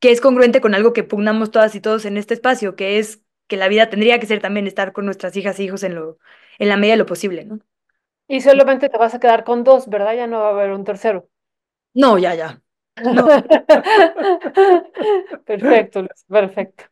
que 0.00 0.12
es 0.12 0.20
congruente 0.20 0.60
con 0.60 0.74
algo 0.74 0.92
que 0.94 1.04
pugnamos 1.04 1.50
todas 1.52 1.74
y 1.76 1.80
todos 1.82 2.04
en 2.06 2.16
este 2.18 2.34
espacio, 2.34 2.76
que 2.76 2.98
es 2.98 3.22
que 3.48 3.56
la 3.58 3.68
vida 3.68 3.90
tendría 3.90 4.20
que 4.20 4.26
ser 4.26 4.40
también 4.42 4.66
estar 4.66 4.92
con 4.92 5.06
nuestras 5.06 5.36
hijas 5.36 5.58
e 5.60 5.64
hijos 5.64 5.82
en 5.84 5.94
lo, 5.96 6.18
en 6.58 6.68
la 6.70 6.76
medida 6.78 6.94
de 6.94 6.98
lo 6.98 7.06
posible, 7.06 7.44
¿no? 7.46 7.60
Y 8.26 8.40
solamente 8.40 8.88
te 8.88 8.96
vas 8.96 9.14
a 9.14 9.20
quedar 9.20 9.44
con 9.44 9.64
dos, 9.64 9.88
¿verdad? 9.88 10.14
Ya 10.16 10.26
no 10.26 10.38
va 10.40 10.48
a 10.48 10.50
haber 10.52 10.70
un 10.72 10.84
tercero. 10.84 11.28
No, 11.94 12.16
ya, 12.18 12.34
ya. 12.34 12.62
No. 13.04 13.26
Perfecto, 15.46 16.02
Luz, 16.02 16.24
perfecto. 16.28 16.84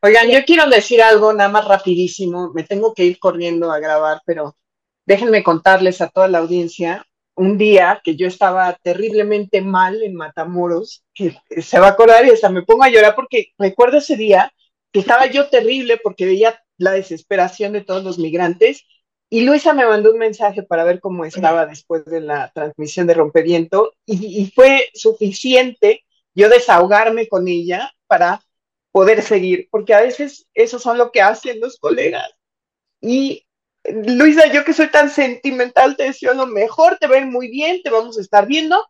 Oigan, 0.00 0.28
yo 0.28 0.44
quiero 0.44 0.68
decir 0.68 1.02
algo 1.02 1.32
nada 1.32 1.48
más 1.48 1.66
rapidísimo. 1.66 2.52
Me 2.54 2.62
tengo 2.62 2.94
que 2.94 3.04
ir 3.04 3.18
corriendo 3.18 3.72
a 3.72 3.80
grabar, 3.80 4.20
pero 4.24 4.56
déjenme 5.06 5.42
contarles 5.42 6.00
a 6.00 6.08
toda 6.08 6.28
la 6.28 6.38
audiencia 6.38 7.04
un 7.34 7.58
día 7.58 8.00
que 8.04 8.16
yo 8.16 8.26
estaba 8.26 8.76
terriblemente 8.82 9.62
mal 9.62 10.02
en 10.02 10.14
Matamoros, 10.14 11.04
que 11.14 11.36
se 11.62 11.80
va 11.80 11.88
a 11.88 11.90
acordar 11.90 12.26
y 12.26 12.30
hasta 12.30 12.50
me 12.50 12.62
pongo 12.62 12.84
a 12.84 12.90
llorar 12.90 13.14
porque 13.14 13.52
recuerdo 13.58 13.98
ese 13.98 14.16
día 14.16 14.52
que 14.92 15.00
estaba 15.00 15.26
yo 15.26 15.48
terrible 15.48 15.98
porque 16.02 16.26
veía 16.26 16.60
la 16.76 16.92
desesperación 16.92 17.72
de 17.72 17.82
todos 17.82 18.04
los 18.04 18.18
migrantes 18.18 18.84
y 19.30 19.42
Luisa 19.42 19.72
me 19.72 19.86
mandó 19.86 20.12
un 20.12 20.18
mensaje 20.18 20.62
para 20.62 20.84
ver 20.84 21.00
cómo 21.00 21.24
estaba 21.24 21.64
después 21.64 22.04
de 22.04 22.20
la 22.20 22.50
transmisión 22.52 23.06
de 23.06 23.14
Rompeviento 23.14 23.94
y, 24.04 24.42
y 24.42 24.50
fue 24.50 24.90
suficiente 24.92 26.04
yo 26.34 26.48
desahogarme 26.48 27.28
con 27.28 27.48
ella 27.48 27.92
para 28.06 28.42
poder 28.92 29.22
seguir, 29.22 29.68
porque 29.70 29.94
a 29.94 30.00
veces 30.00 30.46
eso 30.54 30.78
son 30.78 30.98
lo 30.98 31.12
que 31.12 31.22
hacen 31.22 31.60
los 31.60 31.78
colegas. 31.78 32.28
Y 33.00 33.46
Luisa, 33.84 34.52
yo 34.52 34.64
que 34.64 34.72
soy 34.72 34.90
tan 34.90 35.10
sentimental, 35.10 35.96
te 35.96 36.04
deseo 36.04 36.34
lo 36.34 36.46
mejor, 36.46 36.98
te 36.98 37.06
ven 37.06 37.30
muy 37.30 37.48
bien, 37.48 37.82
te 37.82 37.90
vamos 37.90 38.18
a 38.18 38.20
estar 38.20 38.46
viendo 38.46 38.84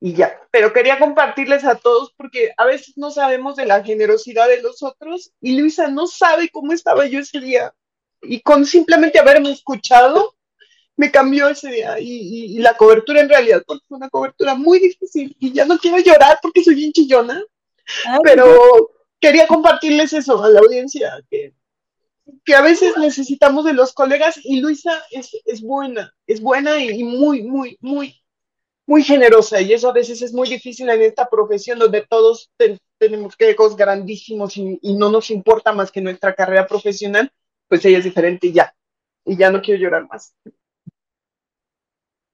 y 0.00 0.14
ya. 0.14 0.40
Pero 0.50 0.72
quería 0.72 0.98
compartirles 0.98 1.64
a 1.64 1.76
todos 1.76 2.12
porque 2.16 2.52
a 2.56 2.64
veces 2.64 2.96
no 2.96 3.10
sabemos 3.10 3.56
de 3.56 3.66
la 3.66 3.84
generosidad 3.84 4.48
de 4.48 4.62
los 4.62 4.82
otros 4.82 5.32
y 5.40 5.58
Luisa 5.58 5.88
no 5.88 6.06
sabe 6.06 6.48
cómo 6.50 6.72
estaba 6.72 7.06
yo 7.06 7.20
ese 7.20 7.40
día. 7.40 7.74
Y 8.22 8.40
con 8.40 8.66
simplemente 8.66 9.18
haberme 9.18 9.52
escuchado, 9.52 10.34
me 10.96 11.10
cambió 11.10 11.48
ese 11.48 11.70
día. 11.70 11.98
Y, 12.00 12.06
y, 12.06 12.44
y 12.56 12.58
la 12.58 12.76
cobertura 12.76 13.20
en 13.20 13.28
realidad, 13.28 13.62
porque 13.66 13.84
fue 13.88 13.98
una 13.98 14.10
cobertura 14.10 14.54
muy 14.54 14.78
difícil. 14.80 15.36
Y 15.38 15.52
ya 15.52 15.64
no 15.64 15.78
quiero 15.78 15.98
llorar 15.98 16.38
porque 16.42 16.64
soy 16.64 16.74
bien 16.74 16.92
chillona. 16.92 17.42
Ay, 18.04 18.18
Pero 18.22 18.90
quería 19.20 19.46
compartirles 19.46 20.12
eso 20.12 20.42
a 20.42 20.48
la 20.48 20.60
audiencia, 20.60 21.24
que, 21.30 21.54
que 22.44 22.54
a 22.54 22.60
veces 22.60 22.96
necesitamos 22.98 23.64
de 23.64 23.72
los 23.72 23.92
colegas 23.92 24.38
y 24.44 24.60
Luisa 24.60 25.02
es, 25.10 25.30
es 25.44 25.62
buena, 25.62 26.14
es 26.26 26.40
buena 26.40 26.78
y, 26.82 26.90
y 26.90 27.04
muy, 27.04 27.42
muy, 27.42 27.78
muy, 27.80 28.20
muy 28.86 29.02
generosa. 29.02 29.60
Y 29.60 29.72
eso 29.72 29.88
a 29.88 29.92
veces 29.92 30.20
es 30.22 30.32
muy 30.32 30.48
difícil 30.48 30.88
en 30.90 31.02
esta 31.02 31.28
profesión 31.28 31.78
donde 31.78 32.02
todos 32.02 32.50
ten- 32.56 32.78
tenemos 32.98 33.34
egos 33.38 33.76
grandísimos 33.76 34.56
y, 34.56 34.78
y 34.82 34.94
no 34.94 35.10
nos 35.10 35.30
importa 35.30 35.72
más 35.72 35.90
que 35.90 36.00
nuestra 36.00 36.34
carrera 36.34 36.66
profesional, 36.66 37.32
pues 37.68 37.84
ella 37.84 37.98
es 37.98 38.04
diferente 38.04 38.46
y 38.48 38.52
ya. 38.52 38.74
Y 39.24 39.36
ya 39.36 39.50
no 39.50 39.60
quiero 39.60 39.80
llorar 39.80 40.08
más. 40.08 40.34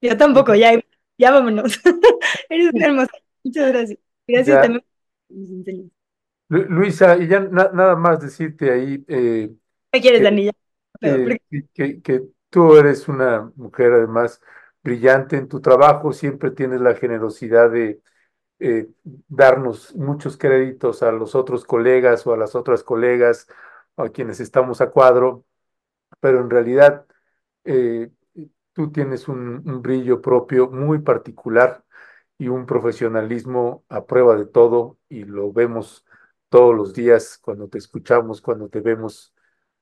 Yo 0.00 0.16
tampoco, 0.16 0.54
ya, 0.54 0.72
ya 1.18 1.30
vámonos. 1.30 1.80
Eres 2.48 2.72
una 2.72 2.86
hermosa. 2.86 3.12
Muchas 3.42 3.72
gracias. 3.72 3.98
Gracias 4.26 4.56
Ya. 4.56 4.62
también 4.62 4.84
Luisa, 6.48 7.16
y 7.16 7.26
ya 7.26 7.40
na- 7.40 7.70
nada 7.72 7.96
más 7.96 8.20
decirte 8.20 8.70
ahí 8.70 9.04
eh, 9.08 9.50
¿Qué 9.90 10.00
quieres, 10.00 10.22
Dani? 10.22 10.50
Eh, 11.00 11.38
que- 11.72 12.00
que 12.02 12.22
tú 12.50 12.76
eres 12.76 13.08
una 13.08 13.50
mujer 13.56 13.92
además 13.92 14.40
brillante 14.82 15.36
en 15.36 15.48
tu 15.48 15.60
trabajo, 15.60 16.12
siempre 16.12 16.50
tienes 16.50 16.80
la 16.80 16.94
generosidad 16.94 17.70
de, 17.70 18.00
eh, 18.60 18.88
darnos 19.28 19.94
muchos 19.96 20.36
créditos 20.36 21.02
a 21.02 21.10
los 21.12 21.34
otros 21.34 21.64
colegas 21.64 22.26
o 22.26 22.34
a 22.34 22.36
las 22.36 22.54
otras 22.54 22.82
colegas 22.84 23.48
a 23.96 24.08
quienes 24.10 24.40
estamos 24.40 24.80
a 24.80 24.90
cuadro, 24.90 25.44
pero 26.20 26.40
en 26.40 26.50
realidad 26.50 27.06
eh, 27.64 28.10
tú 28.72 28.92
tienes 28.92 29.28
un, 29.28 29.62
un 29.68 29.82
brillo 29.82 30.20
propio 30.20 30.70
muy 30.70 31.00
particular 31.00 31.84
y 32.38 32.48
un 32.48 32.66
profesionalismo 32.66 33.84
a 33.88 34.06
prueba 34.06 34.36
de 34.36 34.46
todo 34.46 34.98
y 35.08 35.24
lo 35.24 35.52
vemos 35.52 36.04
todos 36.48 36.74
los 36.74 36.94
días 36.94 37.38
cuando 37.38 37.68
te 37.68 37.78
escuchamos, 37.78 38.40
cuando 38.40 38.68
te 38.68 38.80
vemos. 38.80 39.34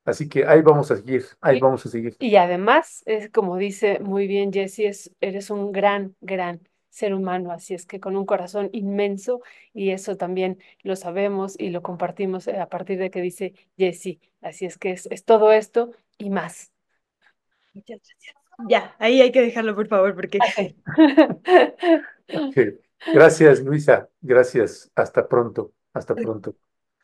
Así 0.05 0.29
que 0.29 0.47
ahí 0.47 0.63
vamos 0.63 0.91
a 0.91 0.97
seguir, 0.97 1.25
ahí 1.41 1.59
Y, 1.59 1.61
vamos 1.61 1.87
a 1.87 1.89
seguir. 1.91 2.19
y 2.19 2.37
además, 2.37 3.03
es 3.07 3.31
como 3.31 3.57
dice 3.57 4.01
muy 4.01 4.27
bien 4.27 4.53
Jesse, 4.53 4.81
es, 4.81 5.13
eres 5.21 5.51
un 5.51 5.73
gran, 5.73 6.17
gran 6.21 6.61
ser 6.93 7.15
humano, 7.15 7.51
así 7.53 7.73
es 7.73 7.87
que 7.87 8.01
con 8.01 8.17
un 8.17 8.27
corazón 8.27 8.69
inmenso 8.73 9.41
y 9.73 9.91
eso 9.91 10.17
también 10.17 10.59
lo 10.83 10.95
sabemos 10.95 11.57
y 11.59 11.71
lo 11.71 11.83
compartimos 11.83 12.47
eh, 12.47 12.61
a 12.61 12.69
partir 12.69 12.99
de 12.99 13.11
que 13.11 13.23
dice 13.23 13.55
Jesse. 13.79 14.19
Así 14.43 14.67
es 14.67 14.77
que 14.77 14.93
es, 14.93 15.07
es 15.07 15.25
todo 15.25 15.53
esto 15.53 15.91
y 16.19 16.29
más. 16.29 16.71
Muchas 17.73 17.99
gracias. 17.99 18.37
Ya, 18.69 18.95
ahí 18.99 19.23
hay 19.23 19.33
que 19.33 19.41
dejarlo, 19.41 19.75
por 19.75 19.89
favor, 19.89 20.15
porque 20.15 20.39
Así. 20.41 20.77
Gracias, 23.15 23.61
Luisa. 23.61 24.09
Gracias. 24.21 24.93
Hasta 24.95 25.27
pronto. 25.27 25.73
Hasta 25.95 26.15
pronto. 26.15 26.55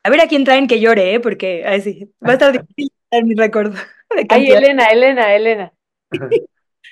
a 0.02 0.10
ver 0.10 0.20
a 0.20 0.28
quién 0.28 0.44
traen 0.44 0.68
que 0.68 0.80
llore, 0.80 1.14
¿eh? 1.14 1.20
Porque 1.20 1.66
ahí 1.66 1.80
sí, 1.80 2.12
va 2.24 2.30
a 2.30 2.34
estar 2.34 2.52
difícil 2.52 2.92
dar 3.10 3.24
mi 3.24 3.34
de 3.34 3.50
Ay. 4.28 4.50
Elena, 4.50 4.84
Elena, 4.86 5.34
Elena. 5.34 5.72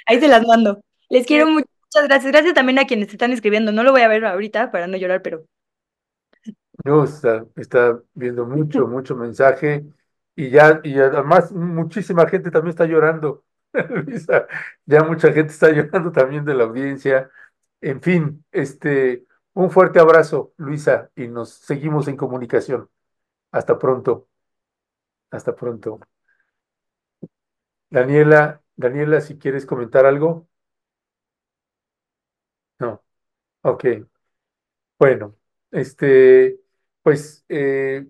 Ahí 0.06 0.20
se 0.20 0.28
las 0.28 0.46
mando. 0.46 0.80
Les 1.08 1.26
quiero 1.26 1.48
mucho, 1.48 1.66
muchas 1.92 2.08
gracias. 2.08 2.32
Gracias 2.32 2.54
también 2.54 2.78
a 2.78 2.86
quienes 2.86 3.08
están 3.10 3.32
escribiendo. 3.32 3.72
No 3.72 3.82
lo 3.82 3.90
voy 3.92 4.02
a 4.02 4.08
ver 4.08 4.24
ahorita 4.24 4.70
para 4.70 4.86
no 4.86 4.96
llorar, 4.96 5.22
pero 5.22 5.44
No, 6.84 7.04
está, 7.04 7.44
está 7.56 8.00
viendo 8.14 8.46
mucho, 8.46 8.86
mucho 8.86 9.16
mensaje 9.16 9.84
y 10.34 10.50
ya, 10.50 10.80
y 10.84 10.98
además 10.98 11.52
muchísima 11.52 12.28
gente 12.28 12.50
también 12.50 12.70
está 12.70 12.86
llorando. 12.86 13.44
Luisa, 13.90 14.46
ya 14.84 15.02
mucha 15.04 15.32
gente 15.32 15.52
está 15.52 15.70
llorando 15.70 16.12
también 16.12 16.44
de 16.44 16.54
la 16.54 16.64
audiencia. 16.64 17.30
En 17.80 18.00
fin, 18.02 18.44
este, 18.52 19.26
un 19.54 19.70
fuerte 19.70 20.00
abrazo, 20.00 20.52
Luisa, 20.58 21.10
y 21.16 21.28
nos 21.28 21.50
seguimos 21.50 22.08
en 22.08 22.16
comunicación. 22.16 22.88
Hasta 23.52 23.78
pronto, 23.78 24.28
hasta 25.30 25.54
pronto. 25.54 26.00
Daniela, 27.90 28.62
Daniela, 28.76 29.20
si 29.20 29.38
quieres 29.38 29.66
comentar 29.66 30.06
algo. 30.06 30.48
No, 32.80 33.02
ok. 33.66 33.84
Bueno, 34.98 35.36
este, 35.70 36.58
pues, 37.02 37.44
eh, 37.48 38.06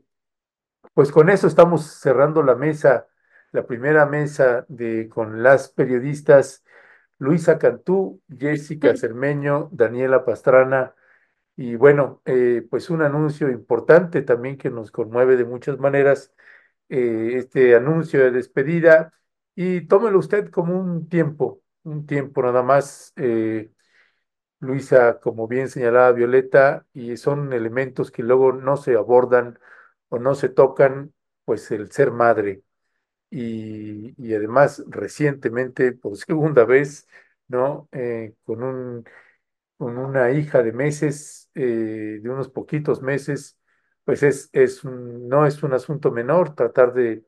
pues 0.95 1.13
con 1.13 1.31
eso 1.31 1.47
estamos 1.49 1.85
cerrando 2.01 2.43
la 2.43 2.55
mesa, 2.57 3.09
la 3.53 3.67
primera 3.67 4.07
mesa 4.07 4.67
de 4.69 5.09
con 5.09 5.43
las 5.43 5.69
periodistas 5.71 6.65
Luisa 7.19 7.59
Cantú, 7.59 8.23
Jessica 8.39 8.97
Cermeño, 8.97 9.71
Daniela 9.73 10.25
Pastrana. 10.25 10.95
Y 11.57 11.77
bueno, 11.77 12.23
eh, 12.27 12.67
pues 12.71 12.91
un 12.91 13.03
anuncio 13.03 13.51
importante 13.51 14.23
también 14.23 14.59
que 14.59 14.71
nos 14.71 14.91
conmueve 14.93 15.37
de 15.37 15.45
muchas 15.47 15.79
maneras, 15.79 16.35
eh, 16.91 17.33
este 17.37 17.77
anuncio 17.77 18.21
de 18.25 18.33
despedida. 18.33 19.13
Y 19.57 19.83
tómelo 19.89 20.19
usted 20.21 20.51
como 20.51 20.79
un 20.81 21.09
tiempo, 21.09 21.63
un 21.85 22.07
tiempo 22.07 22.43
nada 22.43 22.63
más. 22.65 23.13
eh, 23.17 23.71
Luisa, 24.61 25.21
como 25.21 25.47
bien 25.49 25.69
señalaba 25.69 26.13
Violeta, 26.13 26.87
y 26.95 27.17
son 27.19 27.53
elementos 27.53 28.11
que 28.11 28.23
luego 28.23 28.53
no 28.53 28.77
se 28.77 28.95
abordan 28.97 29.59
o 30.09 30.19
no 30.19 30.35
se 30.35 30.49
tocan, 30.49 31.15
pues 31.45 31.71
el 31.71 31.91
ser 31.93 32.11
madre. 32.11 32.63
Y, 33.31 34.15
y 34.25 34.35
además 34.35 34.85
recientemente, 34.89 35.93
por 35.93 36.17
segunda 36.19 36.65
vez, 36.65 37.09
¿no? 37.49 37.89
Eh, 37.93 38.35
con 38.45 38.63
un, 38.65 39.05
con 39.79 39.99
una 39.99 40.33
hija 40.33 40.63
de 40.63 40.73
meses, 40.73 41.51
eh, 41.55 42.21
de 42.23 42.31
unos 42.31 42.49
poquitos 42.51 43.03
meses, 43.03 43.59
pues 44.05 44.23
es, 44.23 44.51
es 44.53 44.85
un- 44.85 45.29
no 45.29 45.47
es 45.47 45.63
un 45.63 45.75
asunto 45.75 46.11
menor 46.13 46.55
tratar 46.55 46.95
de 46.95 47.25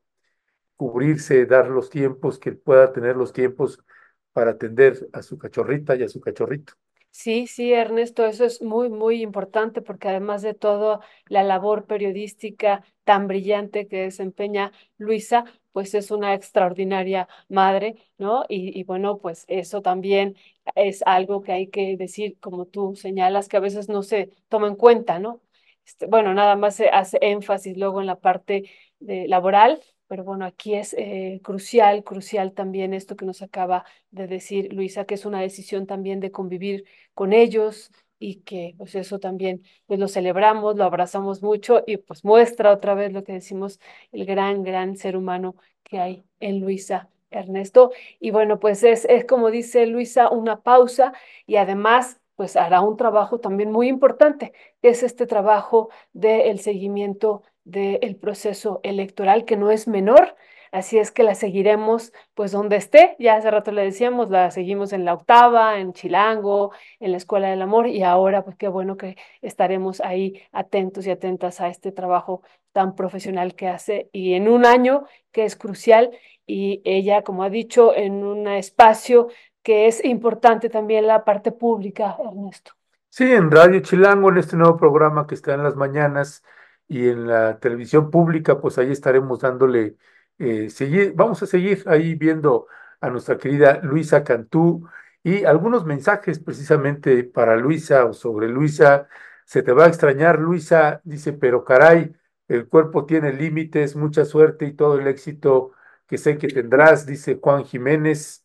cubrirse, 0.77 1.47
dar 1.47 1.69
los 1.71 1.91
tiempos, 1.91 2.39
que 2.39 2.53
pueda 2.53 2.93
tener 2.93 3.17
los 3.17 3.33
tiempos 3.35 3.85
para 4.33 4.53
atender 4.53 5.09
a 5.13 5.23
su 5.23 5.39
cachorrita 5.39 5.97
y 5.97 6.03
a 6.05 6.09
su 6.09 6.21
cachorrito. 6.21 6.75
Sí, 7.11 7.49
sí, 7.49 7.73
Ernesto, 7.73 8.27
eso 8.27 8.45
es 8.45 8.63
muy, 8.63 8.89
muy 8.91 9.23
importante 9.23 9.83
porque 9.83 10.09
además 10.09 10.41
de 10.43 10.55
todo, 10.55 11.01
la 11.27 11.43
labor 11.43 11.87
periodística 11.87 12.85
tan 13.03 13.27
brillante 13.27 13.89
que 13.89 14.03
desempeña 14.03 14.73
Luisa, 14.99 15.45
pues 15.73 15.95
es 15.95 16.13
una 16.13 16.35
extraordinaria 16.35 17.29
madre, 17.49 17.97
¿no? 18.19 18.45
Y, 18.49 18.79
y 18.79 18.85
bueno, 18.85 19.19
pues 19.19 19.45
eso 19.49 19.83
también 19.83 20.37
es 20.77 21.03
algo 21.07 21.43
que 21.43 21.53
hay 21.53 21.69
que 21.69 21.97
decir, 21.97 22.39
como 22.39 22.67
tú 22.67 22.95
señalas, 22.95 23.49
que 23.49 23.57
a 23.57 23.61
veces 23.61 23.89
no 23.89 24.03
se 24.05 24.31
toma 24.49 24.69
en 24.69 24.77
cuenta, 24.77 25.19
¿no? 25.19 25.43
Este, 25.85 26.07
bueno, 26.07 26.35
nada 26.35 26.55
más 26.57 26.77
se 26.77 26.89
hace 26.89 27.19
énfasis 27.21 27.77
luego 27.77 28.01
en 28.01 28.07
la 28.07 28.21
parte 28.21 28.71
de 29.01 29.27
laboral, 29.27 29.83
pero 30.09 30.25
bueno, 30.25 30.45
aquí 30.45 30.75
es 30.75 30.95
eh, 30.99 31.41
crucial, 31.45 32.03
crucial 32.05 32.53
también 32.53 32.95
esto 32.95 33.17
que 33.17 33.27
nos 33.27 33.43
acaba 33.43 33.85
de 34.11 34.27
decir 34.27 34.73
Luisa, 34.73 35.05
que 35.05 35.15
es 35.15 35.25
una 35.27 35.41
decisión 35.41 35.87
también 35.87 36.21
de 36.21 36.33
convivir 36.33 36.85
con 37.15 37.33
ellos 37.33 37.93
y 38.19 38.37
que 38.43 38.75
pues 38.79 38.95
eso 38.95 39.21
también 39.21 39.63
pues 39.87 40.01
lo 40.01 40.09
celebramos, 40.09 40.77
lo 40.77 40.85
abrazamos 40.85 41.43
mucho 41.43 41.85
y 41.87 41.99
pues 41.99 42.25
muestra 42.25 42.73
otra 42.73 42.95
vez 42.95 43.13
lo 43.13 43.23
que 43.25 43.35
decimos, 43.35 43.81
el 44.13 44.27
gran, 44.27 44.63
gran 44.65 44.97
ser 44.97 45.17
humano 45.17 45.57
que 45.85 45.99
hay 46.01 46.25
en 46.41 46.61
Luisa. 46.61 47.11
Ernesto, 47.31 47.93
y 48.21 48.31
bueno, 48.31 48.59
pues 48.59 48.83
es, 48.85 49.05
es 49.05 49.27
como 49.27 49.51
dice 49.51 49.87
Luisa, 49.87 50.31
una 50.31 50.63
pausa 50.63 51.13
y 51.47 51.57
además 51.57 52.19
pues 52.37 52.57
hará 52.57 52.81
un 52.81 52.97
trabajo 52.97 53.41
también 53.41 53.73
muy 53.73 53.89
importante, 53.89 54.53
que 54.81 54.91
es 54.91 55.03
este 55.03 55.27
trabajo 55.27 55.91
del 56.13 56.61
seguimiento 56.61 57.43
del 57.69 58.17
proceso 58.17 58.81
electoral, 58.83 59.45
que 59.45 59.57
no 59.57 59.71
es 59.71 59.89
menor, 59.89 60.35
así 60.73 60.99
es 60.99 61.11
que 61.11 61.23
la 61.23 61.35
seguiremos 61.35 62.13
pues 62.35 62.53
donde 62.53 62.77
esté, 62.77 63.17
ya 63.19 63.37
hace 63.37 63.51
rato 63.51 63.73
le 63.73 63.83
decíamos, 63.83 64.31
la 64.31 64.51
seguimos 64.51 64.93
en 64.93 65.05
la 65.05 65.15
octava, 65.15 65.79
en 65.79 65.93
Chilango, 65.93 66.73
en 67.01 67.13
la 67.13 67.19
Escuela 67.19 67.49
del 67.49 67.63
Amor 67.63 67.87
y 67.87 68.03
ahora 68.03 68.45
pues 68.45 68.57
qué 68.57 68.69
bueno 68.69 68.97
que 68.97 69.17
estaremos 69.43 70.01
ahí 70.01 70.43
atentos 70.53 71.07
y 71.07 71.11
atentas 71.11 71.61
a 71.61 71.69
este 71.69 71.93
trabajo 71.93 72.43
tan 72.73 72.95
profesional 72.95 73.55
que 73.55 73.69
hace 73.69 74.09
y 74.13 74.35
en 74.35 74.49
un 74.49 74.65
año 74.65 75.05
que 75.33 75.45
es 75.45 75.57
crucial 75.57 76.11
y 76.47 76.81
ella, 76.85 77.23
como 77.23 77.43
ha 77.43 77.51
dicho, 77.51 77.95
en 77.95 78.25
un 78.25 78.49
espacio 78.49 79.29
que 79.63 79.87
es 79.87 80.03
importante 80.05 80.71
también 80.71 81.07
la 81.07 81.25
parte 81.25 81.53
pública, 81.53 82.17
Ernesto. 82.19 82.73
Sí, 83.11 83.31
en 83.31 83.51
Radio 83.51 83.81
Chilango, 83.81 84.31
en 84.31 84.39
este 84.39 84.57
nuevo 84.57 84.77
programa 84.79 85.27
que 85.27 85.35
está 85.35 85.53
en 85.53 85.63
las 85.63 85.77
mañanas 85.77 86.43
y 86.89 87.09
en 87.09 87.27
la 87.27 87.59
televisión 87.61 88.11
pública, 88.11 88.61
pues 88.61 88.79
ahí 88.79 88.91
estaremos 88.91 89.41
dándole, 89.41 89.97
eh, 90.39 90.69
vamos 91.15 91.43
a 91.43 91.47
seguir 91.47 91.85
ahí 91.87 92.15
viendo 92.15 92.67
a 93.01 93.11
nuestra 93.11 93.39
querida 93.39 93.81
Luisa 93.83 94.25
Cantú 94.25 94.89
y 95.23 95.45
algunos 95.45 95.85
mensajes 95.85 96.39
precisamente 96.41 97.25
para 97.25 97.57
Luisa 97.57 98.05
o 98.07 98.13
sobre 98.15 98.49
Luisa. 98.49 99.09
Se 99.45 99.63
te 99.63 99.73
va 99.73 99.85
a 99.87 99.89
extrañar, 99.89 100.39
Luisa, 100.41 101.01
dice, 101.05 101.33
pero 101.33 101.65
caray, 101.65 102.15
el 102.49 102.69
cuerpo 102.69 103.07
tiene 103.07 103.33
límites, 103.33 103.97
mucha 103.97 104.25
suerte 104.25 104.67
y 104.67 104.73
todo 104.75 104.99
el 104.99 105.07
éxito 105.07 105.73
que 106.07 106.19
sé 106.19 106.39
que 106.39 106.49
tendrás, 106.49 107.07
dice 107.07 107.39
Juan 107.41 107.65
Jiménez, 107.65 108.45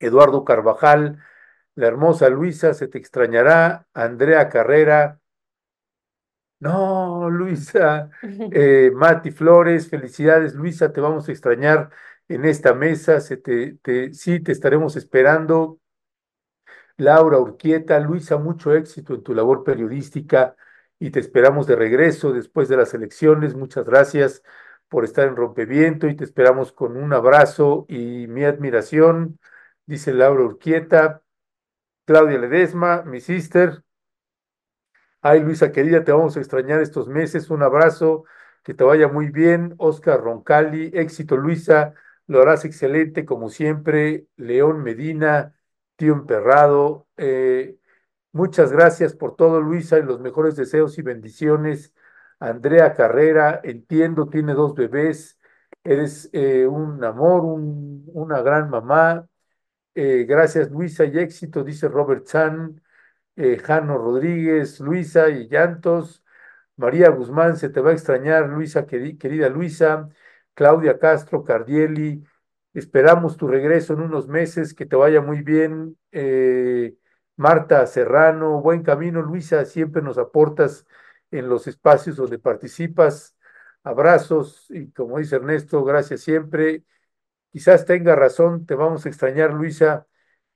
Eduardo 0.00 0.44
Carvajal. 0.44 1.18
La 1.74 1.86
hermosa 1.88 2.28
Luisa 2.28 2.74
se 2.74 2.88
te 2.88 2.98
extrañará. 2.98 3.86
Andrea 3.94 4.48
Carrera. 4.48 5.21
No, 6.62 7.28
Luisa. 7.30 8.10
Eh, 8.54 8.90
Mati 8.94 9.30
Flores, 9.32 9.88
felicidades, 9.88 10.54
Luisa. 10.54 10.92
Te 10.92 11.00
vamos 11.00 11.28
a 11.28 11.32
extrañar 11.32 11.90
en 12.28 12.44
esta 12.44 12.74
mesa. 12.74 13.20
Se 13.20 13.36
te, 13.36 13.74
te, 13.82 14.12
sí, 14.14 14.40
te 14.40 14.52
estaremos 14.52 14.96
esperando. 14.96 15.80
Laura 16.96 17.38
Urquieta, 17.38 17.98
Luisa, 18.00 18.36
mucho 18.36 18.74
éxito 18.74 19.14
en 19.14 19.22
tu 19.22 19.34
labor 19.34 19.64
periodística 19.64 20.56
y 20.98 21.10
te 21.10 21.20
esperamos 21.20 21.66
de 21.66 21.76
regreso 21.76 22.32
después 22.32 22.68
de 22.68 22.76
las 22.76 22.94
elecciones. 22.94 23.54
Muchas 23.54 23.84
gracias 23.84 24.42
por 24.88 25.04
estar 25.04 25.26
en 25.28 25.36
Rompeviento 25.36 26.06
y 26.08 26.16
te 26.16 26.24
esperamos 26.24 26.72
con 26.72 26.96
un 26.96 27.12
abrazo 27.12 27.86
y 27.88 28.26
mi 28.28 28.44
admiración, 28.44 29.38
dice 29.86 30.12
Laura 30.12 30.44
Urquieta. 30.44 31.22
Claudia 32.06 32.38
Ledesma, 32.38 33.02
mi 33.04 33.20
sister. 33.20 33.82
Ay, 35.24 35.40
Luisa 35.40 35.70
querida, 35.72 36.02
te 36.04 36.10
vamos 36.12 36.36
a 36.36 36.40
extrañar 36.40 36.80
estos 36.80 37.08
meses. 37.08 37.48
Un 37.50 37.62
abrazo, 37.62 38.24
que 38.64 38.74
te 38.74 38.82
vaya 38.84 39.06
muy 39.08 39.28
bien. 39.30 39.74
Oscar 39.78 40.20
Roncalli, 40.20 40.90
éxito, 40.94 41.36
Luisa. 41.36 41.94
Lo 42.26 42.40
harás 42.42 42.64
excelente, 42.64 43.24
como 43.24 43.48
siempre. 43.48 44.26
León 44.36 44.82
Medina, 44.82 45.54
tío 45.96 46.12
emperrado. 46.14 47.08
Eh, 47.16 47.76
Muchas 48.32 48.72
gracias 48.72 49.14
por 49.16 49.36
todo, 49.36 49.62
Luisa, 49.62 49.98
y 49.98 50.02
los 50.04 50.20
mejores 50.20 50.56
deseos 50.56 50.98
y 50.98 51.02
bendiciones. 51.02 51.94
Andrea 52.40 52.92
Carrera, 52.94 53.60
entiendo, 53.64 54.28
tiene 54.28 54.54
dos 54.54 54.74
bebés, 54.74 55.40
eres 55.84 56.28
eh, 56.34 56.66
un 56.66 57.02
amor, 57.04 57.44
un- 57.46 58.04
una 58.12 58.42
gran 58.42 58.70
mamá. 58.70 59.28
Eh, 59.94 60.24
gracias, 60.26 60.70
Luisa, 60.70 61.04
y 61.04 61.18
éxito, 61.18 61.62
dice 61.64 61.88
Robert 61.88 62.26
Chan, 62.26 62.82
eh, 63.36 63.58
Jano 63.58 63.98
Rodríguez, 63.98 64.80
Luisa 64.80 65.28
y 65.30 65.48
Llantos. 65.48 66.24
María 66.76 67.10
Guzmán, 67.10 67.56
se 67.56 67.68
te 67.70 67.80
va 67.80 67.90
a 67.90 67.92
extrañar, 67.94 68.48
Luisa, 68.48 68.86
queri- 68.86 69.18
querida 69.18 69.48
Luisa. 69.48 70.08
Claudia 70.54 70.98
Castro, 70.98 71.44
Cardieli, 71.44 72.24
esperamos 72.74 73.36
tu 73.36 73.48
regreso 73.48 73.94
en 73.94 74.00
unos 74.00 74.28
meses, 74.28 74.74
que 74.74 74.86
te 74.86 74.96
vaya 74.96 75.20
muy 75.20 75.42
bien. 75.42 75.98
Eh, 76.12 76.96
Marta 77.36 77.86
Serrano, 77.86 78.60
buen 78.60 78.82
camino, 78.82 79.22
Luisa, 79.22 79.64
siempre 79.64 80.02
nos 80.02 80.18
aportas 80.18 80.86
en 81.30 81.48
los 81.48 81.66
espacios 81.66 82.16
donde 82.16 82.38
participas. 82.38 83.36
Abrazos 83.84 84.66
y 84.70 84.90
como 84.92 85.18
dice 85.18 85.36
Ernesto, 85.36 85.82
gracias 85.84 86.20
siempre. 86.22 86.84
Quizás 87.52 87.84
tenga 87.86 88.16
razón, 88.16 88.66
te 88.66 88.74
vamos 88.74 89.04
a 89.06 89.08
extrañar, 89.10 89.52
Luisa, 89.52 90.06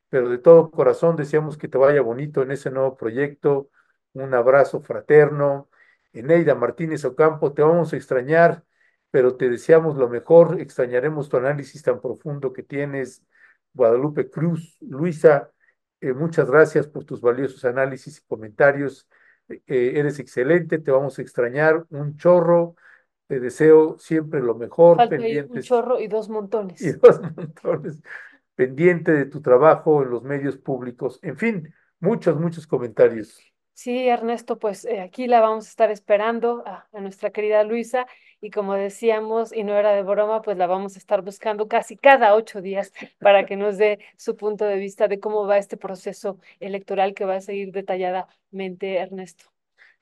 pero 0.09 0.29
de 0.29 0.39
todo 0.39 0.71
corazón 0.71 1.17
deseamos 1.17 1.59
que 1.59 1.69
te 1.69 1.79
vaya 1.79 2.01
bonito 2.01 2.43
en 2.43 2.53
ese 2.53 2.71
nuevo 2.71 2.97
proyecto. 2.97 3.71
Un 4.13 4.35
abrazo 4.35 4.81
fraterno. 4.81 5.69
Eneida 6.13 6.55
Martínez 6.55 7.05
Ocampo, 7.05 7.53
te 7.53 7.63
vamos 7.63 7.93
a 7.93 7.97
extrañar, 7.97 8.65
pero 9.11 9.37
te 9.37 9.49
deseamos 9.51 9.97
lo 9.97 10.09
mejor. 10.09 10.61
Extrañaremos 10.61 11.29
tu 11.29 11.37
análisis 11.37 11.83
tan 11.83 12.01
profundo 12.01 12.53
que 12.53 12.63
tienes. 12.63 13.23
Guadalupe 13.75 14.31
Cruz, 14.31 14.79
Luisa, 14.81 15.53
eh, 16.01 16.15
muchas 16.15 16.51
gracias 16.51 16.87
por 16.87 17.05
tus 17.05 17.21
valiosos 17.21 17.65
análisis 17.65 18.19
y 18.19 18.27
comentarios. 18.27 19.07
Eh, 19.49 19.63
eh, 19.67 19.93
eres 19.97 20.19
excelente, 20.19 20.79
te 20.79 20.91
vamos 20.91 21.19
a 21.19 21.23
extrañar 21.23 21.85
un 21.91 22.17
chorro. 22.17 22.77
Te 23.27 23.41
deseo 23.41 23.99
siempre 23.99 24.41
lo 24.41 24.55
mejor, 24.55 24.97
Falta 24.97 25.17
un 25.17 25.61
chorro 25.61 26.01
y 26.01 26.07
dos 26.07 26.29
montones. 26.29 26.81
y 26.81 26.93
dos 26.93 27.21
montones 27.21 28.03
pendiente 28.57 29.13
de 29.13 29.27
tu 29.27 29.43
trabajo 29.43 30.03
en 30.03 30.11
los 30.11 30.25
medios 30.25 30.59
públicos. 30.59 31.21
En 31.23 31.39
fin, 31.39 31.75
muchos, 32.01 32.39
muchos 32.41 32.67
comentarios. 32.67 33.41
Sí, 33.75 34.09
Ernesto, 34.09 34.59
pues 34.59 34.87
eh, 34.87 35.01
aquí 35.03 35.27
la 35.27 35.41
vamos 35.41 35.67
a 35.67 35.69
estar 35.69 35.91
esperando 35.91 36.65
a, 36.67 36.89
a 36.93 37.01
nuestra 37.01 37.31
querida 37.31 37.63
Luisa 37.63 38.07
y 38.41 38.51
como 38.51 38.75
decíamos, 38.75 39.53
y 39.53 39.65
no 39.65 39.75
era 39.77 39.93
de 39.93 40.03
broma, 40.03 40.41
pues 40.43 40.57
la 40.57 40.67
vamos 40.67 40.97
a 40.97 40.99
estar 40.99 41.21
buscando 41.23 41.69
casi 41.69 41.97
cada 41.97 42.35
ocho 42.35 42.63
días 42.63 42.93
para 43.19 43.45
que 43.47 43.57
nos 43.57 43.77
dé 43.77 43.99
su 44.17 44.35
punto 44.37 44.65
de 44.65 44.77
vista 44.77 45.09
de 45.09 45.21
cómo 45.21 45.47
va 45.47 45.59
este 45.59 45.77
proceso 45.77 46.39
electoral 46.61 47.13
que 47.15 47.27
va 47.27 47.37
a 47.37 47.41
seguir 47.43 47.71
detalladamente, 47.73 48.97
Ernesto. 48.99 49.45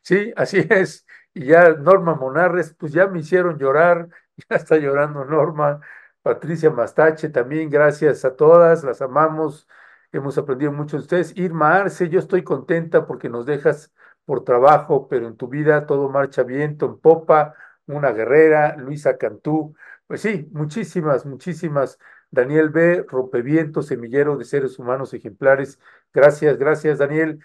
Sí, 0.02 0.32
así 0.36 0.58
es. 0.70 1.06
Y 1.32 1.46
ya 1.46 1.70
Norma 1.70 2.14
Monarres, 2.14 2.74
pues 2.74 2.92
ya 2.92 3.06
me 3.06 3.20
hicieron 3.20 3.58
llorar, 3.58 4.08
ya 4.50 4.56
está 4.56 4.76
llorando 4.78 5.24
Norma. 5.24 5.80
Patricia 6.24 6.70
Mastache, 6.70 7.28
también 7.28 7.68
gracias 7.68 8.24
a 8.24 8.34
todas, 8.34 8.82
las 8.82 9.02
amamos, 9.02 9.68
hemos 10.10 10.38
aprendido 10.38 10.72
mucho 10.72 10.96
de 10.96 11.02
ustedes. 11.02 11.36
Irma 11.36 11.76
Arce, 11.76 12.08
yo 12.08 12.18
estoy 12.18 12.42
contenta 12.42 13.06
porque 13.06 13.28
nos 13.28 13.44
dejas 13.44 13.92
por 14.24 14.42
trabajo, 14.42 15.06
pero 15.06 15.28
en 15.28 15.36
tu 15.36 15.48
vida 15.48 15.84
todo 15.86 16.08
marcha 16.08 16.42
viento 16.42 16.86
en 16.86 16.98
popa, 16.98 17.54
una 17.86 18.12
guerrera, 18.12 18.74
Luisa 18.78 19.18
Cantú, 19.18 19.76
pues 20.06 20.22
sí, 20.22 20.48
muchísimas, 20.52 21.26
muchísimas. 21.26 21.98
Daniel 22.30 22.70
B., 22.70 23.04
rompeviento, 23.06 23.82
semillero 23.82 24.38
de 24.38 24.46
seres 24.46 24.78
humanos 24.78 25.12
ejemplares. 25.12 25.78
Gracias, 26.12 26.56
gracias, 26.58 26.98
Daniel. 26.98 27.38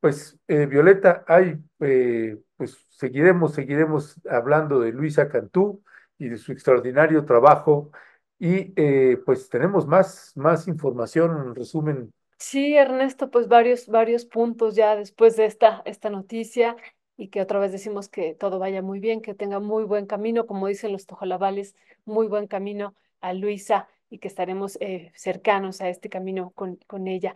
Pues 0.00 0.36
eh, 0.48 0.66
Violeta, 0.66 1.24
hay, 1.28 1.58
eh, 1.80 2.38
pues 2.56 2.76
seguiremos, 2.90 3.54
seguiremos 3.54 4.20
hablando 4.28 4.80
de 4.80 4.92
Luisa 4.92 5.28
Cantú 5.28 5.82
y 6.18 6.28
de 6.28 6.38
su 6.38 6.52
extraordinario 6.52 7.24
trabajo 7.24 7.92
y 8.38 8.72
eh, 8.76 9.18
pues 9.24 9.48
tenemos 9.48 9.86
más, 9.86 10.32
más 10.36 10.68
información, 10.68 11.30
en 11.46 11.54
resumen. 11.54 12.12
Sí, 12.38 12.76
Ernesto, 12.76 13.30
pues 13.30 13.48
varios, 13.48 13.88
varios 13.88 14.26
puntos 14.26 14.74
ya 14.74 14.94
después 14.94 15.36
de 15.36 15.46
esta, 15.46 15.82
esta 15.86 16.10
noticia 16.10 16.76
y 17.16 17.28
que 17.28 17.40
otra 17.40 17.58
vez 17.58 17.72
decimos 17.72 18.08
que 18.08 18.34
todo 18.34 18.58
vaya 18.58 18.82
muy 18.82 19.00
bien, 19.00 19.22
que 19.22 19.34
tenga 19.34 19.58
muy 19.58 19.84
buen 19.84 20.06
camino, 20.06 20.46
como 20.46 20.66
dicen 20.66 20.92
los 20.92 21.06
tojolabales, 21.06 21.74
muy 22.04 22.26
buen 22.26 22.46
camino 22.46 22.94
a 23.22 23.32
Luisa 23.32 23.88
y 24.10 24.18
que 24.18 24.28
estaremos 24.28 24.76
eh, 24.80 25.12
cercanos 25.14 25.80
a 25.80 25.88
este 25.88 26.10
camino 26.10 26.52
con, 26.54 26.76
con 26.86 27.08
ella. 27.08 27.34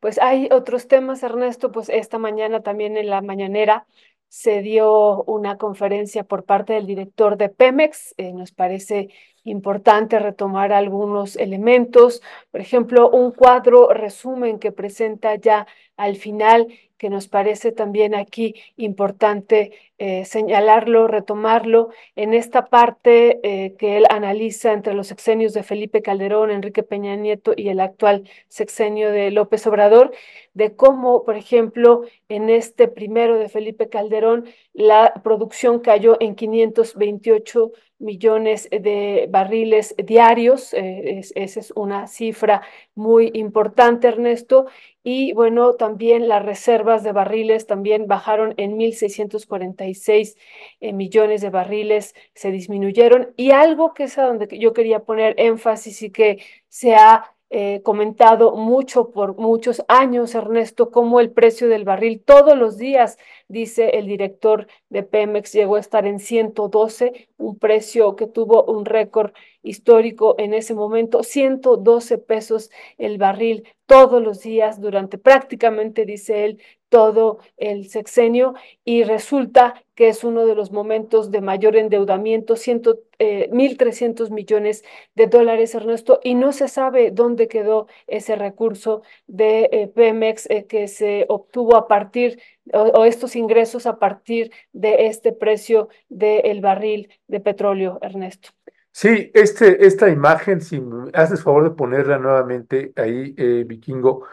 Pues 0.00 0.18
hay 0.18 0.48
otros 0.52 0.88
temas, 0.88 1.22
Ernesto, 1.22 1.72
pues 1.72 1.88
esta 1.88 2.18
mañana 2.18 2.62
también 2.62 2.96
en 2.98 3.08
la 3.08 3.22
mañanera 3.22 3.86
se 4.34 4.62
dio 4.62 5.22
una 5.26 5.58
conferencia 5.58 6.24
por 6.24 6.44
parte 6.44 6.72
del 6.72 6.86
director 6.86 7.36
de 7.36 7.50
Pemex. 7.50 8.14
Eh, 8.16 8.32
nos 8.32 8.50
parece 8.50 9.10
importante 9.44 10.18
retomar 10.18 10.72
algunos 10.72 11.36
elementos, 11.36 12.20
por 12.50 12.60
ejemplo, 12.60 13.08
un 13.10 13.30
cuadro 13.30 13.90
resumen 13.90 14.58
que 14.58 14.72
presenta 14.72 15.36
ya 15.36 15.68
al 15.96 16.16
final, 16.16 16.66
que 16.98 17.10
nos 17.10 17.28
parece 17.28 17.72
también 17.72 18.14
aquí 18.14 18.54
importante 18.76 19.72
eh, 19.98 20.24
señalarlo, 20.24 21.06
retomarlo, 21.06 21.90
en 22.16 22.34
esta 22.34 22.66
parte 22.66 23.40
eh, 23.44 23.76
que 23.76 23.96
él 23.96 24.06
analiza 24.10 24.72
entre 24.72 24.94
los 24.94 25.06
sexenios 25.06 25.52
de 25.54 25.62
Felipe 25.62 26.02
Calderón, 26.02 26.50
Enrique 26.50 26.82
Peña 26.82 27.14
Nieto 27.16 27.52
y 27.56 27.68
el 27.68 27.80
actual 27.80 28.28
sexenio 28.48 29.10
de 29.10 29.30
López 29.30 29.66
Obrador, 29.66 30.12
de 30.52 30.74
cómo, 30.74 31.24
por 31.24 31.36
ejemplo, 31.36 32.02
en 32.28 32.50
este 32.50 32.88
primero 32.88 33.38
de 33.38 33.48
Felipe 33.48 33.88
Calderón, 33.88 34.46
la 34.72 35.14
producción 35.22 35.80
cayó 35.80 36.16
en 36.20 36.34
528 36.34 37.72
millones 37.98 38.68
de 38.70 39.26
barriles 39.30 39.94
diarios. 39.96 40.74
Eh, 40.74 41.18
es, 41.18 41.32
esa 41.34 41.60
es 41.60 41.72
una 41.76 42.06
cifra 42.06 42.62
muy 42.94 43.30
importante, 43.34 44.08
Ernesto. 44.08 44.66
Y 45.02 45.32
bueno, 45.34 45.74
también 45.74 46.28
las 46.28 46.44
reservas 46.44 47.02
de 47.04 47.12
barriles 47.12 47.66
también 47.66 48.06
bajaron 48.06 48.54
en 48.56 48.78
1.646 48.78 50.36
eh, 50.80 50.92
millones 50.92 51.42
de 51.42 51.50
barriles, 51.50 52.14
se 52.34 52.50
disminuyeron. 52.50 53.34
Y 53.36 53.50
algo 53.50 53.92
que 53.94 54.04
es 54.04 54.18
a 54.18 54.24
donde 54.24 54.48
yo 54.58 54.72
quería 54.72 55.00
poner 55.00 55.34
énfasis 55.38 56.02
y 56.02 56.10
que 56.10 56.38
se 56.68 56.94
ha 56.94 57.34
eh, 57.56 57.82
comentado 57.84 58.56
mucho 58.56 59.10
por 59.12 59.36
muchos 59.36 59.84
años, 59.86 60.34
Ernesto, 60.34 60.90
cómo 60.90 61.20
el 61.20 61.30
precio 61.30 61.68
del 61.68 61.84
barril 61.84 62.20
todos 62.20 62.58
los 62.58 62.78
días, 62.78 63.16
dice 63.46 63.90
el 63.90 64.06
director 64.06 64.66
de 64.88 65.04
Pemex, 65.04 65.52
llegó 65.52 65.76
a 65.76 65.80
estar 65.80 66.04
en 66.04 66.18
112, 66.18 67.28
un 67.36 67.58
precio 67.58 68.16
que 68.16 68.26
tuvo 68.26 68.64
un 68.64 68.84
récord 68.84 69.32
histórico 69.62 70.34
en 70.38 70.54
ese 70.54 70.74
momento, 70.74 71.22
112 71.22 72.18
pesos 72.18 72.70
el 72.98 73.18
barril 73.18 73.64
todos 73.86 74.22
los 74.22 74.40
días 74.40 74.80
durante 74.80 75.18
prácticamente, 75.18 76.06
dice 76.06 76.44
él, 76.44 76.60
todo 76.88 77.38
el 77.56 77.88
sexenio 77.88 78.54
y 78.84 79.02
resulta 79.02 79.82
que 79.96 80.08
es 80.08 80.22
uno 80.22 80.46
de 80.46 80.54
los 80.54 80.70
momentos 80.70 81.30
de 81.30 81.40
mayor 81.40 81.76
endeudamiento, 81.76 82.54
ciento, 82.54 83.00
eh, 83.18 83.48
1.300 83.52 84.30
millones 84.30 84.84
de 85.14 85.26
dólares, 85.26 85.74
Ernesto, 85.74 86.20
y 86.22 86.34
no 86.34 86.52
se 86.52 86.68
sabe 86.68 87.10
dónde 87.10 87.48
quedó 87.48 87.88
ese 88.06 88.36
recurso 88.36 89.02
de 89.26 89.68
eh, 89.72 89.88
Pemex 89.88 90.48
eh, 90.50 90.66
que 90.66 90.86
se 90.88 91.26
obtuvo 91.28 91.76
a 91.76 91.88
partir, 91.88 92.40
o, 92.72 92.80
o, 92.80 93.04
estos 93.04 93.36
ingresos 93.36 93.86
a 93.86 93.98
partir 93.98 94.50
de 94.72 95.06
este 95.06 95.32
precio 95.32 95.88
del 96.08 96.60
barril 96.60 97.08
de 97.28 97.40
petróleo, 97.40 97.98
Ernesto. 98.02 98.50
Sí, 98.90 99.30
este, 99.34 99.86
esta 99.86 100.08
imagen, 100.08 100.60
si 100.60 100.80
me 100.80 101.10
haces 101.14 101.42
favor 101.42 101.64
de 101.64 101.70
ponerla 101.70 102.18
nuevamente 102.18 102.92
ahí, 102.96 103.34
eh, 103.36 103.64
Vikingo, 103.66 104.24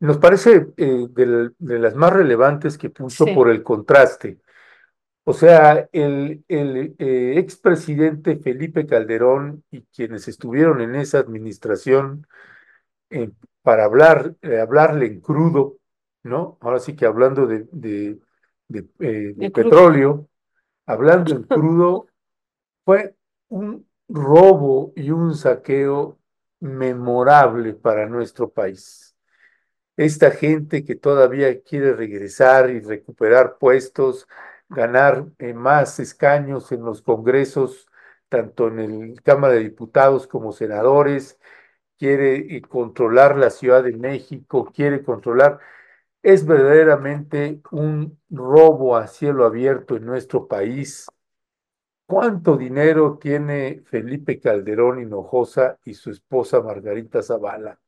nos 0.00 0.18
parece 0.18 0.68
eh, 0.76 1.06
de, 1.10 1.50
de, 1.58 1.78
las 1.78 1.94
más 1.94 2.12
relevantes 2.12 2.78
que 2.78 2.90
puso 2.90 3.24
sí. 3.24 3.34
por 3.34 3.50
el 3.50 3.62
contraste. 3.62 4.38
O 5.28 5.32
sea, 5.32 5.88
el, 5.92 6.44
el 6.46 6.94
eh, 6.98 7.34
expresidente 7.38 8.36
Felipe 8.36 8.86
Calderón 8.86 9.64
y 9.72 9.82
quienes 9.86 10.28
estuvieron 10.28 10.80
en 10.80 10.94
esa 10.94 11.18
administración 11.18 12.28
eh, 13.10 13.30
para 13.62 13.84
hablar, 13.84 14.36
eh, 14.42 14.60
hablarle 14.60 15.06
en 15.06 15.20
crudo, 15.20 15.78
¿no? 16.26 16.58
Ahora 16.60 16.78
sí 16.80 16.96
que 16.96 17.06
hablando 17.06 17.46
de, 17.46 17.66
de, 17.72 18.18
de, 18.68 18.80
eh, 19.00 19.34
de 19.36 19.50
petróleo, 19.50 20.28
hablando 20.86 21.34
en 21.34 21.42
crudo, 21.44 22.08
fue 22.84 23.16
un 23.48 23.86
robo 24.08 24.92
y 24.96 25.10
un 25.10 25.34
saqueo 25.34 26.18
memorable 26.60 27.74
para 27.74 28.06
nuestro 28.06 28.50
país 28.50 29.16
esta 29.96 30.30
gente 30.30 30.84
que 30.84 30.94
todavía 30.94 31.62
quiere 31.62 31.94
regresar 31.94 32.70
y 32.70 32.80
recuperar 32.80 33.58
puestos, 33.58 34.26
ganar 34.68 35.26
eh, 35.38 35.54
más 35.54 35.98
escaños 36.00 36.72
en 36.72 36.84
los 36.84 37.02
congresos, 37.02 37.86
tanto 38.28 38.68
en 38.68 38.78
el 38.80 39.22
Cámara 39.22 39.54
de 39.54 39.60
Diputados 39.60 40.26
como 40.26 40.52
senadores, 40.52 41.38
quiere 41.98 42.56
eh, 42.56 42.62
controlar 42.62 43.36
la 43.38 43.50
Ciudad 43.50 43.84
de 43.84 43.92
México, 43.96 44.72
quiere 44.74 45.02
controlar. 45.02 45.60
Es 46.26 46.44
verdaderamente 46.44 47.60
un 47.70 48.18
robo 48.30 48.96
a 48.96 49.06
cielo 49.06 49.46
abierto 49.46 49.94
en 49.94 50.06
nuestro 50.06 50.48
país. 50.48 51.06
¿Cuánto 52.04 52.56
dinero 52.56 53.16
tiene 53.16 53.84
Felipe 53.86 54.40
Calderón 54.40 55.00
Hinojosa 55.00 55.78
y 55.84 55.94
su 55.94 56.10
esposa 56.10 56.60
Margarita 56.60 57.22
Zavala? 57.22 57.78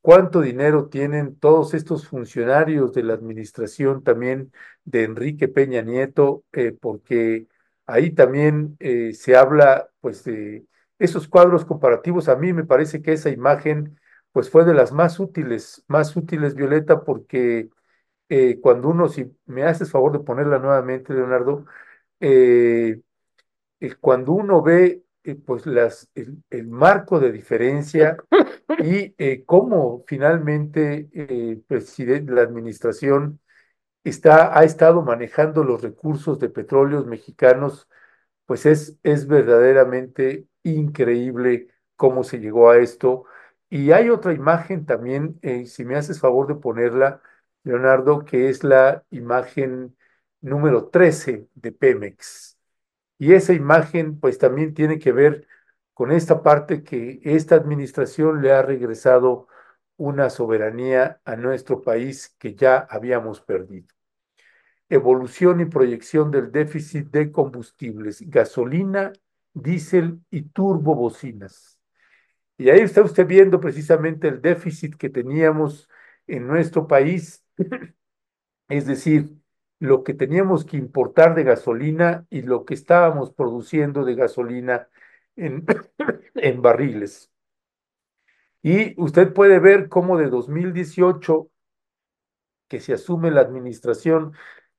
¿Cuánto 0.00 0.40
dinero 0.40 0.88
tienen 0.88 1.38
todos 1.38 1.74
estos 1.74 2.08
funcionarios 2.08 2.92
de 2.92 3.04
la 3.04 3.14
administración 3.14 4.02
también 4.02 4.52
de 4.84 5.04
Enrique 5.04 5.46
Peña 5.46 5.82
Nieto? 5.82 6.42
Eh, 6.50 6.72
porque 6.72 7.46
ahí 7.86 8.10
también 8.10 8.76
eh, 8.80 9.12
se 9.14 9.36
habla 9.36 9.90
pues 10.00 10.24
de 10.24 10.66
esos 10.98 11.28
cuadros 11.28 11.64
comparativos. 11.64 12.28
A 12.28 12.34
mí 12.34 12.52
me 12.52 12.64
parece 12.64 13.00
que 13.00 13.12
esa 13.12 13.30
imagen 13.30 13.96
pues 14.34 14.50
fue 14.50 14.66
de 14.66 14.74
las 14.74 14.92
más 14.92 15.20
útiles, 15.20 15.84
más 15.88 16.16
útiles, 16.16 16.56
Violeta, 16.56 17.04
porque 17.04 17.70
eh, 18.28 18.60
cuando 18.60 18.88
uno, 18.90 19.08
si 19.08 19.36
me 19.46 19.64
haces 19.64 19.90
favor 19.92 20.12
de 20.12 20.20
ponerla 20.24 20.58
nuevamente, 20.58 21.14
Leonardo, 21.14 21.66
eh, 22.20 23.02
eh, 23.80 23.94
cuando 24.00 24.32
uno 24.32 24.62
ve 24.62 25.04
eh, 25.24 25.36
pues 25.36 25.66
las, 25.66 26.10
el, 26.14 26.68
marco 26.68 27.20
de 27.20 27.32
diferencia 27.32 28.16
y 28.78 29.42
cómo 29.44 30.04
finalmente 30.06 31.08
presidente, 31.68 32.32
la 32.32 32.42
administración 32.42 33.40
está, 34.04 34.58
ha 34.58 34.64
estado 34.64 35.02
manejando 35.02 35.64
los 35.64 35.82
recursos 35.82 36.38
de 36.40 36.50
petróleos 36.50 37.06
mexicanos, 37.06 37.88
pues 38.46 38.66
es, 38.66 38.98
es 39.02 39.26
verdaderamente 39.26 40.46
increíble 40.64 41.68
cómo 41.96 42.24
se 42.24 42.40
llegó 42.40 42.70
a 42.70 42.78
esto. 42.78 43.24
Y 43.74 43.90
hay 43.90 44.08
otra 44.08 44.32
imagen 44.32 44.86
también, 44.86 45.38
eh, 45.42 45.66
si 45.66 45.84
me 45.84 45.96
haces 45.96 46.20
favor 46.20 46.46
de 46.46 46.54
ponerla, 46.54 47.20
Leonardo, 47.64 48.24
que 48.24 48.48
es 48.48 48.62
la 48.62 49.04
imagen 49.10 49.96
número 50.40 50.90
13 50.90 51.48
de 51.56 51.72
Pemex. 51.72 52.56
Y 53.18 53.34
esa 53.34 53.52
imagen 53.54 54.20
pues 54.20 54.38
también 54.38 54.74
tiene 54.74 55.00
que 55.00 55.12
ver 55.12 55.48
con 55.94 56.12
esta 56.12 56.42
parte 56.42 56.84
que 56.84 57.20
esta 57.24 57.56
administración 57.56 58.42
le 58.42 58.52
ha 58.52 58.62
regresado 58.62 59.48
una 59.96 60.30
soberanía 60.30 61.20
a 61.24 61.36
nuestro 61.36 61.82
país 61.82 62.36
que 62.38 62.54
ya 62.54 62.78
habíamos 62.78 63.40
perdido. 63.40 63.88
Evolución 64.88 65.60
y 65.60 65.66
proyección 65.66 66.30
del 66.30 66.52
déficit 66.52 67.08
de 67.10 67.32
combustibles, 67.32 68.22
gasolina, 68.30 69.12
diésel 69.52 70.20
y 70.30 70.42
turbobocinas. 70.42 71.73
Y 72.56 72.70
ahí 72.70 72.80
está 72.80 73.02
usted 73.02 73.26
viendo 73.26 73.60
precisamente 73.60 74.28
el 74.28 74.40
déficit 74.40 74.96
que 74.96 75.10
teníamos 75.10 75.88
en 76.26 76.46
nuestro 76.46 76.86
país, 76.86 77.44
es 78.68 78.86
decir, 78.86 79.30
lo 79.80 80.04
que 80.04 80.14
teníamos 80.14 80.64
que 80.64 80.76
importar 80.76 81.34
de 81.34 81.44
gasolina 81.44 82.26
y 82.30 82.42
lo 82.42 82.64
que 82.64 82.74
estábamos 82.74 83.32
produciendo 83.32 84.04
de 84.04 84.14
gasolina 84.14 84.88
en, 85.36 85.64
en 86.34 86.62
barriles. 86.62 87.30
Y 88.62 89.00
usted 89.00 89.32
puede 89.34 89.58
ver 89.58 89.88
cómo 89.88 90.16
de 90.16 90.28
2018, 90.30 91.50
que 92.68 92.80
se 92.80 92.94
asume 92.94 93.30
la 93.30 93.42
administración, 93.42 94.32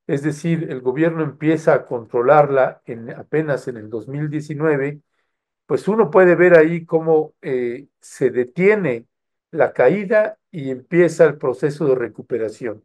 es 0.08 0.24
decir, 0.24 0.68
el 0.72 0.82
gobierno 0.82 1.24
empieza 1.24 1.74
a 1.74 1.86
controlarla 1.86 2.82
en, 2.86 3.12
apenas 3.12 3.68
en 3.68 3.78
el 3.78 3.90
2019, 3.90 5.02
pues 5.66 5.88
uno 5.88 6.12
puede 6.12 6.36
ver 6.36 6.58
ahí 6.58 6.86
cómo 6.86 7.34
eh, 7.42 7.88
se 8.00 8.30
detiene 8.32 9.08
la 9.52 9.74
caída 9.74 10.38
y 10.52 10.70
empieza 10.72 11.26
el 11.26 11.38
proceso 11.38 11.88
de 11.88 11.96
recuperación. 11.96 12.84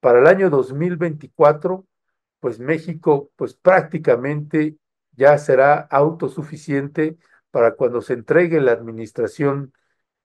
Para 0.00 0.20
el 0.20 0.26
año 0.26 0.50
2024, 0.50 1.86
pues 2.40 2.58
México, 2.60 3.30
pues 3.36 3.54
prácticamente 3.54 4.76
ya 5.12 5.38
será 5.38 5.78
autosuficiente 5.90 7.16
para 7.50 7.74
cuando 7.76 8.02
se 8.02 8.14
entregue 8.14 8.60
la 8.60 8.72
administración 8.72 9.72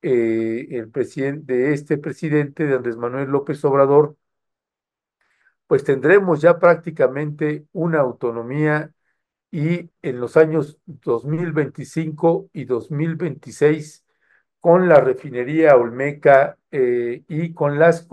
eh, 0.01 0.67
el 0.71 0.89
presidente, 0.89 1.53
de 1.53 1.73
este 1.73 1.97
presidente, 1.97 2.65
de 2.65 2.75
Andrés 2.75 2.97
Manuel 2.97 3.29
López 3.29 3.63
Obrador, 3.65 4.17
pues 5.67 5.83
tendremos 5.83 6.41
ya 6.41 6.59
prácticamente 6.59 7.65
una 7.73 7.99
autonomía 7.99 8.91
y 9.51 9.89
en 10.01 10.19
los 10.19 10.37
años 10.37 10.79
2025 10.85 12.49
y 12.53 12.65
2026 12.65 14.05
con 14.59 14.87
la 14.89 14.99
refinería 15.01 15.75
Olmeca 15.75 16.57
eh, 16.71 17.23
y 17.27 17.53
con 17.53 17.79
las 17.79 18.07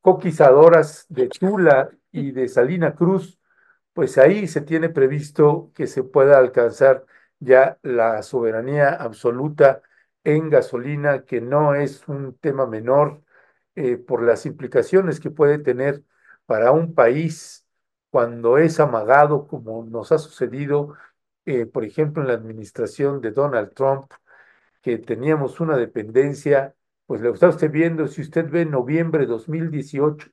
coquizadoras 0.00 1.06
de 1.08 1.28
Tula 1.28 1.90
y 2.12 2.32
de 2.32 2.48
Salina 2.48 2.94
Cruz, 2.94 3.40
pues 3.92 4.18
ahí 4.18 4.46
se 4.48 4.60
tiene 4.62 4.88
previsto 4.90 5.72
que 5.74 5.86
se 5.86 6.02
pueda 6.04 6.38
alcanzar 6.38 7.06
ya 7.38 7.78
la 7.82 8.22
soberanía 8.22 8.90
absoluta 8.90 9.82
en 10.24 10.50
gasolina, 10.50 11.24
que 11.24 11.40
no 11.40 11.74
es 11.74 12.06
un 12.08 12.36
tema 12.38 12.66
menor 12.66 13.22
eh, 13.76 13.96
por 13.96 14.22
las 14.22 14.46
implicaciones 14.46 15.20
que 15.20 15.30
puede 15.30 15.58
tener 15.58 16.02
para 16.46 16.72
un 16.72 16.94
país 16.94 17.65
cuando 18.16 18.56
es 18.56 18.80
amagado, 18.80 19.46
como 19.46 19.84
nos 19.84 20.10
ha 20.10 20.16
sucedido, 20.16 20.94
eh, 21.44 21.66
por 21.66 21.84
ejemplo, 21.84 22.22
en 22.22 22.28
la 22.28 22.34
administración 22.34 23.20
de 23.20 23.30
Donald 23.30 23.74
Trump, 23.74 24.10
que 24.80 24.96
teníamos 24.96 25.60
una 25.60 25.76
dependencia, 25.76 26.74
pues 27.06 27.20
lo 27.20 27.34
está 27.34 27.50
usted 27.50 27.70
viendo, 27.70 28.06
si 28.08 28.22
usted 28.22 28.48
ve 28.50 28.64
noviembre 28.64 29.20
de 29.22 29.26
2018, 29.26 30.30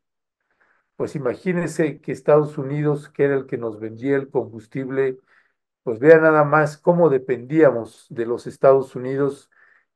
pues 0.96 1.16
imagínese 1.18 2.00
que 2.00 2.14
Estados 2.14 2.58
Unidos, 2.58 3.10
que 3.10 3.26
era 3.26 3.36
el 3.36 3.48
que 3.48 3.58
nos 3.58 3.80
vendía 3.82 4.16
el 4.16 4.30
combustible, 4.30 5.20
pues 5.84 6.00
vea 6.00 6.20
nada 6.20 6.46
más 6.46 6.78
cómo 6.78 7.10
dependíamos 7.10 8.08
de 8.10 8.26
los 8.26 8.48
Estados 8.48 8.96
Unidos. 8.96 9.50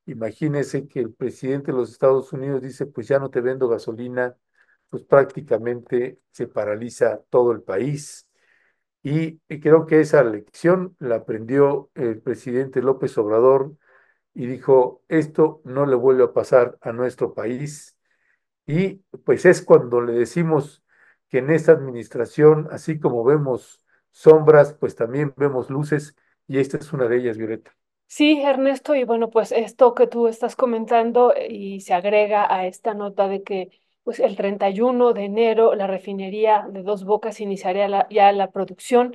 Imagínese 0.05 0.89
que 0.89 0.99
el 0.99 1.13
presidente 1.13 1.71
de 1.71 1.77
los 1.77 1.91
Estados 1.91 2.33
Unidos 2.33 2.61
dice, 2.61 2.85
pues 2.85 3.07
ya 3.07 3.19
no 3.19 3.29
te 3.29 3.41
vendo 3.41 3.69
gasolina, 3.69 4.35
pues 4.89 5.03
prácticamente 5.03 6.19
se 6.31 6.47
paraliza 6.47 7.21
todo 7.29 7.51
el 7.51 7.61
país. 7.61 8.27
Y 9.03 9.37
creo 9.61 9.85
que 9.85 10.01
esa 10.01 10.23
lección 10.23 10.95
la 10.99 11.17
aprendió 11.17 11.89
el 11.95 12.21
presidente 12.21 12.81
López 12.81 13.17
Obrador 13.17 13.73
y 14.33 14.47
dijo, 14.47 15.03
esto 15.07 15.61
no 15.65 15.85
le 15.85 15.95
vuelve 15.95 16.23
a 16.25 16.33
pasar 16.33 16.77
a 16.81 16.91
nuestro 16.91 17.33
país. 17.33 17.97
Y 18.65 18.95
pues 19.25 19.45
es 19.45 19.61
cuando 19.61 20.01
le 20.01 20.13
decimos 20.13 20.83
que 21.29 21.39
en 21.39 21.49
esta 21.51 21.71
administración, 21.73 22.67
así 22.71 22.99
como 22.99 23.23
vemos 23.23 23.83
sombras, 24.11 24.73
pues 24.73 24.95
también 24.95 25.33
vemos 25.37 25.69
luces 25.69 26.15
y 26.47 26.59
esta 26.59 26.77
es 26.77 26.93
una 26.93 27.07
de 27.07 27.17
ellas, 27.17 27.37
Violeta. 27.37 27.75
Sí, 28.07 28.41
Ernesto, 28.41 28.95
y 28.95 29.03
bueno, 29.03 29.29
pues 29.29 29.51
esto 29.51 29.93
que 29.93 30.07
tú 30.07 30.27
estás 30.27 30.55
comentando 30.55 31.33
eh, 31.35 31.47
y 31.51 31.81
se 31.81 31.93
agrega 31.93 32.47
a 32.53 32.65
esta 32.65 32.93
nota 32.93 33.27
de 33.27 33.43
que 33.43 33.81
pues 34.07 34.21
el 34.21 34.37
31 34.37 35.11
de 35.11 35.25
enero 35.25 35.75
la 35.75 35.85
refinería 35.85 36.65
de 36.71 36.81
Dos 36.81 37.03
Bocas 37.03 37.41
iniciaría 37.41 38.07
ya 38.09 38.31
la 38.31 38.51
producción. 38.51 39.13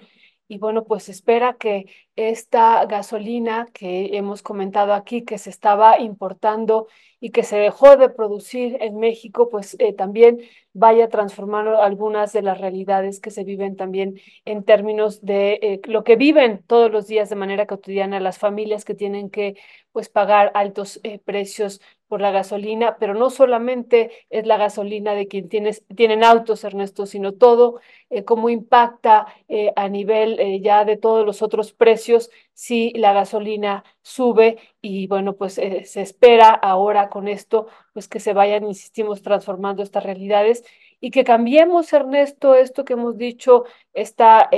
Y 0.48 0.58
bueno, 0.58 0.84
pues 0.84 1.08
espera 1.08 1.56
que 1.58 1.86
esta 2.14 2.84
gasolina 2.84 3.68
que 3.72 4.18
hemos 4.18 4.42
comentado 4.42 4.92
aquí, 4.92 5.24
que 5.24 5.38
se 5.38 5.48
estaba 5.48 5.98
importando 5.98 6.88
y 7.20 7.30
que 7.30 7.42
se 7.42 7.56
dejó 7.56 7.96
de 7.96 8.10
producir 8.10 8.76
en 8.82 8.98
México, 8.98 9.48
pues 9.48 9.76
eh, 9.78 9.94
también 9.94 10.40
vaya 10.74 11.08
transformando 11.08 11.80
algunas 11.80 12.34
de 12.34 12.42
las 12.42 12.60
realidades 12.60 13.18
que 13.18 13.30
se 13.30 13.44
viven 13.44 13.76
también 13.76 14.20
en 14.44 14.62
términos 14.62 15.22
de 15.22 15.58
eh, 15.62 15.80
lo 15.84 16.04
que 16.04 16.16
viven 16.16 16.62
todos 16.66 16.90
los 16.90 17.06
días 17.06 17.30
de 17.30 17.36
manera 17.36 17.66
cotidiana 17.66 18.20
las 18.20 18.38
familias 18.38 18.84
que 18.84 18.94
tienen 18.94 19.30
que 19.30 19.56
pues 19.92 20.08
pagar 20.08 20.50
altos 20.54 21.00
eh, 21.02 21.18
precios 21.18 21.80
por 22.08 22.20
la 22.20 22.30
gasolina, 22.30 22.96
pero 22.98 23.14
no 23.14 23.30
solamente 23.30 24.10
es 24.30 24.46
la 24.46 24.56
gasolina 24.56 25.14
de 25.14 25.28
quien 25.28 25.48
tienes, 25.48 25.84
tienen 25.94 26.24
autos, 26.24 26.64
Ernesto, 26.64 27.06
sino 27.06 27.32
todo 27.32 27.80
eh, 28.10 28.24
cómo 28.24 28.50
impacta 28.50 29.26
eh, 29.48 29.72
a 29.76 29.88
nivel 29.88 30.60
ya 30.62 30.84
de 30.84 30.96
todos 30.96 31.24
los 31.24 31.40
otros 31.42 31.72
precios 31.72 32.30
si 32.52 32.90
la 32.92 33.12
gasolina 33.12 33.84
sube. 34.02 34.58
Y 34.82 35.06
bueno, 35.06 35.36
pues 35.36 35.54
se 35.54 36.00
espera 36.00 36.50
ahora 36.50 37.08
con 37.08 37.28
esto, 37.28 37.66
pues 37.94 38.08
que 38.08 38.20
se 38.20 38.34
vayan, 38.34 38.66
insistimos, 38.66 39.22
transformando 39.22 39.82
estas 39.82 40.04
realidades 40.04 40.64
y 41.00 41.10
que 41.10 41.24
cambiemos, 41.24 41.92
Ernesto, 41.92 42.54
esto 42.54 42.84
que 42.84 42.92
hemos 42.92 43.16
dicho, 43.16 43.64
esta 43.92 44.50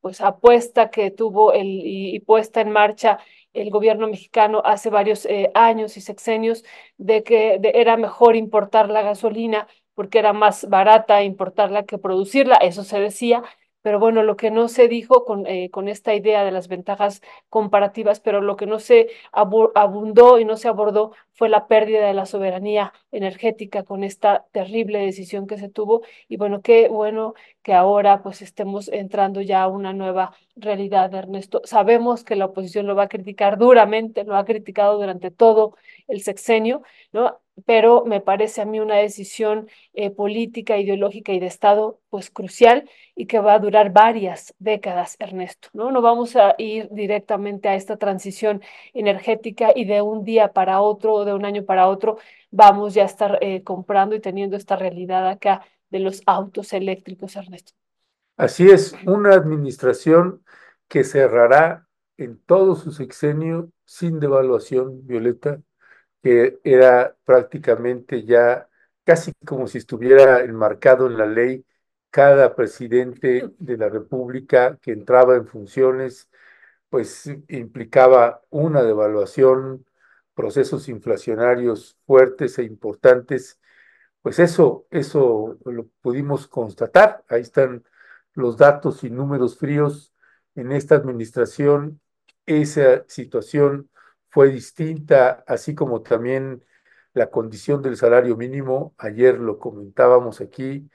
pues 0.00 0.20
apuesta 0.20 0.90
que 0.90 1.10
tuvo 1.10 1.52
el, 1.52 1.66
y 1.66 2.20
puesta 2.20 2.60
en 2.60 2.70
marcha 2.70 3.18
el 3.60 3.70
gobierno 3.70 4.08
mexicano 4.08 4.62
hace 4.64 4.90
varios 4.90 5.26
eh, 5.26 5.50
años 5.54 5.96
y 5.96 6.00
sexenios 6.00 6.64
de 6.96 7.22
que 7.22 7.60
era 7.74 7.96
mejor 7.96 8.36
importar 8.36 8.88
la 8.90 9.02
gasolina 9.02 9.68
porque 9.94 10.18
era 10.20 10.32
más 10.32 10.68
barata 10.68 11.22
importarla 11.24 11.84
que 11.84 11.98
producirla, 11.98 12.56
eso 12.56 12.84
se 12.84 13.00
decía, 13.00 13.42
pero 13.88 13.98
bueno, 13.98 14.22
lo 14.22 14.36
que 14.36 14.50
no 14.50 14.68
se 14.68 14.86
dijo 14.88 15.24
con, 15.24 15.46
eh, 15.46 15.70
con 15.70 15.88
esta 15.88 16.14
idea 16.14 16.44
de 16.44 16.50
las 16.52 16.68
ventajas 16.68 17.22
comparativas, 17.48 18.20
pero 18.20 18.42
lo 18.42 18.56
que 18.56 18.66
no 18.66 18.78
se 18.78 19.08
abu- 19.32 19.72
abundó 19.74 20.38
y 20.38 20.44
no 20.44 20.56
se 20.58 20.68
abordó 20.68 21.12
fue 21.32 21.48
la 21.48 21.66
pérdida 21.68 22.06
de 22.06 22.12
la 22.14 22.26
soberanía 22.26 22.92
energética 23.12 23.84
con 23.84 24.04
esta 24.04 24.44
terrible 24.52 24.98
decisión 24.98 25.46
que 25.46 25.56
se 25.56 25.68
tuvo. 25.70 26.02
Y 26.28 26.36
bueno, 26.36 26.60
qué 26.62 26.88
bueno 26.88 27.32
que 27.62 27.72
ahora 27.74 28.22
pues 28.22 28.42
estemos 28.42 28.88
entrando 28.88 29.40
ya 29.40 29.62
a 29.62 29.68
una 29.68 29.92
nueva 29.94 30.34
realidad, 30.56 31.14
Ernesto. 31.14 31.62
Sabemos 31.64 32.24
que 32.24 32.36
la 32.36 32.46
oposición 32.46 32.86
lo 32.86 32.94
va 32.96 33.04
a 33.04 33.08
criticar 33.08 33.56
duramente, 33.58 34.24
lo 34.24 34.36
ha 34.36 34.44
criticado 34.44 34.98
durante 34.98 35.30
todo 35.30 35.76
el 36.08 36.22
sexenio, 36.22 36.82
¿no? 37.12 37.40
Pero 37.66 38.04
me 38.04 38.20
parece 38.20 38.60
a 38.60 38.64
mí 38.64 38.80
una 38.80 38.96
decisión 38.96 39.68
eh, 39.92 40.10
política, 40.10 40.78
ideológica 40.78 41.32
y 41.32 41.40
de 41.40 41.46
Estado, 41.46 42.00
pues 42.08 42.30
crucial 42.30 42.88
y 43.14 43.26
que 43.26 43.40
va 43.40 43.54
a 43.54 43.58
durar 43.58 43.92
varias 43.92 44.54
décadas, 44.58 45.16
Ernesto, 45.18 45.68
¿no? 45.72 45.90
No 45.90 46.00
vamos 46.02 46.36
a 46.36 46.54
ir 46.58 46.88
directamente 46.90 47.68
a 47.68 47.74
esta 47.74 47.96
transición 47.96 48.62
energética 48.94 49.70
y 49.74 49.84
de 49.84 50.02
un 50.02 50.24
día 50.24 50.52
para 50.52 50.80
otro 50.80 51.14
o 51.14 51.24
de 51.24 51.34
un 51.34 51.44
año 51.44 51.64
para 51.64 51.88
otro 51.88 52.18
vamos 52.50 52.94
ya 52.94 53.02
a 53.02 53.06
estar 53.06 53.38
eh, 53.40 53.62
comprando 53.62 54.14
y 54.14 54.20
teniendo 54.20 54.56
esta 54.56 54.76
realidad 54.76 55.28
acá 55.28 55.62
de 55.90 56.00
los 56.00 56.22
autos 56.26 56.72
eléctricos, 56.72 57.36
Ernesto. 57.36 57.72
Así 58.36 58.70
es, 58.70 58.94
una 59.04 59.34
administración 59.34 60.44
que 60.86 61.02
cerrará 61.02 61.88
en 62.16 62.38
todo 62.38 62.76
su 62.76 62.92
sexenio 62.92 63.70
sin 63.84 64.20
devaluación, 64.20 65.06
Violeta, 65.06 65.60
que 66.22 66.60
era 66.64 67.16
prácticamente 67.24 68.24
ya 68.24 68.68
casi 69.04 69.32
como 69.46 69.66
si 69.68 69.78
estuviera 69.78 70.40
enmarcado 70.42 71.06
en 71.06 71.18
la 71.18 71.26
ley 71.26 71.64
cada 72.10 72.54
presidente 72.56 73.50
de 73.58 73.76
la 73.76 73.88
República 73.88 74.78
que 74.82 74.92
entraba 74.92 75.36
en 75.36 75.46
funciones, 75.46 76.30
pues 76.90 77.26
implicaba 77.48 78.42
una 78.50 78.82
devaluación, 78.82 79.86
procesos 80.34 80.88
inflacionarios 80.88 81.98
fuertes 82.06 82.58
e 82.58 82.64
importantes 82.64 83.60
pues 84.22 84.38
eso, 84.38 84.86
eso 84.90 85.58
lo 85.64 85.86
pudimos 86.02 86.46
constatar. 86.48 87.24
Ahí 87.28 87.42
están 87.42 87.84
los 88.34 88.56
datos 88.56 89.04
y 89.04 89.10
números 89.10 89.58
fríos. 89.58 90.12
En 90.54 90.72
esta 90.72 90.96
administración, 90.96 92.00
esa 92.46 93.04
situación 93.08 93.90
fue 94.30 94.50
distinta, 94.50 95.44
así 95.46 95.74
como 95.74 96.02
también 96.02 96.64
la 97.14 97.30
condición 97.30 97.82
del 97.82 97.96
salario 97.96 98.36
mínimo. 98.36 98.94
Ayer 98.98 99.38
lo 99.38 99.58
comentábamos 99.58 100.40
aquí, 100.40 100.90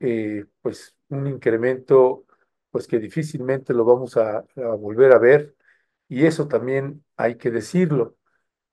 eh, 0.00 0.44
pues 0.62 0.96
un 1.08 1.26
incremento, 1.26 2.26
pues 2.70 2.86
que 2.86 2.98
difícilmente 2.98 3.72
lo 3.74 3.84
vamos 3.84 4.16
a, 4.16 4.44
volver 4.78 5.12
a 5.12 5.18
ver. 5.18 5.54
Y 6.08 6.26
eso 6.26 6.48
también 6.48 7.04
hay 7.16 7.36
que 7.36 7.50
decirlo. 7.50 8.16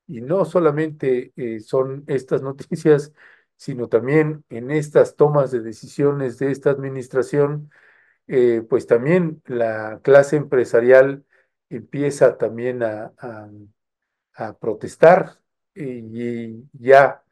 Y 0.07 0.21
no 0.21 0.45
solamente 0.45 1.31
eh, 1.35 1.59
son 1.59 2.03
estas 2.07 2.41
noticias, 2.43 3.13
sino 3.55 3.87
también 3.89 4.43
en 4.49 4.71
estas 4.71 5.15
tomas 5.15 5.51
de 5.51 5.61
decisiones 5.61 6.37
de 6.39 6.51
esta 6.51 6.71
administración, 6.71 7.71
eh, 8.27 8.63
pues 8.69 8.87
también 8.87 9.41
la 9.47 9.99
clase 10.03 10.37
empresarial 10.37 11.25
empieza 11.69 12.37
también 12.37 12.83
a- 12.83 13.13
a 14.35 14.53
protestar 14.53 15.39
y 15.75 16.63
ya 16.73 17.23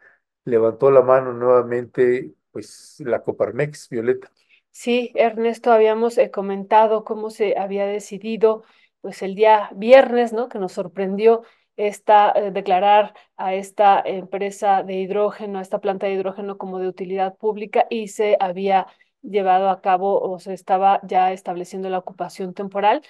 levantó 0.45 0.91
la 0.91 1.01
mano 1.01 1.33
nuevamente, 1.33 2.33
pues 2.51 2.95
la 2.99 3.21
Coparmex, 3.21 3.89
Violeta. 3.89 4.31
Sí, 4.71 5.11
Ernesto, 5.15 5.71
habíamos 5.71 6.17
eh, 6.17 6.31
comentado 6.31 7.03
cómo 7.03 7.29
se 7.29 7.57
había 7.57 7.85
decidido, 7.85 8.63
pues 9.01 9.21
el 9.21 9.35
día 9.35 9.69
viernes, 9.75 10.33
¿no? 10.33 10.47
Que 10.49 10.59
nos 10.59 10.71
sorprendidio 10.71 11.43
esta, 11.75 12.31
eh, 12.31 12.51
declarar 12.51 13.13
a 13.37 13.53
esta 13.53 14.01
empresa 14.03 14.83
de 14.83 14.95
hidrógeno, 14.95 15.59
a 15.59 15.61
esta 15.61 15.79
planta 15.79 16.07
de 16.07 16.13
hidrógeno 16.13 16.57
como 16.57 16.79
de 16.79 16.87
utilidad 16.87 17.35
pública 17.37 17.85
y 17.89 18.07
se 18.07 18.37
había 18.39 18.87
llevado 19.21 19.69
a 19.69 19.81
cabo 19.81 20.19
o 20.19 20.39
se 20.39 20.53
estaba 20.53 20.99
ya 21.03 21.31
estableciendo 21.31 21.89
la 21.89 21.99
ocupación 21.99 22.53
temporal. 22.53 23.03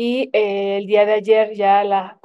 Y 0.00 0.30
eh, 0.32 0.76
el 0.76 0.86
día 0.86 1.04
de 1.06 1.12
ayer 1.14 1.54
ya 1.54 1.82
la, 1.82 2.20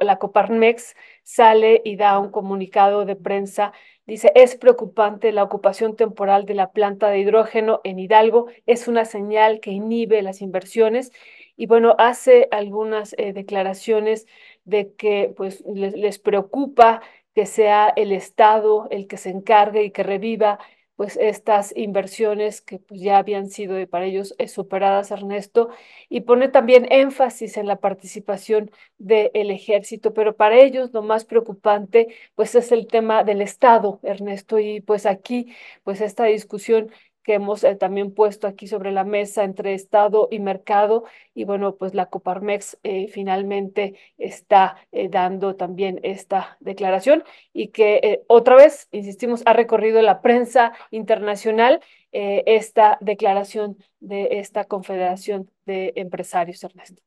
la 0.00 0.18
Coparmex 0.18 0.96
sale 1.22 1.80
y 1.84 1.94
da 1.94 2.18
un 2.18 2.32
comunicado 2.32 3.04
de 3.04 3.14
prensa. 3.14 3.72
Dice, 4.04 4.32
es 4.34 4.56
preocupante 4.56 5.30
la 5.30 5.44
ocupación 5.44 5.94
temporal 5.94 6.44
de 6.44 6.54
la 6.54 6.72
planta 6.72 7.10
de 7.10 7.20
hidrógeno 7.20 7.80
en 7.84 8.00
Hidalgo, 8.00 8.48
es 8.66 8.88
una 8.88 9.04
señal 9.04 9.60
que 9.60 9.70
inhibe 9.70 10.22
las 10.22 10.42
inversiones 10.42 11.12
y 11.56 11.66
bueno, 11.66 11.94
hace 11.98 12.48
algunas 12.50 13.14
eh, 13.16 13.32
declaraciones 13.32 14.26
de 14.64 14.92
que 14.94 15.32
pues 15.36 15.62
les 15.66 16.18
preocupa 16.18 17.00
que 17.32 17.46
sea 17.46 17.92
el 17.94 18.10
Estado 18.10 18.88
el 18.90 19.06
que 19.06 19.18
se 19.18 19.30
encargue 19.30 19.84
y 19.84 19.92
que 19.92 20.02
reviva 20.02 20.58
pues 20.96 21.16
estas 21.16 21.72
inversiones 21.76 22.60
que 22.60 22.78
pues 22.78 23.00
ya 23.00 23.18
habían 23.18 23.48
sido 23.48 23.84
para 23.88 24.04
ellos 24.06 24.34
eh, 24.38 24.48
superadas, 24.48 25.10
Ernesto, 25.10 25.70
y 26.08 26.20
pone 26.22 26.48
también 26.48 26.86
énfasis 26.90 27.56
en 27.56 27.66
la 27.66 27.76
participación 27.76 28.70
del 28.98 29.50
ejército, 29.50 30.14
pero 30.14 30.36
para 30.36 30.56
ellos 30.58 30.90
lo 30.92 31.02
más 31.02 31.24
preocupante 31.24 32.08
pues 32.34 32.54
es 32.54 32.72
el 32.72 32.86
tema 32.86 33.24
del 33.24 33.40
Estado, 33.42 34.00
Ernesto, 34.02 34.58
y 34.58 34.80
pues 34.80 35.06
aquí, 35.06 35.52
pues 35.82 36.00
esta 36.00 36.24
discusión 36.24 36.90
que 37.24 37.34
hemos 37.34 37.64
eh, 37.64 37.74
también 37.74 38.12
puesto 38.14 38.46
aquí 38.46 38.68
sobre 38.68 38.92
la 38.92 39.02
mesa 39.02 39.42
entre 39.42 39.74
Estado 39.74 40.28
y 40.30 40.38
mercado, 40.38 41.04
y 41.34 41.44
bueno, 41.44 41.74
pues 41.76 41.94
la 41.94 42.06
Coparmex 42.06 42.78
eh, 42.84 43.08
finalmente 43.08 43.96
está 44.18 44.76
eh, 44.92 45.08
dando 45.08 45.56
también 45.56 45.98
esta 46.04 46.56
declaración 46.60 47.24
y 47.52 47.68
que 47.68 48.00
eh, 48.02 48.22
otra 48.28 48.54
vez, 48.54 48.88
insistimos, 48.92 49.42
ha 49.46 49.54
recorrido 49.54 50.00
la 50.02 50.20
prensa 50.20 50.72
internacional 50.90 51.80
eh, 52.12 52.44
esta 52.46 52.98
declaración 53.00 53.76
de 53.98 54.38
esta 54.38 54.64
Confederación 54.64 55.50
de 55.66 55.92
Empresarios, 55.96 56.62
Ernesto. 56.62 57.02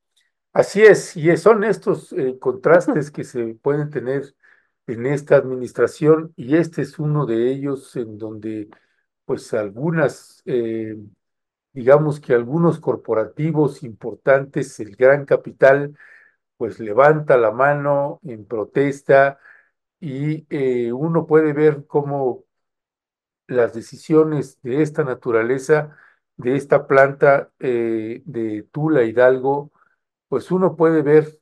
Así 0.52 0.82
es, 0.82 1.16
y 1.16 1.38
son 1.38 1.64
estos 1.64 2.12
eh, 2.14 2.40
contrastes 2.40 3.12
que 3.12 3.24
se 3.24 3.54
pueden 3.54 3.90
tener 3.92 4.24
en 4.88 5.06
esta 5.06 5.36
administración 5.36 6.34
y 6.36 6.56
este 6.56 6.82
es 6.82 6.98
uno 6.98 7.26
de 7.26 7.52
ellos 7.52 7.96
en 7.96 8.18
donde 8.18 8.68
pues 9.28 9.54
algunas, 9.56 10.44
eh, 10.48 10.98
digamos 11.74 12.20
que 12.22 12.34
algunos 12.34 12.80
corporativos 12.82 13.84
importantes, 13.84 14.80
el 14.82 14.96
gran 14.96 15.26
capital, 15.26 15.98
pues 16.58 16.80
levanta 16.80 17.38
la 17.38 17.52
mano 17.52 18.20
en 18.26 18.46
protesta 18.48 19.40
y 20.02 20.48
eh, 20.52 20.94
uno 20.94 21.28
puede 21.28 21.54
ver 21.54 21.86
cómo 21.88 22.46
las 23.48 23.74
decisiones 23.74 24.60
de 24.62 24.82
esta 24.82 25.04
naturaleza, 25.04 25.98
de 26.38 26.56
esta 26.56 26.88
planta 26.88 27.52
eh, 27.60 28.22
de 28.26 28.64
Tula 28.72 29.04
Hidalgo, 29.04 29.72
pues 30.30 30.52
uno 30.52 30.76
puede 30.76 31.02
ver, 31.04 31.40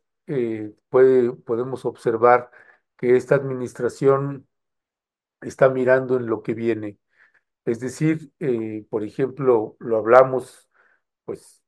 puede, 0.89 1.31
podemos 1.33 1.85
observar 1.85 2.51
que 2.97 3.15
esta 3.17 3.35
administración 3.35 4.47
está 5.41 5.69
mirando 5.69 6.17
en 6.17 6.27
lo 6.27 6.43
que 6.43 6.53
viene. 6.53 6.99
Es 7.65 7.79
decir, 7.79 8.31
eh, 8.39 8.85
por 8.89 9.03
ejemplo, 9.03 9.75
lo 9.79 9.97
hablamos 9.97 10.69
pues 11.25 11.63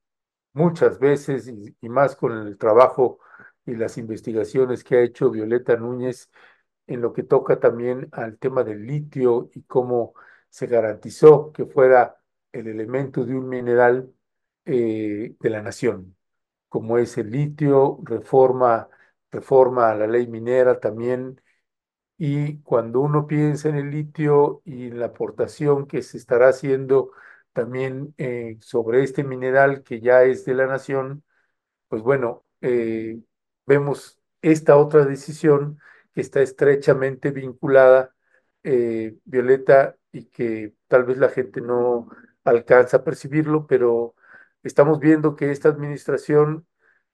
muchas 0.53 0.99
veces 0.99 1.47
y, 1.49 1.89
más 1.89 2.15
con 2.15 2.33
el 2.47 2.57
trabajo 2.57 3.19
y 3.65 3.75
las 3.75 3.97
investigaciones 3.97 4.83
que 4.83 4.97
ha 4.97 5.01
hecho 5.03 5.31
Violeta 5.31 5.77
Núñez 5.77 6.31
en 6.87 7.01
lo 7.01 7.13
que 7.13 7.23
toca 7.23 7.59
también 7.59 8.09
al 8.13 8.37
tema 8.39 8.63
del 8.63 8.85
litio 8.87 9.49
y 9.53 9.63
cómo 9.63 10.13
se 10.49 10.67
garantizó 10.67 11.51
que 11.53 11.65
fuera 11.65 12.17
el 12.51 12.67
elemento 12.67 13.25
de 13.25 13.35
un 13.35 13.49
mineral 13.49 14.13
eh, 14.65 15.35
de 15.39 15.49
la 15.49 15.61
nación, 15.61 16.17
como 16.69 16.97
es 16.97 17.17
el 17.17 17.31
litio, 17.31 17.99
reforma, 18.03 18.89
reforma 19.31 19.91
a 19.91 19.95
la 19.95 20.07
ley 20.07 20.27
minera 20.27 20.79
también. 20.79 21.41
Y 22.17 22.59
cuando 22.61 22.99
uno 23.01 23.27
piensa 23.27 23.69
en 23.69 23.75
el 23.75 23.91
litio 23.91 24.61
y 24.65 24.87
en 24.87 24.99
la 24.99 25.07
aportación 25.07 25.87
que 25.87 26.01
se 26.01 26.17
estará 26.17 26.49
haciendo 26.49 27.11
también 27.53 28.13
eh, 28.17 28.57
sobre 28.61 29.03
este 29.03 29.23
mineral 29.23 29.83
que 29.83 29.99
ya 30.01 30.23
es 30.23 30.45
de 30.45 30.55
la 30.55 30.65
nación, 30.67 31.23
pues 31.87 32.01
bueno, 32.03 32.45
eh, 32.61 33.19
vemos 33.65 34.19
esta 34.41 34.77
otra 34.77 35.05
decisión 35.05 35.79
que 36.13 36.21
está 36.21 36.41
estrechamente 36.41 37.31
vinculada, 37.31 38.15
eh, 38.63 39.15
Violeta, 39.25 39.97
y 40.11 40.25
que 40.25 40.73
tal 40.87 41.05
vez 41.05 41.17
la 41.17 41.29
gente 41.29 41.61
no 41.61 42.09
alcanza 42.43 42.97
a 42.97 43.03
percibirlo, 43.03 43.67
pero 43.67 44.15
estamos 44.63 44.99
viendo 44.99 45.35
que 45.35 45.51
esta 45.51 45.69
administración 45.69 46.67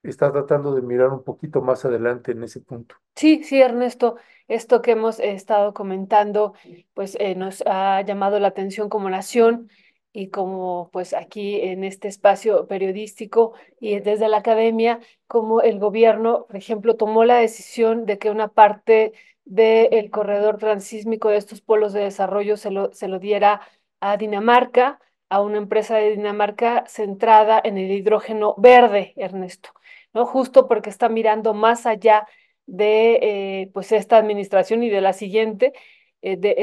está 0.03 0.31
tratando 0.31 0.75
de 0.75 0.81
mirar 0.81 1.09
un 1.09 1.23
poquito 1.23 1.61
más 1.61 1.85
adelante 1.85 2.33
en 2.33 2.43
ese 2.43 2.59
punto. 2.59 2.95
Sí, 3.15 3.43
sí, 3.43 3.61
Ernesto, 3.61 4.17
esto 4.47 4.81
que 4.81 4.91
hemos 4.91 5.19
estado 5.19 5.73
comentando, 5.73 6.53
pues 6.93 7.15
eh, 7.19 7.35
nos 7.35 7.63
ha 7.65 8.01
llamado 8.01 8.39
la 8.39 8.49
atención 8.49 8.89
como 8.89 9.09
nación 9.09 9.69
y 10.11 10.29
como 10.29 10.89
pues 10.91 11.13
aquí 11.13 11.59
en 11.61 11.83
este 11.83 12.07
espacio 12.07 12.67
periodístico 12.67 13.53
y 13.79 13.99
desde 13.99 14.27
la 14.27 14.37
academia, 14.37 14.99
como 15.27 15.61
el 15.61 15.79
gobierno, 15.79 16.45
por 16.45 16.55
ejemplo, 16.55 16.95
tomó 16.95 17.23
la 17.25 17.37
decisión 17.37 18.05
de 18.05 18.19
que 18.19 18.29
una 18.29 18.49
parte 18.49 19.13
del 19.45 20.11
corredor 20.11 20.57
transísmico 20.57 21.29
de 21.29 21.37
estos 21.37 21.61
polos 21.61 21.93
de 21.93 22.01
desarrollo 22.01 22.57
se 22.57 22.71
lo, 22.71 22.93
se 22.93 23.07
lo 23.07 23.19
diera 23.19 23.61
a 23.99 24.17
Dinamarca, 24.17 24.99
a 25.29 25.41
una 25.41 25.57
empresa 25.57 25.97
de 25.97 26.11
Dinamarca 26.11 26.83
centrada 26.87 27.59
en 27.63 27.77
el 27.77 27.89
hidrógeno 27.91 28.53
verde, 28.57 29.13
Ernesto, 29.15 29.71
¿no? 30.13 30.25
Justo 30.25 30.67
porque 30.67 30.89
está 30.89 31.09
mirando 31.09 31.53
más 31.53 31.85
allá 31.85 32.27
de 32.65 33.19
eh, 33.21 33.69
pues 33.73 33.91
esta 33.91 34.17
administración 34.17 34.83
y 34.83 34.89
de 34.89 35.01
la 35.01 35.13
siguiente, 35.13 35.73
eh, 36.21 36.37
de 36.37 36.55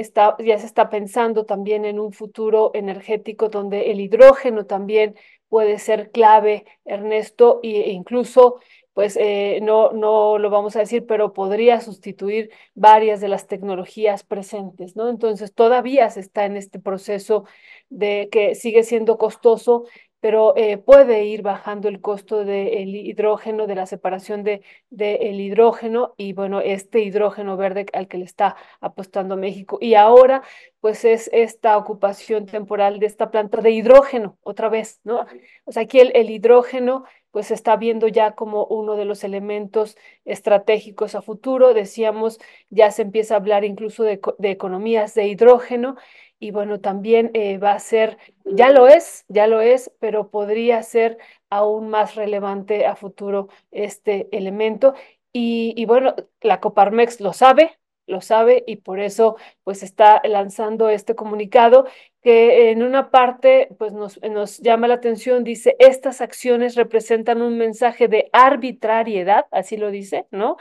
ya 0.45 0.59
se 0.59 0.67
está 0.67 0.89
pensando 0.89 1.45
también 1.45 1.85
en 1.85 2.01
un 2.01 2.13
futuro 2.13 2.71
energético 2.75 3.49
donde 3.49 3.91
el 3.91 4.01
hidrógeno 4.01 4.67
también 4.67 5.17
puede 5.49 5.79
ser 5.79 6.11
clave, 6.11 6.65
Ernesto, 6.85 7.61
e 7.63 7.91
incluso 7.91 8.61
pues 8.93 9.17
eh, 9.17 9.61
no, 9.63 9.93
no 9.93 10.39
lo 10.39 10.51
vamos 10.51 10.77
a 10.77 10.81
decir, 10.81 11.07
pero 11.07 11.33
podría 11.33 11.81
sustituir 11.81 12.51
varias 12.75 13.21
de 13.21 13.29
las 13.29 13.47
tecnologías 13.47 14.25
presentes, 14.25 14.97
¿no? 14.97 15.09
Entonces 15.09 15.55
todavía 15.55 16.11
se 16.11 16.21
está 16.21 16.45
en 16.45 16.57
este 16.57 16.81
proceso 16.81 17.45
de 17.89 18.29
que 18.31 18.55
sigue 18.55 18.83
siendo 18.83 19.17
costoso, 19.17 19.85
pero 20.21 20.55
eh, 20.57 20.79
puede 20.79 21.25
ir 21.25 21.43
bajando 21.43 21.89
el 21.89 22.01
costo 22.01 22.45
del 22.45 22.95
hidrógeno, 22.95 23.67
de 23.67 23.75
la 23.75 23.87
separación 23.87 24.45
del 24.45 24.63
de, 24.91 25.15
el 25.15 25.41
hidrógeno 25.41 26.15
y 26.17 26.33
bueno, 26.35 26.61
este 26.61 27.01
hidrógeno 27.01 27.57
verde 27.57 27.87
al 27.93 28.09
que 28.09 28.19
le 28.19 28.25
está 28.25 28.57
apostando 28.81 29.37
México. 29.37 29.79
Y 29.81 29.95
ahora, 29.95 30.43
pues 30.81 31.05
es 31.05 31.31
esta 31.33 31.77
ocupación 31.79 32.47
temporal 32.47 32.99
de 33.01 33.07
esta 33.07 33.31
planta 33.31 33.61
de 33.63 33.71
hidrógeno, 33.71 34.39
otra 34.43 34.69
vez, 34.69 35.01
¿no? 35.05 35.27
O 35.65 35.73
sea, 35.73 35.83
aquí 35.83 36.01
el, 36.01 36.13
el 36.15 36.31
hidrógeno 36.31 37.05
pues 37.31 37.47
se 37.49 37.55
está 37.55 37.77
viendo 37.77 38.09
ya 38.09 38.33
como 38.33 38.65
uno 38.67 38.97
de 38.97 39.05
los 39.05 39.23
elementos 39.25 39.97
estratégicos 40.25 41.15
a 41.15 41.23
futuro. 41.23 41.75
Decíamos, 41.75 42.39
ya 42.71 42.91
se 42.91 43.03
empieza 43.03 43.35
a 43.35 43.37
hablar 43.39 43.65
incluso 43.65 44.03
de, 44.03 44.21
de 44.39 44.51
economías 44.51 45.15
de 45.15 45.29
hidrógeno 45.29 45.97
y 46.41 46.53
bueno, 46.53 46.81
también 46.81 47.31
eh, 47.35 47.59
va 47.59 47.73
a 47.73 47.79
ser, 47.79 48.19
ya 48.45 48.71
lo 48.71 48.89
es, 48.89 49.27
ya 49.29 49.47
lo 49.47 49.61
es, 49.61 49.93
pero 50.01 50.31
podría 50.31 50.83
ser 50.83 51.19
aún 51.51 51.91
más 51.91 52.15
relevante 52.15 52.87
a 52.87 52.97
futuro 52.97 53.49
este 53.71 54.29
elemento. 54.33 54.95
Y, 55.33 55.85
bueno, 55.87 56.17
la 56.41 56.61
Coparmex 56.61 57.21
lo 57.21 57.33
sabe, 57.35 57.79
lo 58.07 58.21
sabe 58.23 58.65
y 58.67 58.77
por 58.77 59.01
eso 59.01 59.37
pues 59.63 59.83
está 59.83 60.21
lanzando 60.25 60.89
este 60.89 61.15
comunicado 61.15 61.87
que 62.23 62.71
en 62.71 62.83
una 62.83 63.11
parte 63.11 63.69
pues 63.79 63.93
nos 63.93 64.59
llama 64.59 64.89
la 64.89 64.95
atención, 64.95 65.45
dice, 65.45 65.77
estas 65.79 66.21
acciones 66.21 66.75
representan 66.75 67.43
un 67.43 67.59
mensaje 67.59 68.09
de 68.09 68.29
arbitrariedad, 68.33 69.47
así 69.53 69.77
lo 69.77 69.91
dice, 69.91 70.27
¿no? 70.31 70.57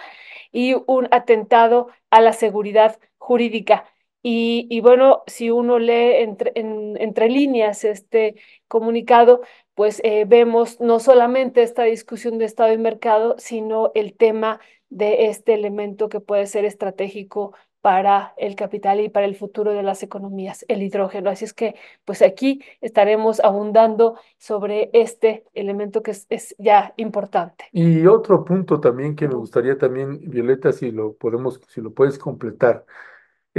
Y 0.52 0.76
un 0.88 1.08
atentado 1.12 1.88
a 2.12 2.22
la 2.22 2.34
seguridad 2.34 3.00
jurídica. 3.18 3.86
Y, 4.22 4.82
bueno, 4.82 5.24
si 5.28 5.50
uno 5.50 5.80
lee 5.80 6.18
entre, 6.18 6.52
en, 6.56 6.98
entre 7.00 7.30
líneas 7.30 7.84
este 7.86 8.36
comunicado, 8.68 9.42
pues 9.76 10.02
eh, 10.04 10.26
vemos 10.28 10.80
no 10.82 11.00
solamente 11.00 11.64
esta 11.64 11.84
discusión 11.84 12.38
de 12.38 12.46
Estado 12.46 12.74
y 12.74 12.78
mercado, 12.78 13.36
sino 13.38 13.92
el 13.96 14.14
tema 14.14 14.60
de 14.90 15.28
este 15.28 15.54
elemento 15.54 16.10
que 16.10 16.20
puede 16.20 16.48
ser 16.48 16.66
estratégico 16.66 17.54
para 17.82 18.34
el 18.38 18.56
capital 18.56 19.00
y 19.00 19.08
para 19.08 19.26
el 19.26 19.36
futuro 19.36 19.72
de 19.72 19.84
las 19.84 20.04
economías, 20.04 20.66
el 20.68 20.84
hidrógeno. 20.84 21.30
Así 21.30 21.46
es 21.46 21.54
que, 21.54 21.76
pues 22.04 22.22
aquí 22.22 22.62
estaremos 22.82 23.40
abundando 23.40 24.20
sobre 24.38 24.90
este 24.92 25.46
elemento 25.54 26.04
que 26.04 26.12
es, 26.12 26.26
es 26.30 26.56
ya 26.58 26.94
importante. 26.98 27.66
Y 27.72 28.06
otro 28.06 28.44
punto 28.44 28.82
también 28.82 29.16
que 29.16 29.30
me 29.30 29.36
gustaría 29.36 29.78
también, 29.78 30.20
Violeta, 30.30 30.74
si 30.74 30.92
lo 30.92 31.14
podemos, 31.14 31.62
si 31.70 31.80
lo 31.80 31.94
puedes 31.94 32.18
completar 32.18 32.86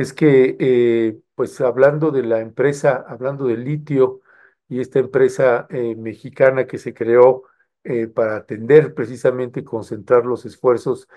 es 0.01 0.13
que, 0.15 0.57
eh, 0.61 1.21
pues 1.35 1.61
hablando 1.61 2.11
de 2.11 2.23
la 2.23 2.41
empresa, 2.41 3.05
hablando 3.09 3.47
del 3.47 3.65
litio 3.65 4.21
y 4.69 4.81
esta 4.81 4.99
empresa 4.99 5.67
eh, 5.71 5.95
mexicana 5.97 6.67
que 6.67 6.79
se 6.79 6.95
creó 6.95 7.45
eh, 7.85 8.07
para 8.09 8.37
atender 8.37 8.95
precisamente, 8.95 9.65
concentrar 9.65 10.25
los 10.27 10.47
esfuerzos 10.47 11.09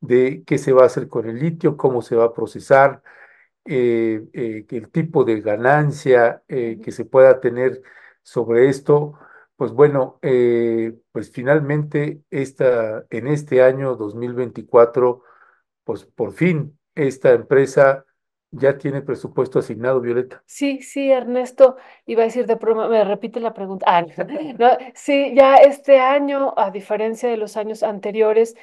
de 0.00 0.42
qué 0.46 0.58
se 0.58 0.72
va 0.72 0.82
a 0.82 0.86
hacer 0.86 1.08
con 1.08 1.28
el 1.28 1.38
litio, 1.38 1.76
cómo 1.76 2.02
se 2.02 2.16
va 2.16 2.24
a 2.26 2.32
procesar, 2.34 3.02
el 3.64 4.88
tipo 4.92 5.24
de 5.24 5.40
ganancia 5.40 6.42
que 6.48 6.90
se 6.92 7.04
pueda 7.04 7.40
tener 7.40 7.82
sobre 8.22 8.68
esto. 8.68 9.14
Pues 9.56 9.72
bueno, 9.72 10.18
pues 11.12 11.30
finalmente 11.32 12.22
esta, 12.30 13.04
en 13.10 13.28
este 13.28 13.62
año 13.62 13.94
2024, 13.96 15.22
pues 15.84 16.04
por 16.04 16.32
fin 16.32 16.78
esta 16.94 17.32
empresa 17.32 18.04
ya 18.52 18.78
tiene 18.78 19.02
presupuesto 19.02 19.58
asignado, 19.58 20.00
Violeta. 20.00 20.42
Sí, 20.46 20.82
sí, 20.82 21.10
Ernesto, 21.10 21.76
iba 22.06 22.22
a 22.22 22.26
decir 22.26 22.46
de 22.46 22.54
broma, 22.54 22.88
me 22.88 23.02
repite 23.02 23.40
la 23.40 23.54
pregunta. 23.54 23.86
Ah, 23.88 24.02
no, 24.58 24.68
sí, 24.94 25.32
ya 25.34 25.56
este 25.56 25.98
año, 25.98 26.54
a 26.56 26.70
diferencia 26.70 27.28
de 27.28 27.38
los 27.38 27.56
años 27.56 27.82
anteriores, 27.82 28.54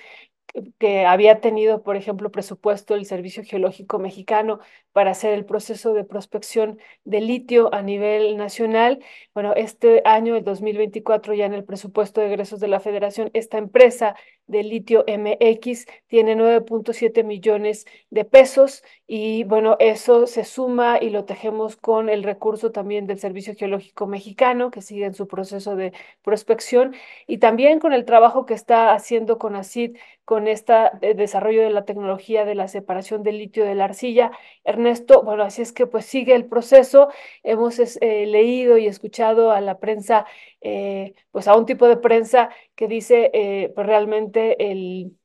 que 0.79 1.05
había 1.05 1.39
tenido, 1.41 1.83
por 1.83 1.95
ejemplo, 1.95 2.31
presupuesto 2.31 2.95
el 2.95 3.05
Servicio 3.05 3.43
Geológico 3.43 3.99
Mexicano 3.99 4.59
para 4.91 5.11
hacer 5.11 5.33
el 5.33 5.45
proceso 5.45 5.93
de 5.93 6.03
prospección 6.03 6.79
de 7.03 7.21
litio 7.21 7.73
a 7.73 7.81
nivel 7.81 8.37
nacional. 8.37 9.03
Bueno, 9.33 9.53
este 9.55 10.01
año, 10.05 10.35
el 10.35 10.43
2024, 10.43 11.33
ya 11.33 11.45
en 11.45 11.53
el 11.53 11.63
presupuesto 11.63 12.21
de 12.21 12.27
egresos 12.27 12.59
de 12.59 12.67
la 12.67 12.79
Federación, 12.79 13.29
esta 13.33 13.57
empresa 13.57 14.15
de 14.49 14.63
litio 14.63 15.05
MX 15.07 15.85
tiene 16.07 16.35
9.7 16.35 17.23
millones 17.23 17.85
de 18.09 18.25
pesos 18.25 18.83
y 19.07 19.43
bueno, 19.45 19.77
eso 19.79 20.27
se 20.27 20.43
suma 20.43 20.97
y 21.01 21.11
lo 21.11 21.25
tejemos 21.25 21.77
con 21.77 22.09
el 22.09 22.23
recurso 22.23 22.71
también 22.71 23.07
del 23.07 23.19
Servicio 23.19 23.53
Geológico 23.55 24.07
Mexicano 24.07 24.71
que 24.71 24.81
sigue 24.81 25.05
en 25.05 25.13
su 25.13 25.27
proceso 25.27 25.75
de 25.75 25.93
prospección 26.23 26.95
y 27.27 27.37
también 27.37 27.79
con 27.79 27.93
el 27.93 28.05
trabajo 28.05 28.45
que 28.45 28.55
está 28.55 28.93
haciendo 28.93 29.37
con 29.37 29.55
ACID 29.55 29.97
con 30.29 30.47
este 30.47 30.73
desarrollo 31.15 31.63
de 31.63 31.71
la 31.71 31.85
tecnología 31.85 32.45
de 32.45 32.53
la 32.53 32.67
separación 32.67 33.23
del 33.23 33.39
litio 33.39 33.65
de 33.65 33.73
la 33.73 33.85
arcilla. 33.85 34.31
Ernesto, 34.63 35.23
bueno, 35.23 35.41
así 35.41 35.63
es 35.63 35.71
que 35.71 35.87
pues 35.87 36.05
sigue 36.05 36.35
el 36.35 36.45
proceso. 36.45 37.09
Hemos 37.41 37.79
eh, 37.79 38.27
leído 38.27 38.77
y 38.77 38.85
escuchado 38.85 39.51
a 39.51 39.59
la 39.59 39.79
prensa, 39.79 40.27
eh, 40.61 41.15
pues 41.31 41.47
a 41.47 41.55
un 41.55 41.65
tipo 41.65 41.87
de 41.87 41.97
prensa 41.97 42.51
que 42.79 42.87
dice 42.87 43.29
eh, 43.33 43.73
pues 43.75 43.85
realmente 43.85 44.71
el 44.71 45.17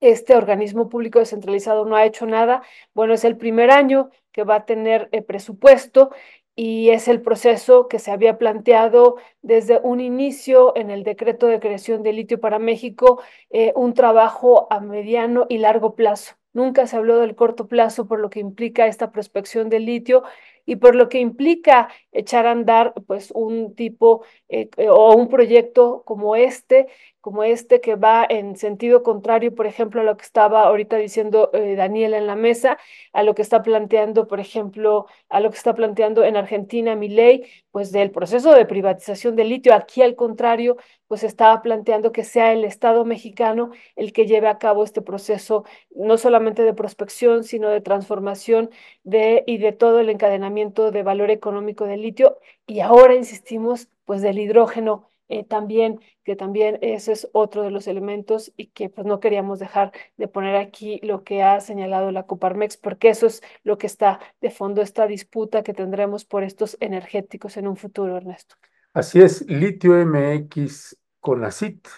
este 0.00 0.34
organismo 0.36 0.88
público 0.88 1.18
descentralizado 1.18 1.84
no 1.84 1.96
ha 1.96 2.06
hecho 2.06 2.24
nada. 2.24 2.62
Bueno, 2.94 3.12
es 3.12 3.24
el 3.24 3.36
primer 3.36 3.70
año 3.70 4.08
que 4.32 4.42
va 4.44 4.56
a 4.56 4.64
tener 4.64 5.10
presupuesto 5.26 6.12
y 6.56 6.88
es 6.88 7.08
el 7.08 7.20
proceso 7.20 7.88
que 7.88 7.98
se 7.98 8.10
había 8.10 8.38
planteado 8.38 9.16
desde 9.42 9.80
un 9.82 10.00
inicio 10.00 10.74
en 10.74 10.90
el 10.90 11.04
decreto 11.04 11.46
de 11.46 11.60
creación 11.60 12.02
de 12.02 12.14
litio 12.14 12.40
para 12.40 12.58
México, 12.58 13.20
eh, 13.50 13.72
un 13.76 13.92
trabajo 13.92 14.66
a 14.70 14.80
mediano 14.80 15.44
y 15.50 15.58
largo 15.58 15.94
plazo. 15.94 16.36
Nunca 16.54 16.86
se 16.86 16.96
habló 16.96 17.18
del 17.18 17.34
corto 17.36 17.68
plazo 17.68 18.08
por 18.08 18.18
lo 18.18 18.30
que 18.30 18.40
implica 18.40 18.86
esta 18.86 19.12
prospección 19.12 19.68
de 19.68 19.80
litio 19.80 20.22
y 20.66 20.76
por 20.76 20.94
lo 20.94 21.08
que 21.08 21.18
implica 21.20 21.88
echar 22.12 22.46
a 22.46 22.52
andar 22.52 22.94
pues 23.06 23.30
un 23.34 23.74
tipo 23.74 24.24
eh, 24.48 24.68
o 24.88 25.14
un 25.14 25.28
proyecto 25.28 26.02
como 26.04 26.36
este 26.36 26.88
como 27.22 27.44
este 27.44 27.80
que 27.80 27.94
va 27.96 28.26
en 28.28 28.56
sentido 28.56 29.02
contrario, 29.04 29.54
por 29.54 29.66
ejemplo, 29.66 30.00
a 30.02 30.04
lo 30.04 30.16
que 30.16 30.24
estaba 30.24 30.64
ahorita 30.64 30.96
diciendo 30.96 31.50
eh, 31.54 31.76
Daniela 31.76 32.18
en 32.18 32.26
la 32.26 32.36
mesa, 32.36 32.78
a 33.12 33.22
lo 33.22 33.34
que 33.34 33.42
está 33.42 33.62
planteando, 33.62 34.26
por 34.26 34.40
ejemplo, 34.40 35.06
a 35.28 35.40
lo 35.40 35.50
que 35.50 35.56
está 35.56 35.74
planteando 35.74 36.24
en 36.24 36.36
Argentina 36.36 36.96
mi 36.96 37.08
ley, 37.08 37.44
pues 37.70 37.92
del 37.92 38.10
proceso 38.10 38.52
de 38.54 38.66
privatización 38.66 39.36
del 39.36 39.50
litio. 39.50 39.72
Aquí, 39.74 40.02
al 40.02 40.16
contrario, 40.16 40.76
pues 41.06 41.22
estaba 41.22 41.62
planteando 41.62 42.10
que 42.10 42.24
sea 42.24 42.52
el 42.52 42.64
Estado 42.64 43.04
mexicano 43.04 43.70
el 43.96 44.12
que 44.12 44.26
lleve 44.26 44.48
a 44.48 44.58
cabo 44.58 44.82
este 44.82 45.00
proceso, 45.00 45.64
no 45.94 46.18
solamente 46.18 46.62
de 46.64 46.74
prospección, 46.74 47.44
sino 47.44 47.68
de 47.68 47.80
transformación 47.80 48.70
de, 49.04 49.44
y 49.46 49.58
de 49.58 49.72
todo 49.72 50.00
el 50.00 50.10
encadenamiento 50.10 50.90
de 50.90 51.02
valor 51.04 51.30
económico 51.30 51.86
del 51.86 52.02
litio. 52.02 52.38
Y 52.66 52.80
ahora 52.80 53.14
insistimos, 53.14 53.88
pues 54.04 54.22
del 54.22 54.38
hidrógeno 54.40 55.11
eh, 55.32 55.44
también, 55.44 55.98
que 56.24 56.36
también 56.36 56.78
ese 56.82 57.12
es 57.12 57.26
otro 57.32 57.62
de 57.62 57.70
los 57.70 57.86
elementos 57.86 58.52
y 58.54 58.66
que 58.66 58.90
pues 58.90 59.06
no 59.06 59.18
queríamos 59.18 59.58
dejar 59.58 59.92
de 60.18 60.28
poner 60.28 60.56
aquí 60.56 61.00
lo 61.02 61.24
que 61.24 61.42
ha 61.42 61.58
señalado 61.60 62.12
la 62.12 62.24
Coparmex, 62.24 62.76
porque 62.76 63.08
eso 63.08 63.26
es 63.26 63.42
lo 63.64 63.78
que 63.78 63.86
está 63.86 64.20
de 64.42 64.50
fondo, 64.50 64.82
esta 64.82 65.06
disputa 65.06 65.62
que 65.62 65.72
tendremos 65.72 66.26
por 66.26 66.42
estos 66.42 66.76
energéticos 66.80 67.56
en 67.56 67.66
un 67.66 67.76
futuro, 67.76 68.18
Ernesto. 68.18 68.56
Así 68.92 69.22
es, 69.22 69.46
Litio 69.48 69.94
MX 69.94 70.98
con 71.18 71.44
ACIT 71.44 71.88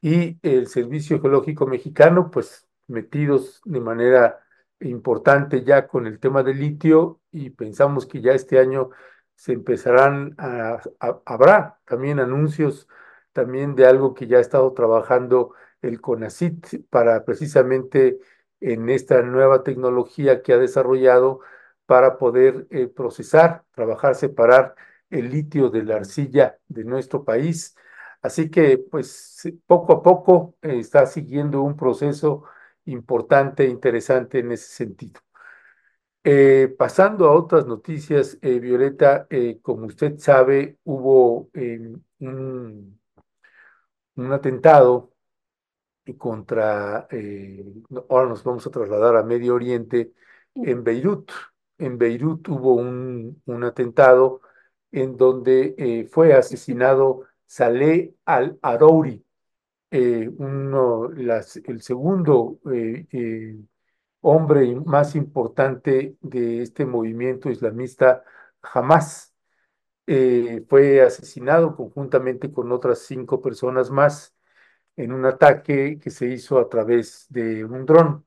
y 0.00 0.38
el 0.42 0.68
Servicio 0.68 1.20
Geológico 1.20 1.66
Mexicano, 1.66 2.30
pues 2.30 2.68
metidos 2.86 3.62
de 3.64 3.80
manera 3.80 4.38
importante 4.78 5.64
ya 5.64 5.88
con 5.88 6.06
el 6.06 6.20
tema 6.20 6.44
del 6.44 6.60
litio 6.60 7.20
y 7.32 7.50
pensamos 7.50 8.06
que 8.06 8.20
ya 8.20 8.32
este 8.32 8.60
año 8.60 8.90
se 9.34 9.52
empezarán 9.52 10.34
a, 10.38 10.80
habrá 11.26 11.78
también 11.84 12.20
anuncios 12.20 12.88
también 13.32 13.74
de 13.74 13.86
algo 13.86 14.14
que 14.14 14.26
ya 14.26 14.38
ha 14.38 14.40
estado 14.40 14.72
trabajando 14.72 15.54
el 15.82 16.00
CONACYT 16.00 16.88
para 16.88 17.24
precisamente 17.24 18.18
en 18.60 18.88
esta 18.88 19.22
nueva 19.22 19.62
tecnología 19.62 20.42
que 20.42 20.52
ha 20.54 20.58
desarrollado 20.58 21.40
para 21.86 22.16
poder 22.18 22.66
eh, 22.70 22.86
procesar, 22.88 23.64
trabajar, 23.72 24.14
separar 24.14 24.74
el 25.10 25.30
litio 25.30 25.68
de 25.70 25.82
la 25.84 25.96
arcilla 25.96 26.58
de 26.68 26.84
nuestro 26.84 27.24
país. 27.24 27.76
Así 28.22 28.50
que, 28.50 28.78
pues, 28.78 29.42
poco 29.66 29.92
a 29.94 30.02
poco 30.02 30.56
eh, 30.62 30.78
está 30.78 31.06
siguiendo 31.06 31.62
un 31.62 31.76
proceso 31.76 32.44
importante 32.86 33.64
e 33.64 33.68
interesante 33.68 34.38
en 34.38 34.52
ese 34.52 34.68
sentido. 34.72 35.20
Eh, 36.26 36.74
pasando 36.78 37.26
a 37.26 37.32
otras 37.34 37.66
noticias, 37.66 38.38
eh, 38.40 38.58
Violeta, 38.58 39.26
eh, 39.28 39.58
como 39.60 39.86
usted 39.86 40.18
sabe, 40.18 40.78
hubo 40.84 41.50
eh, 41.52 41.78
un, 42.20 42.98
un 44.16 44.32
atentado 44.32 45.12
contra, 46.18 47.06
eh, 47.10 47.64
ahora 48.08 48.28
nos 48.28 48.42
vamos 48.44 48.66
a 48.66 48.70
trasladar 48.70 49.16
a 49.16 49.22
Medio 49.22 49.54
Oriente, 49.54 50.12
en 50.54 50.84
Beirut. 50.84 51.30
En 51.78 51.98
Beirut 51.98 52.48
hubo 52.48 52.74
un, 52.74 53.42
un 53.46 53.64
atentado 53.64 54.40
en 54.92 55.16
donde 55.16 56.06
fue 56.10 56.32
asesinado 56.34 57.24
Saleh 57.46 58.14
al-Arouri, 58.24 59.24
el 59.90 61.82
segundo 61.82 62.60
hombre 64.24 64.74
más 64.86 65.14
importante 65.16 66.16
de 66.22 66.62
este 66.62 66.86
movimiento 66.86 67.50
islamista 67.50 68.24
Hamas. 68.62 69.34
Eh, 70.06 70.64
fue 70.68 71.02
asesinado 71.02 71.76
conjuntamente 71.76 72.52
con 72.52 72.72
otras 72.72 73.00
cinco 73.00 73.40
personas 73.42 73.90
más 73.90 74.34
en 74.96 75.12
un 75.12 75.26
ataque 75.26 75.98
que 76.00 76.10
se 76.10 76.26
hizo 76.28 76.58
a 76.58 76.68
través 76.68 77.26
de 77.30 77.64
un 77.64 77.86
dron. 77.86 78.26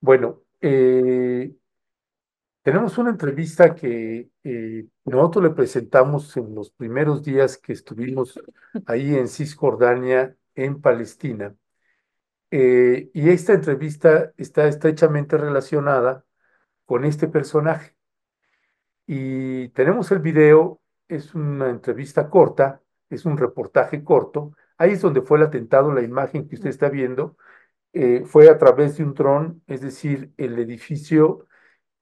Bueno, 0.00 0.42
eh, 0.60 1.52
tenemos 2.62 2.98
una 2.98 3.10
entrevista 3.10 3.74
que 3.74 4.30
eh, 4.44 4.86
nosotros 5.04 5.44
le 5.44 5.50
presentamos 5.50 6.36
en 6.36 6.54
los 6.54 6.70
primeros 6.70 7.22
días 7.22 7.56
que 7.58 7.72
estuvimos 7.72 8.38
ahí 8.86 9.14
en 9.16 9.28
Cisjordania, 9.28 10.36
en 10.54 10.80
Palestina. 10.80 11.54
Eh, 12.50 13.10
y 13.12 13.30
esta 13.30 13.52
entrevista 13.52 14.32
está 14.36 14.66
estrechamente 14.68 15.36
relacionada 15.36 16.24
con 16.86 17.04
este 17.04 17.28
personaje. 17.28 17.94
Y 19.06 19.68
tenemos 19.70 20.10
el 20.12 20.20
video, 20.20 20.80
es 21.08 21.34
una 21.34 21.70
entrevista 21.70 22.28
corta, 22.30 22.82
es 23.10 23.24
un 23.24 23.38
reportaje 23.38 24.04
corto. 24.04 24.52
Ahí 24.76 24.92
es 24.92 25.00
donde 25.02 25.22
fue 25.22 25.38
el 25.38 25.44
atentado, 25.44 25.92
la 25.92 26.02
imagen 26.02 26.48
que 26.48 26.56
usted 26.56 26.70
está 26.70 26.88
viendo, 26.90 27.36
eh, 27.92 28.24
fue 28.26 28.48
a 28.50 28.58
través 28.58 28.96
de 28.98 29.04
un 29.04 29.14
dron, 29.14 29.62
es 29.66 29.80
decir, 29.80 30.32
el 30.36 30.58
edificio, 30.58 31.46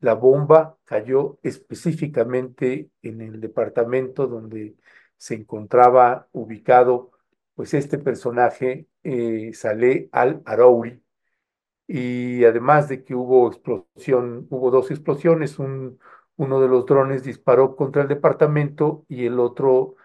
la 0.01 0.15
bomba 0.15 0.79
cayó 0.85 1.39
específicamente 1.43 2.91
en 3.03 3.21
el 3.23 3.41
departamento 3.41 4.27
donde 4.27 4.77
se 5.17 5.35
encontraba 5.35 6.29
ubicado, 6.33 7.13
pues 7.57 7.75
este 7.75 7.99
personaje, 7.99 8.89
eh, 9.05 9.53
Saleh 9.55 10.11
al-Arouri, 10.13 11.03
y 11.87 12.45
además 12.45 12.89
de 12.89 13.05
que 13.05 13.15
hubo 13.15 13.49
explosión, 13.49 14.47
hubo 14.51 14.71
dos 14.71 14.91
explosiones, 14.91 15.59
un, 15.59 15.99
uno 16.37 16.61
de 16.61 16.69
los 16.69 16.87
drones 16.87 17.23
disparó 17.25 17.77
contra 17.77 18.03
el 18.03 18.09
departamento 18.09 19.05
y 19.09 19.27
el 19.27 19.39
otro 19.41 19.97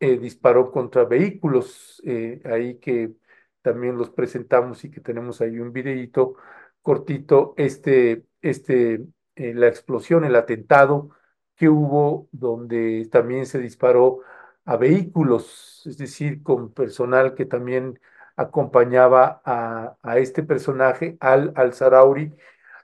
eh, 0.00 0.18
disparó 0.18 0.70
contra 0.70 1.04
vehículos, 1.04 2.02
eh, 2.06 2.40
ahí 2.44 2.78
que 2.78 3.14
también 3.62 3.96
los 3.98 4.10
presentamos 4.10 4.84
y 4.84 4.90
que 4.90 5.00
tenemos 5.00 5.40
ahí 5.40 5.58
un 5.58 5.72
videíto 5.72 6.36
cortito, 6.82 7.54
este, 7.56 8.24
este, 8.42 9.04
eh, 9.36 9.54
la 9.54 9.68
explosión, 9.68 10.24
el 10.24 10.36
atentado 10.36 11.10
que 11.56 11.68
hubo 11.68 12.28
donde 12.32 13.06
también 13.10 13.46
se 13.46 13.58
disparó 13.58 14.20
a 14.64 14.76
vehículos, 14.76 15.82
es 15.86 15.98
decir, 15.98 16.42
con 16.42 16.72
personal 16.72 17.34
que 17.34 17.46
también 17.46 18.00
acompañaba 18.36 19.42
a, 19.44 19.96
a 20.02 20.18
este 20.18 20.42
personaje, 20.42 21.16
al, 21.20 21.52
al 21.56 21.74
Sarauri. 21.74 22.34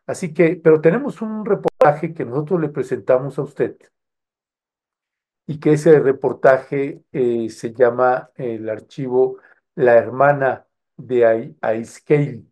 Así 0.06 0.34
que, 0.34 0.56
pero 0.56 0.80
tenemos 0.80 1.22
un 1.22 1.44
reportaje 1.46 2.14
que 2.14 2.24
nosotros 2.24 2.60
le 2.60 2.68
presentamos 2.70 3.38
a 3.38 3.42
usted 3.42 3.76
y 5.46 5.58
que 5.60 5.72
ese 5.74 6.00
reportaje 6.00 7.02
eh, 7.12 7.48
se 7.50 7.72
llama 7.72 8.30
el 8.36 8.68
archivo 8.68 9.38
La 9.74 9.94
hermana 9.96 10.66
de 10.96 11.26
Ai- 11.26 11.56
Aiskeil. 11.60 12.50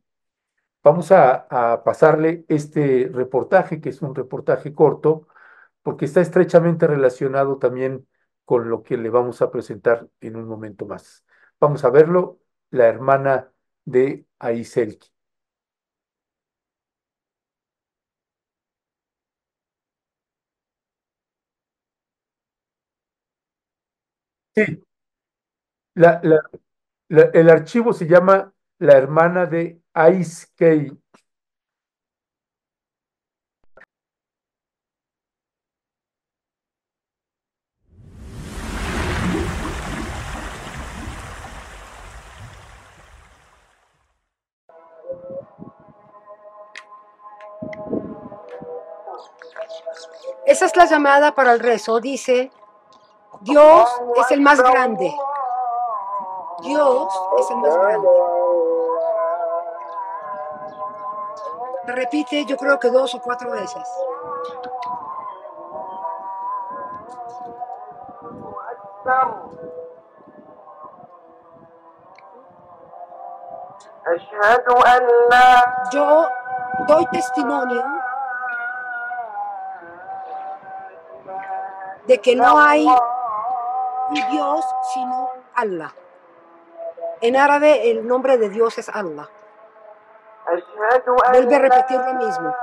Vamos 0.85 1.13
a, 1.13 1.47
a 1.51 1.85
pasarle 1.85 2.45
este 2.49 3.11
reportaje, 3.13 3.81
que 3.81 3.91
es 3.91 4.03
un 4.03 4.15
reportaje 4.15 4.75
corto, 4.75 5.29
porque 5.83 6.07
está 6.07 6.21
estrechamente 6.23 6.87
relacionado 6.87 7.59
también 7.59 8.07
con 8.45 8.69
lo 8.71 8.83
que 8.83 8.97
le 8.97 9.11
vamos 9.11 9.43
a 9.43 9.51
presentar 9.51 10.09
en 10.21 10.37
un 10.37 10.47
momento 10.49 10.87
más. 10.87 11.25
Vamos 11.61 11.85
a 11.85 11.91
verlo, 11.91 12.41
la 12.71 12.87
hermana 12.89 13.53
de 13.85 14.27
Aiselki. 14.39 15.09
Sí, 24.57 24.65
la, 25.95 26.21
la- 27.09 27.31
el 27.35 27.51
archivo 27.51 27.93
se 27.93 28.07
llama 28.09 28.53
La 28.81 28.95
hermana 28.99 29.47
de 29.47 29.81
Aiskei. 29.95 30.93
Esa 50.47 50.67
es 50.67 50.77
la 50.77 50.85
llamada 50.85 51.35
para 51.35 51.53
el 51.53 51.61
rezo. 51.61 52.01
Dice, 52.01 52.51
Dios 53.41 53.89
es 54.17 54.31
el 54.31 54.41
más 54.41 54.61
grande. 54.61 55.15
Dios 56.63 57.21
es 57.39 57.51
el 57.51 57.57
más 57.59 57.77
grande. 57.77 58.09
Repite, 61.87 62.45
yo 62.45 62.57
creo 62.57 62.79
que 62.79 62.91
dos 62.91 63.15
o 63.15 63.21
cuatro 63.21 63.51
veces. 63.51 63.83
Yo 75.93 76.29
doy 76.87 77.07
testimonio 77.07 78.04
de 82.07 82.19
que 82.19 82.37
no 82.37 82.59
hay 82.59 82.87
Dios 84.31 84.65
sino 84.93 85.31
Allah. 85.55 85.95
En 87.21 87.37
árabe 87.37 87.91
el 87.91 88.07
nombre 88.07 88.37
de 88.39 88.51
Dios 88.51 88.77
es 88.79 88.89
Allah. 88.89 89.29
Vuelve 91.33 91.57
a 91.57 91.59
repetir 91.59 92.01
lo 92.01 92.15
mismo. 92.15 92.55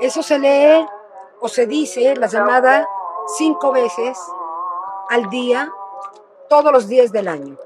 Eso 0.00 0.22
se 0.22 0.38
lee 0.38 0.86
o 1.40 1.48
se 1.48 1.66
dice 1.66 2.16
la 2.16 2.26
llamada 2.26 2.86
cinco 3.36 3.72
veces 3.72 4.18
al 5.08 5.28
día, 5.28 5.70
todos 6.48 6.72
los 6.72 6.88
días 6.88 7.12
del 7.12 7.28
año. 7.28 7.56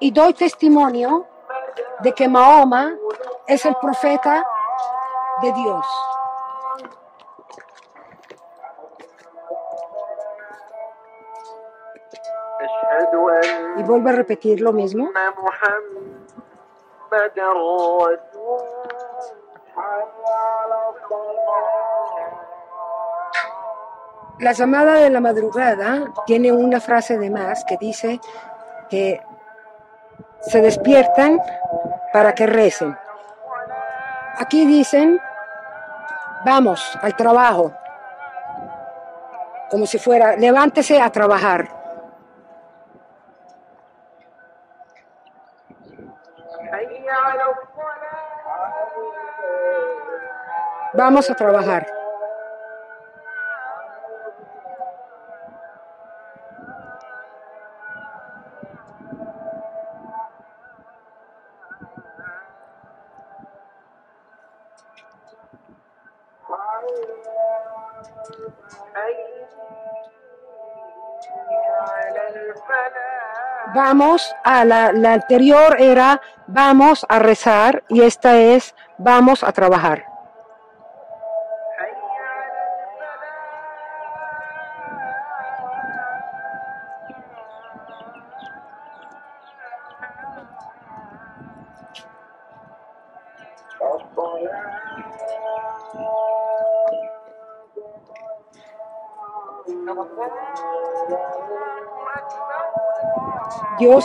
Y 0.00 0.10
doy 0.10 0.34
testimonio 0.34 1.26
de 2.00 2.12
que 2.12 2.28
Mahoma 2.28 2.96
es 3.46 3.64
el 3.66 3.74
profeta 3.76 4.46
de 5.42 5.52
Dios. 5.52 5.86
Y 13.76 13.82
vuelvo 13.82 14.08
a 14.08 14.12
repetir 14.12 14.60
lo 14.60 14.72
mismo. 14.72 15.10
La 24.40 24.52
llamada 24.52 24.94
de 24.94 25.10
la 25.10 25.20
madrugada 25.20 26.12
tiene 26.26 26.52
una 26.52 26.80
frase 26.80 27.18
de 27.18 27.30
más 27.30 27.64
que 27.64 27.76
dice 27.76 28.20
que 28.88 29.20
se 30.40 30.60
despiertan 30.60 31.40
para 32.12 32.34
que 32.34 32.46
recen. 32.46 32.96
Aquí 34.38 34.66
dicen, 34.66 35.20
vamos 36.44 36.98
al 37.02 37.16
trabajo, 37.16 37.72
como 39.70 39.86
si 39.86 39.98
fuera, 39.98 40.36
levántese 40.36 41.00
a 41.00 41.10
trabajar. 41.10 41.68
Vamos 50.94 51.30
a 51.30 51.34
trabajar. 51.34 51.97
Vamos 73.88 74.34
a 74.44 74.66
la, 74.66 74.92
la 74.92 75.14
anterior 75.14 75.76
era 75.80 76.20
vamos 76.46 77.06
a 77.08 77.18
rezar 77.18 77.84
y 77.88 78.02
esta 78.02 78.36
es 78.36 78.74
vamos 78.98 79.42
a 79.42 79.50
trabajar. 79.52 80.07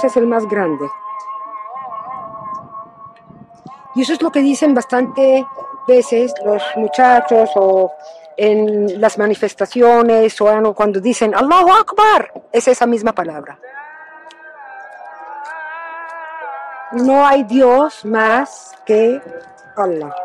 Es 0.01 0.17
el 0.17 0.27
más 0.27 0.47
grande. 0.47 0.89
Y 3.95 4.01
eso 4.01 4.13
es 4.13 4.21
lo 4.21 4.31
que 4.31 4.39
dicen 4.39 4.73
bastante 4.73 5.45
veces 5.87 6.33
los 6.43 6.63
muchachos 6.75 7.49
o 7.55 7.91
en 8.37 8.99
las 8.99 9.17
manifestaciones 9.17 10.41
o 10.41 10.73
cuando 10.73 10.99
dicen 10.99 11.35
Allahu 11.35 11.71
Akbar, 11.71 12.31
es 12.51 12.67
esa 12.67 12.87
misma 12.87 13.13
palabra. 13.13 13.59
No 16.93 17.25
hay 17.25 17.43
Dios 17.43 18.05
más 18.05 18.75
que 18.85 19.21
Allah. 19.75 20.15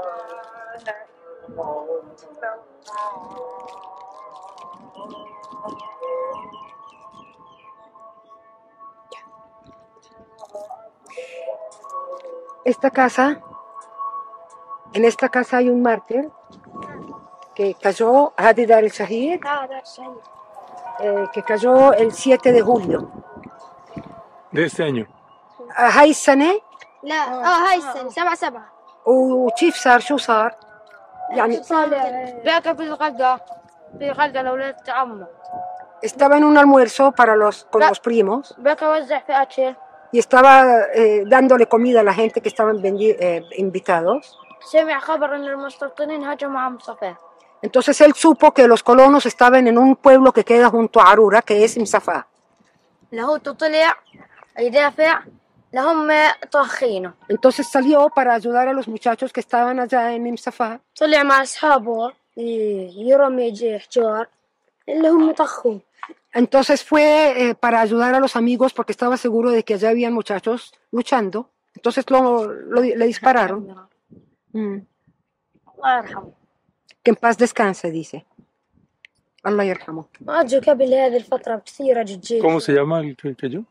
Esta 12.67 12.89
casa, 12.91 13.41
en 14.93 15.05
esta 15.05 15.29
casa 15.29 15.57
hay 15.57 15.69
un 15.69 15.81
mártir 15.81 16.29
que 17.55 17.75
cayó, 17.75 18.33
Hadi 18.37 18.65
Dar 18.65 18.83
el 18.83 18.91
Shahid, 18.91 19.39
eh, 20.99 21.25
que 21.33 21.43
cayó 21.43 21.93
el 21.93 22.11
7 22.11 22.51
de 22.51 22.61
julio. 22.61 23.11
De 24.51 24.65
este 24.65 24.83
año. 24.83 25.07
هاي 25.75 26.09
السنة 26.09 26.61
لا 27.03 27.15
اه 27.15 27.69
هاي 27.69 27.77
السنة 27.77 28.09
سبعة 28.09 28.35
سبعة 28.35 28.65
وكيف 29.05 29.75
صار 29.75 29.99
شو 29.99 30.17
صار 30.17 30.55
يعني 31.29 31.61
بقى 32.45 32.61
في 32.61 32.83
الغداء 32.83 33.45
في 33.99 34.11
غداء 34.11 34.43
لأولاد 34.43 34.89
عمه 34.89 35.27
estaba 36.01 36.37
en 36.37 36.43
un 36.43 36.57
almuerzo 36.57 37.13
para 37.13 37.35
los, 37.35 37.63
con 37.71 37.81
los 37.81 37.99
primos 38.01 38.55
y 40.12 40.18
estaba 40.18 40.84
eh, 40.94 41.24
dándole 41.26 41.66
comida 41.66 42.00
a 42.00 42.02
la 42.02 42.14
gente 42.14 42.40
que 42.40 42.48
estaban 42.48 42.80
eh, 42.84 43.42
invitados. 43.56 44.38
Entonces 47.62 48.00
él 48.00 48.14
supo 48.14 48.52
que 48.52 48.68
los 48.68 48.82
colonos 48.82 49.26
estaban 49.26 49.66
en 49.66 49.78
un 49.78 49.96
pueblo 49.96 50.32
que 50.32 50.44
queda 50.44 50.68
junto 50.70 51.00
a 51.00 51.10
Arura, 51.10 51.42
que 51.42 51.64
es 51.64 51.76
Imsafá. 51.76 52.26
Entonces 57.28 57.68
salió 57.68 58.08
para 58.10 58.34
ayudar 58.34 58.68
a 58.68 58.72
los 58.72 58.88
muchachos 58.88 59.32
que 59.32 59.40
estaban 59.40 59.80
allá 59.80 60.12
en 60.12 60.26
Imsafá. 60.26 60.80
طلع 66.27 66.41
مع 66.41 66.59
أصحابه 66.59 66.67
ي- 66.67 66.67
يرمي 66.67 66.67
ج- 66.67 66.67
حجار 66.67 66.67
اللي 66.67 66.67
هم 66.67 66.67
طخوه 66.67 66.73
Entonces 66.73 66.83
fue 66.83 67.05
eh, 67.41 67.55
para 67.55 67.81
ayudar 67.81 68.13
a 68.15 68.19
los 68.19 68.35
amigos 68.35 68.73
porque 68.73 68.91
estaba 68.91 69.17
seguro 69.17 69.51
de 69.51 69.63
que 69.63 69.73
allá 69.73 69.89
habían 69.89 70.13
muchachos 70.13 70.73
luchando. 70.91 71.49
Entonces 71.75 72.03
lo, 72.09 72.21
lo- 72.45 72.81
le 72.99 73.05
dispararon. 73.07 73.61
Mm. 74.53 74.81
الله 75.77 75.97
يرحمه 75.97 76.31
Que 77.03 77.11
en 77.11 77.15
paz 77.15 77.37
descanse, 77.37 77.91
dice. 77.91 78.25
Allah 79.45 79.65
yarhamu. 79.65 80.03
أجوا 80.27 80.59
قبل 80.61 80.93
هذه 80.93 81.17
الفترة 81.17 81.55
بكثير 81.55 82.01
أجوا 82.01 82.15
الجيش 82.15 82.41
¿Cómo 82.43 82.59
se 82.59 82.71
llama 82.73 82.99
el 83.01 83.15
que 83.15 83.35
cayó? 83.35 83.63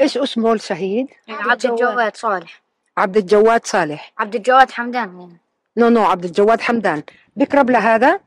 ايش 0.00 0.18
اسمه 0.18 0.52
الشهيد؟ 0.52 1.08
عبد 1.28 1.66
الجواد 1.66 2.16
صالح 2.16 2.62
عبد 2.96 3.16
الجواد 3.16 3.66
صالح. 3.66 4.12
عبد 4.18 4.34
الجواد 4.34 4.70
حمدان 4.70 5.36
No, 5.80 5.82
no, 5.82 5.98
عبد 5.98 6.24
الجواد 6.24 6.60
حمدان. 6.60 7.02
بكرب 7.36 7.70
لهذا؟ 7.70 8.20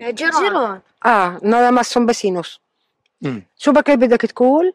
جيران 0.00 0.80
اه 1.06 1.38
nada 1.38 1.70
más 1.72 1.86
son 1.88 2.06
vecinos. 2.06 2.58
شو 3.57 3.71
بك 3.71 3.91
بدك 3.91 4.21
تقول؟ 4.21 4.73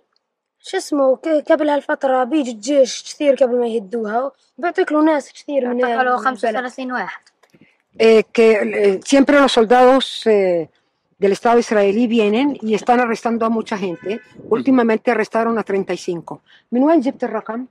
شو 0.60 0.76
اسمه 0.76 1.16
ك- 1.16 1.44
قبل 1.52 1.68
هالفترة 1.68 2.24
بيجي 2.24 2.50
الجيش 2.50 3.02
كثير 3.02 3.34
قبل 3.34 3.56
ما 3.60 3.66
يهدوها 3.66 4.32
بيعتق 4.58 4.92
له 4.92 5.02
ناس 5.04 5.32
كثير 5.32 5.68
من 5.74 5.84
اعتقلوا 5.84 6.18
من 6.18 6.36
35 6.36 6.92
واحد 6.92 7.20
Eh, 8.02 8.22
que 8.36 8.46
eh, 8.52 9.00
siempre 9.10 9.34
los 9.40 9.52
soldados 9.52 10.26
eh, 10.26 10.68
del 11.22 11.32
Estado 11.32 11.58
israelí 11.64 12.04
vienen 12.08 12.48
y 12.60 12.74
están 12.74 12.98
arrestando 13.00 13.46
a 13.46 13.50
mucha 13.58 13.76
gente. 13.78 14.20
Últimamente 14.56 15.10
arrestaron 15.12 15.58
a 15.58 15.62
35. 15.62 16.40
¿من 16.72 16.82
وين 16.82 17.00
جبت 17.00 17.24
الرقم؟ 17.24 17.66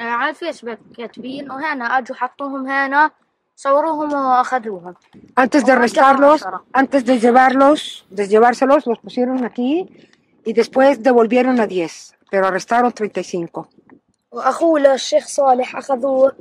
على 0.00 0.30
الفيسبوك 0.30 0.78
كاتبين 0.98 1.50
وهنا 1.50 1.98
أجوا 1.98 2.16
حطوهم 2.16 2.66
هنا 2.66 3.10
صوروهم 3.55 4.13
واخذوهم 4.13 4.93
Antes 5.39 5.61
de 5.65 5.71
Oh, 5.71 5.75
arrestarlos, 5.75 6.41
ya, 6.41 6.61
antes 6.81 7.01
de 7.05 7.19
llevarlos, 7.19 8.05
de 8.09 8.27
llevárselos, 8.27 8.85
los 8.87 8.99
pusieron 8.99 9.43
aquí 9.45 9.71
y 10.45 10.53
después 10.53 11.03
devolvieron 11.03 11.59
a 11.59 11.67
10, 11.67 12.15
pero 12.31 12.47
arrestaron 12.47 12.91
35. 12.93 13.67
وأخوه 14.31 14.79
للشيخ 14.79 15.27
صالح 15.27 15.75
أخذوه 15.75 16.31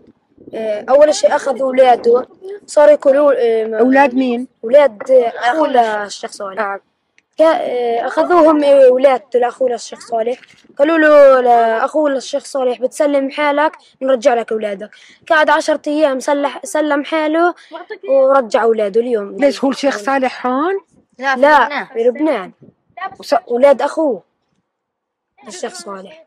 آه، 0.54 0.84
أول 0.88 1.14
شيء 1.14 1.36
أخذوا 1.36 1.66
أولاده 1.68 2.26
صاروا 2.66 2.92
يقولوا 2.92 3.32
آه، 3.38 3.78
أولاد 3.80 4.14
مين؟ 4.14 4.48
أولاد 4.64 5.10
آه، 5.10 5.32
أخوه 5.50 5.68
للشيخ 5.68 6.30
صالح 6.30 6.60
آه. 6.62 6.64
كا- 6.64 6.74
آه، 6.74 6.80
أخذوهم 7.41 8.63
آه، 8.63 8.87
أولاد 8.87 9.21
لأخوه 9.33 9.69
للشيخ 9.69 9.99
صالح. 9.99 10.39
قالوا 10.77 10.97
له 10.97 11.41
لأخوه 11.41 12.09
للشيخ 12.09 12.45
صالح 12.45 12.81
بتسلم 12.81 13.31
حالك 13.31 13.71
نرجع 14.01 14.33
لك 14.33 14.51
أولادك. 14.51 14.89
قعد 15.29 15.49
عشرة 15.49 15.81
أيام 15.87 16.19
سلح 16.19 16.65
سلم 16.65 17.03
حاله 17.03 17.55
ورجع 18.09 18.63
أولاده 18.63 19.01
اليوم. 19.01 19.37
ليش 19.37 19.63
هو 19.63 19.69
الشيخ 19.69 19.97
صالح 19.97 20.47
هون؟ 20.47 20.73
لا 21.19 21.35
في 21.35 21.41
لا 21.41 21.63
لبنان. 21.65 21.87
في 21.87 22.03
لبنان. 22.03 22.51
أولاد 23.49 23.81
أخوه 23.81 24.23
الشيخ 25.47 25.73
صالح. 25.73 26.23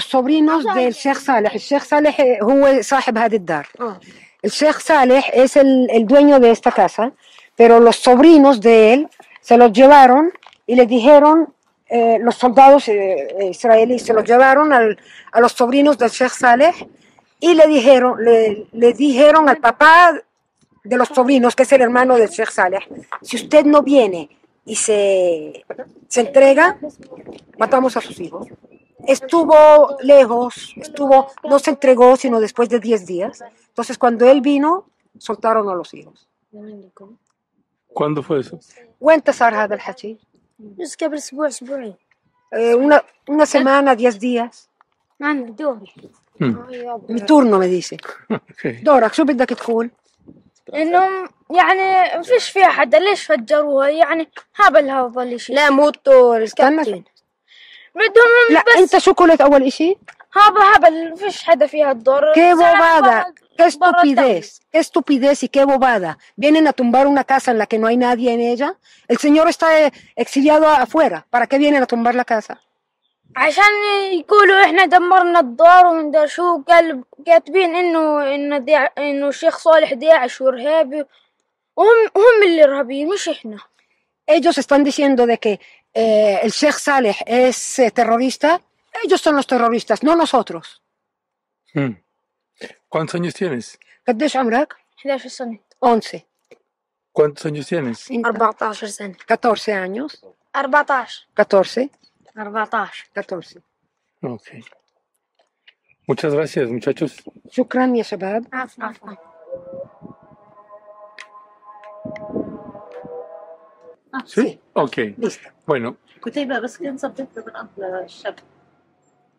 sobrinos 0.00 0.64
del 0.74 0.94
Sheikh 0.94 1.18
Saleh. 1.18 1.52
El 1.54 1.60
Sheikh 1.60 1.84
Saleh 1.84 2.14
eh, 2.18 2.42
هو 2.42 2.82
صاحب 2.82 3.18
هذه 3.18 3.36
الدار. 3.36 3.68
El 4.46 4.50
Sheikh 4.50 4.80
Saleh 4.80 5.24
es 5.32 5.56
el, 5.56 5.88
el 5.90 6.06
dueño 6.06 6.38
de 6.40 6.50
esta 6.50 6.70
casa, 6.70 7.12
pero 7.58 7.78
los 7.80 7.96
sobrinos 7.96 8.60
de 8.60 8.92
él 8.94 9.08
se 9.42 9.56
los 9.58 9.72
llevaron 9.72 10.32
y 10.66 10.76
le 10.76 10.86
dijeron, 10.86 11.52
eh, 11.88 12.18
los 12.20 12.36
soldados 12.36 12.88
eh, 12.88 13.48
israelíes 13.50 14.02
se 14.02 14.12
los 14.14 14.24
llevaron 14.24 14.72
al- 14.72 14.96
a 15.32 15.40
los 15.40 15.52
sobrinos 15.52 15.98
del 15.98 16.10
Sheikh 16.10 16.30
Saleh 16.32 16.74
y 17.40 17.54
le 17.54 17.66
dijeron, 17.66 18.22
le, 18.24 18.66
le 18.72 18.92
dijeron 18.92 19.48
al 19.48 19.56
papá 19.58 20.12
de 20.84 20.96
los 20.96 21.08
sobrinos, 21.08 21.54
que 21.56 21.64
es 21.64 21.72
el 21.72 21.82
hermano 21.82 22.16
del 22.16 22.28
Sheikh 22.28 22.50
Saleh, 22.50 22.80
si 23.22 23.36
usted 23.36 23.64
no 23.64 23.82
viene 23.82 24.28
y 24.64 24.76
se, 24.76 25.64
se 26.08 26.20
entrega, 26.20 26.78
matamos 27.58 27.96
a 27.96 28.00
sus 28.00 28.20
hijos. 28.20 28.46
Estuvo 29.06 29.96
lejos, 30.02 30.74
estuvo, 30.76 31.28
no 31.44 31.58
se 31.58 31.70
entregó 31.70 32.16
sino 32.16 32.38
después 32.40 32.68
de 32.68 32.78
10 32.80 33.06
días. 33.06 33.42
Entonces 33.68 33.96
cuando 33.98 34.28
él 34.28 34.40
vino, 34.42 34.86
soltaron 35.18 35.68
a 35.70 35.74
los 35.74 35.92
hijos. 35.94 36.28
¿Cuándo 37.94 38.22
fue 38.22 38.40
eso? 38.40 38.58
وين 39.00 39.22
صار 39.30 39.54
هذا 39.54 39.74
الحكي؟ 39.74 40.16
بس 40.58 40.94
قبل 40.96 41.14
أسبوع 41.16 41.48
أسبوعين 41.48 41.94
Eh, 42.54 42.74
una, 42.74 43.04
una 43.26 43.44
semana, 43.46 43.94
diez 43.94 44.18
días. 44.18 44.68
عندك 45.22 45.50
دوري 45.50 45.92
turno, 47.26 47.58
me 47.58 47.66
dice. 47.68 47.96
دورك 48.82 49.12
شو 49.14 49.24
بدك 49.24 49.48
تقول؟ 49.48 49.90
إنهم 50.74 51.28
يعني 51.50 52.22
فيش 52.24 52.50
فيها 52.50 52.68
حدا 52.68 52.98
ليش 52.98 53.22
فجروها 53.26 53.88
يعني 53.88 54.28
هبل 54.56 54.90
هذا 54.90 55.22
الاشي 55.22 55.52
لا 55.54 55.70
مو 55.70 55.88
الطول 55.88 56.42
استنى. 56.42 56.68
الكابتن 56.82 57.04
بدهم 57.94 58.30
لا 58.50 58.62
بس 58.62 58.76
أنت 58.94 58.98
شو 59.02 59.12
قلت 59.12 59.40
أول 59.40 59.62
إشي؟ 59.62 59.96
هذا 60.36 60.76
هبل 60.76 61.16
فيش 61.16 61.42
حدا 61.42 61.66
فيها 61.66 61.90
الدور 61.92 62.22
¡Qué 62.34 62.54
زعل 62.58 62.74
bobada! 62.76 63.02
برا- 63.02 63.34
¡Qué 63.57 63.63
برا 63.63 63.67
estupidez! 63.67 64.61
¡Qué 64.71 64.79
estupidez 64.79 65.43
y 65.43 65.49
qué 65.49 65.63
bobada! 65.65 66.17
Vienen 66.35 66.67
a 66.67 66.73
tumbar 66.73 67.07
una 67.07 67.23
casa 67.23 67.51
en 67.51 67.57
la 67.57 67.67
que 67.67 67.77
no 67.77 67.87
hay 67.87 67.97
nadie 67.97 68.33
en 68.33 68.39
ella. 68.39 68.75
El 69.07 69.17
señor 69.17 69.47
está 69.49 69.67
eh, 69.79 69.91
exiliado 70.15 70.67
afuera. 70.67 71.25
¿Para 71.29 71.47
qué 71.47 71.57
vienen 71.57 71.83
a 71.83 71.85
tumbar 71.85 72.15
la 72.15 72.25
casa? 72.25 72.59
عشان 73.35 73.73
يقولوا 74.11 74.65
احنا 74.65 74.85
دمرنا 74.85 75.39
الدار 75.39 75.85
ومدري 75.85 76.27
شو 76.27 76.61
قال 76.61 77.03
كاتبين 77.25 77.75
انه 77.75 78.35
انه 78.35 78.57
داع... 78.57 78.93
انه 78.97 79.27
الشيخ 79.27 79.57
صالح 79.57 79.93
داعش 79.93 80.41
وارهابي 80.41 81.05
وهم 81.75 82.09
هم 82.15 82.43
اللي 82.43 82.63
ارهابيين 82.63 83.09
مش 83.09 83.29
احنا 83.29 83.57
Ellos 84.27 84.57
están 84.57 84.83
diciendo 84.83 85.27
de 85.27 85.37
que 85.37 85.59
eh, 85.93 86.39
el 86.43 86.51
Sheikh 86.51 86.79
Saleh 86.87 87.17
es 87.25 87.79
eh, 87.79 87.91
terrorista. 87.91 88.61
Ellos 89.03 89.19
son 89.19 89.35
los 89.35 89.47
terroristas, 89.47 90.01
no 90.01 90.15
nosotros. 90.15 90.81
Mm. 91.73 91.93
¿Cuántos 92.89 93.15
años 93.15 93.33
tienes? 93.33 93.77
قديش 94.07 94.35
عمرك؟ 94.37 94.75
11 95.05 95.29
سنة 95.29 95.59
11. 95.81 96.25
¿Cuántos 97.11 97.45
años 97.45 97.67
tienes? 97.67 98.07
14 98.07 98.87
سنة 98.87 99.15
14 99.27 99.73
años. 99.73 100.21
14 100.53 101.27
14. 101.33 101.89
14 102.35 103.03
14. 103.13 103.61
Ok. 104.21 104.47
Muchas 106.07 106.33
gracias, 106.33 106.69
muchachos. 106.69 107.21
شكرا 107.51 107.85
يا 107.95 108.03
شباب. 108.03 108.47
عفوا 108.53 108.83
عفوا 108.85 109.15
¿Sí? 114.25 114.59
Ok. 114.73 114.97
Listo. 115.17 115.49
Bueno, 115.65 115.95
كتيبة 116.25 116.59
بس 116.59 116.77
كان 116.77 116.97
صبيت 116.97 117.39
بالأرض 117.39 117.69
للشب 117.77 118.35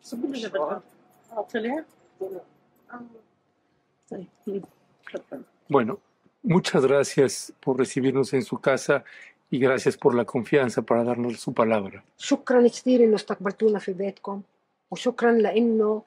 صبي 0.01 0.27
لي 0.27 0.49
بالأرض 0.49 0.81
آه، 1.31 1.41
طلع 1.41 1.83
آه. 2.21 2.41
طيب 4.11 4.63
شكراً. 5.09 5.39
bueno, 5.69 5.97
muchas 6.43 6.85
gracias 6.85 7.53
por 7.63 7.77
recibirnos 7.79 8.33
en 8.33 8.43
su 8.43 8.57
casa 8.59 9.03
y 9.51 9.57
gracias 9.59 9.95
por 9.97 10.11
la 10.15 10.25
confianza 10.25 10.81
para 10.81 11.03
darnos 11.03 11.39
su 11.39 11.53
palabra. 11.53 12.03
شكرا 12.17 12.67
كثير 12.67 13.03
انه 13.03 13.15
استقبلتونا 13.15 13.79
في 13.79 13.93
بيتكم 13.93 14.41
وشكرا 14.91 15.31
لانه 15.31 16.01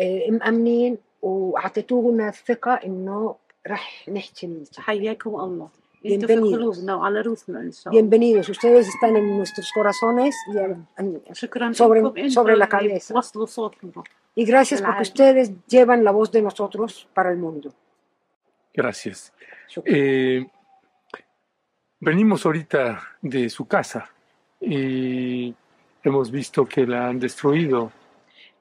آه، 0.00 0.30
مأمنين 0.30 0.98
واعطيتونا 1.22 2.28
الثقة 2.28 2.72
انه 2.74 3.34
رح 3.66 4.08
نحكي 4.08 4.46
الصح. 4.46 4.80
حياكم 4.82 5.30
الله 5.40 5.68
انتوا 6.06 6.28
في 6.28 6.34
Bienvenidos. 6.36 6.54
قلوبنا 6.54 6.94
وعلى 6.94 7.20
روسنا 7.20 7.60
ان 7.60 7.72
شاء 7.72 7.92
الله 7.92 8.00
Bienvenidos. 8.02 8.48
Ustedes 8.48 8.86
están 8.88 9.16
en 9.16 9.38
nuestros 9.38 9.70
corazones 9.76 10.34
y, 10.52 10.58
en- 10.58 10.86
en- 11.00 11.32
شكرا 11.34 11.72
sobre, 11.72 11.80
لكم 12.02 12.16
انتوا 12.18 12.44
sobre 12.44 12.56
la 12.58 12.74
اللي 12.74 13.00
cabeza. 13.00 13.12
وصلوا 13.16 13.46
صوتنا 13.46 14.02
Y 14.38 14.44
gracias 14.44 14.80
porque 14.80 14.90
العالم. 15.04 15.12
ustedes 15.12 15.46
llevan 15.68 16.02
la 16.04 16.10
voz 16.10 16.30
de 16.32 16.42
nosotros 16.42 17.06
para 17.14 17.30
el 17.30 17.36
mundo. 17.38 17.72
Gracias. 18.74 19.32
Eh, 19.84 20.44
venimos 22.00 22.44
ahorita 22.44 23.00
de 23.22 23.48
su 23.48 23.66
casa 23.66 24.10
y 24.60 25.54
hemos 26.02 26.30
visto 26.30 26.64
que 26.66 26.86
la 26.86 27.08
han 27.08 27.18
destruido. 27.20 27.90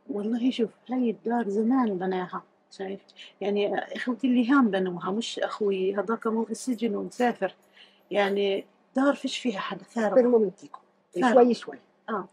والله 0.10 0.52
شوف 0.52 0.70
هاي 0.92 1.10
الدار 1.10 1.50
زمان 1.50 1.98
بناها 1.98 2.44
شايف 2.78 3.00
يعني 3.42 3.76
اخوتي 3.96 4.28
اللي 4.28 4.50
هان 4.52 4.72
بنوها 4.72 5.12
مش 5.12 5.40
اخوي 5.40 5.96
هذاك 5.96 6.28
مو 6.28 6.46
في 6.46 6.52
السجن 6.52 6.96
ومسافر 6.96 7.56
يعني 8.12 8.66
دار 8.96 9.16
فيش 9.16 9.38
فيها 9.38 9.60
حدا 9.60 9.82
Espera 9.84 10.10
un 10.10 10.14
فارغ 10.16 10.30
momentico. 10.30 10.80
Claro. 11.16 11.34
Suay 11.34 11.52
y 11.52 11.56
suay. 11.56 11.78
اه 12.10 12.28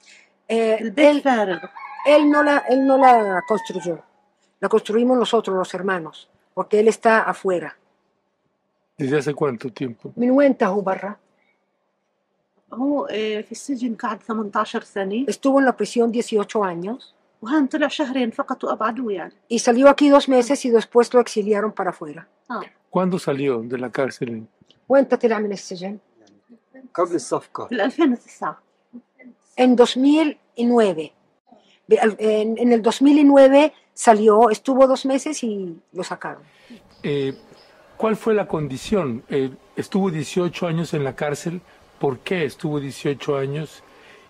Eh, 0.50 0.80
البيت 0.82 1.16
él, 1.16 1.22
فارغ 1.24 1.58
él, 2.06 2.30
no 2.30 2.42
la, 2.42 2.58
él 2.68 2.86
no 2.86 2.96
la 2.98 3.42
construyó. 3.46 3.98
La 4.60 4.68
construimos 4.68 5.16
nosotros, 5.18 5.56
los 5.56 5.72
hermanos, 5.74 6.28
porque 6.54 6.80
él 6.80 6.88
está 6.88 7.22
afuera. 7.22 7.76
¿Desde 8.98 9.18
hace 9.18 9.34
cuánto 9.34 9.72
tiempo? 9.72 10.12
من 10.16 10.30
وين 10.30 10.56
هو 10.62 10.80
برا؟ 10.80 11.16
هو 12.72 13.06
آه، 13.06 13.40
في 13.40 13.52
السجن 13.52 13.94
قعد 13.94 14.22
18 14.22 14.82
سنة 14.82 15.26
Estuvo 15.26 15.58
en 15.60 15.64
la 15.66 15.72
prisión 15.76 16.12
18 16.12 16.64
años 16.64 17.14
وهان 17.42 17.66
طلع 17.66 17.88
شهرين 17.88 18.30
فقط 18.30 18.64
وابعدوه 18.64 19.12
يعني 19.12 19.32
y 19.48 19.58
salió 19.58 19.88
aquí 19.88 20.08
dos 20.10 20.28
meses 20.28 20.64
y 20.64 20.70
después 20.70 21.14
lo 21.14 21.20
exiliaron 21.20 21.72
para 21.72 21.90
afuera. 21.90 22.28
اه 22.50 22.62
¿Cuándo 22.90 23.18
salió 23.18 23.62
de 23.62 23.78
la 23.78 23.90
cárcel? 23.90 24.42
وين 24.88 25.04
طلع 25.04 25.38
من 25.38 25.52
السجن؟ 25.52 25.98
قبل 26.94 27.14
الصفقة 27.14 27.66
في 27.66 27.74
2009 27.74 28.56
En 29.60 29.76
2009. 29.76 31.10
Ve- 31.88 31.98
al- 32.04 32.16
En, 32.18 32.48
en 32.58 32.72
el 32.72 32.80
2009 32.82 33.72
salió, 33.94 34.50
estuvo 34.50 34.86
dos 34.86 35.02
meses 35.06 35.42
y 35.44 35.76
lo 35.92 36.02
sacaron. 36.04 36.42
Eh, 37.02 37.32
¿Cuál 37.96 38.16
fue 38.16 38.32
la 38.34 38.46
condición? 38.46 39.22
Eh, 39.28 39.50
estuvo 39.76 40.10
18 40.10 40.66
años 40.66 40.94
en 40.94 41.02
la 41.04 41.14
cárcel. 41.16 41.60
¿Por 41.98 42.18
qué 42.20 42.44
estuvo 42.44 42.80
18 42.80 43.36
años? 43.36 43.82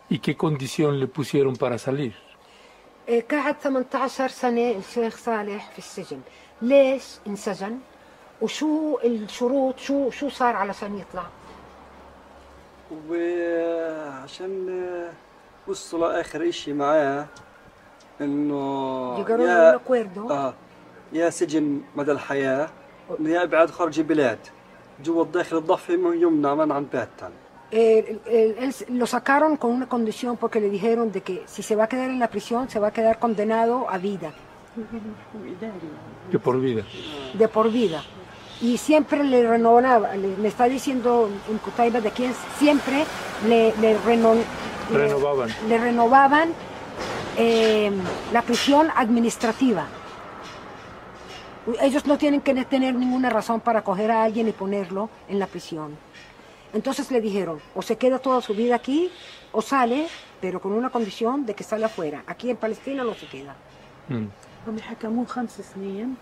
¿Y 0.09 0.19
qué 0.19 0.37
condición 0.37 0.99
le 0.99 1.07
pusieron 1.07 1.55
para 1.57 1.79
salir? 1.79 2.15
إيه، 3.09 3.25
قعد 3.31 3.57
18 3.65 4.29
سنة 4.29 4.71
الشيخ 4.71 5.17
صالح 5.17 5.71
في 5.73 5.79
السجن 5.79 6.21
ليش 6.63 7.05
انسجن 7.27 7.79
وشو 8.43 8.99
الشروط 9.05 9.79
شو 9.79 10.11
شو 10.11 10.29
صار 10.29 10.57
علشان 10.57 10.99
يطلع 10.99 11.27
وعشان 13.09 14.83
وصلوا 15.69 16.21
آخر 16.21 16.49
إشي 16.49 16.73
معاه 16.73 17.27
إنه 18.21 19.17
Llegaron 19.17 19.41
a 19.41 19.45
un 19.45 19.49
يا 19.49 19.77
acuerdo 19.77 20.31
آه 20.31 20.55
يا 21.13 21.31
سجن 21.31 21.81
مدى 21.97 22.13
الحياة 22.13 22.69
يا 23.21 23.43
إبعاد 23.43 23.71
خارج 23.71 23.99
البلاد 23.99 24.39
جوا 25.05 25.23
الداخل 25.25 25.57
الضفة 25.57 25.95
يمنع 25.95 26.55
منعا 26.55 26.87
باتا 26.93 27.31
Eh, 27.73 28.19
el- 28.27 28.57
él 28.65 28.69
s- 28.71 28.85
lo 29.01 29.07
sacaron 29.07 29.57
con 29.57 29.71
una 29.71 29.89
condición 29.89 30.37
porque 30.37 30.59
le 30.61 30.69
dijeron 30.71 31.13
de 31.13 31.21
que 31.21 31.37
si 31.47 31.63
se 31.63 31.77
va 31.77 31.85
a 31.85 31.89
quedar 31.89 32.11
en 32.11 32.19
la 32.19 32.27
prisión 32.29 32.69
se 32.69 32.79
va 32.81 32.89
a 32.89 32.91
quedar 32.99 33.21
condenado 33.21 33.89
a 33.89 33.97
vida, 33.99 34.31
De 36.33 36.39
por 36.39 36.61
vida. 36.61 36.83
de 37.35 37.49
por 37.49 37.71
vida. 37.71 38.03
Y 38.61 38.77
siempre 38.77 39.23
le 39.25 39.49
renovaba, 39.49 40.15
le, 40.17 40.29
me 40.43 40.49
está 40.49 40.65
diciendo 40.65 41.31
en 41.51 41.59
Cutaiba 41.59 42.01
de 42.01 42.11
que 42.11 42.31
siempre 42.59 43.05
le, 43.49 43.73
le, 43.83 43.91
reno- 44.09 44.35
le- 44.93 44.99
Renovaban. 44.99 45.49
le 45.69 45.79
renovaban 45.79 46.49
eh, 47.37 47.91
la 48.33 48.43
prisión 48.43 48.89
administrativa. 48.95 49.87
Ellos 51.81 52.07
no 52.07 52.17
tienen 52.19 52.41
que 52.41 52.55
tener 52.65 52.95
ninguna 52.95 53.31
razón 53.31 53.61
para 53.61 53.83
coger 53.83 54.11
a 54.11 54.25
alguien 54.25 54.49
y 54.49 54.53
ponerlo 54.53 55.11
en 55.29 55.39
la 55.39 55.47
prisión. 55.47 55.97
Entonces 56.73 57.11
le 57.11 57.21
dijeron, 57.21 57.61
o 57.75 57.83
se 57.83 57.97
queda 57.97 58.19
toda 58.19 58.41
su 58.41 58.55
vida 58.55 58.77
aquí, 58.77 59.11
o 59.53 59.61
sale, 59.61 60.09
pero 60.41 60.61
con 60.61 60.73
una 60.73 60.91
condición 60.91 61.45
de 61.45 61.55
que 61.55 61.65
sale 61.65 61.85
afuera. 61.85 62.23
Aquí 62.27 62.51
en 62.51 62.57
Palestina 62.57 63.05
no 63.05 63.15
se 63.15 63.27
queda. 63.27 63.55
Mm. 64.09 64.27
هم 64.67 64.79
حكموه 64.79 65.25
خمس 65.25 65.61
سنين 65.75 66.15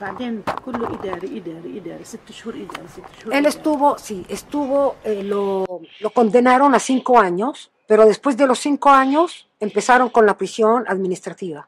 بعدين 0.00 0.42
كله 0.64 0.86
إداري 0.94 1.38
إداري 1.38 1.78
إداري 1.78 2.04
ست 2.04 2.30
شهور 2.30 2.54
إداري 2.54 2.88
ست 2.88 3.02
شهور 3.20 3.34
Él 3.34 3.38
إداري. 3.38 3.48
estuvo, 3.48 3.98
sí, 3.98 4.24
estuvo, 4.28 4.96
eh, 5.04 5.22
lo, 5.22 5.64
lo 6.00 6.10
condenaron 6.10 6.74
a 6.74 6.78
cinco 6.78 7.18
años, 7.18 7.70
pero 7.88 8.04
después 8.06 8.36
de 8.36 8.46
los 8.46 8.58
cinco 8.58 8.90
años 8.90 9.48
empezaron 9.67 10.09
con 10.09 10.25
la 10.25 10.35
prisión 10.37 10.79
administrativa. 10.87 11.61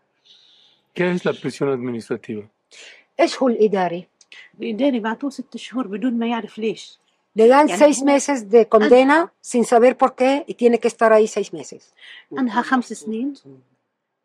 ¿Qué 0.93 1.11
es 1.11 1.25
la 1.25 1.33
prisión 1.33 1.69
administrativa? 1.69 2.43
Es 3.17 3.31
Hul 3.39 3.55
Idari. 3.59 4.07
الإداري 4.61 4.99
بعتوه 4.99 5.29
ست 5.29 5.57
شهور 5.57 5.87
بدون 5.87 6.13
ما 6.19 6.27
يعرف 6.27 6.57
ليش 6.57 6.99
Le 7.37 7.41
dan 7.41 7.69
يعني 7.69 7.77
seis 7.77 7.99
هو 7.99 8.05
meses 8.05 8.49
de 8.51 8.67
condena 8.67 9.33
sin 9.41 9.63
saber 9.65 9.97
por 9.97 10.15
qué 10.15 10.43
y 10.47 10.53
tiene 10.53 10.79
que 10.79 10.87
estar 10.87 11.11
ahí 11.13 11.27
seis 11.27 11.53
meses. 11.53 11.93
أنهى 12.39 12.63
خمس 12.63 12.93
سنين 12.93 13.33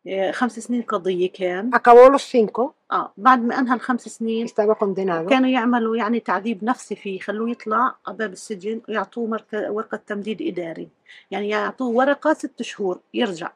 آه، 0.06 0.30
خمس 0.30 0.58
سنين 0.58 0.82
قضية 0.82 1.32
كان 1.32 1.70
Acabó 1.74 2.10
los 2.10 2.22
cinco, 2.22 2.72
آه 2.92 3.12
بعد 3.16 3.44
ما 3.44 3.58
أنهى 3.58 3.74
الخمس 3.74 4.08
سنين 4.08 4.48
estaba 4.48 4.74
condenado. 4.74 5.28
كانوا 5.28 5.48
يعملوا 5.48 5.96
يعني 5.96 6.20
تعذيب 6.20 6.64
نفسي 6.64 6.96
فيه 6.96 7.16
يخلوه 7.16 7.50
يطلع 7.50 7.94
باب 8.08 8.32
السجن 8.32 8.80
ويعطوه 8.88 9.40
ورقة 9.52 10.00
تمديد 10.06 10.42
إداري 10.42 10.88
يعني 11.30 11.48
يعطوه 11.48 11.88
ورقة 11.88 12.32
ست 12.32 12.62
شهور 12.62 13.00
يرجع 13.14 13.52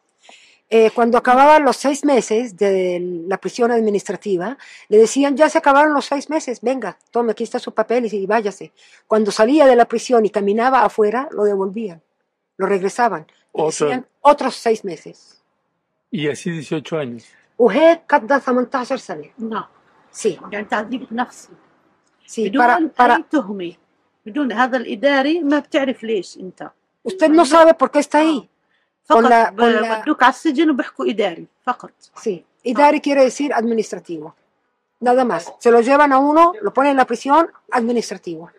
eh, 0.75 0.91
cuando 0.91 1.19
acababan 1.19 1.67
los 1.67 1.77
seis 1.77 2.03
meses 2.03 2.57
de 2.57 2.99
la 3.29 3.37
prisión 3.37 3.71
administrativa, 3.71 4.57
le 4.89 4.97
decían, 4.97 5.37
ya 5.37 5.51
se 5.51 5.59
acabaron 5.59 5.93
los 5.93 6.07
seis 6.07 6.31
meses, 6.31 6.63
venga, 6.63 6.97
tome, 7.11 7.33
aquí 7.33 7.45
está 7.45 7.59
su 7.59 7.75
papel 7.75 8.07
y, 8.07 8.17
y 8.17 8.25
váyase. 8.25 8.73
Cuando 9.07 9.31
salía 9.31 9.67
de 9.67 9.77
la 9.77 9.85
prisión 9.85 10.25
y 10.25 10.31
caminaba 10.31 10.83
afuera, 10.83 11.29
lo 11.31 11.45
devolvían, 11.45 12.01
lo 12.57 12.65
regresaban. 12.67 13.27
Y 13.53 13.63
decían, 13.65 14.07
otros 14.23 14.55
seis 14.57 14.83
meses. 14.83 15.43
Y 16.11 16.29
así 16.31 16.51
18 16.51 16.99
años. 16.99 17.27
No. 19.37 19.69
Sí. 20.11 20.39
Sí, 22.25 22.49
para, 22.51 22.81
para... 22.97 23.27
Usted 27.03 27.29
no 27.29 27.45
sabe 27.45 27.75
por 27.75 27.91
qué 27.91 27.99
está 27.99 28.21
ahí. 28.21 28.49
فقط 29.06 29.18
con 29.24 29.30
la- 29.30 29.52
ب- 29.52 29.60
con 29.62 29.82
la- 29.82 30.02
بدوك 30.04 30.24
على 30.24 30.34
السجن 30.34 30.70
وبيحكوا 30.70 31.06
إداري 31.10 31.46
فقط 31.66 31.92
Sí, 32.24 32.44
Idari 32.64 33.00
quiere 33.02 33.24
decir 33.24 33.54
administrativo. 33.54 34.36
Nada 35.00 35.24
más. 35.24 35.44
Se 35.60 35.70
lo 35.72 35.80
llevan 35.82 36.12
a 36.12 36.18
uno, 36.18 36.54
lo 36.62 36.74
ponen 36.74 36.92
en 36.92 36.98
la 36.98 37.06
prisión, 37.06 37.48
administrativo. 37.72 38.50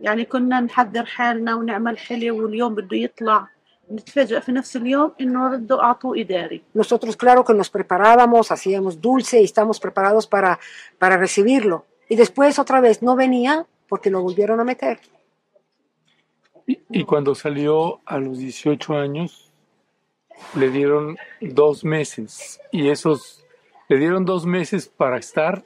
يعني 0.00 0.24
كنا 0.24 0.60
نحضر 0.60 1.04
حالنا 1.06 1.54
ونعمل 1.54 1.98
حلو 1.98 2.42
واليوم 2.42 2.74
بده 2.74 2.96
يطلع 2.96 3.48
نتفاجأ 3.92 4.40
في 4.40 4.52
نفس 4.52 4.76
اليوم 4.76 5.12
إنه 5.20 5.48
ردوا 5.52 5.82
أعطوه 5.82 6.20
إداري 6.20 6.62
Nosotros, 6.74 7.16
claro 7.16 7.44
que 7.44 7.54
nos 7.54 7.70
preparábamos, 7.70 8.52
hacíamos 8.52 9.00
dulce 9.00 9.40
y 9.40 9.44
estamos 9.44 9.80
preparados 9.80 10.26
para, 10.26 10.58
para 10.98 11.16
recibirlo. 11.16 11.84
Y 12.08 12.16
después 12.16 12.58
otra 12.58 12.80
vez 12.80 13.02
no 13.02 13.16
venía 13.16 13.66
porque 13.88 14.10
lo 14.10 14.22
volvieron 14.22 14.60
a 14.60 14.64
meter. 14.64 15.00
Y, 16.66 16.80
y 16.90 17.04
cuando 17.04 17.34
salió 17.34 18.00
a 18.06 18.18
los 18.18 18.38
18 18.38 18.94
años, 18.96 19.50
le 20.54 20.70
dieron 20.70 21.16
dos 21.40 21.84
meses. 21.84 22.60
Y 22.72 22.88
esos, 22.88 23.44
le 23.88 23.98
dieron 23.98 24.24
dos 24.24 24.46
meses 24.46 24.88
para 24.88 25.18
estar 25.18 25.64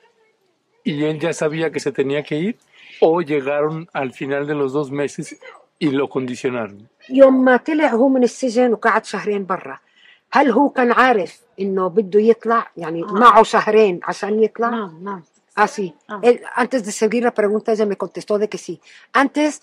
y 0.83 1.05
él 1.05 1.19
ya 1.19 1.33
sabía 1.33 1.71
que 1.71 1.81
se 1.81 1.93
tenía 1.93 2.23
que 2.23 2.37
ir 2.37 2.59
o 3.01 3.21
llegaron 3.23 3.89
al 3.93 4.13
final 4.13 4.47
de 4.47 4.55
los 4.55 4.73
dos 4.73 4.91
meses 4.91 5.39
y 5.79 5.91
lo 5.91 6.09
condicionaron. 6.09 6.89
يوم 7.11 7.45
ما 7.45 7.57
طلع 7.57 7.95
هو 7.95 8.09
من 8.09 8.23
السجن 8.23 8.73
وقعد 8.73 9.05
شهرين 9.05 9.47
برا 9.47 9.79
هل 10.31 10.51
هو 10.51 10.69
كان 10.69 10.93
عارف 10.93 11.41
انه 11.61 11.89
بده 11.89 12.21
يطلع 12.21 12.71
يعني 12.77 13.03
آه. 13.03 13.13
معه 13.13 13.43
شهرين 13.43 14.01
عشان 14.03 14.43
يطلع 14.43 14.71
نعم 14.71 15.05
نعم 15.05 15.23
Ah, 15.57 15.69
sí. 15.69 15.95
Ah. 16.09 16.19
Él, 16.21 16.43
antes 16.57 16.85
de 16.85 16.91
seguir 16.91 17.23
la 17.23 17.33
pregunta, 17.33 17.71
ella 17.71 17.87
me 17.87 17.97
contestó 17.97 18.39
de 18.39 18.49
que 18.49 18.59
sí. 18.59 18.81
Antes, 19.13 19.63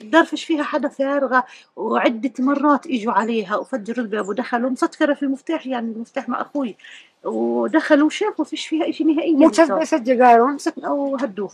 الدار 0.00 0.24
فيش 0.24 0.44
فيها 0.44 0.62
حدا 0.62 0.88
فارغة 0.88 1.44
وعدة 1.76 2.32
مرات 2.38 2.86
إجوا 2.86 3.12
عليها 3.12 3.56
وفجروا 3.56 4.04
الباب 4.04 4.28
ودخلوا. 4.28 4.70
مسكرة 4.70 5.14
في 5.14 5.22
المفتاح 5.22 5.66
يعني 5.66 5.92
المفتاح 5.92 6.28
مع 6.28 6.40
أخوي. 6.40 6.76
ودخلوا 7.24 8.06
وشافوا 8.06 8.44
فيش 8.44 8.66
فيها 8.66 8.88
إشي 8.88 9.04
نهائيا. 9.04 9.48
Muchas 9.48 9.68
veces 9.68 10.00
llegaron 10.04 10.84
أو 10.84 11.16
هدوه. 11.16 11.50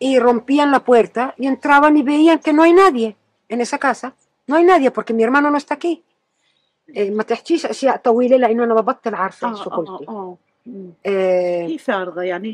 y 0.00 0.18
rompían 0.18 0.70
la 0.70 0.80
puerta. 0.80 1.34
y 1.38 1.46
entraban 1.46 1.96
y 1.96 2.02
veían 2.02 2.38
que 2.38 2.52
no 2.52 2.62
hay 2.62 2.72
nadie 2.72 3.16
en 3.48 3.60
esa 3.60 3.78
casa. 3.78 4.14
No 4.46 4.56
hay 4.56 4.64
nadie 4.64 4.90
porque 4.90 5.12
mi 5.12 5.22
hermano 5.22 5.50
no 5.50 5.58
está 5.58 5.74
aquí. 5.74 6.02
ما 6.96 7.22
تحكيش 7.22 7.66
أشياء 7.66 7.96
طويلة 7.96 8.36
لأنه 8.36 8.64
أنا 8.64 8.74
ببطل 8.74 9.14
عارفة 9.14 9.48
آه 9.50 9.54
شو 9.54 9.70
آه 9.70 9.76
قلتي. 9.76 10.06
آه 10.08 10.36
يعني 12.22 12.50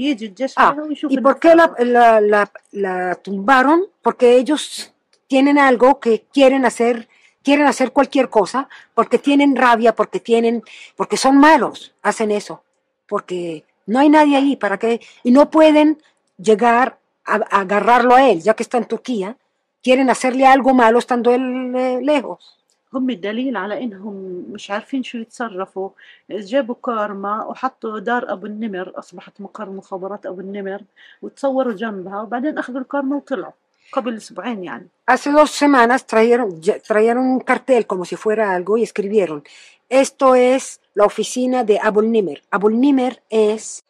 عليها 0.58 0.82
ويشوف 0.82 1.12
¿y 1.12 1.18
إنها 1.18 1.32
por 1.32 1.38
qué 1.38 1.54
la, 1.54 1.74
la, 1.78 2.20
la, 2.20 2.50
la 2.72 3.14
tumbaron? 3.14 3.80
Porque 4.02 4.36
ellos 4.36 4.93
tienen 5.27 5.57
algo 5.59 5.99
que 5.99 6.25
quieren 6.33 6.65
hacer, 6.65 7.07
quieren 7.43 7.67
hacer 7.67 7.91
cualquier 7.91 8.29
cosa, 8.29 8.69
porque 8.93 9.19
tienen 9.19 9.55
rabia, 9.55 9.95
porque 9.95 10.19
tienen, 10.19 10.63
porque 10.95 11.17
son 11.17 11.37
malos, 11.37 11.93
hacen 12.01 12.31
eso, 12.31 12.63
porque 13.07 13.63
no 13.85 13.99
hay 13.99 14.09
nadie 14.09 14.37
ahí 14.37 14.55
para 14.55 14.77
que, 14.77 15.01
y 15.23 15.31
no 15.31 15.49
pueden 15.49 16.01
llegar 16.37 16.97
a, 17.25 17.35
a 17.35 17.61
agarrarlo 17.61 18.15
a 18.15 18.29
él, 18.29 18.41
ya 18.41 18.53
que 18.55 18.63
está 18.63 18.77
en 18.77 18.85
Turquía, 18.85 19.37
quieren 19.83 20.09
hacerle 20.09 20.45
algo 20.45 20.73
malo 20.73 20.99
estando 20.99 21.33
él 21.33 21.73
eh, 21.75 21.99
lejos. 22.01 22.59
هم 22.93 23.09
الدليل 23.09 23.57
على 23.57 23.83
انهم 23.83 24.45
مش 24.51 24.71
عارفين 24.71 25.03
شو 25.03 25.17
يتصرفوا 25.17 25.89
جابوا 26.29 26.75
كارما 26.83 27.45
وحطوا 27.45 27.99
دار 27.99 28.33
ابو 28.33 28.45
النمر 28.45 28.93
اصبحت 28.95 29.41
مقر 29.41 29.69
مخابرات 29.69 30.25
ابو 30.25 30.41
النمر 30.41 30.81
وتصوروا 31.21 31.73
جنبها 31.73 32.21
وبعدين 32.21 32.57
اخذوا 32.57 32.81
الكارما 32.81 33.15
وطلعوا 33.15 33.53
قبل 33.93 34.17
اسبوعين 34.17 34.63
يعني 34.63 34.87
Hace 35.11 35.31
dos 35.31 35.49
semanas 35.51 36.05
trajeron, 36.05 36.61
ya- 36.61 36.79
trajeron 36.79 37.25
un 37.35 37.39
cartel 37.39 37.87
como 37.87 38.05
si 38.05 38.15
fuera 38.15 38.53
algo 38.53 38.77
y 38.77 38.83
escribieron, 38.83 39.43
esto 39.89 40.35
es 40.35 40.79
la 40.93 41.05
oficina 41.05 41.63
de 41.63 41.79
Abul 41.81 42.11
Nimer. 42.11 42.43
Abul 42.51 42.79
Nimer 42.79 43.23
es 43.29 43.83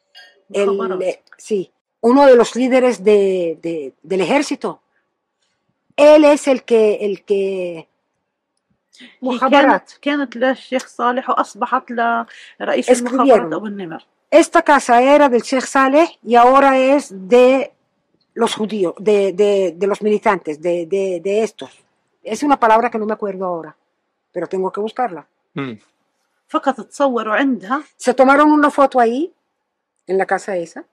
el, 0.54 0.68
مخابرات. 0.72 1.02
eh, 1.04 1.22
sí, 1.38 1.72
uno 2.02 2.26
de 2.26 2.36
los 2.36 2.56
líderes 2.56 3.04
de, 3.04 3.58
de- 3.62 3.94
del 4.04 4.22
ejército. 4.22 4.82
Él 5.98 6.24
es 6.24 6.48
el 6.48 6.64
que, 6.64 6.84
el 7.08 7.24
que, 7.26 7.86
هي 9.02 9.08
مخابرات. 9.22 9.92
كانت 10.02 10.30
كانت 10.32 10.36
للشيخ 10.36 10.88
صالح 10.88 11.30
واصبحت 11.30 11.92
لرئيس 11.92 12.90
المخابرات 12.90 13.42
Escribieron. 13.42 13.54
ابو 13.54 13.66
النمر 13.68 14.06
Esta 14.32 14.62
casa 14.62 15.02
era 15.02 15.28
del 15.28 15.42
Sheikh 15.42 15.66
Saleh 15.66 16.08
y 16.24 16.36
ahora 16.36 16.78
es 16.78 17.10
de 17.12 17.72
los 18.34 18.56
judíos, 18.56 18.94
de, 19.00 19.34
de, 19.34 19.74
de 19.76 19.88
los 19.88 20.02
militantes, 20.02 20.62
de, 20.62 20.86
de, 20.86 21.20
de 21.22 21.44
estos. 21.44 21.72
Es 22.24 22.44
una 22.44 22.58
palabra 22.60 22.90
que 22.90 22.98
no 22.98 23.06
me 23.06 23.14
acuerdo 23.14 23.46
ahora, 23.46 23.76
pero 24.32 24.48
tengo 24.48 24.72
que 24.72 24.82
buscarla. 24.82 25.28
Mm. 25.54 25.74
فقط 26.50 26.82
تصوروا 26.82 27.36
عندها 27.36 27.84
Se 27.98 28.14
tomaron 28.14 28.52
una 28.52 28.72
foto 28.72 29.00
ahí, 29.00 29.34
en 30.08 30.18
la 30.18 30.26
casa 30.26 30.56
esa, 30.56 30.84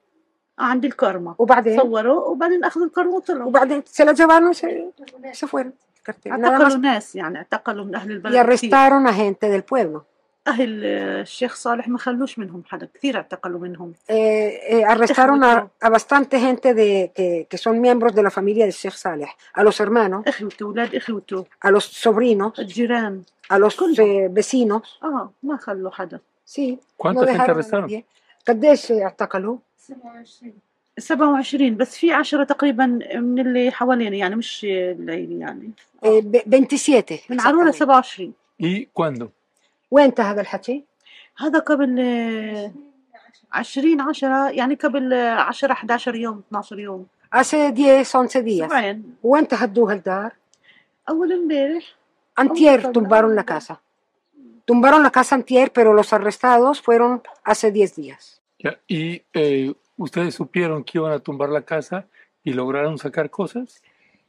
عند 0.59 0.85
الكارما 0.85 1.35
وبعدين 1.39 1.77
تصوروا 1.77 2.27
وبعدين 2.27 2.63
اخذوا 2.63 2.85
الكارما 2.85 3.15
وطلعوا 3.15 3.47
وبعدين 3.47 3.83
se 3.85 4.05
la 4.05 4.13
llevaron 4.13 4.51
y 4.51 4.55
se, 4.55 4.93
se 5.33 5.47
fueron. 5.47 5.73
Cartel, 6.03 6.31
nada 6.31 6.57
اعتقلوا 6.57 6.77
más. 6.77 6.81
ناس 6.81 7.15
يعني 7.15 7.37
اعتقلوا 7.37 7.85
من 7.85 7.95
اهل 7.95 8.09
Y 8.09 8.11
البلد 8.11 8.33
كثير 8.33 8.43
arrestaron 8.43 9.07
a 9.07 9.13
gente 9.13 9.49
del 9.49 9.63
pueblo. 9.63 10.05
أهل 10.48 10.84
الشيخ 10.84 11.54
صالح 11.54 11.88
ما 11.88 11.98
خلوش 11.98 12.38
منهم 12.38 12.62
حدا 12.68 12.88
كثير 12.94 13.16
اعتقلوا 13.16 13.60
منهم 13.60 13.92
Eh, 14.08 14.12
eh, 14.12 14.84
arrestaron 14.92 15.42
a, 15.44 15.70
a 15.86 15.88
bastante 15.90 16.40
gente 16.40 16.74
de, 16.74 17.10
que, 17.16 17.46
que 17.50 17.58
son 17.58 17.80
miembros 17.80 18.12
de 18.14 18.22
la 18.22 18.30
familia 18.30 18.64
del 18.64 18.72
Sheikh 18.74 18.94
Saleh, 18.94 19.28
a 19.54 19.62
los 19.62 19.80
hermanos, 19.80 20.22
اخوته 20.28 20.62
أولاد 20.64 20.94
اخوته 20.94 21.44
a 21.66 21.70
los 21.70 21.84
sobrinos, 21.84 22.58
الجيران 22.58 23.22
a 23.52 23.58
los 23.58 23.74
eh, 23.76 24.28
vecinos. 24.30 24.82
آه 25.04 25.30
ما 25.42 25.56
خلوا 25.56 25.90
حدا 25.90 26.20
Sí, 26.44 26.78
¿Cuánta 26.98 27.20
no 27.20 27.26
gente 27.26 27.32
dejaron 27.32 27.50
a 27.50 27.52
arrestaron? 27.52 27.88
nadie. 27.90 28.02
قديش 28.48 28.92
اعتقلوا؟ 28.92 29.56
27 30.98 31.76
بس 31.76 31.96
في 31.96 32.12
10 32.12 32.44
تقريبا 32.44 32.86
من 33.14 33.38
اللي 33.38 33.70
حوالينا 33.70 34.16
يعني 34.16 34.36
مش 34.36 34.64
الليل 34.70 35.32
يعني 35.32 35.70
Eh, 36.04 36.08
ب- 36.08 36.66
27 36.66 37.18
من 37.30 37.40
عرونا 37.40 37.70
27 37.72 38.32
¿Y 38.62 38.86
cuándo? 38.94 39.26
وين 39.92 40.12
هذا 40.18 40.40
الحكي؟ 40.40 40.84
هذا 41.38 41.58
قبل 41.58 42.00
آه، 42.00 42.72
20 43.52 44.00
10 44.00 44.50
يعني 44.50 44.74
قبل 44.74 45.12
آه، 45.12 45.34
10 45.34 45.72
11 45.72 46.14
يوم 46.14 46.42
12 46.48 46.78
يوم 46.78 47.06
10, 47.32 47.72
11 48.02 48.42
días. 48.42 48.62
أسبوعين 48.62 49.14
وين 49.22 49.46
هدوها 49.52 49.94
الدار؟ 49.94 50.32
اول 51.08 51.32
امبارح 51.32 51.94
Antier 52.40 52.84
أول 52.84 52.92
tumbaron 52.92 53.34
la 53.34 53.44
casa. 53.44 53.80
Tumbaron 54.64 55.02
la 55.02 55.10
casa 55.10 55.34
antier, 55.34 55.70
pero 55.72 55.92
los 55.92 56.12
arrestados 56.12 56.80
fueron 56.80 57.22
hace 57.44 57.70
10 57.70 57.96
días. 57.96 58.40
Ya, 58.58 58.78
¿Y 58.88 59.22
eh, 59.34 59.74
ustedes 59.98 60.34
supieron 60.34 60.84
que 60.84 60.98
iban 60.98 61.12
a 61.12 61.18
tumbar 61.18 61.50
la 61.50 61.62
casa 61.62 62.06
y 62.44 62.52
lograron 62.54 62.96
sacar 62.98 63.28
cosas? 63.30 63.82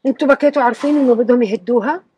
أنتوا 0.05 0.27
بكيتوا 0.27 0.63
عارفين 0.63 0.95
انه 0.95 1.15
بدهم 1.15 1.43
يهدوها 1.43 1.93
إيه، 1.93 2.12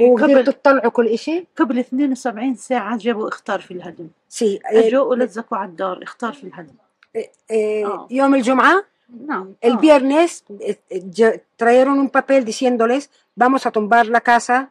وقدرتوا 0.00 0.34
قبل 0.42 0.44
تطلعوا 0.52 0.90
كل 0.90 1.06
إشي؟ 1.08 1.44
قبل 1.56 1.78
72 1.78 2.54
ساعة 2.54 2.96
جابوا 2.98 3.28
إختار 3.28 3.60
في 3.60 3.70
الهدم. 3.70 4.08
سي 4.28 4.60
أجوا 4.64 5.02
ولزقوا 5.04 5.58
على 5.58 5.68
الدار 5.68 6.02
إختار 6.02 6.32
في 6.32 6.44
الهدم. 6.44 6.74
eh, 7.18 7.20
آه. 7.52 8.06
يوم 8.10 8.34
الجمعة؟ 8.34 8.84
نعم 9.26 9.54
el 9.66 9.70
آه. 9.72 9.76
viernes 9.80 10.44
eh, 10.60 10.76
eh, 10.90 11.40
trajeron 11.58 11.98
un 11.98 12.08
papel 12.10 12.44
diciéndoles 12.44 13.10
vamos 13.36 13.66
a 13.66 13.70
tumbar 13.70 14.06
la 14.06 14.20
casa 14.20 14.70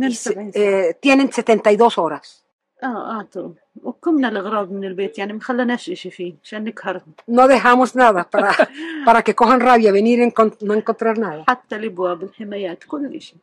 y 0.00 0.14
se- 0.14 0.34
72 0.34 0.52
ساعة. 0.52 0.90
eh, 0.90 0.94
tienen 1.00 1.30
72 1.32 1.98
horas. 1.98 2.42
آه 2.84 3.12
اعطوا 3.16 3.48
وكمنا 3.82 4.28
الاغراض 4.28 4.72
من 4.72 4.84
البيت 4.84 5.18
يعني 5.18 5.32
ما 5.32 5.40
خلناش 5.40 5.90
إشي 5.90 6.10
فيه 6.10 6.34
عشان 6.44 6.64
نقهرهم 6.64 7.12
no 7.30 7.46
dejamos 7.48 7.94
nada 7.96 8.24
para, 8.24 8.52
para 9.06 9.22
que 9.22 9.34
cojan 9.34 9.60
rabia 9.60 9.92
venir 9.92 10.18
no 10.62 10.74
encontrar 10.74 11.18
nada. 11.18 11.44
حتى 11.48 11.76
الابواب 11.76 12.22
الحمايات 12.22 12.84
كل 12.84 13.16
إشي. 13.16 13.34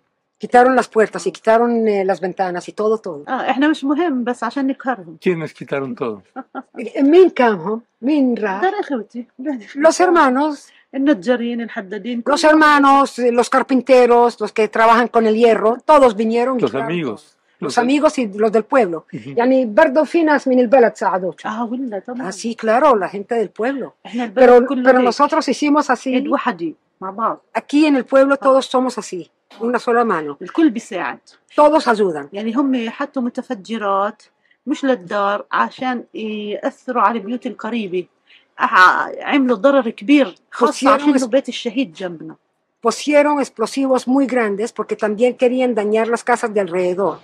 Quitaron 0.43 0.77
las 0.77 0.89
puertas 0.89 1.27
y 1.27 1.33
quitaron 1.33 1.89
eh, 1.89 2.05
las 2.05 2.21
ventanas 2.21 2.69
y 2.69 2.73
todo, 2.73 2.99
todo. 2.99 3.25
اه 3.29 3.51
احنا 3.51 3.69
مش 3.69 3.85
مهم 3.85 4.25
بس 4.25 4.45
عشان 4.45 4.67
نقهرهم 4.67 5.17
¿Quiénes 5.25 5.53
quitaron 5.53 5.95
todo? 5.99 6.23
مين 7.01 7.31
كامهم؟ 7.31 7.81
مين 8.03 8.35
راح؟ 8.39 8.61
ترى 8.63 8.81
اخوتي 8.81 9.27
Los 9.77 10.01
hermanos, 10.01 10.71
النجارين 10.95 11.61
الحدادين 11.61 12.23
los 12.27 12.45
hermanos, 12.45 13.19
eh, 13.19 13.33
los 13.33 13.51
carpinteros, 13.51 14.41
los 14.41 14.53
que 14.53 14.69
trabajan 14.69 15.09
con 15.09 15.27
el 15.27 15.35
hierro, 15.37 15.77
todos 15.85 16.15
vinieron. 16.17 16.59
y 16.59 16.61
Los 16.63 16.71
quitaron 16.71 16.87
amigos. 16.93 17.23
todo. 17.23 17.39
Los 17.61 17.77
amigos 17.79 18.19
y 18.19 18.27
los 18.29 18.53
del 18.53 18.63
pueblo. 18.65 19.05
يعني 19.13 19.67
برضه 19.67 20.05
في 20.05 20.23
ناس 20.23 20.49
من 20.49 20.61
البلد 20.61 20.95
ساعدوك. 20.97 21.47
اه 21.47 21.65
ولا 21.65 21.99
طبعا 22.07 22.29
Ah, 22.29 22.33
sí, 22.33 22.55
claro, 22.55 22.95
la 22.97 23.09
gente 23.09 23.35
del 23.35 23.51
pueblo. 23.51 23.93
احنا 24.07 24.25
البلد 24.25 24.39
Pero, 24.39 24.69
كله 24.69 24.83
pero 24.85 24.99
هيك. 24.99 25.05
nosotros 25.05 25.49
hicimos 25.49 25.91
así. 25.91 26.07
يد 26.07 26.29
وحدي 26.29 26.69
مع 26.69 26.75
بعض 26.75 26.82
Aquí 27.55 27.87
en 27.87 27.97
el 27.97 28.05
pueblo 28.05 28.37
todos 28.37 28.67
somos 28.67 28.99
así, 28.99 29.31
una 29.61 29.79
sola 29.79 30.05
mano. 30.05 30.37
الكل 30.43 30.71
بيساعد 30.71 31.19
Todos 31.57 31.89
ayudan. 31.89 32.29
يعني 32.33 32.53
هم 32.57 32.91
حطوا 32.91 33.23
متفجرات 33.23 34.23
مش 34.67 34.85
للدار 34.85 35.45
عشان 35.53 36.05
يأثروا 36.15 37.03
على 37.03 37.19
البيوت 37.19 37.47
القريبة 37.47 38.07
ع- 38.59 39.25
عملوا 39.25 39.57
ضرر 39.57 39.91
كبير 39.91 40.35
خاصة 40.51 40.73
Pusieron 40.73 41.01
عشان 41.03 41.19
es- 41.19 41.25
بيت 41.27 41.49
الشهيد 41.49 41.93
جنبنا 41.93 42.37
Pusieron 42.87 43.41
explosivos 43.41 44.07
muy 44.07 44.27
grandes 44.27 44.73
porque 44.73 44.95
también 44.97 45.35
querían 45.37 45.75
dañar 45.75 46.07
las 46.09 46.23
casas 46.25 46.55
de 46.55 46.61
alrededor. 46.61 47.19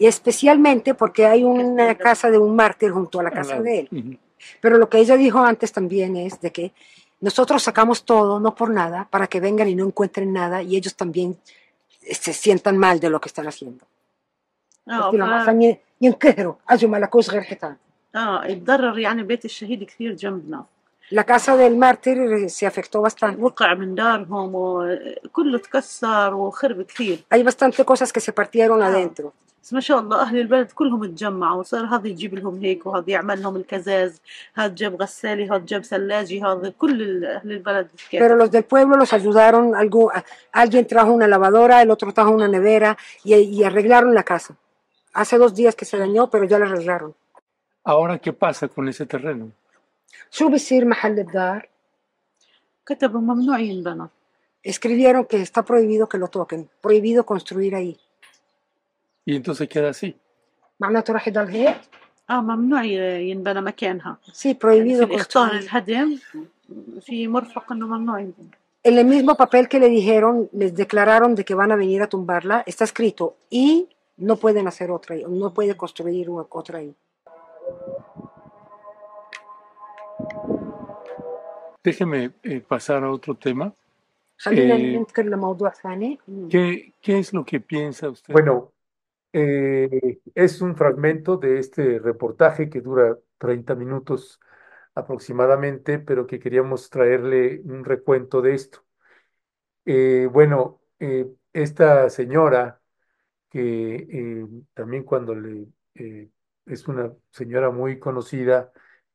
Y 0.00 0.06
especialmente 0.06 0.92
porque 0.94 1.24
hay 1.26 1.44
una 1.44 1.94
casa 1.94 2.30
de 2.32 2.38
un 2.38 2.56
mártir 2.56 2.90
junto 2.90 3.20
a 3.20 3.22
la 3.22 3.30
casa 3.30 3.60
de 3.60 3.72
él. 3.80 3.88
Ujú. 3.92 4.12
Pero 4.62 4.74
lo 4.78 4.88
que 4.88 4.98
ella 4.98 5.16
dijo 5.16 5.38
antes 5.52 5.70
también 5.72 6.16
es 6.16 6.40
de 6.40 6.50
que 6.56 6.72
nosotros 7.22 7.62
sacamos 7.62 8.04
todo, 8.04 8.38
no 8.40 8.54
por 8.54 8.70
nada, 8.70 9.08
para 9.10 9.26
que 9.26 9.40
vengan 9.40 9.68
y 9.68 9.74
no 9.74 9.84
encuentren 9.86 10.32
nada 10.32 10.62
y 10.62 10.76
ellos 10.76 10.94
también 10.94 11.36
eh, 12.02 12.14
se 12.14 12.32
sientan 12.32 12.76
mal 12.76 13.00
de 13.00 13.10
lo 13.10 13.20
que 13.20 13.28
están 13.28 13.46
haciendo. 13.46 13.84
اه 14.88 15.00
قلت 15.10 15.14
لهم 15.14 15.28
ف... 15.28 15.32
عشان 15.42 15.62
ي- 15.62 15.78
ينقهروا 16.00 16.54
اجوا 16.68 16.90
ما 16.90 16.96
لكوش 16.96 17.30
غير 17.30 17.42
حيطان 17.42 17.76
اه 18.16 18.44
اتضرر 18.52 18.98
يعني 18.98 19.22
بيت 19.22 19.44
الشهيد 19.44 19.84
كثير 19.84 20.14
جنبنا 20.14 20.64
La 21.10 21.24
casa 21.24 21.56
del 21.56 21.74
mártir 21.84 22.16
eh, 22.18 22.48
se 22.50 22.66
afectó 22.66 23.00
bastante. 23.02 23.40
وقع 23.42 23.74
من 23.74 23.94
دارهم 23.94 24.50
وكله 24.54 25.58
تكسر 25.58 26.34
وخرب 26.34 26.82
كثير 26.82 27.18
Hay 27.34 27.42
bastante 27.42 27.84
cosas 27.84 28.12
que 28.12 28.20
se 28.20 28.32
partieron 28.32 28.82
adentro. 28.82 29.32
بس 29.62 29.72
ما 29.72 29.80
شاء 29.80 29.98
الله 29.98 30.20
اهل 30.22 30.38
البلد 30.38 30.70
كلهم 30.72 31.04
اتجمعوا 31.04 31.60
وصار 31.60 31.84
هذا 31.86 32.08
يجيب 32.08 32.34
لهم 32.34 32.60
هيك 32.64 32.86
وهذا 32.86 33.10
يعمل 33.10 33.42
لهم 33.42 33.56
الكزاز 33.56 34.20
هذا 34.54 34.74
جاب 34.74 35.02
غسالة 35.02 35.44
هذا 35.56 35.64
جاب 35.66 35.84
ثلاجة 35.84 36.46
هذا 36.52 36.68
كل 36.78 37.02
ال- 37.02 37.24
اهل 37.24 37.52
البلد 37.52 37.88
Pero 38.18 38.36
los 38.36 38.50
del 38.50 38.64
pueblo 38.64 38.96
los 38.96 39.12
ayudaron, 39.12 39.74
algo, 39.74 40.10
a- 40.12 40.24
alguien 40.52 40.86
trajo 40.86 41.12
una 41.12 41.26
lavadora, 41.26 41.82
el 41.82 41.90
otro 41.90 42.12
trajo 42.12 42.30
una 42.30 42.48
nevera 42.48 42.96
y, 43.24 43.34
y 43.34 43.64
arreglaron 43.64 44.14
la 44.14 44.22
casa. 44.22 44.54
Hace 45.12 45.36
dos 45.38 45.54
días 45.54 45.74
que 45.74 45.84
se 45.84 45.98
dañó, 45.98 46.30
pero 46.30 46.44
ya 46.44 46.58
la 46.58 46.66
arreglaron. 46.66 47.14
Ahora, 47.84 48.18
¿qué 48.18 48.32
pasa 48.32 48.68
con 48.68 48.88
ese 48.88 49.04
terreno? 49.06 49.50
شو 50.30 50.48
بيصير 50.48 50.84
محل 50.84 51.18
الدار؟ 51.18 51.68
كتبوا 52.86 53.20
ممنوع 53.20 53.58
ينبنى 53.60 54.08
Escribieron 54.64 55.24
que 55.30 55.40
está 55.40 55.62
prohibido 55.62 56.08
que 56.08 56.18
lo 56.18 56.28
toquen, 56.28 56.68
prohibido 56.82 57.24
construir 57.24 57.74
ahí. 57.74 57.96
Y 59.26 59.36
entonces 59.36 59.68
queda 59.68 59.90
así. 59.90 60.14
معناته 60.80 61.12
راح 61.12 61.28
يضل 61.28 61.46
هيك؟ 61.48 61.76
اه 62.30 62.40
ممنوع 62.40 62.84
ي- 62.84 63.30
ينبنى 63.30 63.60
مكانها 63.60 64.16
Sí, 64.32 64.46
يعني 64.46 64.58
prohibido 64.58 65.04
في 65.06 65.14
الإخطار 65.14 65.50
construir. 65.50 65.54
الهدم 65.62 66.18
في 67.00 67.28
مرفق 67.28 67.72
انه 67.72 67.86
ممنوع 67.86 68.20
ينبنى 68.20 68.50
En 68.88 68.96
el 68.98 69.04
mismo 69.04 69.34
papel 69.34 69.68
que 69.68 69.78
le 69.80 69.88
dijeron, 69.88 70.48
les 70.52 70.72
declararon 70.74 71.34
de 71.34 71.44
que 71.44 71.54
van 71.54 71.72
a 71.72 71.76
venir 71.76 72.00
a 72.02 72.06
tumbarla, 72.06 72.62
está 72.66 72.84
escrito 72.84 73.34
y 73.50 73.88
no 74.18 74.36
pueden 74.36 74.66
hacer 74.68 74.90
otra 74.90 75.14
ahí, 75.16 75.24
no 75.28 75.52
puede 75.52 75.76
construir 75.76 76.30
una- 76.30 76.46
otra 76.50 76.78
ahí. 76.78 76.94
Déjeme 81.84 82.30
eh, 82.42 82.60
pasar 82.60 83.04
a 83.04 83.10
otro 83.10 83.34
tema. 83.34 83.72
خلينا 84.38 84.74
Eh, 84.76 84.96
ننتقل 84.96 85.30
لموضوع 85.30 85.70
ثاني. 85.70 86.18
¿Qué, 86.50 86.92
¿Qué 87.02 87.18
es 87.18 87.32
lo 87.32 87.44
que 87.44 87.60
piensa 87.60 88.08
usted? 88.08 88.32
Bueno, 88.32 88.70
eh, 89.35 90.19
es 90.35 90.61
un 90.61 90.75
fragmento 90.75 91.37
de 91.37 91.57
este 91.59 91.97
reportaje 91.99 92.69
que 92.69 92.81
dura 92.81 93.17
30 93.39 93.73
minutos 93.75 94.39
aproximadamente, 94.95 95.97
pero 95.99 96.27
que 96.27 96.39
queríamos 96.39 96.89
traerle 96.89 97.61
un 97.65 97.83
recuento 97.85 98.41
de 98.41 98.53
esto. 98.55 98.85
Eh, 99.85 100.27
bueno, 100.31 100.81
eh, 100.99 101.27
esta 101.53 102.09
señora, 102.09 102.81
que 103.49 104.47
también 104.73 105.03
cuando 105.03 105.35
le 105.35 105.67
es 106.65 106.87
una 106.87 107.13
señora 107.31 107.71
muy 107.71 107.99
conocida 107.99 108.71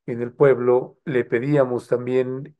en 0.07 0.23
el 0.23 0.33
pueblo, 0.33 0.99
le 1.05 1.25
pedíamos 1.25 1.89
también 1.89 2.55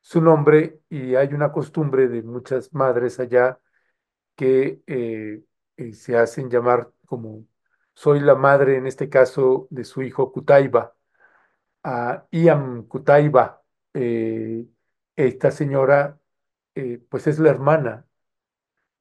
su 0.00 0.20
nombre 0.20 0.80
y 0.88 1.14
hay 1.14 1.28
una 1.34 1.52
costumbre 1.52 2.08
de 2.08 2.22
muchas 2.22 2.72
madres 2.72 3.20
allá 3.20 3.58
que 4.36 4.82
eh, 5.80 5.94
se 5.94 6.16
hacen 6.16 6.50
llamar 6.50 6.92
como 7.06 7.46
soy 7.94 8.20
la 8.20 8.34
madre 8.34 8.76
en 8.76 8.86
este 8.86 9.08
caso 9.08 9.66
de 9.70 9.84
su 9.84 10.02
hijo 10.02 10.32
Kutaiba, 10.32 10.94
a 11.84 12.26
Iam 12.30 12.86
Kutaiba. 12.86 13.62
eh, 13.94 14.66
esta 15.16 15.50
señora 15.50 16.18
eh, 16.74 17.00
pues 17.10 17.26
es 17.26 17.38
la 17.38 17.50
hermana, 17.50 18.06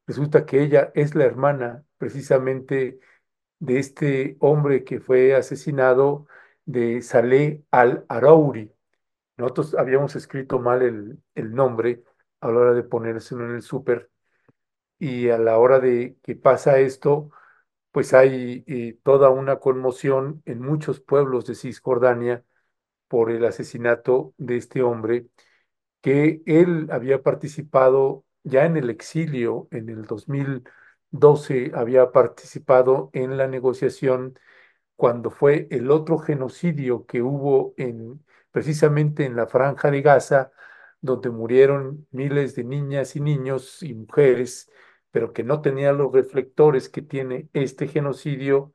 resulta 0.07 0.45
que 0.45 0.61
ella 0.63 0.91
es 0.95 1.15
la 1.15 1.25
hermana 1.25 1.85
precisamente 1.97 2.99
de 3.59 3.79
este 3.79 4.37
hombre 4.39 4.83
que 4.83 4.99
fue 4.99 5.35
asesinado 5.35 6.27
de 6.65 7.01
Saleh 7.01 7.63
al-Arauri. 7.71 8.73
Nosotros 9.37 9.75
habíamos 9.75 10.15
escrito 10.15 10.59
mal 10.59 10.81
el, 10.83 11.19
el 11.35 11.53
nombre 11.53 12.03
a 12.41 12.49
la 12.51 12.59
hora 12.59 12.73
de 12.73 12.83
ponérselo 12.83 13.45
en 13.45 13.55
el 13.55 13.61
súper 13.61 14.11
y 14.99 15.29
a 15.29 15.37
la 15.37 15.57
hora 15.59 15.79
de 15.79 16.17
que 16.23 16.35
pasa 16.35 16.79
esto, 16.79 17.31
pues 17.91 18.13
hay 18.13 18.63
eh, 18.67 18.99
toda 19.03 19.29
una 19.29 19.59
conmoción 19.59 20.43
en 20.45 20.61
muchos 20.61 20.99
pueblos 21.01 21.45
de 21.45 21.55
Cisjordania 21.55 22.45
por 23.07 23.31
el 23.31 23.45
asesinato 23.45 24.33
de 24.37 24.57
este 24.57 24.83
hombre, 24.83 25.27
que 26.01 26.41
él 26.45 26.87
había 26.91 27.23
participado 27.23 28.25
ya 28.43 28.65
en 28.65 28.77
el 28.77 28.89
exilio, 28.89 29.67
en 29.71 29.89
el 29.89 30.05
2012 30.05 31.71
había 31.75 32.11
participado 32.11 33.09
en 33.13 33.37
la 33.37 33.47
negociación 33.47 34.39
cuando 34.95 35.31
fue 35.31 35.67
el 35.71 35.91
otro 35.91 36.17
genocidio 36.19 37.05
que 37.05 37.21
hubo 37.21 37.73
en 37.77 38.23
precisamente 38.51 39.25
en 39.25 39.35
la 39.35 39.47
franja 39.47 39.91
de 39.91 40.01
Gaza, 40.01 40.51
donde 41.01 41.29
murieron 41.29 42.07
miles 42.11 42.55
de 42.55 42.63
niñas 42.63 43.15
y 43.15 43.21
niños 43.21 43.81
y 43.83 43.93
mujeres, 43.93 44.69
pero 45.11 45.33
que 45.33 45.43
no 45.43 45.61
tenían 45.61 45.97
los 45.97 46.11
reflectores 46.13 46.89
que 46.89 47.01
tiene 47.01 47.49
este 47.53 47.87
genocidio. 47.87 48.73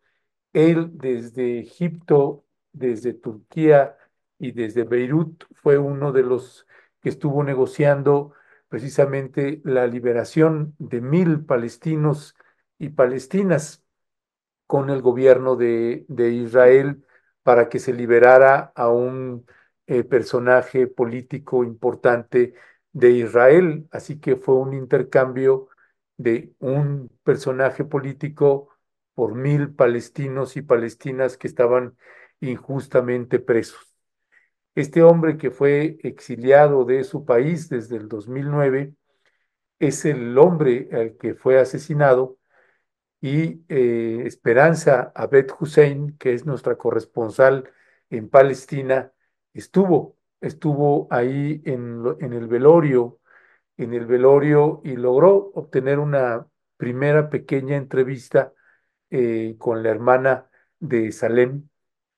Él 0.52 0.90
desde 0.94 1.60
Egipto, 1.60 2.44
desde 2.72 3.14
Turquía 3.14 3.96
y 4.38 4.52
desde 4.52 4.84
Beirut 4.84 5.44
fue 5.54 5.78
uno 5.78 6.12
de 6.12 6.22
los 6.22 6.66
que 7.00 7.10
estuvo 7.10 7.44
negociando 7.44 8.32
precisamente 8.68 9.60
la 9.64 9.86
liberación 9.86 10.74
de 10.78 11.00
mil 11.00 11.44
palestinos 11.44 12.34
y 12.78 12.90
palestinas 12.90 13.84
con 14.66 14.90
el 14.90 15.02
gobierno 15.02 15.56
de, 15.56 16.04
de 16.08 16.30
Israel 16.32 17.04
para 17.42 17.68
que 17.68 17.78
se 17.78 17.92
liberara 17.92 18.72
a 18.74 18.88
un 18.90 19.46
eh, 19.86 20.02
personaje 20.04 20.86
político 20.86 21.62
importante 21.64 22.54
de 22.92 23.10
Israel. 23.10 23.86
Así 23.92 24.18
que 24.20 24.36
fue 24.36 24.56
un 24.56 24.72
intercambio 24.74 25.68
de 26.16 26.54
un 26.60 27.10
personaje 27.24 27.84
político 27.84 28.68
por 29.14 29.34
mil 29.34 29.74
palestinos 29.74 30.56
y 30.56 30.62
palestinas 30.62 31.36
que 31.36 31.48
estaban 31.48 31.96
injustamente 32.40 33.38
presos. 33.38 33.94
Este 34.74 35.02
hombre 35.02 35.36
que 35.38 35.50
fue 35.50 35.98
exiliado 36.02 36.84
de 36.84 37.04
su 37.04 37.24
país 37.24 37.68
desde 37.68 37.96
el 37.96 38.08
2009 38.08 38.94
es 39.78 40.04
el 40.04 40.36
hombre 40.38 40.88
al 40.92 41.16
que 41.16 41.34
fue 41.34 41.58
asesinado 41.60 42.38
y 43.20 43.64
eh, 43.68 44.24
Esperanza 44.26 45.12
Abed 45.14 45.46
Hussein, 45.58 46.16
que 46.18 46.34
es 46.34 46.44
nuestra 46.44 46.76
corresponsal 46.76 47.70
en 48.10 48.28
Palestina, 48.28 49.12
estuvo, 49.54 50.18
estuvo 50.40 51.08
ahí 51.10 51.62
en, 51.64 52.02
en 52.20 52.32
el 52.34 52.46
velorio, 52.48 53.20
en 53.76 53.94
el 53.94 54.06
velorio 54.06 54.80
y 54.84 54.96
logró 54.96 55.52
obtener 55.54 55.98
una 55.98 56.46
primera 56.76 57.30
pequeña 57.30 57.76
entrevista 57.76 58.52
eh, 59.10 59.56
con 59.58 59.82
la 59.82 59.90
hermana 59.90 60.48
de 60.78 61.12
Salem, 61.12 61.68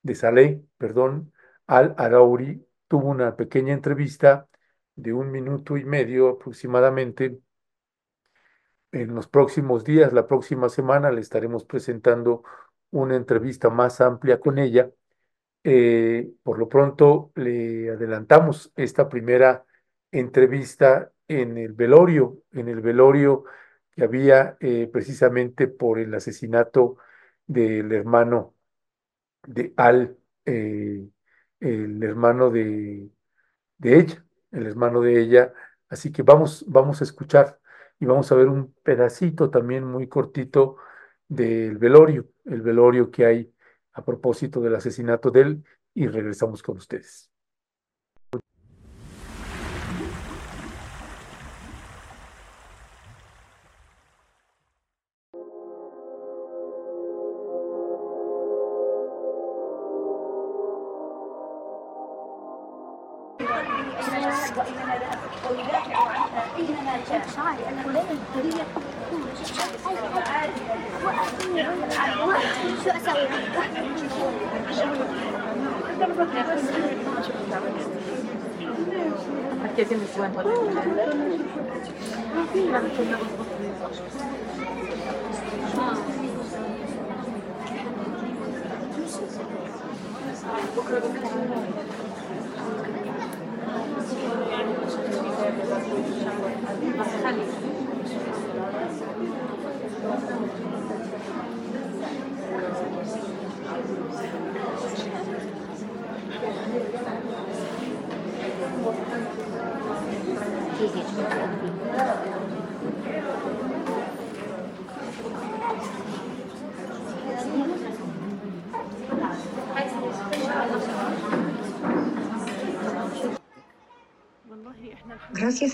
de 0.03 0.15
Saleh, 0.15 0.63
perdón, 0.79 1.33
Al 1.67 1.95
Arauri, 1.99 2.67
tuvo 2.89 3.09
una 3.09 3.37
pequeña 3.37 3.75
entrevista 3.75 4.49
de 4.95 5.13
un 5.13 5.31
minuto 5.31 5.77
y 5.77 5.85
medio 5.85 6.29
aproximadamente 6.31 7.41
en 8.93 9.15
los 9.15 9.29
próximos 9.29 9.85
días, 9.85 10.13
la 10.13 10.27
próxima 10.27 10.69
semana, 10.69 11.11
le 11.11 11.21
estaremos 11.21 11.65
presentando 11.65 12.43
una 12.91 13.17
entrevista 13.17 13.69
más 13.69 14.01
amplia 14.01 14.41
con 14.41 14.59
ella. 14.59 14.91
Eh, 15.65 16.31
por 16.43 16.59
lo 16.59 16.69
pronto, 16.69 17.33
le 17.35 17.91
adelantamos 17.91 18.73
esta 18.77 19.09
primera 19.09 19.65
entrevista 20.13 21.13
en 21.29 21.59
el 21.59 21.73
velorio, 21.73 22.43
en 22.53 22.69
el 22.69 22.81
velorio 22.81 23.45
que 23.93 24.05
había 24.05 24.57
eh, 24.61 24.89
precisamente 24.93 25.69
por 25.69 25.99
el 25.99 26.15
asesinato 26.15 26.99
del 27.47 27.93
hermano 27.93 28.55
de 29.47 29.73
Al, 29.77 30.19
eh, 30.45 31.09
el 31.61 32.03
hermano 32.03 32.51
de, 32.51 33.11
de 33.79 33.99
ella, 34.01 34.25
el 34.53 34.67
hermano 34.67 35.01
de 35.01 35.21
ella. 35.21 35.53
Así 35.89 36.13
que 36.13 36.23
vamos, 36.23 36.65
vamos 36.69 37.01
a 37.01 37.05
escuchar 37.05 37.61
y 37.99 38.07
vamos 38.07 38.31
a 38.33 38.35
ver 38.37 38.49
un 38.49 38.75
pedacito 38.83 39.51
también 39.51 39.85
muy 39.85 40.09
cortito 40.09 40.77
del 41.29 41.79
velorio, 41.79 42.29
el 42.45 42.63
velorio 42.63 43.11
que 43.11 43.27
hay 43.27 43.55
a 43.93 44.05
propósito 44.05 44.61
del 44.61 44.75
asesinato 44.77 45.31
de 45.31 45.41
él 45.43 45.65
y 45.95 46.07
regresamos 46.09 46.63
con 46.63 46.77
ustedes. 46.79 47.31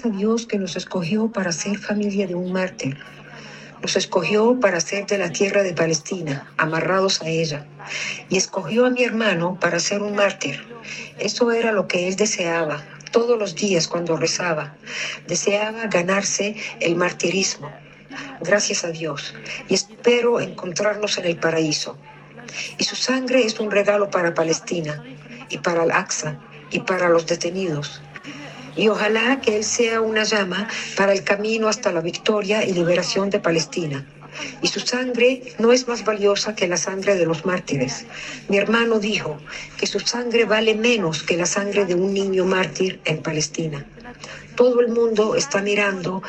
A 0.04 0.08
Dios 0.08 0.46
que 0.46 0.58
nos 0.58 0.74
escogió 0.74 1.30
para 1.30 1.52
ser 1.52 1.78
familia 1.78 2.26
de 2.26 2.34
un 2.34 2.50
mártir. 2.50 2.98
Nos 3.80 3.94
escogió 3.94 4.58
para 4.58 4.80
ser 4.80 5.06
de 5.06 5.16
la 5.16 5.30
tierra 5.30 5.62
de 5.62 5.74
Palestina, 5.74 6.50
amarrados 6.56 7.22
a 7.22 7.28
ella. 7.28 7.66
Y 8.28 8.36
escogió 8.36 8.86
a 8.86 8.90
mi 8.90 9.04
hermano 9.04 9.58
para 9.60 9.78
ser 9.78 10.02
un 10.02 10.16
mártir. 10.16 10.60
Eso 11.20 11.52
era 11.52 11.70
lo 11.70 11.86
que 11.86 12.08
él 12.08 12.16
deseaba 12.16 12.82
todos 13.12 13.38
los 13.38 13.54
días 13.54 13.86
cuando 13.86 14.16
rezaba. 14.16 14.74
Deseaba 15.28 15.86
ganarse 15.86 16.56
el 16.80 16.96
martirismo. 16.96 17.70
Gracias 18.40 18.84
a 18.84 18.90
Dios. 18.90 19.34
Y 19.68 19.74
espero 19.74 20.40
encontrarnos 20.40 21.16
en 21.18 21.26
el 21.26 21.36
paraíso. 21.36 21.96
Y 22.76 22.82
su 22.82 22.96
sangre 22.96 23.44
es 23.44 23.60
un 23.60 23.70
regalo 23.70 24.10
para 24.10 24.34
Palestina 24.34 25.00
y 25.48 25.58
para 25.58 25.82
Al-Aqsa 25.82 26.40
y 26.72 26.80
para 26.80 27.08
los 27.08 27.24
detenidos 27.28 28.02
y 28.76 28.88
ojalá 28.88 29.40
que 29.40 29.56
Él 29.56 29.64
sea 29.64 30.00
una 30.00 30.24
llama 30.24 30.68
para 30.96 31.12
el 31.12 31.24
camino 31.24 31.68
hasta 31.68 31.92
la 31.92 32.00
victoria 32.00 32.64
y 32.64 32.72
liberación 32.72 33.30
de 33.30 33.40
Palestina. 33.40 34.06
Y 34.62 34.68
su 34.68 34.80
sangre 34.80 35.42
no 35.58 35.72
es 35.72 35.86
más 35.88 36.04
valiosa 36.04 36.54
que 36.54 36.66
la 36.66 36.78
sangre 36.78 37.16
de 37.16 37.26
los 37.26 37.44
mártires. 37.44 38.06
Mi 38.48 38.56
hermano 38.56 38.98
dijo 38.98 39.38
que 39.76 39.86
su 39.86 40.00
sangre 40.00 40.46
vale 40.46 40.74
menos 40.74 41.22
que 41.22 41.36
la 41.36 41.46
sangre 41.46 41.84
de 41.84 41.94
un 41.94 42.14
niño 42.14 42.46
mártir 42.46 43.00
en 43.04 43.22
Palestina. 43.22 43.84
Todo 44.56 44.80
el 44.80 44.88
mundo 44.88 45.36
está 45.36 45.60
mirando 45.60 46.22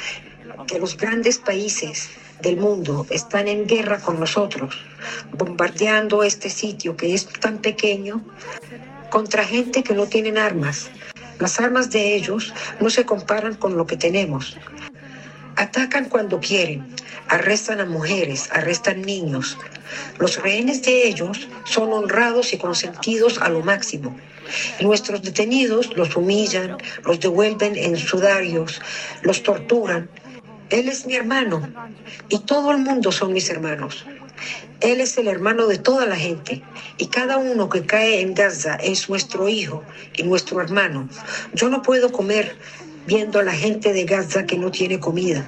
que 0.67 0.79
los 0.79 0.97
grandes 0.97 1.37
países 1.37 2.09
del 2.41 2.57
mundo 2.57 3.07
están 3.09 3.47
en 3.47 3.67
guerra 3.67 3.99
con 3.99 4.19
nosotros, 4.19 4.75
bombardeando 5.31 6.23
este 6.23 6.49
sitio 6.49 6.97
que 6.97 7.13
es 7.13 7.25
tan 7.25 7.59
pequeño 7.59 8.21
contra 9.09 9.45
gente 9.45 9.83
que 9.83 9.93
no 9.93 10.07
tienen 10.07 10.37
armas, 10.37 10.89
las 11.39 11.59
armas 11.59 11.89
de 11.89 12.15
ellos 12.15 12.53
no 12.79 12.89
se 12.89 13.05
comparan 13.05 13.55
con 13.55 13.75
lo 13.77 13.85
que 13.85 13.97
tenemos. 13.97 14.57
Atacan 15.55 16.05
cuando 16.09 16.39
quieren, 16.39 16.87
arrestan 17.27 17.79
a 17.79 17.85
mujeres, 17.85 18.49
arrestan 18.51 19.01
niños. 19.01 19.57
Los 20.19 20.41
rehenes 20.41 20.81
de 20.83 21.07
ellos 21.07 21.47
son 21.65 21.93
honrados 21.93 22.53
y 22.53 22.57
consentidos 22.57 23.39
a 23.39 23.49
lo 23.49 23.61
máximo. 23.61 24.15
nuestros 24.81 25.21
detenidos 25.21 25.95
los 25.95 26.15
humillan, 26.15 26.77
los 27.05 27.19
devuelven 27.19 27.75
en 27.75 27.95
sudarios, 27.97 28.81
los 29.21 29.41
torturan. 29.43 30.09
Él 30.69 30.89
es 30.89 31.05
mi 31.05 31.15
hermano 31.15 31.61
y 32.29 32.39
todo 32.39 32.71
el 32.71 32.79
mundo 32.79 33.11
son 33.11 33.33
mis 33.33 33.49
hermanos. 33.49 34.05
Él 34.81 34.99
es 35.01 35.17
el 35.17 35.27
hermano 35.27 35.67
de 35.67 35.77
toda 35.77 36.05
la 36.05 36.15
gente 36.15 36.61
y 36.97 37.07
cada 37.07 37.37
uno 37.37 37.69
que 37.69 37.85
cae 37.85 38.21
en 38.21 38.33
Gaza 38.33 38.75
es 38.75 39.09
nuestro 39.09 39.47
hijo 39.47 39.83
y 40.15 40.23
nuestro 40.23 40.61
hermano. 40.61 41.07
Yo 41.53 41.69
no 41.69 41.81
puedo 41.81 42.11
comer 42.11 42.57
viendo 43.07 43.39
a 43.39 43.43
la 43.43 43.53
gente 43.53 43.93
de 43.93 44.05
Gaza 44.05 44.45
que 44.45 44.57
no 44.57 44.71
tiene 44.71 44.99
comida. 44.99 45.47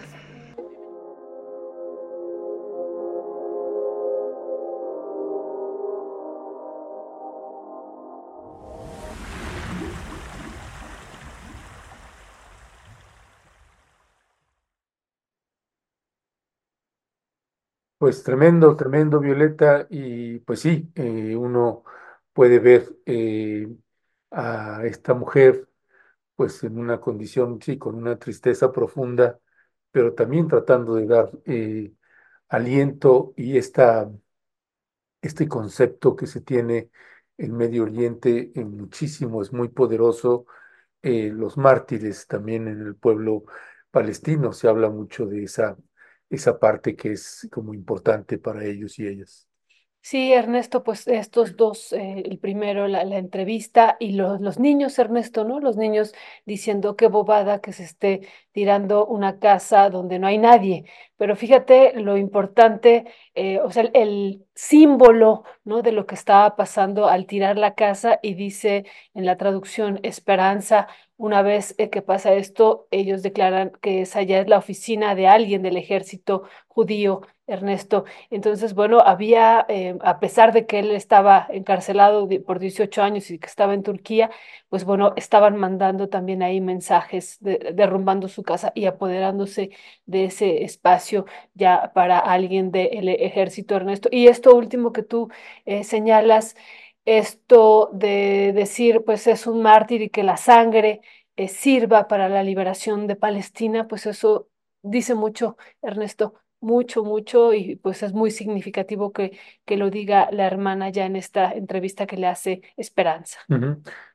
Pues 17.97 18.23
tremendo, 18.23 18.75
tremendo, 18.75 19.19
Violeta, 19.21 19.87
y 19.89 20.39
pues 20.39 20.59
sí, 20.59 20.91
eh, 20.95 21.35
uno 21.35 21.83
puede 22.33 22.59
ver 22.59 22.85
eh, 23.05 23.67
a 24.31 24.81
esta 24.85 25.13
mujer 25.13 25.69
pues 26.35 26.63
en 26.63 26.77
una 26.79 27.01
condición, 27.01 27.61
sí, 27.61 27.77
con 27.79 27.95
una 27.95 28.17
tristeza 28.19 28.71
profunda, 28.71 29.39
pero 29.91 30.13
también 30.15 30.47
tratando 30.49 30.95
de 30.95 31.07
dar 31.07 31.31
eh, 31.45 31.93
aliento 32.49 33.33
y 33.37 33.57
esta, 33.57 34.09
este 35.21 35.47
concepto 35.47 36.15
que 36.15 36.27
se 36.27 36.41
tiene 36.41 36.89
en 37.37 37.55
Medio 37.55 37.83
Oriente 37.83 38.51
en 38.55 38.77
muchísimo, 38.77 39.41
es 39.41 39.51
muy 39.53 39.69
poderoso. 39.69 40.45
los 41.03 41.57
mártires 41.57 42.27
también 42.27 42.67
en 42.69 42.81
el 42.81 42.95
pueblo 42.97 43.45
palestino, 43.91 44.53
se 44.53 44.67
habla 44.69 44.89
mucho 44.91 45.25
de 45.27 45.45
esa 45.45 45.77
esa 46.29 46.59
parte 46.59 46.95
que 46.95 47.13
es 47.13 47.47
como 47.51 47.73
importante 47.73 48.37
para 48.37 48.65
ellos 48.65 48.99
y 48.99 49.07
ellas. 49.07 49.47
Sí, 50.01 50.31
Ernesto, 50.33 50.83
pues 50.83 51.07
estos 51.07 51.57
dos, 51.57 51.91
eh, 51.91 52.21
el 52.25 52.37
primero, 52.37 52.87
la, 52.87 53.03
la 53.05 53.17
entrevista 53.17 53.97
y 53.99 54.11
los, 54.11 54.39
los 54.39 54.59
niños, 54.59 54.99
Ernesto, 54.99 55.43
¿no? 55.45 55.59
Los 55.59 55.77
niños 55.77 56.13
diciendo 56.45 56.95
qué 56.95 57.07
bobada 57.07 57.59
que 57.59 57.73
se 57.73 57.83
esté 57.83 58.21
tirando 58.51 59.07
una 59.07 59.39
casa 59.39 59.89
donde 59.89 60.19
no 60.19 60.27
hay 60.27 60.37
nadie. 60.37 60.85
Pero 61.17 61.35
fíjate 61.35 61.99
lo 61.99 62.17
importante, 62.17 63.05
eh, 63.33 63.59
o 63.61 63.71
sea, 63.71 63.81
el, 63.83 63.91
el 63.95 64.45
símbolo, 64.53 65.43
¿no? 65.63 65.81
De 65.81 65.91
lo 65.91 66.05
que 66.05 66.13
estaba 66.13 66.55
pasando 66.55 67.07
al 67.07 67.25
tirar 67.25 67.57
la 67.57 67.73
casa 67.73 68.19
y 68.21 68.35
dice 68.35 68.85
en 69.15 69.25
la 69.25 69.37
traducción 69.37 69.99
esperanza, 70.03 70.87
una 71.17 71.41
vez 71.41 71.75
eh, 71.77 71.89
que 71.89 72.01
pasa 72.01 72.33
esto, 72.33 72.87
ellos 72.91 73.23
declaran 73.23 73.71
que 73.81 74.01
esa 74.01 74.21
ya 74.23 74.39
es 74.39 74.47
la 74.47 74.57
oficina 74.57 75.15
de 75.15 75.27
alguien 75.27 75.61
del 75.61 75.77
ejército 75.77 76.43
judío 76.67 77.21
Ernesto. 77.47 78.05
Entonces, 78.31 78.73
bueno, 78.73 78.99
había, 78.99 79.65
eh, 79.69 79.95
a 80.01 80.19
pesar 80.19 80.51
de 80.51 80.65
que 80.65 80.79
él 80.79 80.91
estaba 80.91 81.45
encarcelado 81.49 82.27
por 82.45 82.59
18 82.59 83.03
años 83.03 83.29
y 83.29 83.37
que 83.37 83.45
estaba 83.47 83.73
en 83.75 83.83
Turquía, 83.83 84.31
pues 84.69 84.83
bueno, 84.83 85.13
estaban 85.15 85.55
mandando 85.57 86.09
también 86.09 86.41
ahí 86.41 86.59
mensajes 86.59 87.37
derrumbando 87.39 88.27
su 88.27 88.43
casa 88.43 88.71
y 88.75 88.85
apoderándose 88.85 89.69
de 90.05 90.25
ese 90.25 90.63
espacio 90.63 91.25
ya 91.53 91.91
para 91.93 92.17
alguien 92.19 92.71
del 92.71 93.09
ejército, 93.09 93.75
Ernesto. 93.75 94.09
Y 94.11 94.27
esto 94.27 94.55
último 94.55 94.91
que 94.91 95.03
tú 95.03 95.29
eh, 95.65 95.83
señalas, 95.83 96.55
esto 97.05 97.89
de 97.93 98.51
decir, 98.53 99.03
pues 99.05 99.27
es 99.27 99.47
un 99.47 99.61
mártir 99.61 100.01
y 100.01 100.09
que 100.09 100.23
la 100.23 100.37
sangre 100.37 101.01
eh, 101.35 101.47
sirva 101.47 102.07
para 102.07 102.29
la 102.29 102.43
liberación 102.43 103.07
de 103.07 103.15
Palestina, 103.15 103.87
pues 103.87 104.05
eso 104.05 104.49
dice 104.81 105.15
mucho, 105.15 105.57
Ernesto, 105.81 106.35
mucho, 106.59 107.03
mucho, 107.03 107.53
y 107.53 107.75
pues 107.75 108.01
es 108.03 108.13
muy 108.13 108.31
significativo 108.31 109.11
que, 109.13 109.37
que 109.65 109.77
lo 109.77 109.89
diga 109.89 110.29
la 110.31 110.47
hermana 110.47 110.89
ya 110.89 111.05
en 111.05 111.15
esta 111.15 111.51
entrevista 111.51 112.07
que 112.07 112.17
le 112.17 112.27
hace 112.27 112.61
Esperanza. 112.75 113.39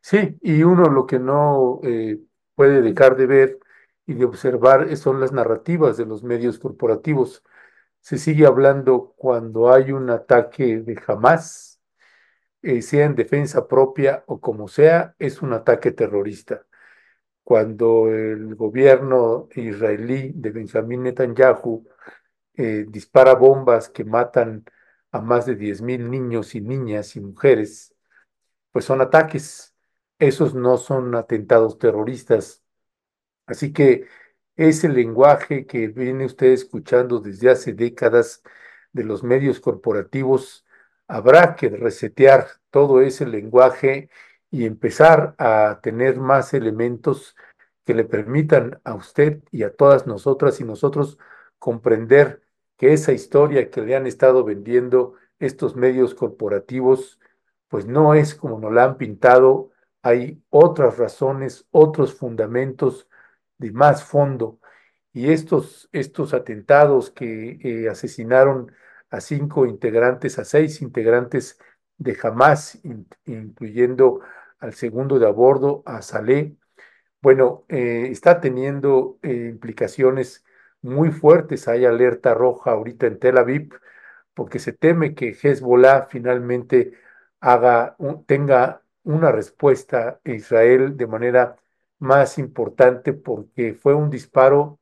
Sí, 0.01 0.37
y 0.43 0.63
uno 0.65 0.85
lo 0.91 1.07
que 1.07 1.19
no 1.19 1.81
eh, 1.85 2.19
puede 2.57 2.83
dejar 2.83 3.17
de 3.17 3.27
ver 3.27 3.59
y 4.07 4.15
de 4.15 4.25
observar 4.25 4.97
son 4.97 5.21
las 5.21 5.33
narrativas 5.33 5.97
de 5.97 6.07
los 6.07 6.25
medios 6.25 6.59
corporativos. 6.59 7.45
Se 8.01 8.19
sigue 8.19 8.47
hablando 8.47 9.15
cuando 9.17 9.73
hay 9.73 9.93
un 9.93 10.11
ataque 10.11 10.79
de 10.79 11.01
Hamas, 11.07 11.70
eh, 12.63 12.83
sea 12.83 13.07
en 13.07 13.15
defensa 13.15 13.67
propia 13.69 14.25
o 14.27 14.41
como 14.41 14.69
sea, 14.69 15.15
es 15.19 15.43
un 15.43 15.53
ataque 15.53 15.93
terrorista. 15.93 16.67
Cuando 17.45 18.09
el 18.09 18.55
gobierno 18.57 19.49
israelí 19.55 20.33
de 20.35 20.51
Benjamín 20.51 21.05
Netanyahu 21.05 21.87
eh, 22.55 22.87
dispara 22.89 23.35
bombas 23.35 23.89
que 23.89 24.05
matan 24.05 24.65
a 25.13 25.21
más 25.21 25.47
de 25.47 25.57
10.000 25.57 26.11
niños 26.11 26.55
y 26.55 26.61
niñas 26.61 27.17
y 27.17 27.21
mujeres, 27.21 27.95
pues 28.73 28.85
son 28.85 29.01
ataques. 29.01 29.75
Esos 30.19 30.55
no 30.55 30.77
son 30.79 31.15
atentados 31.15 31.79
terroristas. 31.79 32.65
Así 33.47 33.73
que 33.73 34.07
ese 34.57 34.89
lenguaje 34.89 35.67
que 35.67 35.89
viene 35.89 36.27
usted 36.27 36.49
escuchando 36.49 37.21
desde 37.21 37.51
hace 37.51 37.73
décadas 37.73 38.43
de 38.93 39.05
los 39.05 39.23
medios 39.25 39.61
corporativos, 39.61 40.67
habrá 41.11 41.57
que 41.57 41.69
resetear 41.69 42.47
todo 42.71 43.01
ese 43.03 43.27
lenguaje 43.27 44.11
y 44.51 44.65
empezar 44.65 45.35
a 45.39 45.81
tener 45.83 46.19
más 46.19 46.55
elementos 46.55 47.37
que 47.85 47.95
le 47.95 48.05
permitan 48.05 48.81
a 48.85 48.95
usted 48.95 49.43
y 49.51 49.65
a 49.65 49.75
todas 49.75 50.07
nosotras 50.07 50.61
y 50.61 50.65
nosotros 50.65 51.19
comprender 51.59 52.43
que 52.77 52.93
esa 52.93 53.13
historia 53.13 53.71
que 53.71 53.83
le 53.83 53.97
han 53.97 54.07
estado 54.07 54.45
vendiendo 54.45 55.15
estos 55.41 55.75
medios 55.75 56.15
corporativos, 56.15 57.19
pues 57.69 57.87
no 57.87 58.15
es 58.15 58.37
como 58.37 58.61
nos 58.61 58.73
la 58.73 58.85
han 58.85 58.97
pintado, 58.97 59.73
hay 60.03 60.43
otras 60.49 60.97
razones, 60.97 61.67
otros 61.73 62.15
fundamentos 62.15 63.09
de 63.59 63.73
más 63.73 64.05
fondo. 64.05 64.61
Y 65.13 65.33
estos, 65.33 65.89
estos 65.93 66.35
atentados 66.35 67.11
que 67.11 67.59
eh, 67.63 67.89
asesinaron 67.89 68.73
a 69.11 69.21
cinco 69.21 69.67
integrantes, 69.67 70.39
a 70.39 70.45
seis 70.45 70.83
integrantes 70.83 71.59
de 71.99 72.17
Hamas, 72.23 72.77
in, 72.85 73.09
incluyendo 73.27 74.21
al 74.61 74.75
segundo 74.75 75.19
de 75.19 75.27
a 75.27 75.31
bordo, 75.31 75.83
a 75.87 76.03
Saleh, 76.03 76.57
bueno, 77.23 77.65
eh, 77.69 78.09
está 78.11 78.41
teniendo 78.41 79.19
eh, 79.23 79.49
implicaciones 79.51 80.45
muy 80.83 81.11
fuertes. 81.11 81.69
Hay 81.69 81.85
alerta 81.85 82.35
roja 82.35 82.73
ahorita 82.73 83.07
en 83.07 83.19
Tel 83.19 83.39
Aviv 83.39 83.75
porque 84.35 84.59
se 84.59 84.73
teme 84.73 85.15
que 85.15 85.31
Hezbollah 85.31 86.07
finalmente 86.11 86.93
haga 87.41 87.97
tenga 88.27 88.83
una 89.03 89.33
respuesta 89.33 90.21
a 90.25 90.31
Israel 90.31 90.97
de 90.97 91.07
manera 91.07 91.57
más 91.99 92.39
importante 92.39 93.13
porque 93.13 93.75
fue 93.75 93.95
un 93.95 94.11
disparo, 94.11 94.79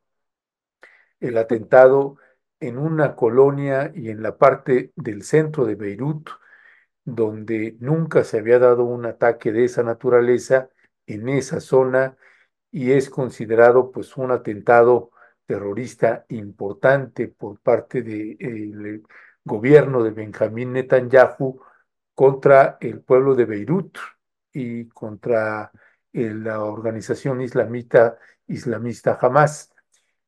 el 1.19 1.37
atentado 1.37 2.17
en 2.59 2.77
una 2.77 3.15
colonia 3.15 3.91
y 3.95 4.09
en 4.09 4.21
la 4.23 4.37
parte 4.37 4.91
del 4.95 5.23
centro 5.23 5.65
de 5.65 5.75
Beirut, 5.75 6.29
donde 7.05 7.77
nunca 7.79 8.23
se 8.23 8.39
había 8.39 8.59
dado 8.59 8.83
un 8.83 9.05
ataque 9.05 9.51
de 9.51 9.65
esa 9.65 9.83
naturaleza 9.83 10.69
en 11.07 11.29
esa 11.29 11.59
zona 11.59 12.17
y 12.71 12.91
es 12.91 13.09
considerado 13.09 13.91
pues 13.91 14.15
un 14.17 14.31
atentado 14.31 15.11
terrorista 15.45 16.25
importante 16.29 17.27
por 17.27 17.59
parte 17.59 18.03
del 18.03 19.03
gobierno 19.43 20.03
de 20.03 20.11
Benjamín 20.11 20.73
Netanyahu 20.73 21.61
contra 22.13 22.77
el 22.81 23.01
pueblo 23.01 23.33
de 23.35 23.45
Beirut 23.45 23.97
y 24.53 24.87
contra 24.89 25.71
la 26.11 26.63
organización 26.63 27.41
islamita 27.41 28.17
islamista 28.47 29.17
Hamas. 29.21 29.73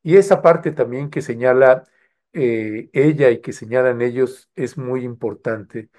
Y 0.03 0.17
esa 0.17 0.41
parte 0.41 0.71
también 0.71 1.09
que 1.09 1.21
señala 1.21 1.83
eh, 2.33 2.89
ella 2.93 3.29
y 3.31 3.41
que 3.41 3.53
señalan 3.53 4.01
ellos 4.01 4.49
es 4.55 4.77
muy 4.77 5.03
importante. 5.03 5.89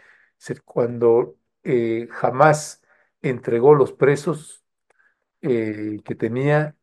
Cuando 0.64 1.36
eh, 1.62 2.08
Hamas 2.20 2.82
entregó 3.22 3.74
los 3.74 3.92
presos 3.92 4.64
eh, 5.42 6.00
que 6.04 6.14
tenía, 6.14 6.76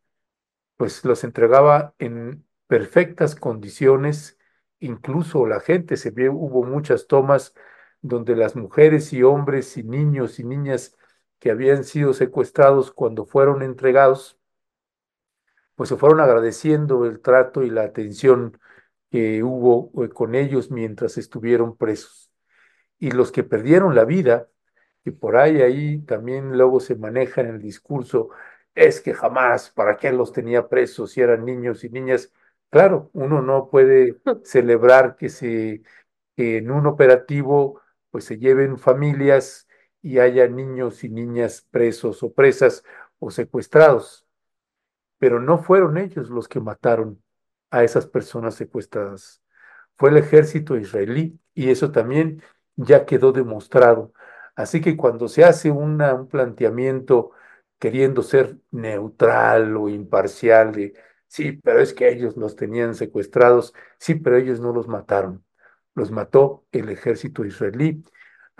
pues 0.76 1.04
los 1.04 1.24
entregaba 1.24 1.94
en 1.98 2.46
perfectas 2.66 3.34
condiciones, 3.36 4.38
incluso 4.80 5.46
la 5.46 5.60
gente 5.60 5.96
se 5.96 6.10
vio, 6.10 6.32
hubo 6.34 6.64
muchas 6.64 7.06
tomas 7.06 7.54
donde 8.02 8.36
las 8.36 8.56
mujeres 8.56 9.12
y 9.12 9.22
hombres 9.22 9.76
y 9.76 9.84
niños 9.84 10.38
y 10.40 10.44
niñas 10.44 10.96
que 11.38 11.50
habían 11.50 11.84
sido 11.84 12.14
secuestrados 12.14 12.92
cuando 12.92 13.26
fueron 13.26 13.62
entregados, 13.62 14.38
pues 15.74 15.88
se 15.88 15.96
fueron 15.96 16.20
agradeciendo 16.20 17.06
el 17.06 17.20
trato 17.20 17.62
y 17.62 17.70
la 17.70 17.82
atención 17.82 18.58
que 19.10 19.42
hubo 19.42 20.04
eh, 20.04 20.08
con 20.10 20.34
ellos 20.34 20.70
mientras 20.70 21.18
estuvieron 21.18 21.76
presos. 21.76 22.30
Y 22.98 23.10
los 23.12 23.32
que 23.32 23.44
perdieron 23.44 23.94
la 23.94 24.04
vida, 24.04 24.48
y 25.04 25.12
por 25.12 25.36
ahí 25.36 25.62
ahí 25.62 26.00
también 26.02 26.56
luego 26.58 26.80
se 26.80 26.96
maneja 26.96 27.40
en 27.42 27.48
el 27.48 27.60
discurso, 27.62 28.30
es 28.74 29.00
que 29.00 29.14
jamás, 29.14 29.70
¿para 29.70 29.96
qué 29.96 30.12
los 30.12 30.32
tenía 30.32 30.68
presos 30.68 31.12
si 31.12 31.20
eran 31.22 31.44
niños 31.44 31.84
y 31.84 31.90
niñas? 31.90 32.32
Claro, 32.70 33.10
uno 33.14 33.42
no 33.42 33.70
puede 33.70 34.16
celebrar 34.44 35.16
que 35.16 35.28
se 35.28 35.82
que 36.36 36.58
en 36.58 36.70
un 36.70 36.86
operativo 36.86 37.82
pues 38.10 38.24
se 38.24 38.38
lleven 38.38 38.78
familias 38.78 39.68
y 40.02 40.18
haya 40.20 40.48
niños 40.48 41.04
y 41.04 41.10
niñas 41.10 41.66
presos 41.70 42.22
o 42.22 42.32
presas 42.32 42.84
o 43.18 43.30
secuestrados. 43.30 44.26
Pero 45.18 45.40
no 45.40 45.58
fueron 45.58 45.98
ellos 45.98 46.30
los 46.30 46.48
que 46.48 46.60
mataron 46.60 47.22
a 47.70 47.84
esas 47.84 48.06
personas 48.06 48.54
secuestradas. 48.54 49.42
Fue 49.96 50.10
el 50.10 50.16
ejército 50.18 50.76
israelí 50.76 51.38
y 51.54 51.70
eso 51.70 51.92
también 51.92 52.42
ya 52.76 53.06
quedó 53.06 53.32
demostrado. 53.32 54.12
Así 54.56 54.80
que 54.80 54.96
cuando 54.96 55.28
se 55.28 55.44
hace 55.44 55.70
un 55.70 55.98
planteamiento 56.30 57.32
queriendo 57.78 58.22
ser 58.22 58.58
neutral 58.70 59.76
o 59.76 59.88
imparcial 59.88 60.72
de, 60.72 60.94
sí, 61.26 61.52
pero 61.62 61.80
es 61.80 61.94
que 61.94 62.08
ellos 62.10 62.36
los 62.36 62.56
tenían 62.56 62.94
secuestrados, 62.94 63.74
sí, 63.98 64.14
pero 64.16 64.36
ellos 64.36 64.60
no 64.60 64.72
los 64.72 64.88
mataron, 64.88 65.44
los 65.94 66.10
mató 66.10 66.66
el 66.72 66.90
ejército 66.90 67.44
israelí 67.44 68.02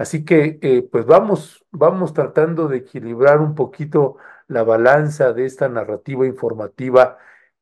Así 0.01 0.25
que, 0.25 0.59
eh, 0.63 0.89
pues 0.91 1.05
vamos, 1.05 1.63
vamos 1.71 2.15
tratando 2.15 2.69
de 2.69 2.79
equilibrar 2.79 3.39
un 3.41 3.55
poquito 3.55 4.17
la 4.49 4.63
balanza 4.65 5.35
de 5.35 5.45
esta 5.45 5.69
narrativa 5.69 6.27
informativa 6.27 7.19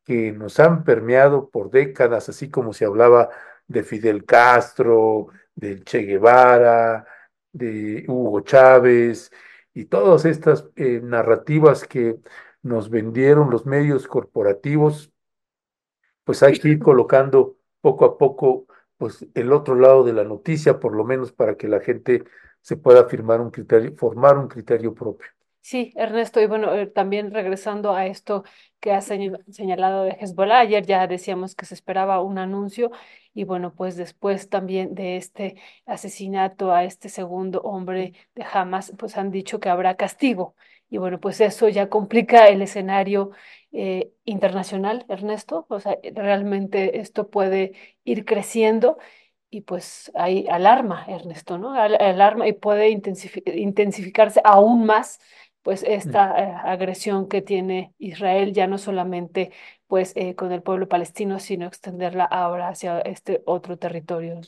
que 0.09 0.33
nos 0.33 0.59
han 0.59 0.85
permeado 0.85 1.51
por 1.51 1.71
décadas, 1.71 2.31
así 2.31 2.51
como 2.51 2.73
se 2.73 2.87
hablaba 2.87 3.29
de 3.67 3.83
Fidel 3.85 4.25
Castro, 4.25 5.27
de 5.55 5.83
Che 5.85 5.99
Guevara, 5.99 7.07
de 7.53 8.07
Hugo 8.09 8.41
Chávez 8.41 9.31
y 9.75 9.85
todas 9.85 10.25
estas 10.25 10.67
eh, 10.77 11.03
narrativas 11.05 11.85
que 11.87 12.21
nos 12.63 12.89
vendieron 12.89 13.51
los 13.51 13.67
medios 13.67 14.09
corporativos, 14.09 15.13
pues 16.25 16.43
hay 16.43 16.59
que 16.59 16.69
ir 16.71 16.79
colocando 16.79 17.59
poco 17.83 18.07
a 18.07 18.17
poco 18.17 18.67
pues 18.97 19.27
el 19.35 19.53
otro 19.53 19.75
lado 19.75 20.05
de 20.05 20.15
la 20.15 20.25
noticia, 20.25 20.81
por 20.81 20.97
lo 20.97 21.05
menos 21.05 21.33
para 21.33 21.57
que 21.57 21.69
la 21.69 21.81
gente 21.81 22.25
se 22.63 22.79
pueda 22.79 23.05
firmar 23.09 23.43
un 23.43 23.51
criterio, 23.51 23.95
formar 23.95 24.39
un 24.39 24.49
criterio 24.49 24.95
propio. 24.95 25.29
Sí, 25.61 25.93
Ernesto, 25.97 26.41
y 26.41 26.47
bueno, 26.47 26.73
eh, 26.75 26.87
también 26.87 27.31
regresando 27.33 27.93
a 27.95 28.07
esto 28.07 28.43
que 28.81 28.93
has 28.93 29.05
señalado 29.51 30.05
de 30.05 30.13
Hezbollah, 30.19 30.61
ayer 30.61 30.87
ya 30.87 31.07
decíamos 31.07 31.55
que 31.55 31.67
se 31.67 31.75
esperaba 31.75 32.23
un 32.23 32.39
anuncio 32.39 32.91
y 33.35 33.45
bueno, 33.45 33.75
pues 33.75 33.97
después 33.97 34.49
también 34.49 34.95
de 34.95 35.17
este 35.19 35.57
asesinato 35.85 36.73
a 36.73 36.85
este 36.85 37.11
segundo 37.11 37.61
hombre 37.63 38.15
de 38.35 38.45
Hamas, 38.51 38.93
pues 38.99 39.19
han 39.19 39.31
dicho 39.31 39.61
que 39.61 39.69
habrá 39.69 39.97
castigo 39.97 40.55
y 40.89 40.97
bueno, 40.97 41.21
pues 41.21 41.39
eso 41.43 41.69
ya 41.69 41.91
complica 41.91 42.47
el 42.49 42.63
escenario 42.63 43.33
eh, 43.73 44.11
internacional, 44.25 45.05
Ernesto. 45.11 45.67
O 45.69 45.81
sea, 45.81 45.99
realmente 46.15 46.99
esto 47.01 47.29
puede 47.29 47.73
ir 48.05 48.25
creciendo 48.25 48.97
y 49.51 49.63
pues 49.63 50.11
hay 50.15 50.47
alarma, 50.49 51.05
Ernesto, 51.09 51.59
¿no? 51.59 51.73
Alarma 51.75 52.47
y 52.49 52.53
puede 52.55 52.91
intensificarse 52.91 54.41
aún 54.45 54.85
más 54.87 55.21
pues 55.69 55.85
esta 55.87 56.35
eh, 56.39 56.55
agresión 56.65 57.29
que 57.29 57.43
tiene 57.43 57.93
Israel 57.99 58.55
ya 58.55 58.67
no 58.67 58.79
solamente 58.79 59.53
pues 59.87 60.15
eh, 60.17 60.35
con 60.35 60.51
el 60.51 60.63
pueblo 60.63 60.89
palestino, 60.89 61.39
sino 61.41 61.67
extenderla 61.67 62.25
ahora 62.25 62.69
hacia 62.69 63.01
este 63.01 63.43
otro 63.45 63.77
territorio. 63.77 64.41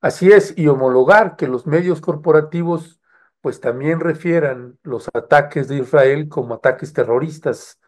Así 0.00 0.32
es, 0.32 0.54
y 0.56 0.68
homologar 0.68 1.36
que 1.36 1.46
los 1.46 1.66
medios 1.66 2.00
corporativos 2.00 3.02
pues 3.42 3.60
también 3.60 4.00
refieran 4.00 4.78
los 4.82 5.10
ataques 5.12 5.68
de 5.68 5.76
Israel 5.76 6.30
como 6.30 6.54
ataques 6.54 6.94
terroristas, 6.94 7.78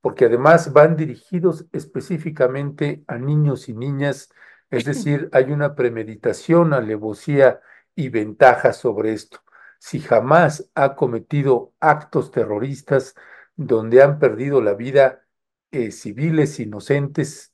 porque 0.00 0.24
además 0.24 0.72
van 0.72 0.96
dirigidos 0.96 1.66
específicamente 1.70 3.04
a 3.06 3.16
niños 3.16 3.68
y 3.68 3.74
niñas, 3.74 4.28
es 4.72 4.84
decir, 4.84 5.28
hay 5.30 5.52
una 5.52 5.76
premeditación, 5.76 6.72
alevosía 6.72 7.60
y 7.94 8.08
ventaja 8.08 8.72
sobre 8.72 9.12
esto. 9.12 9.43
Si 9.84 10.00
jamás 10.00 10.70
ha 10.74 10.96
cometido 10.96 11.74
actos 11.78 12.30
terroristas 12.30 13.14
donde 13.54 14.02
han 14.02 14.18
perdido 14.18 14.62
la 14.62 14.72
vida 14.72 15.26
eh, 15.72 15.90
civiles 15.90 16.58
inocentes, 16.58 17.52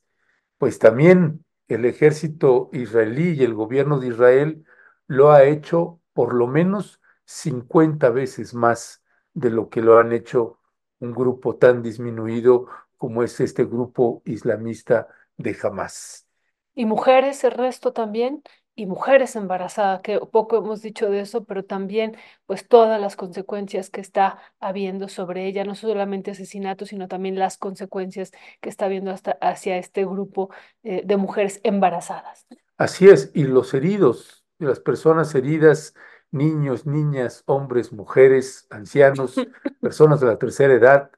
pues 0.57 0.79
también 0.79 1.43
el 1.67 1.83
ejército 1.83 2.69
israelí 2.71 3.31
y 3.31 3.43
el 3.43 3.53
gobierno 3.53 3.99
de 3.99 4.07
Israel 4.07 4.65
lo 5.07 5.31
ha 5.31 5.43
hecho 5.43 5.99
por 6.13 6.33
lo 6.33 6.47
menos 6.47 7.01
50 7.25 8.09
veces 8.11 8.53
más 8.53 9.03
de 9.33 9.49
lo 9.49 9.67
que 9.67 9.81
lo 9.81 9.99
han 9.99 10.13
hecho 10.13 10.57
un 10.99 11.11
grupo 11.11 11.57
tan 11.57 11.83
disminuido 11.83 12.67
como 12.95 13.23
es 13.23 13.41
este 13.41 13.65
grupo 13.65 14.21
islamista 14.23 15.09
de 15.35 15.57
Hamas. 15.61 16.25
Y 16.73 16.85
mujeres, 16.85 17.43
el 17.43 17.51
resto 17.51 17.91
también, 17.91 18.41
y 18.75 18.85
mujeres 18.85 19.35
embarazadas, 19.35 20.01
que 20.01 20.19
poco 20.19 20.57
hemos 20.57 20.81
dicho 20.81 21.09
de 21.09 21.21
eso, 21.21 21.43
pero 21.43 21.63
también 21.65 22.15
pues 22.45 22.67
todas 22.67 22.99
las 22.99 23.15
consecuencias 23.15 23.89
que 23.89 24.01
está 24.01 24.39
habiendo 24.59 25.07
sobre 25.09 25.45
ella, 25.47 25.63
no 25.63 25.75
solamente 25.75 26.31
asesinatos, 26.31 26.89
sino 26.89 27.07
también 27.07 27.37
las 27.37 27.57
consecuencias 27.57 28.31
que 28.61 28.69
está 28.69 28.85
habiendo 28.85 29.11
hasta 29.11 29.37
hacia 29.41 29.77
este 29.77 30.05
grupo 30.05 30.49
eh, 30.83 31.01
de 31.05 31.17
mujeres 31.17 31.59
embarazadas. 31.63 32.47
Así 32.77 33.07
es, 33.09 33.31
y 33.33 33.43
los 33.43 33.73
heridos, 33.73 34.45
las 34.57 34.79
personas 34.79 35.35
heridas 35.35 35.93
niños, 36.31 36.85
niñas, 36.85 37.43
hombres, 37.45 37.91
mujeres, 37.91 38.67
ancianos, 38.69 39.35
personas 39.81 40.21
de 40.21 40.27
la 40.27 40.37
tercera 40.37 40.73
edad, 40.73 41.11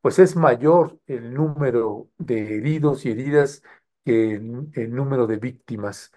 pues 0.00 0.18
es 0.18 0.36
mayor 0.36 0.98
el 1.06 1.34
número 1.34 2.08
de 2.18 2.56
heridos 2.56 3.06
y 3.06 3.10
heridas 3.10 3.62
que 4.04 4.34
el, 4.34 4.94
número 4.94 5.26
de 5.26 5.36
víctimas. 5.38 6.12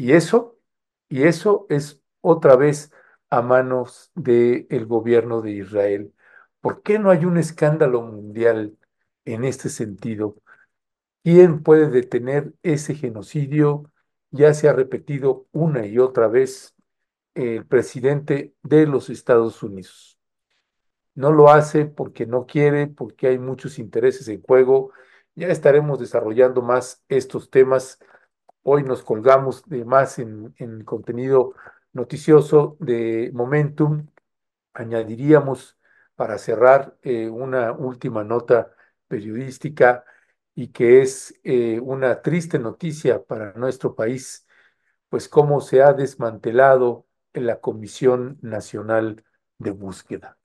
Y 0.00 0.12
eso, 0.12 0.58
y 1.10 1.24
eso 1.24 1.66
es 1.68 2.00
otra 2.22 2.56
vez 2.56 2.90
a 3.28 3.42
manos 3.42 4.10
del 4.14 4.86
gobierno 4.86 5.42
de 5.42 5.50
Israel. 5.52 6.14
¿Por 6.62 6.82
qué 6.82 6.98
no 6.98 7.10
hay 7.10 7.26
un 7.26 7.36
escándalo 7.36 8.00
mundial 8.00 8.78
en 9.26 9.44
este 9.44 9.68
sentido? 9.68 10.36
¿Quién 11.22 11.62
puede 11.62 11.90
detener 11.90 12.54
ese 12.62 12.94
genocidio? 12.94 13.92
Ya 14.30 14.54
se 14.54 14.70
ha 14.70 14.72
repetido 14.72 15.46
una 15.52 15.86
y 15.86 15.98
otra 15.98 16.28
vez 16.28 16.74
el 17.34 17.66
presidente 17.66 18.54
de 18.62 18.86
los 18.86 19.10
Estados 19.10 19.62
Unidos. 19.62 20.18
No 21.14 21.30
lo 21.32 21.50
hace 21.50 21.84
porque 21.84 22.24
no 22.26 22.46
quiere, 22.46 22.86
porque 22.86 23.28
hay 23.28 23.38
muchos 23.38 23.78
intereses 23.78 24.28
en 24.28 24.40
juego. 24.42 24.92
Ya 25.34 25.48
estaremos 25.48 25.98
desarrollando 25.98 26.62
más 26.62 27.02
estos 27.08 27.50
temas. 27.50 27.98
Hoy 28.62 28.82
nos 28.82 29.02
colgamos 29.02 29.64
de 29.66 29.86
más 29.86 30.18
en, 30.18 30.54
en 30.58 30.84
contenido 30.84 31.54
noticioso 31.94 32.76
de 32.78 33.30
Momentum. 33.32 34.06
Añadiríamos 34.74 35.78
para 36.14 36.36
cerrar 36.36 36.94
eh, 37.02 37.28
una 37.30 37.72
última 37.72 38.22
nota 38.22 38.74
periodística 39.08 40.04
y 40.54 40.68
que 40.68 41.00
es 41.00 41.40
eh, 41.42 41.80
una 41.80 42.20
triste 42.20 42.58
noticia 42.58 43.22
para 43.24 43.54
nuestro 43.54 43.94
país, 43.94 44.46
pues 45.08 45.26
cómo 45.28 45.62
se 45.62 45.82
ha 45.82 45.94
desmantelado 45.94 47.06
la 47.32 47.60
Comisión 47.60 48.38
Nacional 48.42 49.24
de 49.56 49.70
Búsqueda. 49.70 50.36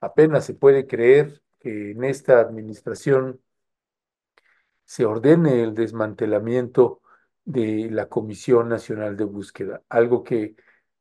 Apenas 0.00 0.44
se 0.44 0.54
puede 0.54 0.88
creer 0.88 1.40
que 1.60 1.92
en 1.92 2.02
esta 2.02 2.40
administración 2.40 3.40
se 4.84 5.06
ordene 5.06 5.62
el 5.62 5.74
desmantelamiento 5.74 7.00
de 7.44 7.88
la 7.90 8.08
Comisión 8.08 8.68
Nacional 8.68 9.16
de 9.16 9.24
Búsqueda, 9.24 9.82
algo 9.88 10.24
que 10.24 10.56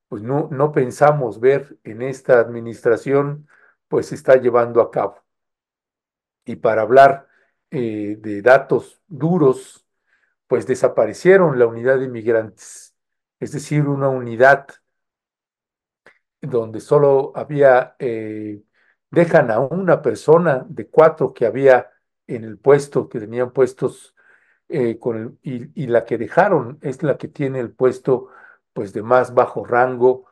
pues 0.07 0.23
no, 0.23 0.49
no 0.51 0.71
pensamos 0.71 1.39
ver 1.39 1.77
en 1.83 2.01
esta 2.03 2.39
administración, 2.39 3.47
pues 3.87 4.07
se 4.07 4.15
está 4.15 4.35
llevando 4.37 4.81
a 4.81 4.91
cabo. 4.91 5.23
Y 6.45 6.57
para 6.57 6.81
hablar 6.83 7.27
eh, 7.71 8.17
de 8.19 8.41
datos 8.41 9.01
duros, 9.07 9.85
pues 10.47 10.67
desaparecieron 10.67 11.57
la 11.59 11.67
unidad 11.67 11.99
de 11.99 12.05
inmigrantes, 12.05 12.95
es 13.39 13.51
decir, 13.53 13.87
una 13.87 14.09
unidad 14.09 14.67
donde 16.41 16.79
solo 16.81 17.31
había, 17.35 17.95
eh, 17.99 18.61
dejan 19.09 19.51
a 19.51 19.59
una 19.59 20.01
persona 20.01 20.65
de 20.67 20.89
cuatro 20.89 21.33
que 21.33 21.45
había 21.45 21.91
en 22.27 22.43
el 22.43 22.57
puesto, 22.59 23.09
que 23.09 23.19
tenían 23.19 23.51
puestos 23.53 24.15
eh, 24.69 24.97
con 24.99 25.39
y, 25.43 25.87
la 25.87 26.05
que 26.05 26.17
dejaron 26.17 26.79
es 26.81 27.03
la 27.03 27.17
que 27.17 27.27
tiene 27.27 27.59
el 27.59 27.71
puesto 27.71 28.29
pues 28.73 28.93
de 28.93 29.03
más 29.03 29.33
bajo 29.33 29.65
rango 29.65 30.25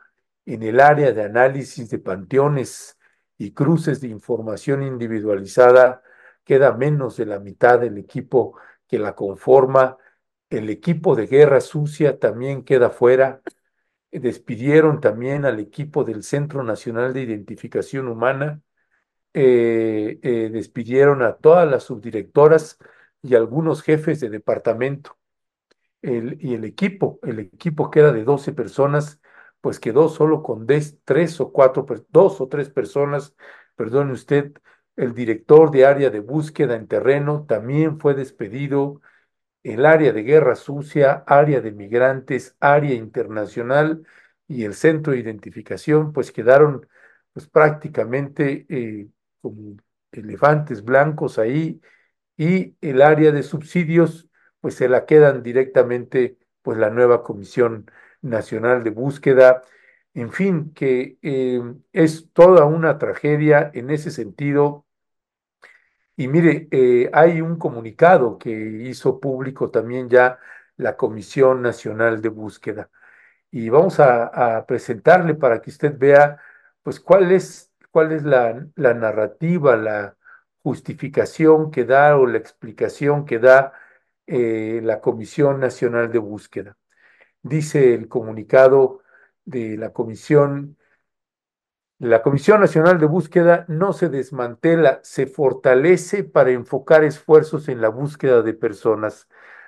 en 0.46 0.64
el 0.64 0.80
área 0.80 1.12
de 1.14 1.24
análisis 1.24 1.90
de 1.90 2.00
panteones 2.00 2.98
y 3.38 3.52
cruces 3.54 4.02
de 4.02 4.08
información 4.08 4.84
individualizada, 4.84 6.02
queda 6.44 6.74
menos 6.74 7.18
de 7.18 7.26
la 7.26 7.40
mitad 7.40 7.80
del 7.80 7.98
equipo 7.98 8.58
que 8.88 9.00
la 9.00 9.16
conforma, 9.16 9.98
el 10.50 10.70
equipo 10.70 11.16
de 11.16 11.28
guerra 11.28 11.62
sucia 11.62 12.20
también 12.20 12.64
queda 12.64 12.90
fuera, 12.90 13.42
despidieron 14.12 15.00
también 15.02 15.46
al 15.46 15.60
equipo 15.60 16.04
del 16.04 16.24
Centro 16.24 16.64
Nacional 16.64 17.14
de 17.14 17.22
Identificación 17.22 18.08
Humana, 18.08 18.62
eh, 19.34 20.20
eh, 20.24 20.50
despidieron 20.52 21.22
a 21.22 21.38
todas 21.38 21.70
las 21.70 21.84
subdirectoras 21.84 22.78
y 23.22 23.36
algunos 23.36 23.82
jefes 23.84 24.20
de 24.20 24.30
departamento. 24.30 25.18
El, 26.02 26.38
y 26.42 26.56
el 26.56 26.66
equipo, 26.66 27.20
el 27.24 27.40
equipo 27.40 27.92
que 27.92 28.00
era 28.00 28.12
de 28.12 28.24
12 28.24 28.54
personas, 28.54 29.22
pues 29.62 29.80
quedó 29.80 30.10
solo 30.10 30.42
con 30.44 30.66
tres 31.06 31.40
o 31.42 31.52
cuatro, 31.52 31.86
dos 32.10 32.42
o 32.42 32.48
tres 32.48 32.70
personas, 32.70 33.36
perdone 33.76 34.14
usted, 34.14 34.54
el 34.96 35.14
director 35.14 35.70
de 35.72 35.86
área 35.86 36.10
de 36.10 36.20
búsqueda 36.20 36.76
en 36.76 36.88
terreno 36.88 37.46
también 37.48 38.00
fue 38.00 38.16
despedido, 38.16 39.02
el 39.64 39.86
área 39.86 40.12
de 40.14 40.24
guerra 40.24 40.56
sucia, 40.56 41.24
área 41.28 41.62
de 41.62 41.72
migrantes, 41.72 42.56
área 42.60 42.96
internacional 42.96 44.06
y 44.48 44.64
el 44.66 44.74
centro 44.74 45.14
de 45.14 45.20
identificación, 45.20 46.14
pues 46.14 46.32
quedaron 46.32 46.88
pues 47.34 47.48
prácticamente 47.48 48.66
eh, 48.70 49.08
como 49.42 49.78
elefantes 50.12 50.84
blancos 50.84 51.38
ahí 51.40 51.80
y 52.42 52.76
el 52.82 53.04
área 53.04 53.32
de 53.32 53.44
subsidios, 53.44 54.28
pues 54.62 54.74
se 54.76 54.90
la 54.90 55.06
quedan 55.06 55.44
directamente 55.44 56.40
pues 56.64 56.78
la 56.80 56.90
nueva 56.90 57.24
Comisión 57.24 57.92
Nacional 58.24 58.84
de 58.84 58.90
Búsqueda. 58.90 59.64
En 60.16 60.32
fin, 60.32 60.74
que 60.74 61.20
eh, 61.22 61.62
es 61.94 62.32
toda 62.34 62.66
una 62.66 62.98
tragedia 62.98 63.70
en 63.76 63.92
ese 63.92 64.10
sentido 64.12 64.88
y 66.16 66.28
mire, 66.28 66.68
eh, 66.72 67.10
hay 67.14 67.42
un 67.42 67.58
comunicado 67.58 68.38
que 68.38 68.50
hizo 68.52 69.20
público 69.20 69.70
también 69.72 70.10
ya 70.10 70.40
la 70.78 70.98
Comisión 70.98 71.62
Nacional 71.62 72.22
de 72.22 72.30
Búsqueda. 72.30 72.90
Y 73.52 73.70
vamos 73.70 74.00
a, 74.00 74.66
presentarle 74.68 75.36
para 75.36 75.62
que 75.62 75.72
usted 75.72 75.98
vea, 75.98 76.40
pues, 76.84 77.00
cuál 77.00 77.32
es, 77.32 77.72
cuál 77.92 78.12
es 78.14 78.24
la, 78.24 78.66
la 78.76 78.94
narrativa, 78.94 79.76
la 79.78 80.18
justificación 80.64 81.72
que 81.72 81.86
da 81.86 82.18
o 82.18 82.26
la 82.28 82.38
explicación 82.38 83.26
que 83.26 83.40
da 83.40 83.74
eh, 84.28 84.82
la 84.84 85.02
Comisión 85.02 85.60
Nacional 85.60 86.12
de 86.12 86.20
Búsqueda. 86.20 86.78
Dice 87.44 87.94
el 87.96 88.08
comunicado 88.08 89.02
de 89.46 89.78
la 89.78 89.94
Comisión 89.94 90.78
la 92.02 92.24
Comisión 92.24 92.62
Nacional 92.62 93.00
de 93.00 93.06
Búsqueda 93.06 93.64
no 93.68 93.94
se 93.94 94.10
desmantela, 94.10 95.02
se 95.04 95.28
fortalece 95.28 96.24
para 96.24 96.50
enfocar 96.50 97.04
esfuerzos 97.04 97.70
en 97.70 97.80
la 97.80 97.90
búsqueda 97.90 98.42
de 98.42 98.56
personas. 98.56 99.28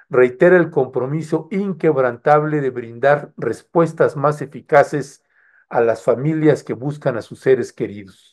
Reitera 0.09 0.57
el 0.57 0.71
compromiso 0.71 1.47
inquebrantable 1.51 2.59
de 2.59 2.71
brindar 2.71 3.33
respuestas 3.37 4.15
más 4.15 4.41
eficaces 4.41 5.23
a 5.69 5.81
las 5.81 6.01
familias 6.01 6.63
que 6.63 6.73
buscan 6.73 7.17
a 7.17 7.21
sus 7.21 7.39
seres 7.39 7.71
queridos. 7.71 8.32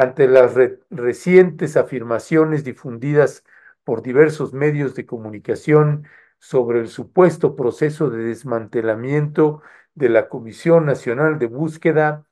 Ante 0.00 0.28
las 0.28 0.54
recientes 0.88 1.76
afirmaciones 1.76 2.64
difundidas 2.64 3.44
por 3.84 4.00
diversos 4.00 4.54
medios 4.54 4.94
de 4.94 5.04
comunicación 5.04 6.06
sobre 6.38 6.80
el 6.80 6.88
supuesto 6.88 7.54
proceso 7.54 8.08
de 8.08 8.24
desmantelamiento 8.24 9.60
de 9.94 10.08
la 10.08 10.30
Comisión 10.30 10.86
Nacional 10.86 11.38
de 11.38 11.48
Búsqueda, 11.48 12.24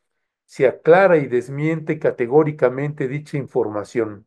se 0.47 0.67
aclara 0.67 1.19
y 1.19 1.27
desmiente 1.27 1.99
categóricamente 1.99 3.07
dicha 3.07 3.37
información. 3.37 4.27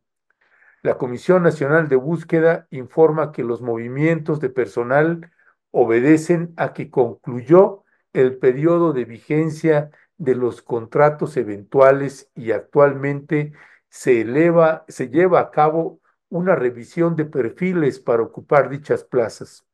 La 0.82 0.96
Comisión 0.96 1.42
Nacional 1.42 1.88
de 1.88 1.96
Búsqueda 1.96 2.68
informa 2.70 3.32
que 3.32 3.42
los 3.42 3.60
movimientos 3.60 4.38
de 4.38 4.50
personal 4.50 5.32
obedecen 5.72 6.54
a 6.56 6.72
que 6.72 6.90
concluyó 6.90 7.82
el 8.12 8.38
periodo 8.38 8.92
de 8.92 9.04
vigencia 9.04 9.90
de 10.22 10.36
los 10.36 10.62
contratos 10.62 11.36
eventuales 11.36 12.30
y 12.36 12.52
actualmente 12.52 13.52
se 13.88 14.20
eleva, 14.20 14.84
se 14.86 15.08
lleva 15.08 15.40
a 15.40 15.50
cabo 15.50 16.00
una 16.28 16.54
revisión 16.54 17.16
de 17.16 17.24
perfiles 17.24 17.98
para 17.98 18.22
ocupar 18.22 18.70
dichas 18.70 19.02
plazas. 19.02 19.66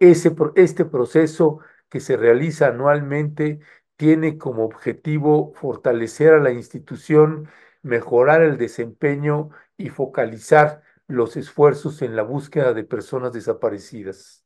Ese, 0.00 0.34
este 0.56 0.84
proceso 0.84 1.60
que 1.88 2.00
se 2.00 2.16
realiza 2.16 2.66
anualmente 2.68 3.60
tiene 3.96 4.36
como 4.36 4.64
objetivo 4.64 5.52
fortalecer 5.54 6.34
a 6.34 6.40
la 6.40 6.50
institución, 6.50 7.48
mejorar 7.82 8.42
el 8.42 8.58
desempeño 8.58 9.50
y 9.76 9.90
focalizar 9.90 10.82
los 11.06 11.36
esfuerzos 11.36 12.02
en 12.02 12.16
la 12.16 12.22
búsqueda 12.22 12.74
de 12.74 12.82
personas 12.82 13.32
desaparecidas. 13.32 14.44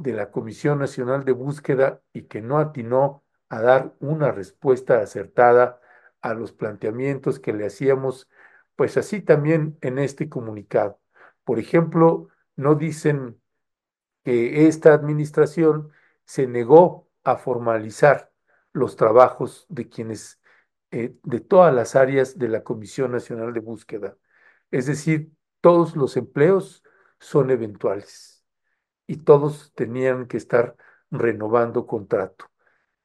de 0.00 0.14
la 0.14 0.30
Comisión 0.30 0.78
Nacional 0.78 1.24
de 1.24 1.32
Búsqueda 1.32 2.02
y 2.12 2.22
que 2.22 2.40
no 2.40 2.58
atinó 2.58 3.24
a 3.50 3.60
dar 3.60 3.94
una 4.00 4.32
respuesta 4.32 5.00
acertada 5.00 5.80
a 6.22 6.34
los 6.34 6.52
planteamientos 6.52 7.38
que 7.38 7.52
le 7.52 7.66
hacíamos, 7.66 8.28
pues 8.76 8.96
así 8.96 9.20
también 9.20 9.76
en 9.82 9.98
este 9.98 10.28
comunicado. 10.28 11.00
Por 11.44 11.58
ejemplo, 11.58 12.28
no 12.56 12.76
dicen 12.76 13.40
que 14.24 14.66
esta 14.68 14.94
administración 14.94 15.90
se 16.24 16.46
negó 16.46 17.08
a 17.24 17.36
formalizar 17.36 18.32
los 18.72 18.96
trabajos 18.96 19.66
de 19.68 19.88
quienes, 19.88 20.40
eh, 20.92 21.16
de 21.24 21.40
todas 21.40 21.74
las 21.74 21.96
áreas 21.96 22.38
de 22.38 22.48
la 22.48 22.62
Comisión 22.64 23.12
Nacional 23.12 23.52
de 23.52 23.60
Búsqueda. 23.60 24.16
Es 24.70 24.86
decir, 24.86 25.32
todos 25.60 25.96
los 25.96 26.16
empleos 26.16 26.84
son 27.18 27.50
eventuales 27.50 28.39
y 29.10 29.16
todos 29.16 29.72
tenían 29.74 30.28
que 30.28 30.36
estar 30.36 30.76
renovando 31.10 31.84
contrato. 31.84 32.44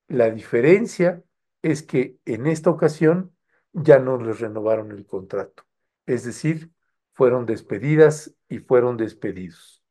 La 0.07 0.29
diferencia 0.29 1.23
es 1.63 1.81
que 1.81 2.19
en 2.25 2.45
esta 2.45 2.69
ocasión 2.69 3.35
ya 3.73 3.97
no 3.97 4.19
les 4.19 4.39
renovaron 4.39 4.91
el 4.91 5.07
contrato. 5.07 5.63
Es 6.05 6.23
decir, 6.23 6.69
fueron 7.13 7.47
despedidas 7.47 8.35
y 8.47 8.59
fueron 8.59 8.97
despedidos. 8.97 9.83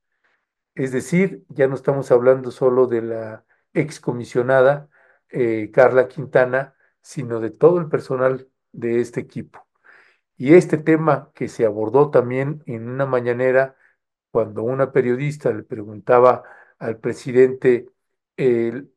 Es 0.77 0.93
decir, 0.93 1.43
ya 1.49 1.67
no 1.67 1.75
estamos 1.75 2.13
hablando 2.13 2.53
solo 2.53 2.87
de 2.87 3.03
la 3.03 3.45
excomisionada 3.73 4.89
eh, 5.31 5.73
Carla 5.73 6.07
Quintana, 6.07 6.77
sino 7.01 7.41
de 7.41 7.51
todo 7.51 7.81
el 7.81 7.89
personal 7.89 8.49
de 8.71 9.01
este 9.01 9.19
equipo. 9.19 9.67
Y 10.37 10.55
este 10.55 10.79
tema 10.79 11.33
que 11.35 11.49
se 11.49 11.67
abordó 11.67 12.11
también 12.11 12.63
en 12.67 12.89
una 12.89 13.05
mañanera, 13.05 13.75
cuando 14.35 14.65
una 14.65 14.91
periodista 14.91 15.53
le 15.53 15.63
preguntaba 15.63 16.43
al 16.81 16.99
presidente 16.99 17.89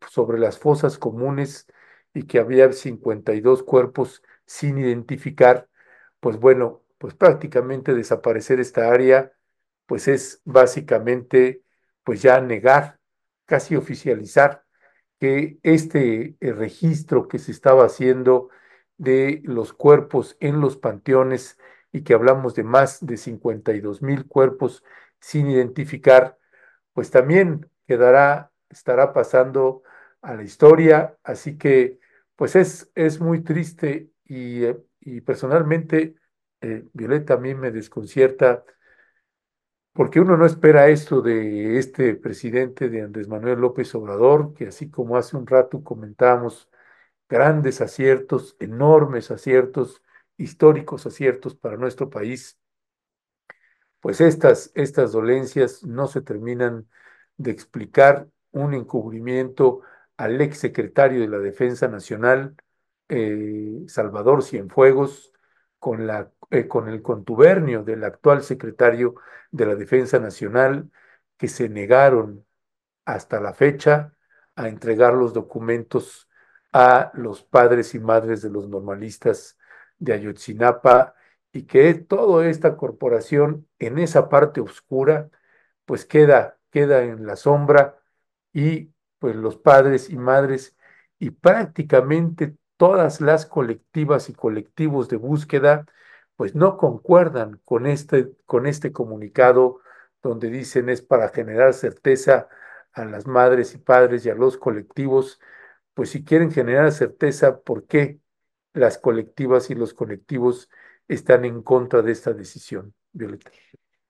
sobre 0.10 0.40
las 0.40 0.58
fosas 0.58 0.98
comunes 0.98 1.68
y 2.12 2.24
que 2.24 2.40
había 2.40 2.74
52 2.74 3.62
cuerpos 3.62 4.24
sin 4.48 4.80
identificar, 4.80 5.70
pues 6.20 6.40
bueno, 6.40 6.82
pues 6.98 7.14
prácticamente 7.14 7.94
desaparecer 7.94 8.60
esta 8.60 8.90
área, 8.90 9.32
pues 9.86 10.08
es 10.08 10.42
básicamente, 10.44 11.62
pues 12.04 12.24
ya 12.24 12.42
negar, 12.42 13.00
casi 13.46 13.76
oficializar 13.76 14.66
que 15.20 15.60
este 15.62 16.36
eh, 16.40 16.52
registro 16.52 17.28
que 17.28 17.38
se 17.38 17.52
estaba 17.52 17.86
haciendo 17.86 18.50
de 18.98 19.42
los 19.44 19.72
cuerpos 19.72 20.36
en 20.40 20.62
los 20.62 20.78
panteones 20.78 21.60
y 21.92 22.02
que 22.02 22.16
hablamos 22.16 22.56
de 22.56 22.64
más 22.64 23.06
de 23.06 23.18
52 23.18 24.02
mil 24.02 24.26
cuerpos 24.26 24.84
sin 25.20 25.50
identificar, 25.50 26.38
pues 26.94 27.12
también 27.12 27.70
quedará, 27.88 28.52
estará 28.70 29.14
pasando 29.14 29.84
a 30.22 30.36
la 30.36 30.44
historia, 30.44 31.18
así 31.24 31.58
que 31.58 32.00
pues 32.36 32.56
es, 32.56 32.92
es 32.96 33.20
muy 33.20 33.42
triste 33.44 34.12
y, 34.26 34.64
eh, 34.66 34.78
personalmente 35.26 36.16
eh, 36.62 36.86
Violeta 36.94 37.36
a 37.36 37.38
mí 37.38 37.56
me 37.56 37.72
desconcierta 37.72 38.66
porque 39.94 40.20
uno 40.20 40.38
no 40.38 40.46
espera 40.46 40.90
esto 40.90 41.22
de 41.22 41.80
este 41.80 42.14
presidente 42.16 42.88
de 42.90 43.02
Andrés 43.02 43.28
Manuel 43.28 43.60
López 43.60 43.96
Obrador, 43.96 44.54
que 44.54 44.68
así 44.68 44.92
como 44.92 45.18
hace 45.18 45.36
un 45.36 45.48
rato 45.48 45.84
comentábamos, 45.84 46.70
grandes 47.28 47.82
aciertos, 47.82 48.56
enormes 48.60 49.32
aciertos, 49.32 50.04
históricos 50.38 51.08
aciertos 51.08 51.56
para 51.56 51.78
nuestro 51.78 52.10
país, 52.12 52.60
pues 54.08 54.22
estas, 54.22 54.72
estas 54.74 55.12
dolencias 55.12 55.84
no 55.84 56.08
se 56.08 56.22
terminan 56.22 56.88
de 57.36 57.52
explicar. 57.52 58.30
Un 58.52 58.74
encubrimiento 58.74 59.82
al 60.16 60.40
ex 60.40 60.60
secretario 60.60 61.20
de 61.20 61.28
la 61.28 61.40
Defensa 61.40 61.90
Nacional, 61.90 62.56
eh, 63.10 63.84
Salvador 63.90 64.44
Cienfuegos, 64.44 65.34
con, 65.78 66.08
la, 66.08 66.32
eh, 66.52 66.70
con 66.70 66.88
el 66.88 67.02
contubernio 67.02 67.84
del 67.84 68.06
actual 68.06 68.44
secretario 68.44 69.16
de 69.52 69.66
la 69.66 69.76
Defensa 69.76 70.20
Nacional, 70.20 70.90
que 71.36 71.50
se 71.50 71.68
negaron 71.68 72.46
hasta 73.04 73.42
la 73.42 73.54
fecha 73.54 74.14
a 74.56 74.70
entregar 74.70 75.16
los 75.16 75.34
documentos 75.34 76.30
a 76.72 77.12
los 77.14 77.44
padres 77.44 77.94
y 77.94 78.00
madres 78.00 78.42
de 78.42 78.52
los 78.52 78.70
normalistas 78.70 79.58
de 80.00 80.14
Ayotzinapa 80.14 81.14
y 81.52 81.64
que 81.64 81.94
toda 81.96 82.48
esta 82.48 82.78
corporación 82.78 83.68
en 83.80 84.00
esa 84.00 84.30
parte 84.30 84.62
oscura 84.62 85.30
pues 85.86 86.06
queda, 86.06 86.60
queda 86.72 87.04
en 87.04 87.26
la 87.26 87.36
sombra 87.36 88.00
y 88.54 88.92
pues 89.20 89.36
los 89.36 89.58
padres 89.58 90.10
y 90.10 90.18
madres 90.18 90.76
y 91.20 91.32
prácticamente 91.32 92.56
todas 92.78 93.22
las 93.22 93.46
colectivas 93.46 94.30
y 94.30 94.34
colectivos 94.34 95.10
de 95.10 95.18
búsqueda 95.18 95.86
pues 96.36 96.56
no 96.56 96.78
concuerdan 96.78 97.62
con 97.66 97.88
este, 97.88 98.32
con 98.46 98.68
este 98.68 98.92
comunicado 98.92 99.82
donde 100.22 100.50
dicen 100.50 100.90
es 100.90 101.02
para 101.02 101.30
generar 101.30 101.74
certeza 101.74 102.48
a 102.94 103.06
las 103.06 103.28
madres 103.28 103.74
y 103.76 103.78
padres 103.80 104.26
y 104.26 104.30
a 104.30 104.36
los 104.36 104.58
colectivos, 104.58 105.40
pues 105.94 106.10
si 106.12 106.24
quieren 106.24 106.52
generar 106.52 106.92
certeza, 106.92 107.62
¿por 107.62 107.86
qué 107.88 108.20
las 108.74 108.98
colectivas 108.98 109.70
y 109.70 109.76
los 109.76 109.94
colectivos 109.94 110.70
están 111.08 111.46
en 111.46 111.62
contra 111.62 112.02
de 112.02 112.12
esta 112.12 112.34
decisión, 112.34 112.94
Violeta. 113.12 113.52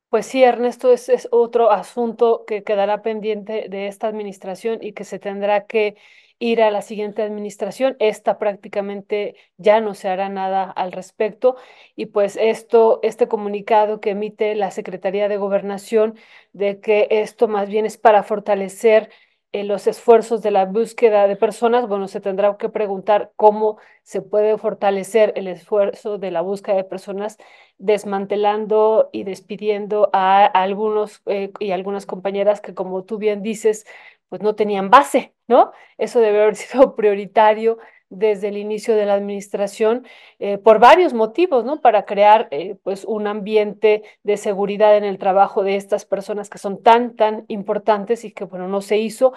Pues 0.09 0.25
sí, 0.25 0.41
Ernesto, 0.41 0.91
ese 0.93 1.13
es 1.15 1.27
otro 1.31 1.69
asunto 1.69 2.45
que 2.47 2.63
quedará 2.63 3.01
pendiente 3.01 3.67
de 3.69 3.87
esta 3.87 4.07
administración 4.07 4.79
y 4.81 4.93
que 4.93 5.03
se 5.03 5.19
tendrá 5.19 5.65
que 5.65 5.97
ir 6.39 6.61
a 6.61 6.71
la 6.71 6.81
siguiente 6.81 7.23
administración. 7.23 7.97
Esta 7.99 8.37
prácticamente 8.37 9.35
ya 9.57 9.81
no 9.81 9.93
se 9.95 10.07
hará 10.07 10.29
nada 10.29 10.63
al 10.71 10.93
respecto. 10.93 11.57
Y 11.95 12.07
pues 12.07 12.37
esto, 12.39 12.99
este 13.03 13.27
comunicado 13.27 13.99
que 13.99 14.11
emite 14.11 14.55
la 14.55 14.71
Secretaría 14.71 15.27
de 15.27 15.37
Gobernación 15.37 16.17
de 16.53 16.79
que 16.79 17.07
esto 17.09 17.47
más 17.49 17.67
bien 17.67 17.85
es 17.85 17.97
para 17.97 18.23
fortalecer 18.23 19.09
eh, 19.53 19.63
los 19.63 19.87
esfuerzos 19.87 20.41
de 20.41 20.51
la 20.51 20.65
búsqueda 20.65 21.27
de 21.27 21.35
personas, 21.35 21.87
bueno, 21.87 22.07
se 22.07 22.19
tendrá 22.21 22.57
que 22.57 22.69
preguntar 22.69 23.31
cómo 23.35 23.77
se 24.03 24.21
puede 24.21 24.57
fortalecer 24.57 25.33
el 25.35 25.47
esfuerzo 25.47 26.17
de 26.17 26.31
la 26.31 26.41
búsqueda 26.41 26.75
de 26.75 26.83
personas 26.83 27.37
desmantelando 27.77 29.09
y 29.13 29.23
despidiendo 29.23 30.09
a, 30.13 30.45
algunos 30.45 31.21
eh, 31.27 31.51
y 31.59 31.71
algunas 31.71 32.05
compañeras 32.05 32.61
que, 32.61 32.73
como 32.73 33.03
tú 33.03 33.17
bien 33.17 33.41
dices, 33.41 33.85
pues 34.29 34.41
no 34.41 34.55
tenían 34.55 34.89
base, 34.89 35.33
¿no? 35.47 35.71
Eso 35.97 36.19
debe 36.19 36.41
haber 36.41 36.55
sido 36.57 36.95
prioritario 36.95 37.77
desde 38.09 38.49
el 38.49 38.57
inicio 38.57 38.95
de 38.95 39.05
la 39.05 39.13
administración 39.15 40.05
eh, 40.39 40.57
por 40.57 40.79
varios 40.79 41.13
motivos, 41.13 41.65
¿no? 41.65 41.81
Para 41.81 42.05
crear 42.05 42.47
eh, 42.51 42.75
pues 42.83 43.05
un 43.05 43.27
ambiente 43.27 44.03
de 44.23 44.37
seguridad 44.37 44.97
en 44.97 45.03
el 45.03 45.17
trabajo 45.17 45.63
de 45.63 45.75
estas 45.75 46.05
personas 46.05 46.49
que 46.49 46.57
son 46.57 46.81
tan, 46.81 47.15
tan 47.15 47.45
importantes 47.47 48.23
y 48.25 48.31
que, 48.31 48.45
bueno, 48.45 48.67
no 48.67 48.81
se 48.81 48.97
hizo 48.97 49.33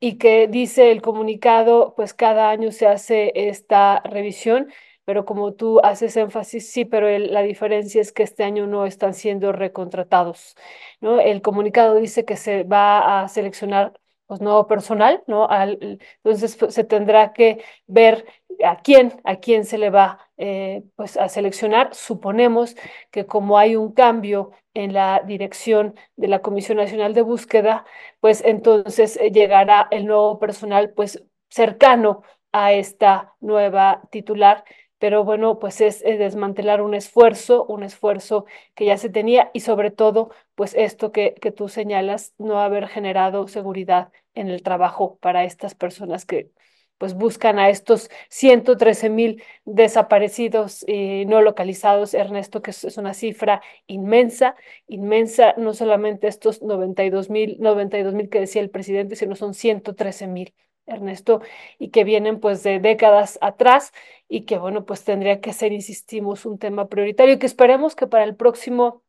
y 0.00 0.18
que 0.18 0.48
dice 0.48 0.90
el 0.90 1.00
comunicado, 1.00 1.94
pues 1.96 2.12
cada 2.14 2.50
año 2.50 2.72
se 2.72 2.88
hace 2.88 3.32
esta 3.34 4.00
revisión, 4.04 4.68
pero 5.04 5.24
como 5.24 5.54
tú 5.54 5.80
haces 5.82 6.16
énfasis, 6.16 6.72
sí, 6.72 6.84
pero 6.84 7.08
la 7.18 7.42
diferencia 7.42 8.00
es 8.00 8.12
que 8.12 8.22
este 8.24 8.44
año 8.44 8.66
no 8.66 8.86
están 8.86 9.14
siendo 9.14 9.52
recontratados, 9.52 10.56
¿no? 11.00 11.20
El 11.20 11.42
comunicado 11.42 11.96
dice 11.96 12.24
que 12.24 12.36
se 12.36 12.64
va 12.64 13.22
a 13.22 13.28
seleccionar 13.28 13.92
pues, 14.32 14.40
nuevo 14.40 14.66
personal, 14.66 15.22
¿no? 15.26 15.46
Entonces 15.50 16.56
pues, 16.56 16.72
se 16.72 16.84
tendrá 16.84 17.34
que 17.34 17.62
ver 17.86 18.24
a 18.64 18.80
quién, 18.80 19.12
a 19.24 19.36
quién 19.36 19.66
se 19.66 19.76
le 19.76 19.90
va 19.90 20.20
eh, 20.38 20.84
pues, 20.96 21.18
a 21.18 21.28
seleccionar. 21.28 21.94
Suponemos 21.94 22.74
que 23.10 23.26
como 23.26 23.58
hay 23.58 23.76
un 23.76 23.92
cambio 23.92 24.52
en 24.72 24.94
la 24.94 25.20
dirección 25.26 25.94
de 26.16 26.28
la 26.28 26.40
Comisión 26.40 26.78
Nacional 26.78 27.12
de 27.12 27.20
Búsqueda, 27.20 27.84
pues 28.20 28.42
entonces 28.42 29.18
eh, 29.18 29.30
llegará 29.30 29.86
el 29.90 30.06
nuevo 30.06 30.38
personal 30.38 30.94
pues 30.94 31.22
cercano 31.50 32.22
a 32.52 32.72
esta 32.72 33.34
nueva 33.40 34.00
titular 34.10 34.64
pero 35.02 35.24
bueno, 35.24 35.58
pues 35.58 35.80
es, 35.80 36.00
desmantelar 36.04 36.80
un 36.80 36.94
esfuerzo, 36.94 37.64
un 37.66 37.82
esfuerzo 37.82 38.46
que 38.76 38.84
ya 38.84 38.96
se 38.96 39.08
tenía 39.08 39.50
y 39.52 39.58
sobre 39.58 39.90
todo, 39.90 40.30
pues 40.54 40.74
esto 40.76 41.10
que, 41.10 41.34
que 41.34 41.50
tú 41.50 41.68
señalas, 41.68 42.34
no 42.38 42.60
haber 42.60 42.86
generado 42.86 43.48
seguridad 43.48 44.12
en 44.34 44.48
el 44.48 44.62
trabajo 44.62 45.18
para 45.20 45.44
estas 45.44 45.74
personas 45.74 46.24
que 46.26 46.50
pues 46.98 47.14
buscan 47.14 47.58
a 47.58 47.68
estos 47.68 48.10
113 48.28 49.10
mil 49.10 49.42
desaparecidos 49.64 50.84
y 50.86 51.24
no 51.26 51.42
localizados, 51.42 52.14
Ernesto, 52.14 52.62
que 52.62 52.70
es 52.70 52.96
una 52.96 53.12
cifra 53.12 53.60
inmensa, 53.88 54.54
inmensa, 54.86 55.54
no 55.58 55.74
solamente 55.74 56.28
estos 56.28 56.62
92 56.62 57.28
mil, 57.28 57.56
92 57.58 58.14
mil 58.14 58.28
que 58.28 58.38
decía 58.38 58.62
el 58.62 58.70
presidente, 58.70 59.16
sino 59.16 59.34
son 59.34 59.52
113 59.52 60.28
mil. 60.28 60.54
Ernesto, 60.86 61.42
y 61.78 61.90
que 61.90 62.04
vienen 62.04 62.40
pues 62.40 62.62
de 62.62 62.80
décadas 62.80 63.38
atrás 63.40 63.92
y 64.28 64.44
que 64.44 64.58
bueno, 64.58 64.84
pues 64.84 65.04
tendría 65.04 65.40
que 65.40 65.52
ser, 65.52 65.72
insistimos, 65.72 66.44
un 66.44 66.58
tema 66.58 66.88
prioritario 66.88 67.34
y 67.34 67.38
que 67.38 67.46
esperemos 67.46 67.94
que 67.94 68.06
para 68.06 68.24
el 68.24 68.36
próximo 68.36 69.02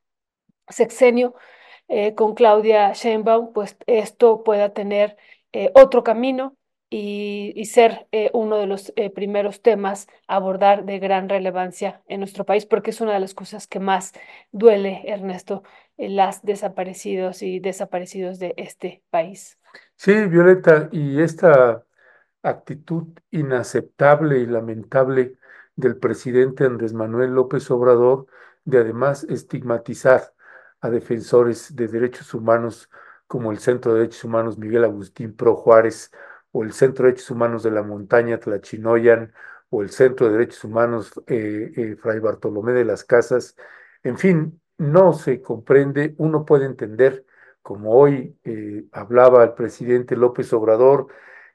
sexenio 0.68 1.36
eh, 1.96 2.16
con 2.16 2.34
Claudia 2.34 2.92
Sheinbaum, 2.94 3.54
pues 3.54 3.78
esto 3.86 4.44
pueda 4.44 4.74
tener 4.74 5.16
eh, 5.52 5.70
otro 5.76 6.04
camino 6.04 6.58
y, 6.90 7.66
ser 7.66 8.08
eh, 8.12 8.32
uno 8.34 8.58
de 8.58 8.66
los 8.66 8.92
primeros 9.14 9.62
temas 9.62 10.08
a 10.28 10.38
abordar 10.38 10.86
de 10.86 10.98
gran 10.98 11.30
relevancia 11.30 12.02
en 12.08 12.20
nuestro 12.20 12.46
país, 12.46 12.66
porque 12.66 12.90
es 12.90 13.00
una 13.00 13.14
de 13.14 13.20
las 13.20 13.36
cosas 13.36 13.68
que 13.68 13.80
más 13.80 14.12
duele, 14.52 15.04
Ernesto, 15.06 15.62
las 15.98 16.42
desaparecidos 16.42 17.44
y 17.44 17.60
desaparecidos 17.60 18.40
de 18.40 18.56
este 18.58 19.04
país. 19.12 19.60
Sí, 19.96 20.14
Violeta, 20.26 20.90
y 20.92 21.22
esta 21.22 21.84
actitud 22.42 23.08
inaceptable 23.30 24.40
y 24.40 24.48
lamentable 24.48 25.38
del 25.76 25.98
presidente 25.98 26.66
Andrés 26.66 26.94
Manuel 26.94 27.36
López 27.36 27.70
Obrador 27.70 28.26
de 28.66 28.80
además 28.80 29.26
estigmatizar 29.26 30.34
a 30.84 30.90
defensores 30.90 31.76
de 31.76 31.88
derechos 31.88 32.34
humanos 32.34 32.90
como 33.26 33.52
el 33.52 33.60
Centro 33.60 33.94
de 33.94 34.02
Derechos 34.02 34.26
Humanos 34.26 34.58
Miguel 34.58 34.84
Agustín 34.84 35.34
Pro 35.36 35.56
Juárez 35.56 36.12
o 36.52 36.64
el 36.64 36.74
Centro 36.74 37.06
de 37.06 37.12
Derechos 37.12 37.32
Humanos 37.32 37.64
de 37.64 37.72
la 37.72 37.84
Montaña 37.84 38.38
Tlachinoyan 38.38 39.34
o 39.70 39.82
el 39.82 39.90
Centro 39.90 40.28
de 40.28 40.34
Derechos 40.34 40.64
Humanos 40.66 41.14
eh, 41.28 41.72
eh, 41.76 41.96
Fray 41.96 42.20
Bartolomé 42.20 42.74
de 42.74 42.84
las 42.84 43.06
Casas. 43.06 43.56
En 44.04 44.18
fin, 44.18 44.62
no 44.78 45.14
se 45.14 45.42
comprende, 45.42 46.16
uno 46.18 46.46
puede 46.46 46.66
entender 46.66 47.26
como 47.62 47.94
hoy 47.94 48.38
eh, 48.44 48.86
hablaba 48.92 49.44
el 49.46 49.54
presidente 49.54 50.18
López 50.18 50.52
Obrador, 50.52 51.08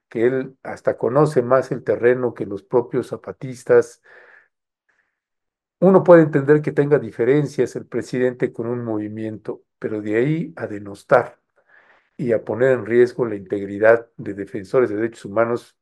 que 0.08 0.26
él 0.26 0.57
hasta 0.62 0.97
conoce 0.97 1.42
más 1.42 1.70
el 1.70 1.84
terreno 1.84 2.32
que 2.32 2.47
los 2.47 2.62
propios 2.62 3.08
zapatistas. 3.08 4.02
Uno 5.81 6.02
puede 6.02 6.23
entender 6.23 6.60
que 6.62 6.73
tenga 6.73 6.98
diferencias 6.98 7.76
el 7.76 7.86
presidente 7.86 8.52
con 8.52 8.66
un 8.66 8.84
movimiento, 8.84 9.62
pero 9.78 10.00
de 10.02 10.16
ahí 10.16 10.52
a 10.57 10.66
denostar 10.66 11.40
y 12.16 12.32
a 12.32 12.44
poner 12.44 12.73
en 12.73 12.86
riesgo 12.86 13.26
la 13.26 13.36
integridad 13.36 14.08
de 14.16 14.34
defensores 14.34 14.90
de 14.90 14.97
derechos 14.97 15.26
humanos, 15.26 15.76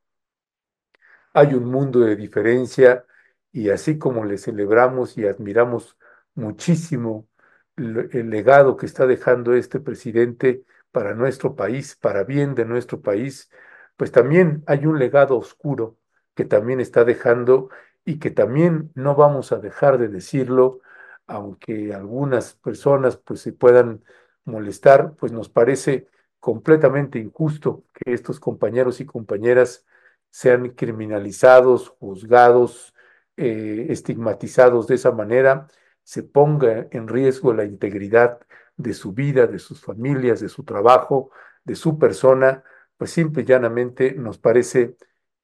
hay 1.33 1.55
un 1.55 1.65
mundo 1.67 2.01
de 2.01 2.17
diferencia 2.17 3.05
y 3.53 3.71
así 3.71 3.99
como 3.99 4.25
le 4.25 4.39
celebramos 4.39 5.17
y 5.19 5.27
admiramos 5.27 5.99
muchísimo 6.35 7.29
el 7.77 8.31
legado 8.31 8.77
que 8.77 8.87
está 8.87 9.07
dejando 9.07 9.55
este 9.55 9.81
presidente 9.81 10.65
para 10.93 11.15
nuestro 11.15 11.55
país, 11.57 11.97
para 11.97 12.25
bien 12.25 12.55
de 12.55 12.65
nuestro 12.65 13.03
país, 13.03 13.51
pues 13.97 14.13
también 14.13 14.63
hay 14.67 14.87
un 14.87 14.99
legado 14.99 15.37
oscuro 15.37 15.99
que 16.35 16.45
también 16.45 16.81
está 16.81 17.05
dejando 17.05 17.69
y 18.07 18.19
que 18.21 18.31
también 18.31 18.93
no 18.95 19.17
vamos 19.17 19.53
a 19.53 19.59
dejar 19.59 19.99
de 19.99 20.09
decirlo, 20.09 20.81
aunque 21.27 21.93
algunas 21.93 22.55
personas 22.55 23.19
pues 23.19 23.41
se 23.41 23.53
puedan 23.53 24.05
molestar, 24.45 25.15
pues 25.17 25.33
nos 25.33 25.49
parece 25.51 26.09
completamente 26.41 27.19
injusto 27.19 27.85
que 27.93 28.15
estos 28.15 28.41
compañeros 28.41 29.01
y 29.01 29.07
compañeras 29.07 29.85
sean 30.31 30.71
criminalizados, 30.71 31.89
juzgados, 32.01 32.95
eh, 33.37 33.87
estigmatizados 33.91 34.87
de 34.87 34.95
esa 34.95 35.11
manera 35.13 35.67
se 36.05 36.23
ponga 36.23 36.87
en 36.93 37.09
riesgo 37.09 37.53
la 37.53 37.65
integridad 37.65 38.39
de 38.77 38.95
su 38.95 39.13
vida, 39.13 39.49
de 39.49 39.59
sus 39.59 39.83
familias, 39.83 40.41
de 40.41 40.49
su 40.49 40.65
trabajo, 40.65 41.31
de 41.65 41.75
su 41.75 41.99
persona, 41.99 42.63
pues 42.97 43.11
simple 43.11 43.43
y 43.43 43.47
llanamente 43.47 44.15
nos 44.15 44.39
parece 44.39 44.97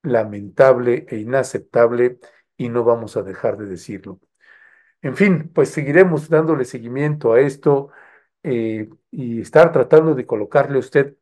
lamentable 0.02 1.06
e 1.08 1.18
inaceptable 1.18 2.18
y 2.64 2.68
no 2.68 2.84
vamos 2.84 3.16
a 3.16 3.22
dejar 3.22 3.56
de 3.58 3.66
decirlo. 3.66 4.20
En 5.02 5.16
fin, 5.16 5.50
pues 5.54 5.70
seguiremos 5.70 6.28
dándole 6.28 6.64
seguimiento 6.64 7.32
a 7.32 7.40
esto 7.40 7.90
eh, 8.42 8.88
y 9.10 9.40
estar 9.40 9.72
tratando 9.72 10.14
de 10.14 10.26
colocarle 10.26 10.76
a 10.76 10.80
usted, 10.80 11.16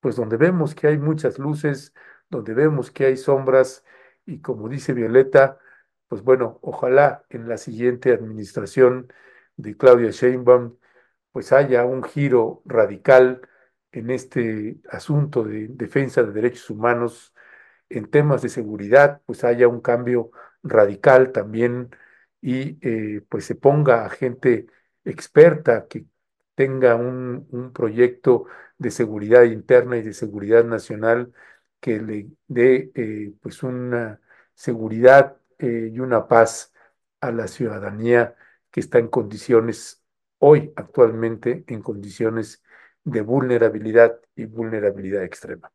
pues 0.00 0.16
donde 0.16 0.36
vemos 0.38 0.74
que 0.74 0.86
hay 0.88 0.98
muchas 0.98 1.38
luces, 1.38 1.94
donde 2.30 2.54
vemos 2.54 2.90
que 2.90 3.06
hay 3.06 3.16
sombras 3.16 3.84
y 4.26 4.40
como 4.40 4.68
dice 4.68 4.94
Violeta, 4.94 5.58
pues 6.08 6.22
bueno, 6.22 6.58
ojalá 6.62 7.24
en 7.30 7.48
la 7.48 7.58
siguiente 7.58 8.12
administración 8.12 9.12
de 9.56 9.76
Claudia 9.76 10.10
Sheinbaum 10.10 10.76
pues 11.32 11.52
haya 11.52 11.84
un 11.84 12.02
giro 12.02 12.62
radical 12.64 13.42
en 13.92 14.10
este 14.10 14.80
asunto 14.90 15.44
de 15.44 15.68
defensa 15.68 16.22
de 16.22 16.32
derechos 16.32 16.70
humanos, 16.70 17.34
en 17.90 18.10
temas 18.10 18.42
de 18.42 18.48
seguridad, 18.48 19.22
pues 19.26 19.44
haya 19.44 19.68
un 19.68 19.80
cambio 19.80 20.30
radical 20.62 21.32
también 21.32 21.90
y 22.40 22.78
eh, 22.82 23.22
pues 23.28 23.44
se 23.46 23.54
ponga 23.54 24.04
a 24.06 24.10
gente 24.10 24.66
experta 25.04 25.86
que 25.88 26.06
tenga 26.54 26.94
un, 26.96 27.46
un, 27.50 27.72
proyecto 27.72 28.46
de 28.78 28.90
seguridad 28.90 29.44
interna 29.44 29.96
y 29.98 30.02
de 30.02 30.12
seguridad 30.12 30.64
nacional 30.64 31.32
que 31.80 32.00
le 32.00 32.28
dé 32.48 32.92
eh, 32.94 33.32
pues 33.40 33.62
una 33.62 34.20
seguridad 34.54 35.36
eh, 35.58 35.90
y 35.92 36.00
una 36.00 36.28
paz 36.28 36.72
a 37.20 37.32
la 37.32 37.48
ciudadanía 37.48 38.36
que 38.70 38.80
está 38.80 38.98
en 38.98 39.08
condiciones, 39.08 40.02
hoy 40.38 40.72
actualmente, 40.76 41.64
en 41.68 41.82
condiciones 41.82 42.62
de 43.04 43.22
vulnerabilidad 43.22 44.20
y 44.36 44.44
vulnerabilidad 44.46 45.24
extrema. 45.24 45.72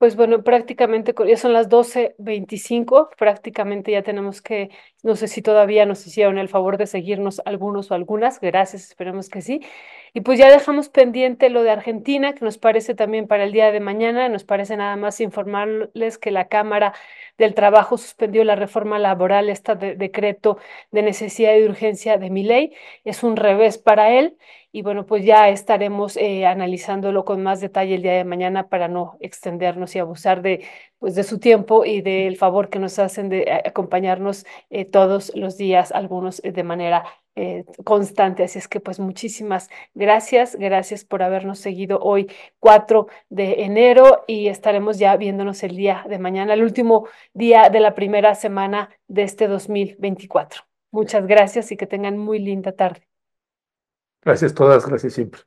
Pues 0.00 0.16
bueno, 0.16 0.42
prácticamente 0.42 1.12
ya 1.28 1.36
son 1.36 1.52
las 1.52 1.68
12.25, 1.68 3.10
prácticamente 3.18 3.92
ya 3.92 4.02
tenemos 4.02 4.40
que, 4.40 4.70
no 5.02 5.16
sé 5.16 5.28
si 5.28 5.42
todavía 5.42 5.86
nos 5.86 6.06
hicieron 6.06 6.38
el 6.38 6.48
favor 6.48 6.76
de 6.76 6.86
seguirnos 6.86 7.40
algunos 7.44 7.90
o 7.90 7.94
algunas, 7.94 8.40
gracias, 8.40 8.84
esperemos 8.84 9.28
que 9.28 9.42
sí. 9.42 9.60
Y 10.12 10.22
pues 10.22 10.38
ya 10.38 10.50
dejamos 10.50 10.88
pendiente 10.88 11.50
lo 11.50 11.62
de 11.62 11.70
Argentina, 11.70 12.34
que 12.34 12.44
nos 12.44 12.58
parece 12.58 12.94
también 12.94 13.26
para 13.28 13.44
el 13.44 13.52
día 13.52 13.70
de 13.70 13.80
mañana, 13.80 14.28
nos 14.28 14.44
parece 14.44 14.76
nada 14.76 14.96
más 14.96 15.20
informarles 15.20 16.18
que 16.18 16.30
la 16.30 16.48
Cámara 16.48 16.92
del 17.38 17.54
Trabajo 17.54 17.96
suspendió 17.96 18.44
la 18.44 18.56
reforma 18.56 18.98
laboral, 18.98 19.48
este 19.48 19.74
decreto 19.74 20.58
de 20.90 21.02
necesidad 21.02 21.54
y 21.56 21.64
urgencia 21.64 22.18
de 22.18 22.30
mi 22.30 22.42
ley, 22.42 22.72
es 23.04 23.22
un 23.22 23.36
revés 23.36 23.78
para 23.78 24.10
él 24.10 24.36
y 24.72 24.82
bueno, 24.82 25.04
pues 25.04 25.24
ya 25.24 25.48
estaremos 25.48 26.16
eh, 26.16 26.46
analizándolo 26.46 27.24
con 27.24 27.42
más 27.42 27.60
detalle 27.60 27.96
el 27.96 28.02
día 28.02 28.12
de 28.12 28.24
mañana 28.24 28.68
para 28.68 28.86
no 28.86 29.16
extendernos 29.20 29.96
y 29.96 29.98
abusar 29.98 30.42
de, 30.42 30.64
pues, 31.00 31.16
de 31.16 31.24
su 31.24 31.40
tiempo 31.40 31.84
y 31.84 32.02
del 32.02 32.36
favor 32.36 32.70
que 32.70 32.78
nos 32.78 32.98
hacen 33.00 33.28
de 33.28 33.40
eh, 33.42 33.62
acompañarnos 33.66 34.46
eh, 34.70 34.84
todos 34.90 35.32
los 35.34 35.56
días, 35.56 35.92
algunos 35.92 36.42
de 36.42 36.62
manera 36.62 37.04
constante. 37.84 38.44
Así 38.44 38.58
es 38.58 38.68
que 38.68 38.80
pues 38.80 39.00
muchísimas 39.00 39.70
gracias, 39.94 40.56
gracias 40.56 41.04
por 41.04 41.22
habernos 41.22 41.58
seguido 41.58 41.98
hoy 42.00 42.30
4 42.58 43.06
de 43.30 43.62
enero 43.64 44.24
y 44.26 44.48
estaremos 44.48 44.98
ya 44.98 45.16
viéndonos 45.16 45.62
el 45.62 45.76
día 45.76 46.04
de 46.08 46.18
mañana, 46.18 46.54
el 46.54 46.62
último 46.62 47.08
día 47.32 47.70
de 47.70 47.80
la 47.80 47.94
primera 47.94 48.34
semana 48.34 48.90
de 49.08 49.22
este 49.22 49.48
2024. 49.48 50.64
Muchas 50.90 51.26
gracias 51.26 51.70
y 51.72 51.76
que 51.76 51.86
tengan 51.86 52.18
muy 52.18 52.40
linda 52.40 52.72
tarde. 52.72 53.08
Gracias 54.22 54.54
todas, 54.54 54.86
gracias 54.86 55.14
siempre. 55.14 55.40